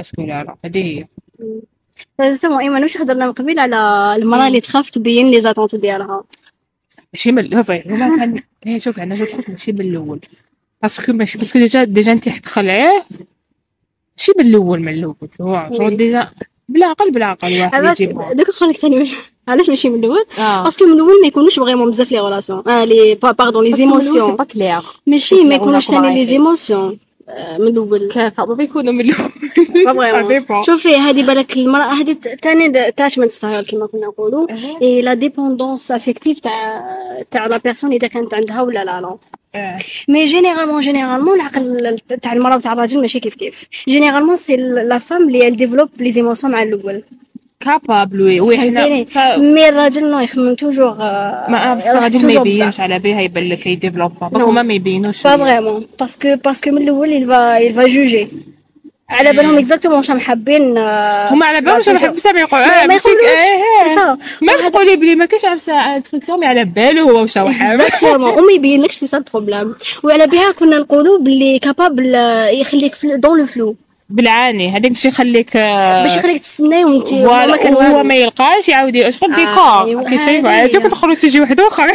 est-ce 0.00 0.15
que 0.15 0.22
لا 0.22 0.44
لا 0.44 0.56
هذه 0.64 0.78
هي 0.78 1.06
justement 2.20 2.62
ايمن 2.62 2.82
واش 2.82 2.96
هضرنا 2.96 3.26
من 3.26 3.32
قبل 3.32 3.58
على 3.58 3.76
المرأة 4.22 4.46
اللي 4.46 4.60
تخاف 4.60 4.90
تبين 4.90 5.30
les 5.30 5.40
attentes 5.40 5.74
ديالها؟ 5.76 6.24
ماشي 7.12 7.32
من 7.32 7.56
شوفي 7.56 7.82
هما 7.86 8.16
كان 8.16 8.40
هي 8.64 8.80
شوفي 8.80 9.02
أنا 9.02 9.14
je 9.14 9.24
trouve 9.24 9.50
ماشي 9.50 9.72
من 9.72 9.80
الأول. 9.80 10.20
parce 10.82 11.01
que 11.01 11.12
ماشي 11.12 11.38
parce 11.38 11.51
que 11.51 11.58
déjà 11.58 11.84
déjà 11.84 12.12
أنت 12.12 12.28
تخلعيه 12.28 13.04
ماشي 14.18 14.32
من 14.38 14.46
الأول 14.46 14.80
من 14.80 14.88
الأول. 14.92 15.16
oui. 15.40 15.68
شغل 15.78 15.96
déjà 15.96 16.30
بالعقل 16.68 17.10
بالعقل 17.10 17.60
واحد 17.60 18.00
يجيبها. 18.00 18.32
دوك 18.32 18.62
لك 18.62 18.76
ثاني 18.76 19.06
علاش 19.48 19.68
ماشي 19.68 19.88
من 19.88 20.04
الأول؟ 20.04 20.24
آه. 20.38 20.64
parce 20.64 20.76
que 20.76 20.84
من 20.86 20.92
الأول 20.92 21.20
ما 21.20 21.26
يكونوش 21.26 21.58
vraiment 21.58 21.90
بزاف 21.90 22.12
les 22.12 22.18
relations. 22.20 22.68
آه 22.68 22.84
les 22.84 23.14
pardon 23.14 23.64
les 23.64 23.72
émotions 23.72 24.36
ماشي 25.06 25.44
ما 25.44 25.54
يكونوش 25.54 25.86
ثاني 25.86 26.14
les 26.14 26.26
émotions 26.26 26.98
من 27.58 27.66
الأول 27.66 28.12
كيف 28.12 28.40
من 28.40 29.00
الأول. 29.00 30.64
شوفي 30.66 30.96
هذه 30.96 31.22
بالك 31.22 31.56
المرأة 31.56 31.92
هذه 31.92 32.16
ثاني 32.42 32.88
attachment 32.88 33.30
style 33.30 33.64
كما 33.64 33.86
كنا 33.86 34.06
نقولوا. 34.06 34.46
et 34.82 35.02
la 35.02 35.14
dépendance 35.14 35.90
affective 35.90 36.40
تاع 36.40 36.84
تاع 37.30 37.46
la 37.46 37.56
personne 37.56 37.92
إذا 37.92 38.06
كانت 38.06 38.34
عندها 38.34 38.62
ولا 38.62 38.84
لا 38.84 39.00
لا 39.00 39.16
mais 40.08 40.24
généralement 40.24 40.80
généralement 40.80 41.34
العقل 41.34 41.98
تاع 42.22 42.32
المرأة 42.32 42.56
وتاع 42.56 42.72
الراجل 42.72 43.00
ماشي 43.00 43.20
كيف 43.20 43.34
كيف. 43.34 43.68
généralement 43.88 44.36
c'est 44.36 44.56
la 44.56 44.98
femme 44.98 45.28
اللي 45.28 45.50
développe 45.50 45.88
les 45.98 46.12
émotions 46.12 46.52
مع 46.52 46.62
الأول. 46.62 47.02
capable 47.62 48.22
oui 48.22 48.40
oui 48.40 48.56
فهمتيني 48.56 49.06
حنا 49.14 49.36
mais 49.36 49.68
الراجل 49.68 50.10
non 50.10 50.18
يخمم 50.18 50.54
toujours 50.54 50.94
ما 51.48 51.74
بس 51.74 51.86
الراجل 51.86 52.26
ما 52.26 52.32
يبينش 52.32 52.80
على 52.80 52.98
بها 52.98 53.20
يبان 53.20 53.48
لك 53.48 53.66
ي 53.66 53.71
développe 53.71 54.12
Non. 54.22 54.36
هما 54.36 54.62
ما 54.62 54.74
يبينوش 54.74 55.22
pas 55.26 55.36
vraiment 55.36 55.86
parce 56.00 56.21
que 56.21 56.34
parce 56.44 56.60
que 56.60 56.70
من 56.70 56.82
الأول 56.82 57.08
il 57.08 57.74
va 57.74 57.82
juger. 57.92 58.26
على 59.10 59.32
بالهم 59.32 59.58
exactement 59.58 60.00
راهم 60.08 60.20
حابين 60.20 60.78
آه، 60.78 61.32
هما 61.32 61.46
على 61.46 61.60
بالهم 61.60 61.80
ما 61.94 61.98
حب 61.98 62.18
سامع 62.18 62.40
يقول 62.40 62.60
ما- 62.60 62.86
ماشي 62.86 63.08
يقولوش. 63.08 63.88
سي 63.88 63.94
سا 63.94 64.18
ما 64.42 64.68
تقولي 64.68 64.96
بلي 64.96 65.14
ما 65.16 65.24
كاينش 65.24 65.68
instruction 65.68 66.40
mais 66.40 66.46
على 66.46 66.64
بالو 66.64 67.08
هو 67.10 67.20
واش 67.20 67.38
هو 67.38 67.50
حاب. 67.50 67.80
exactement 67.80 68.30
وما 68.38 68.52
يبينلكش 68.52 68.94
c'est 68.94 69.06
ça 69.06 69.16
ال 69.18 69.24
problème 69.24 69.74
وعلى 70.04 70.26
بها 70.26 70.52
كنا 70.52 70.78
نقولوا 70.78 71.18
باللي 71.18 71.58
capable 71.58 72.14
يخليك 72.60 72.92
dans 73.04 73.38
le 73.38 73.46
flou 73.46 73.76
بالعاني. 74.12 74.70
هذاك 74.70 74.90
باش 74.90 75.04
يخليك 75.04 75.56
آه، 75.56 76.02
باش 76.02 76.16
يخليك 76.16 76.40
تستناي 76.42 76.84
وانت 76.84 77.08
voilà 77.08 77.70
هو 77.72 78.02
ما 78.02 78.14
يلقاش 78.14 78.68
يعاود 78.68 79.08
شغل 79.10 79.32
آه، 79.32 79.36
d'accord 79.36 79.84
أيوة، 79.84 80.04
كي 80.04 80.18
شايف 80.18 80.46
هذه 80.46 80.62
هذوك 80.64 80.82
هي. 80.82 80.88
دخلوا 80.88 81.14
sujet 81.14 81.40
واحد 81.40 81.60
آخر؟ 81.60 81.86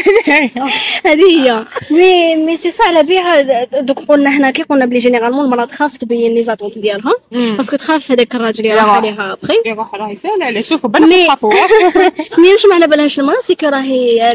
هذه 1.05 1.23
هي. 1.31 1.65
مي 1.91 2.35
مي 2.35 2.57
سي 2.57 2.71
سا 2.71 2.83
على 2.83 3.03
بها 3.03 3.41
دوك 3.81 3.99
قلنا 3.99 4.29
حنا 4.29 4.51
كي 4.51 4.63
قلنا 4.63 4.85
بلي 4.85 4.99
généralement 4.99 5.45
المراه 5.45 5.65
تخاف 5.65 5.97
تبين 5.97 6.33
les 6.33 6.43
attentes 6.43 6.79
ديالها 6.79 7.13
parce 7.31 7.59
que 7.59 7.75
تخاف 7.75 8.11
هذاك 8.11 8.35
الراجل 8.35 8.65
يروح. 8.65 8.83
عليها 8.89 9.33
أبخي. 9.33 9.53
يروح 9.65 9.95
راه 9.95 10.09
يسال 10.09 10.43
على 10.43 10.63
شوفوا 10.63 10.89
بالك 10.89 11.07
مي- 11.07 11.25
تخافوا. 11.27 11.53
مي 12.41 12.51
واش 12.53 12.65
معنى 12.71 12.87
بالهاش 12.87 13.19
المراه 13.19 13.39
c'est 13.41 13.55
que 13.55 13.67
راهي 13.67 14.31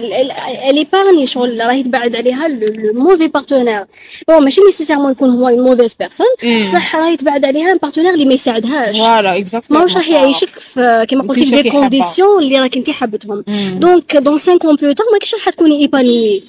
épargner 0.70 1.26
شغل 1.26 1.61
راهي 1.66 1.83
تبعد 1.83 2.16
عليها 2.16 2.49
le 2.48 3.03
mauvais 3.03 3.26
partenaire 3.28 3.84
bon 4.28 4.44
ماشي 4.45 4.61
nécessairement 4.66 5.12
يكون 5.12 5.30
هو 5.30 5.49
une 5.48 5.61
mauvaise 5.61 5.94
personne. 5.94 6.26
بصح 6.61 6.97
راهي 6.97 7.16
تبعد 7.16 7.45
عليها 7.45 7.71
partenaire 7.78 8.14
اللي 8.14 8.24
ما 8.24 8.34
يساعدهاش 8.34 8.96
voilà 8.96 9.38
exactement 9.38 9.82
ماهوش 9.82 9.96
راح 9.96 10.08
يعيشك 10.08 10.48
في 10.58 11.06
كيما 11.08 11.22
قلت 11.22 11.38
لك 11.38 11.62
des. 11.62 11.70
conditions 11.70 12.42
اللي 12.42 12.58
راك 12.60 12.76
انت 12.76 12.90
حبتهم 12.90 13.44
مم. 13.46 13.76
donc 13.80 14.16
dans 14.16 14.38
5 14.38 14.52
ans 14.58 14.66
plus 14.80 14.92
tard 14.92 15.07
ماكش 15.12 15.34
راح 15.34 15.48
تكوني 15.50 15.80
épanouie 15.80 16.44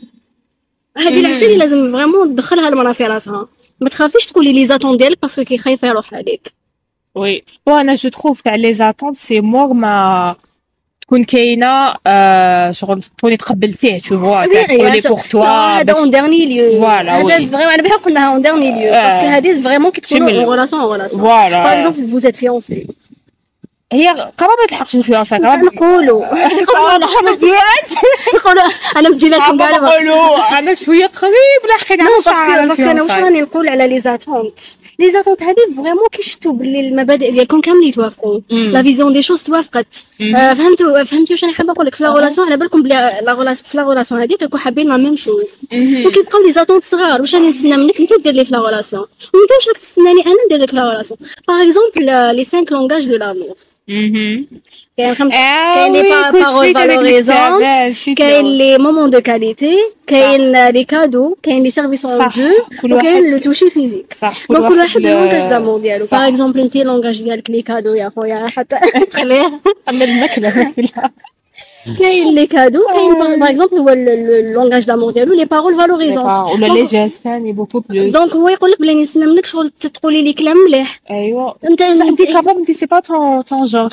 هذه 0.98 1.20
العسل 1.20 1.46
اللي 1.46 1.58
لازم 1.58 1.92
vraiment 1.92 2.36
تدخلها 2.36 2.70
المراه 2.70 2.92
في 2.92 3.04
راسها 3.04 3.48
ما 3.80 3.90
تخافيش 3.90 4.26
تقولي 4.26 4.54
les 4.54 4.66
attentes 4.66 4.98
ديالك 4.98 5.22
parce 5.22 5.35
que 5.35 5.44
كي 5.44 5.58
خايفه 5.58 5.88
يروح 5.88 6.14
عليك 6.14 6.54
oui 7.16 7.44
وأنا 7.66 7.96
je 7.96 8.10
trouve 8.10 8.42
تاع 8.42 8.56
les 8.56 8.74
attentes 8.74 9.18
c'est 9.18 9.42
مور 9.42 9.74
ما 9.74 10.36
تكون 11.14 11.24
كاينة 11.24 11.94
آه 12.08 12.72
شغل 12.72 13.04
تكوني 13.18 13.38
تقبلتيه 13.38 14.00
toutefois 14.00 14.46
تقولي 14.46 15.02
pour 15.02 15.22
toi 15.22 15.46
هذا 15.46 15.94
en 15.94 16.10
dernier 16.10 16.46
lieu 16.46 16.82
voilà 16.82 17.18
هذا 17.18 17.28
vraiment 17.28 17.56
أنا 17.56 17.84
بحال 17.84 18.04
قلناها 18.04 18.34
en 18.34 18.42
dernier 18.42 18.72
lieu. 18.72 18.92
parce 18.92 19.13
que 19.13 19.26
هذه 19.26 19.62
vraiment 19.62 19.92
كي 19.92 20.02
تكونوا 20.02 20.30
شغل. 20.30 20.40
une 20.40 20.50
relation 20.52 20.82
une 20.82 20.92
relation 20.92 21.22
voilà. 21.22 21.64
par 21.64 21.74
exemple 21.74 22.12
vous 22.12 22.26
êtes 22.26 22.36
fiancés 22.36 22.88
هي 23.92 24.08
قرابه 24.08 24.54
ما 24.62 24.68
تلحقش 24.70 24.96
ال 24.96 24.99
fiançailles 24.99 25.38
قرابه 25.38 25.62
نقولوا. 25.62 26.26
نقولوا. 26.62 27.08
نقولوا. 28.36 28.64
أنا 28.98 29.08
لكم 29.08 29.58
كاع 29.58 29.70
نقولوا 29.70 30.60
أنا 30.60 30.74
شوية 30.74 31.06
قريب 31.06 31.62
لاحقين 31.70 32.02
على 32.02 32.10
parce 32.16 32.58
que 32.58 32.84
أنا 32.92 33.04
واش 33.04 33.12
راني 33.12 33.42
نقول 33.42 33.70
على 33.70 33.88
les 33.88 34.00
attentes 34.00 34.60
les 35.00 35.12
attentes 35.12 35.44
هذه 35.44 35.56
vraiment 35.76 36.08
كي 36.12 36.22
شفتوا 36.24 36.54
باللي 36.54 36.80
المبادئ 36.80 37.32
ديالكم 37.32 37.62
كاملين 37.62 37.90
يتوافقوا 37.90 38.40
la 38.50 38.82
vision 38.84 39.14
des 39.14 39.22
choses 39.22 39.44
توافقت 39.44 40.06
آه، 40.22 40.54
فهمتوا 40.54 41.04
فهمتوا 41.04 41.34
واش 41.36 41.44
أنا 41.44 41.54
حابه 41.54 41.74
نقول 41.74 41.86
لك 41.86 41.96
في 41.96 42.04
la 42.04 42.10
relation 42.10 42.48
على 42.48 42.58
بالكم 42.58 42.84
بلي 42.84 43.20
la 43.26 43.34
relation 43.34 43.70
في 43.70 43.78
la 43.78 43.84
relation 43.84 44.22
هذيك 44.22 44.40
كنكون 44.40 44.60
حابين 44.60 44.90
la 44.90 44.98
même 44.98 45.16
chose 45.16 45.58
وكيبقاو 46.06 46.44
les 46.46 46.52
attentes 46.52 46.84
صغار 46.84 47.22
واش 47.22 47.36
راني 47.36 47.50
نستنى 47.50 47.78
منك 47.78 48.00
انت 48.02 48.24
دير 48.24 48.34
لي 48.34 48.46
في 48.46 48.52
la 48.52 48.58
relation 48.58 49.06
وانت 49.34 49.52
واش 49.52 49.68
راك 49.68 49.78
تستناني 49.78 50.22
أنا 50.26 50.36
ندير 50.46 50.60
لك 50.60 50.74
la 50.74 50.84
relation 50.84 51.20
par 51.48 51.62
exemple 51.62 52.36
les 52.36 52.44
5 52.44 52.66
langages 52.72 53.08
de 53.08 53.16
l'amour 53.16 53.56
كاين 53.88 55.16
خمسه 55.16 55.36
آه 55.38 55.76
كاين 55.76 55.94
les 55.94 56.00
oui، 56.02 56.32
كنت 56.32 56.42
paroles 56.44 56.68
شفت 56.68 56.78
هذاك 56.78 56.90
valorisantes 56.90 57.40
الكتاب، 57.54 57.92
شفت 57.92 58.18
كاين 58.18 58.46
le. 58.46 58.52
les 58.52 58.78
moments 58.78 59.10
de 59.10 59.22
qualité 59.22 59.78
كاين 60.08 60.52
les 60.70 60.84
cadeaux 60.84 61.36
كاين 61.44 61.64
les 61.64 61.70
services 61.70 62.06
اون 62.06 62.18
صح. 62.20 62.38
جو 62.40 62.50
كل 62.82 62.94
وكاين 62.94 63.14
واحد- 63.14 63.24
le 63.32 63.38
toucher 63.38 63.70
physique 63.70 64.14
صح 64.14 64.46
donc 64.50 64.68
كل 64.70 64.78
واحد 64.80 64.98
ل- 65.02 65.04
langage 65.04 65.44
langage 71.88 71.98
كاين 72.00 72.36
les 72.36 72.48
cadeaux 72.48 72.80
كاين 72.88 73.14
par 73.14 73.50
exemple 73.50 73.78
هو 73.78 73.90
ال 73.90 74.02
langage 74.02 74.86
d'amour 74.86 75.14
ديالو 75.14 75.34
les 75.34 75.46
paroles 75.46 75.76
valorisantes 75.78 76.28
ولا 76.28 76.66
لي 76.66 76.84
جاز 76.84 77.20
ثاني 77.24 77.52
beaucoup 77.52 77.80
plus 77.80 78.14
donc 78.14 78.32
هو 78.32 78.50
يقول 78.50 78.72
لك 78.72 78.80
بلي 78.80 78.94
نستنى 79.02 79.26
منك 79.26 79.46
شغل 79.46 79.72
تقولي 79.94 80.22
لي 80.22 80.34
كلام 80.34 80.58
مليح 80.58 81.00
ايوا 81.12 81.52
انت 81.70 81.82
انت 81.82 82.22
capable 82.22 82.58
انت 82.58 82.72
c'est 82.72 82.86
pas 82.86 83.00
ton 83.00 83.42
ton 83.42 83.64
genre. 83.64 83.88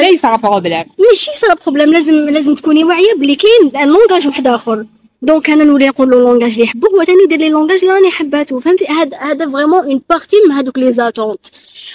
ليس 0.00 0.26
problème 0.26 0.84
ماشي 1.10 1.30
ça 1.36 1.54
problème 1.64 1.92
لازم 1.92 2.14
لازم 2.14 2.54
تكوني 2.54 2.84
واعيه 2.84 3.14
بلي 3.16 3.36
كاين 3.36 3.88
langage 3.88 4.26
واحد 4.26 4.46
اخر 4.46 4.84
donc 5.22 5.50
أنا 5.50 5.64
نولي 5.64 5.88
نقول 5.88 6.10
له 6.10 6.16
langage 6.20 6.52
اللي 6.52 6.64
يحبوه 6.64 6.90
هو 6.90 7.04
ثاني 7.04 7.22
يدير 7.24 7.38
لي 7.38 7.48
langage 7.48 7.78
اللي 7.80 7.92
راني 7.94 8.10
حباته 8.10 8.60
فهمتي 8.60 8.84
هذا 8.86 9.16
هذا 9.18 9.48
vraiment 9.50 9.84
une 9.84 10.00
partie 10.10 10.36
من 10.46 10.52
هذوك 10.52 10.78
les 10.78 10.92
attentes 10.92 11.40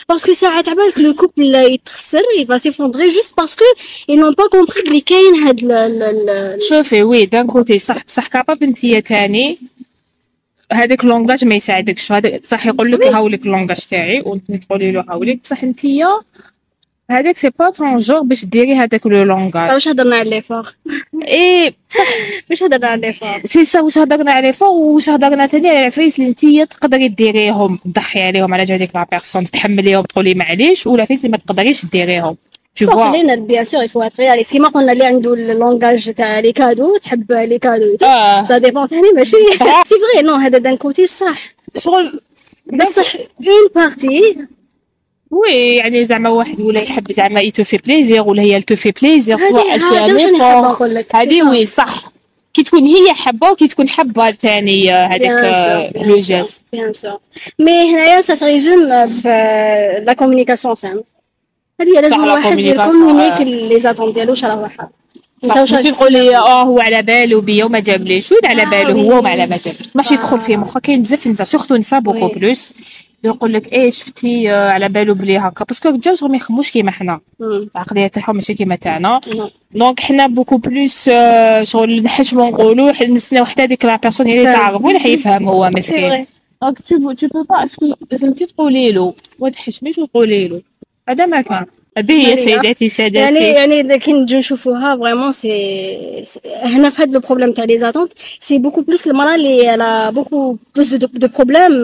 parce 0.09 0.24
que 0.24 0.33
ساعات 0.33 0.69
عبالك 0.69 0.99
le 0.99 1.13
couple 1.13 1.55
يتخسر 1.55 2.21
يبقى 2.39 2.59
s'effondrer 2.59 3.09
juste 3.09 3.37
parce 3.37 3.53
que 3.53 3.63
ils 4.11 4.15
n'ont 4.15 4.33
pas 4.43 4.57
compris 4.57 4.85
بلي 4.85 5.01
كاين 5.01 5.35
هاد 5.35 5.59
ال- 5.59 5.71
ال- 5.71 6.29
ال- 6.29 6.61
شوفي 6.69 7.03
oui 7.03 7.25
d'un 7.25 7.47
côté 7.47 7.77
صح 7.77 8.03
بصح 8.05 8.27
capable 8.27 8.63
انت 8.63 8.85
تاني 8.85 9.57
هذاك 10.71 11.03
ال 11.03 11.08
langage 11.09 11.45
ما 11.45 11.55
يساعدكش 11.55 12.11
هذاك 12.11 12.45
صح 12.45 12.65
يقول 12.67 12.91
لك 12.91 13.03
هاولك 13.03 13.45
ال 13.45 13.49
langage 13.49 13.77
تاعي 13.89 14.21
وانت 14.21 14.51
تقولي 14.51 14.91
له 14.91 15.05
هاولك. 15.09 15.39
بصح 15.43 15.63
انت 15.63 15.79
هذاك 17.11 17.37
c'est 17.37 17.49
pas 17.59 17.69
ton 17.69 17.97
genre 17.97 18.19
باش 18.21 18.45
ديري 18.45 18.73
هذاك 18.73 19.07
le 19.07 19.23
langage. 19.23 19.71
واش 19.71 19.87
هضرنا 19.87 20.15
على 20.15 20.29
les 20.29 20.43
efforts 20.43 20.75
اي 21.27 21.75
بصح 21.89 22.07
واش 22.49 22.63
هضرنا 22.63 22.87
على 22.87 23.01
les 23.01 23.13
efforts 23.13 23.41
c'est 23.45 23.65
ça 23.65 23.81
واش 23.81 23.97
هضرنا 23.97 24.31
عليه 24.31 24.51
فوق 24.51 24.69
واش 24.69 25.09
هضرنا 25.09 25.45
تاني 25.45 25.69
على 25.69 25.79
العفايس 25.79 26.19
اللي 26.19 26.29
انتيا 26.29 26.65
تقدري 26.65 27.07
ديريهم 27.07 27.79
تضحي 27.85 28.21
عليهم 28.21 28.53
على 28.53 28.63
جال 28.63 28.77
ديك 28.77 28.95
la 28.95 29.07
personne 29.11 29.45
تحمليهم 29.45 30.01
تقولي 30.03 30.33
معليش 30.33 30.87
ولا 30.87 31.01
عفايس 31.01 31.19
اللي 31.19 31.31
ما 31.31 31.37
تقدريش 31.37 31.85
ديريهم. 31.85 32.37
toutefois 32.75 33.11
خلينا 33.11 33.35
bien 33.35 33.63
sûr 33.63 33.75
il 33.75 33.83
faut 33.83 34.01
être 34.01 34.23
réaliste 34.23 34.51
كيما 34.51 34.67
قلنا 34.69 34.91
اللي 34.91 35.05
عنده 35.05 35.33
ال 35.33 35.43
langage 35.43 36.13
تاع 36.13 36.39
les 36.39 36.51
cadeaux 36.51 36.97
تحب 36.97 37.31
les 37.31 37.59
cadeaux 37.59 37.97
ça 38.47 38.57
dépend 38.57 38.87
ثاني 38.87 39.11
ماشي 39.15 39.37
c'est 39.85 39.95
vrai 40.13 40.21
non 40.21 40.33
هذا 40.33 40.57
d'un 40.57 40.77
côté 40.77 41.07
صح 41.07 41.55
شغل 41.77 42.19
بصح 42.73 43.15
une 43.15 43.69
partie 43.75 44.37
oui 45.35 45.75
يعني 45.75 46.05
زعما 46.05 46.29
واحد 46.29 46.61
ولا 46.61 46.81
يحب 46.81 47.11
زعما 47.11 47.41
ي 47.41 47.48
te 47.48 47.63
fait 47.63 47.77
plaisir 47.77 48.21
ولا 48.21 48.41
هي 48.41 48.61
te 48.61 48.75
fait 48.75 48.91
plaisir 48.91 49.37
هذه-. 51.13 51.43
oui 51.49 51.65
صح. 51.65 52.11
كي 52.53 52.63
تكون 52.63 52.83
هي 52.83 53.13
حابة 53.13 53.51
وكي 53.51 53.67
تكون 53.67 53.89
حابة 53.89 54.31
ثاني 54.31 54.91
هذاك 54.91 55.91
le 55.95 56.17
geste 56.17 56.61
bien 56.71 56.93
sûr 56.93 57.19
mais 57.59 57.93
هنايا 57.93 58.21
ça 58.21 58.35
se 58.35 58.53
résume 58.53 59.07
في 59.07 59.29
la 60.05 60.13
communication 60.13 60.75
سام 60.75 61.03
هذه 61.81 62.01
لازم 62.01 62.15
communication، 62.15 62.57
ي 62.59 62.66
communique 62.66 63.33
آه. 63.33 63.43
les 63.43 63.79
attentes 63.79 64.13
ديالو 64.13 64.31
واش 64.31 64.45
راه 64.45 64.61
واحد 64.61 64.87
ماشي 65.43 65.75
راك 65.75 65.95
تقولي 65.95 66.35
آه 66.37 66.63
هو 66.63 66.79
على 66.79 67.01
باله 67.01 67.41
بيا 67.41 67.65
وما 67.65 67.79
جابليش. 67.79 68.31
وين 68.31 68.45
على 68.45 68.61
آه، 68.61 68.65
باله؟ 68.65 68.93
oui. 68.93 69.01
هو 69.01 69.19
وما 69.19 69.29
على 69.29 69.45
ما 69.45 69.59
جابليش. 69.65 69.87
ماشي 69.95 70.13
يدخل 70.13 70.41
في 70.41 70.57
مخك 70.57 70.81
كاين 70.81 71.01
بزاف 71.01 71.27
نساء 71.27 71.45
surtout 71.45 71.75
نساء 71.75 71.99
beaucoup. 71.99 72.27
plus 72.27 72.71
يقول 73.25 73.53
لك 73.53 73.73
إيه 73.73 73.89
شفتي 73.89 74.51
آه، 74.51 74.69
على 74.71 74.89
باله 74.89 75.13
بلي 75.13 75.37
هكا. 75.37 75.65
parce 75.65 75.80
que 75.80 75.89
الرجال 75.89 76.17
ما 76.21 76.35
يخموش 76.37 76.71
كيما 76.71 76.91
حنا. 76.91 77.19
العقلية 77.41 78.07
تاعهم 78.07 78.35
ماشي 78.35 78.53
كيما 78.53 78.75
تاعنا. 78.75 79.21
donc 79.71 79.99
حنا 79.99 80.27
beaucoup 80.27 80.57
plus 80.57 81.09
شغل 81.61 82.03
نحشمو 82.03 82.49
نقولو 82.49 82.93
نستناو 83.09 83.45
حتى 83.45 83.67
ديك 83.67 83.85
la 83.85 83.95
personne 83.95 84.27
اللي 84.27 84.43
فاهم. 84.43 84.55
تعرف 84.55 84.81
وين 84.85 84.99
حيفهم 84.99 85.47
هو 85.47 85.69
مسكين 85.75 86.25
donc 86.61 86.79
tout 86.79 87.11
tout 87.27 87.43
parce 87.43 87.63
que 87.63 87.93
لازم 88.11 88.33
تقولي 88.33 88.91
له 88.91 89.13
ما 89.41 89.49
تحشميش 89.49 89.97
وتقولي 89.97 90.47
له 90.47 90.61
هذا 91.09 91.25
ما 91.25 91.41
كان 91.41 91.65
هذه 91.97 92.27
هي. 92.27 92.35
سيداتي 92.45 92.85
يعني 92.85 92.89
ساداتي 92.89 93.43
يعني 93.43 93.79
إذا 93.81 93.97
كي 93.97 94.13
نجيو 94.13 94.39
نشوفوها 94.39 94.97
vraiment 94.97 95.31
c'est 95.31 96.23
هنا 96.63 96.89
في 96.89 97.01
هذا 97.03 97.11
le 97.11 97.19
problème 97.19 97.51
تاع 97.51 97.63
les 97.65 97.77
attentes 97.77 98.11
c'est 98.39 98.57
beaucoup 98.57 98.81
plus 98.81 99.07
المراه 99.07 99.35
اللي 99.35 99.75
a 99.77 100.09
beaucoup 100.09 100.57
plus 100.75 100.93
de 100.93 101.07
de 101.13 101.27
problèmes 101.27 101.83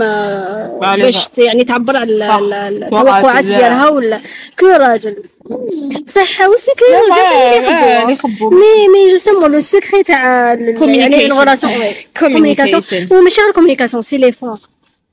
باش 0.79 1.27
يعني 1.37 1.63
تعبر 1.63 1.97
على 1.97 2.13
ال- 2.13 2.27
صح. 2.27 2.35
ال- 2.35 2.53
ال- 2.53 2.89
توقعات 2.89 3.15
التوقعات 3.17 3.45
ديالها. 3.45 3.89
ولا 3.89 4.19
que 4.59 4.65
راجل 4.67 5.15
بصح 6.05 6.47
aussi 6.49 6.71
كاين 6.77 6.99
رجال 7.11 8.01
اللي 8.01 8.13
يخبوا 8.13 8.51
mais 8.51 8.87
mais 8.93 9.11
justement 9.11 9.51
le 9.51 9.59
secret 9.59 10.03
تاع 10.03 10.53
ال- 10.53 10.99
يعني. 10.99 11.25
ال 11.25 11.30
relation 11.30 11.73
communication 12.19 12.81
Communication. 12.81 13.11
وماشي 13.11 13.41
غير 13.41 13.51
communication 13.53 14.03
c'est 14.03 14.17
les 14.17 14.31
efforts 14.31 14.59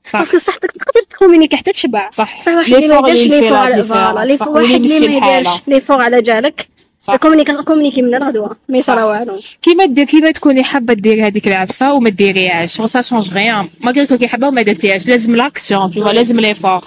صح. 0.05 0.19
parce 0.19 0.30
que 0.30 0.37
صح 0.37 0.55
تقدر 0.55 1.01
ت 1.09 1.13
communiquer 1.13 1.57
حتى 1.57 1.71
تشبع. 1.71 2.09
صح. 2.09 2.41
صح 2.41 2.51
واحد 2.53 2.69
لي 2.69 2.77
اللي 2.77 3.01
ما 3.01 3.09
يديرش 3.09 3.27
les. 3.27 3.49
voilà 3.49 4.09
واللي 4.09 4.37
واحد 4.47 4.85
اللي 4.85 5.19
ما. 5.19 5.37
يديرش 5.37 5.53
les 5.67 5.81
efforts 5.81 6.01
على 6.01 6.21
جالك. 6.21 6.67
صح. 7.01 7.15
communiquer 7.15 7.63
communiquer 7.63 8.01
من 8.01 8.15
الغدوة. 8.15 8.57
ما 8.69 8.77
يصرا 8.77 9.03
والو. 9.03 9.39
كيما 9.61 9.85
دير 9.85 10.05
كيما 10.05 10.31
تكوني 10.31 10.63
حابة 10.63 10.93
ديري 10.93 11.21
هذيك 11.23 11.47
العفسة 11.47 11.93
وما 11.93 12.09
ديريهاش. 12.09 12.81
ça 12.81 13.01
change 13.01 13.33
rien 13.33 13.67
ما 13.81 13.91
قالك 13.91 14.13
كي 14.13 14.27
حابة 14.27 14.47
وما 14.47 14.61
درتيهاش. 14.61 15.07
لازم 15.07 15.35
l'action 15.35 15.91
tout 15.91 16.11
لازم 16.11 16.39
les 16.39 16.55
efforts 16.55 16.79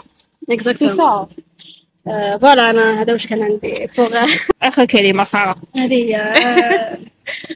c'est 0.46 0.54
exactement 0.54 0.96
ça 0.96 1.28
voilà 2.38 2.70
أنا 2.70 3.02
هذا 3.02 3.12
واش 3.12 3.26
كان 3.26 3.42
عندي 3.42 3.88
pour 3.98 4.26
آخر 4.62 4.84
كلمة 4.84 5.22
سارة. 5.22 5.56
هذه 5.76 5.94
هي. 5.94 6.96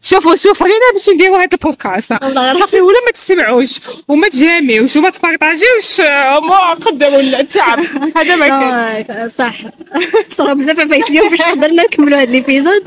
شوفوا 0.02 0.34
شوفوا 0.34 0.66
لينا 0.66 0.80
باش 0.92 1.08
نديروا 1.08 1.36
هذا 1.36 1.48
البودكاست. 1.52 2.12
صافي 2.58 2.80
ولا 2.80 2.98
ما 3.06 3.12
تسمعوش 3.14 3.80
وما 4.08 4.28
تجاميوش 4.28 4.96
وما 4.96 5.10
تبارطاجيوش 5.10 6.00
آه، 6.00 6.40
ما 6.40 6.58
قدروا 6.72 7.20
التعب 7.20 7.78
هذا 8.16 8.36
ما 8.36 8.48
كان. 8.48 9.16
آه، 9.16 9.26
صح. 9.26 9.54
صرا 10.36 10.52
بزاف 10.52 10.80
عفايس 10.80 11.10
اليوم 11.10 11.28
باش 11.28 11.42
قدرنا 11.42 11.82
نكملوا 11.82 12.18
هذا 12.18 12.32
l'épisode 12.32 12.82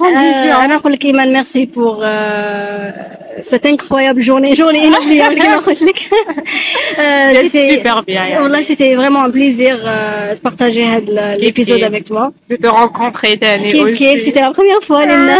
أنا 0.00 0.66
نقول 0.66 0.92
لك 0.92 1.04
إيمان 1.04 1.32
merci 1.32 1.64
pour 1.64 2.04
cette 3.42 3.66
incroyable 3.66 4.20
journée. 4.20 4.54
Journée 4.54 4.86
inoubliable 4.86 5.42
كما 5.42 5.56
قلت 5.56 5.82
لك 5.82 5.96
bien, 8.04 8.08
يعني. 8.08 8.38
والله 8.38 8.62
un 8.62 9.30
plaisir 9.30 9.76
euh, 9.84 10.34
de 10.34 10.40
partager 10.40 10.84
هذا 10.84 11.34
avec 11.86 12.04
toi. 12.04 12.32
Je 12.50 12.56
te 12.56 12.66
rencontrer 12.66 13.38
تاني 13.40 13.72
كيف 13.72 13.98
كيف. 13.98 14.22
c'était 14.22 14.40
la 14.40 14.50
première 14.50 14.80
fois 14.80 15.02
لنا 15.02 15.38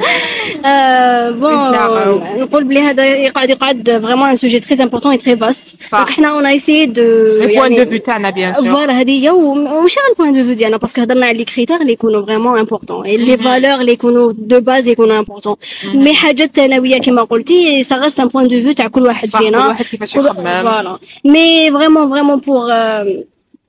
bon 0.00 1.70
بالفعل. 1.70 2.20
نقول 2.40 2.64
بلي 2.64 2.80
هذا 2.80 3.06
يقعد 3.06 3.50
يقعد 3.50 4.00
vraiment 4.02 4.28
un 4.28 4.36
sujet 4.36 4.60
très 4.60 4.82
important 4.82 5.12
et 5.12 5.18
très 5.18 5.36
vaste 5.36 5.66
صح. 5.90 5.98
donc 5.98 6.10
حنا 6.10 6.28
on 6.28 6.46
essaie 6.46 6.86
de 6.86 7.02
Le 7.28 7.48
point 7.48 7.70
de 7.72 7.90
vue 7.94 8.00
تاعنا 8.06 8.30
bien 8.30 8.56
sûr. 8.58 8.64
Voilà 8.64 9.00
هذه 9.00 9.24
هي 9.24 9.30
وماشي 9.30 9.96
غير 10.00 10.10
ال 10.10 10.14
point 10.14 10.32
de 10.34 10.44
vue 10.44 10.52
ديالنا 10.54 10.76
parce 10.76 10.91
que 10.91 11.00
هضرنا 11.00 11.26
على 11.26 11.38
les 11.38 11.44
critères 11.44 11.80
اللي 11.80 11.92
يكونوا 11.92 12.26
vraiment 12.26 12.58
importants 12.58 13.06
les 13.06 13.36
valeurs 13.36 13.80
اللي 13.80 13.92
يكونوا 13.92 14.32
de 14.38 14.60
base 14.60 14.88
يكونوا 14.88 15.18
importants 15.18 15.56
mais 15.94 16.14
حاجات 16.14 16.56
ثانويه 16.56 17.00
كما 17.00 17.22
قلتي 17.22 17.82
ça 17.82 17.96
reste 17.96 18.20
un 18.20 18.28
point 18.28 18.48
de 18.48 18.60
vue 18.60 18.72
تاع 18.72 18.86
كل 18.88 19.06
واحد 19.06 19.28
صح، 19.28 19.38
فينا 19.38 19.60
كل 19.62 19.66
واحد 19.68 19.84
كيفاش 19.84 20.14
كل- 20.14 20.26
يخمم. 20.26 20.44
voilà 20.62 20.98
mais 21.24 21.70
vraiment 21.72 22.10
vraiment 22.10 22.36
pour 22.38 22.70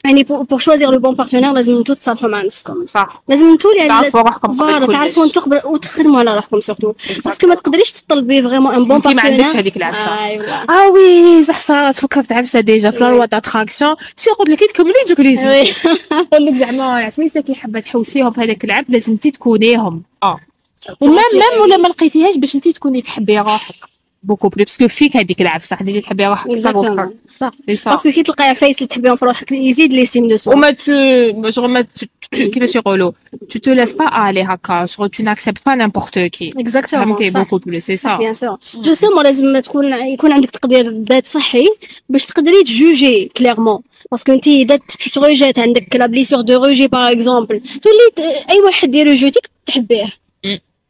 يعني 0.06 0.23
pour 0.23 0.60
choisir 0.60 0.91
le 0.91 0.99
bon 0.99 1.15
partenaire 1.15 1.52
لازم 1.52 1.78
انتو 1.78 1.94
تصالحوا 1.94 2.30
مع 2.30 2.41
نفسكم 2.41 2.86
صح. 2.88 3.23
لازم 3.28 3.45
انتو 3.45 3.72
اللي 3.72 3.88
تعرفوا 3.88 4.22
روحكم 4.22 4.53
voilà 4.53 4.76
قبل 4.76 4.94
تعرفوا 4.94 5.26
انتو 5.26 5.40
قبل 5.40 5.61
وتخدموا 5.65 6.19
على 6.19 6.36
روحكم 6.36 6.60
surtout 6.60 6.94
parce 7.26 7.39
que 7.39 7.48
ما 7.48 7.56
تقدريش 7.56 7.91
تطلبي 7.91 8.44
vraiment 8.44 8.73
un 8.73 8.86
bon 8.86 8.95
partenaire 8.95 9.06
أنتي 9.06 9.10
ما 9.10 9.41
عندكش 9.41 9.56
هذيك 9.56 9.78
العفسة. 9.78 10.26
ايوا 10.26 10.45
آه 10.69 10.90
oui 10.90 11.44
صح 11.44 11.61
صارت 11.61 11.95
فكرت 11.95 12.32
عفسه 12.32 12.60
déjà 12.60 12.91
في 12.91 12.99
loi 12.99 13.26
d'attraction 13.26 13.95
شي 14.18 14.30
قلت 14.30 14.49
لك 14.49 14.57
كي 14.57 14.68
تكملي 14.68 14.94
دوك 15.10 15.19
لي 15.19 15.48
oui 15.48 15.73
نقول 16.11 16.45
لك 16.45 16.56
زعما 16.56 16.84
عفايسه 16.84 17.41
كي 17.41 17.56
حابه 17.56 17.80
تحوسيهم 17.80 18.32
في 18.32 18.41
هذاك 18.41 18.64
العبد 18.64 18.91
لازم 18.91 19.11
انت 19.11 19.28
تكونيهم. 19.28 20.03
آه. 20.23 20.40
و 21.02 21.06
même 21.06 21.23
même 21.34 21.61
ولا 21.61 21.78
ما 21.78 21.88
لقيتيهاش 21.88 22.38
باش 22.38 22.56
انت 22.56 22.68
تكوني 22.68 23.02
تحبي 23.02 23.40
روحك. 23.40 23.90
beaucoup 24.23 24.49
plus 24.49 24.64
parce 24.64 24.78
que 24.78 24.88
فيك 24.88 25.18
هذيك 25.18 25.41
العفسة 25.41 25.76
خديتي 25.76 26.02
تحبي 26.02 26.26
روحك 26.26 26.49
أكثر 26.49 26.72
Exactement. 26.73 27.31
صح. 27.38 27.52
parce 27.68 27.95
que 27.95 28.11
كي 28.11 28.23
تلقاي 28.23 28.48
عفايس 28.49 28.77
اللي 28.77 28.88
تحبيهم 28.88 29.15
في 29.15 29.26
روحك 29.26 29.52
يزيد 29.52 29.93
l'estime 29.94 30.28
de 30.28 30.38
soi 30.38 30.53
وما 30.53 30.69
ت 30.72 30.89
جوغ 31.56 31.68
ما 31.68 31.81
ت- 31.81 31.88
ت- 32.31 32.35
كيفاش 32.35 32.76
يقولوا 32.76 33.11
tu 33.53 33.57
te 33.60 33.69
laisses 33.76 33.93
pas 33.93 34.10
aller 34.10 34.49
هكا 34.49 34.85
جوغ 34.98 35.07
tu 35.07 35.23
n'acceptes 35.23 35.64
pas 35.69 35.76
n'importe 35.76 36.19
qui. 36.38 36.60
Exactement 36.60 37.06
فهمتي؟ 37.18 37.30
beaucoup 37.30 37.57
plus 37.57 37.80
c'est 37.80 37.95
ça 37.95 38.18
bien 38.18 38.34
sûr 38.34 38.57
justement 38.76 39.23
لازم 39.23 39.60
تكون 39.60 39.93
يكون 39.93 40.31
عندك 40.31 40.49
تقدير 40.49 40.91
ذات 41.03 41.27
صحي 41.27 41.65
باش 42.10 42.26
تقدري 42.26 42.64
تجوجي 42.64 43.31
clairement 43.38 43.80
parce 44.11 44.24
que 44.24 44.32
انت 44.34 44.48
إذا 44.48 44.80
تروجيت 45.14 45.60
عندك 45.60 45.95
la 45.95 46.06
blessure 46.06 46.41
de 46.41 46.65
rejet 46.65 46.88
par 46.88 47.11
exemple 47.11 47.60
تولي 47.81 48.35
أي 48.49 48.60
واحد 48.65 48.95
يروجيتيك 48.95 49.49
تحبيه. 49.65 50.06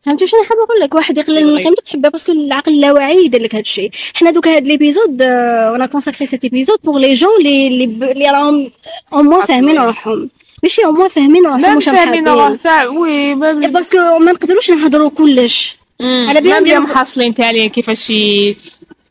فهمتي؟ 0.01 0.27
شنو 0.27 0.43
حابه 0.43 0.61
نقول 0.63 0.79
لك؟ 0.81 0.95
واحد 0.95 1.17
يقلل 1.17 1.45
من 1.45 1.53
فري. 1.55 1.63
قيمتك 1.63 1.83
تحبيه 1.83 2.09
باسكو 2.09 2.31
العقل 2.31 2.73
اللاواعي 2.73 3.25
يدير 3.25 3.41
لك 3.41 3.55
هذا 3.55 3.61
الشيء. 3.61 3.91
حنا 4.13 4.31
دوكا 4.31 4.55
هاد 4.55 4.67
l'épisode 4.67 5.21
أنا 5.21 5.85
consacré 5.85 6.25
cet 6.25 6.43
épisode 6.43 6.77
pour 6.83 6.99
les 6.99 7.13
gens 7.13 7.29
ب- 7.39 8.03
اللي 8.03 8.25
راهم 8.25 8.71
au 9.13 9.21
moins 9.23 9.45
فاهمين. 9.45 9.77
روحهم. 9.77 10.29
ماشي 10.63 10.85
au 10.85 10.91
moins 10.91 11.07
فاهمين 11.09 11.45
روحهم 11.45 11.75
واش 11.75 11.85
فاهمين 11.89 12.27
روح 12.27 12.41
حابين 12.41 12.55
ساعة 12.57 12.89
oui 12.89 13.35
باسكو 13.67 13.97
ما 13.97 14.31
نقدروش 14.31 14.71
نهضروا 14.71 15.09
كلش. 15.09 15.75
على 16.01 16.41
بالهم 16.41 16.63
même 16.63 16.73
ديالو- 16.73 16.79
محصلين 16.79 17.33
تاني 17.33 17.69
كيفاش 17.69 18.13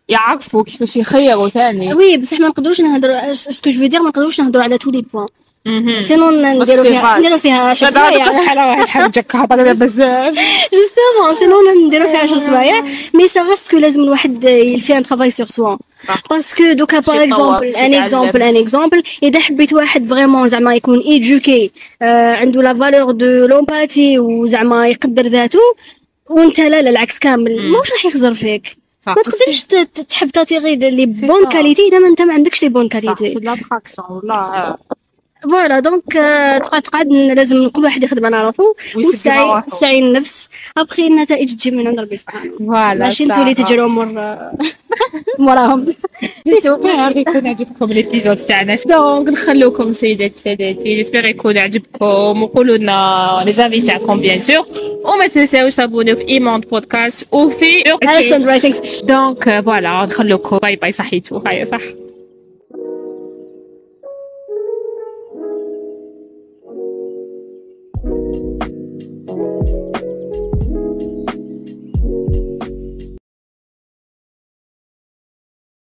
يعرفوا 0.08 0.62
كيفاش 0.64 0.96
يخيروا 0.96 1.48
تاني. 1.48 1.94
oui 1.94 2.16
بصح 2.16 2.40
ما 2.40 2.48
نقدروش 2.48 2.80
نهضروا 2.80 3.30
est-ce 3.32 3.58
que 3.58 3.70
je 3.70 3.86
veux 3.86 3.93
dire 3.93 4.00
ما 4.02 4.08
نقدروش 4.08 4.40
نهضروا 4.40 4.64
على 4.64 4.78
tous 4.78 4.90
les 4.90 5.02
points. 5.12 5.26
Sinon 6.00 6.42
نديرو 6.58 6.82
فيها. 6.82 7.18
نديرو 7.18 7.38
فيها 7.38 7.60
10 7.60 7.90
لا 7.90 7.94
بعد 7.94 8.12
سوايع 8.14 8.32
شحال 8.32 8.88
حاجك 8.88 9.36
هضر 9.36 9.72
بزاف 9.72 10.34
justement 10.72 11.34
sinon 11.38 11.86
نديرو 11.86 12.08
فيها 12.08 12.18
10 12.18 12.38
سوايع 12.38 12.84
mais 13.14 13.28
ça 13.28 13.42
reste 13.42 13.70
que 13.70 13.76
لازم 13.76 14.00
الواحد 14.00 14.44
يفي 14.44 14.96
un 14.98 15.02
travail 15.02 15.30
sur 15.30 15.46
soi. 15.46 15.76
Parce 16.30 16.57
que 16.57 16.72
دوكا 16.72 17.00
شي 17.00 17.10
par 17.10 17.22
exemple 17.24 17.74
شي 17.74 17.86
un 17.86 17.94
exemple 17.94 18.42
un 18.42 18.56
exemple 18.56 19.02
اذا 19.22 19.40
حبيت 19.40 19.72
واحد 19.72 20.08
vraiment 20.08 20.48
زعما 20.48 20.74
يكون 20.74 20.98
éduqué 20.98 21.70
عنده 22.02 22.62
la 22.62 22.74
valeur 22.74 23.10
de 23.10 23.46
l'empathie 23.46 24.18
وزعما 24.18 24.88
يقدر 24.88 25.26
ذاته 25.26 25.58
وانت 26.30 26.60
لا 26.60 26.82
لا 26.82 26.90
العكس 26.90 27.18
كامل 27.18 27.70
ماهوش 27.70 27.92
راح 27.92 28.04
يخزر 28.04 28.34
فيك 28.34 28.76
ما 29.06 29.14
تقدرش 29.14 29.62
تحب 30.08 30.30
t'attirer 30.30 30.76
les 30.76 31.06
bonnes 31.06 31.44
qualités 31.48 31.88
اذا 31.88 31.98
ما 31.98 32.08
انت 32.08 32.22
ما 32.22 32.34
عندكش 32.34 32.62
les 32.62 32.68
bonnes 32.68 32.88
qualités 32.88 33.28
c'est 33.28 33.34
والله 34.10 34.76
voilà 35.42 35.80
donc 35.80 36.16
آه، 36.16 36.58
تقعد 36.58 37.06
لازم 37.12 37.68
كل 37.68 37.84
واحد 37.84 38.04
يخدم 38.04 38.26
على 38.26 38.52
والسعي 38.96 39.42
روحه. 39.44 39.66
السعي 39.66 39.98
النفس. 39.98 40.48
أبخي 40.76 41.06
النتائج 41.06 41.54
تجي 41.54 41.70
من 41.70 41.86
عند 41.86 42.00
ربي 42.00 42.16
سبحانه 42.16 42.58
voilà 42.58 42.94
ماشي 42.94 43.28
صح. 43.28 43.52
تجروا 43.52 43.88
مور 43.88 44.06
موراهم 45.38 45.94
j'espère 46.48 47.10
يكون 47.20 47.46
عجبكم 47.46 47.92
ال 47.92 47.98
épisode 47.98 48.36
تاعنا. 48.36 48.76
donc 48.86 49.28
نخلوكم 49.28 49.92
سيداتي 49.92 50.40
سادتي 50.44 50.94
j'espère 50.94 51.24
يكون 51.26 51.58
عجبكم. 51.58 52.42
وقولوا 52.42 52.76
لنا 52.76 53.42
les 53.44 53.52
avis 53.52 53.80
تاعكم 53.80 54.20
bien 54.20 54.38
sûr 54.38 54.66
وما 55.04 55.26
تنساوش 55.26 55.74
t'abonniو 55.74 56.16
في 56.16 56.28
ايموند 56.28 56.68
بودكاست 56.68 57.24
وفي 57.32 57.84
donc 59.02 59.60
voilà 59.60 60.04
نخلوكم. 60.04 60.58
Bye 60.58 60.76
bye 60.76 60.92
صحيتو. 60.92 61.42
هيا 61.46 61.64
صح. 61.64 61.80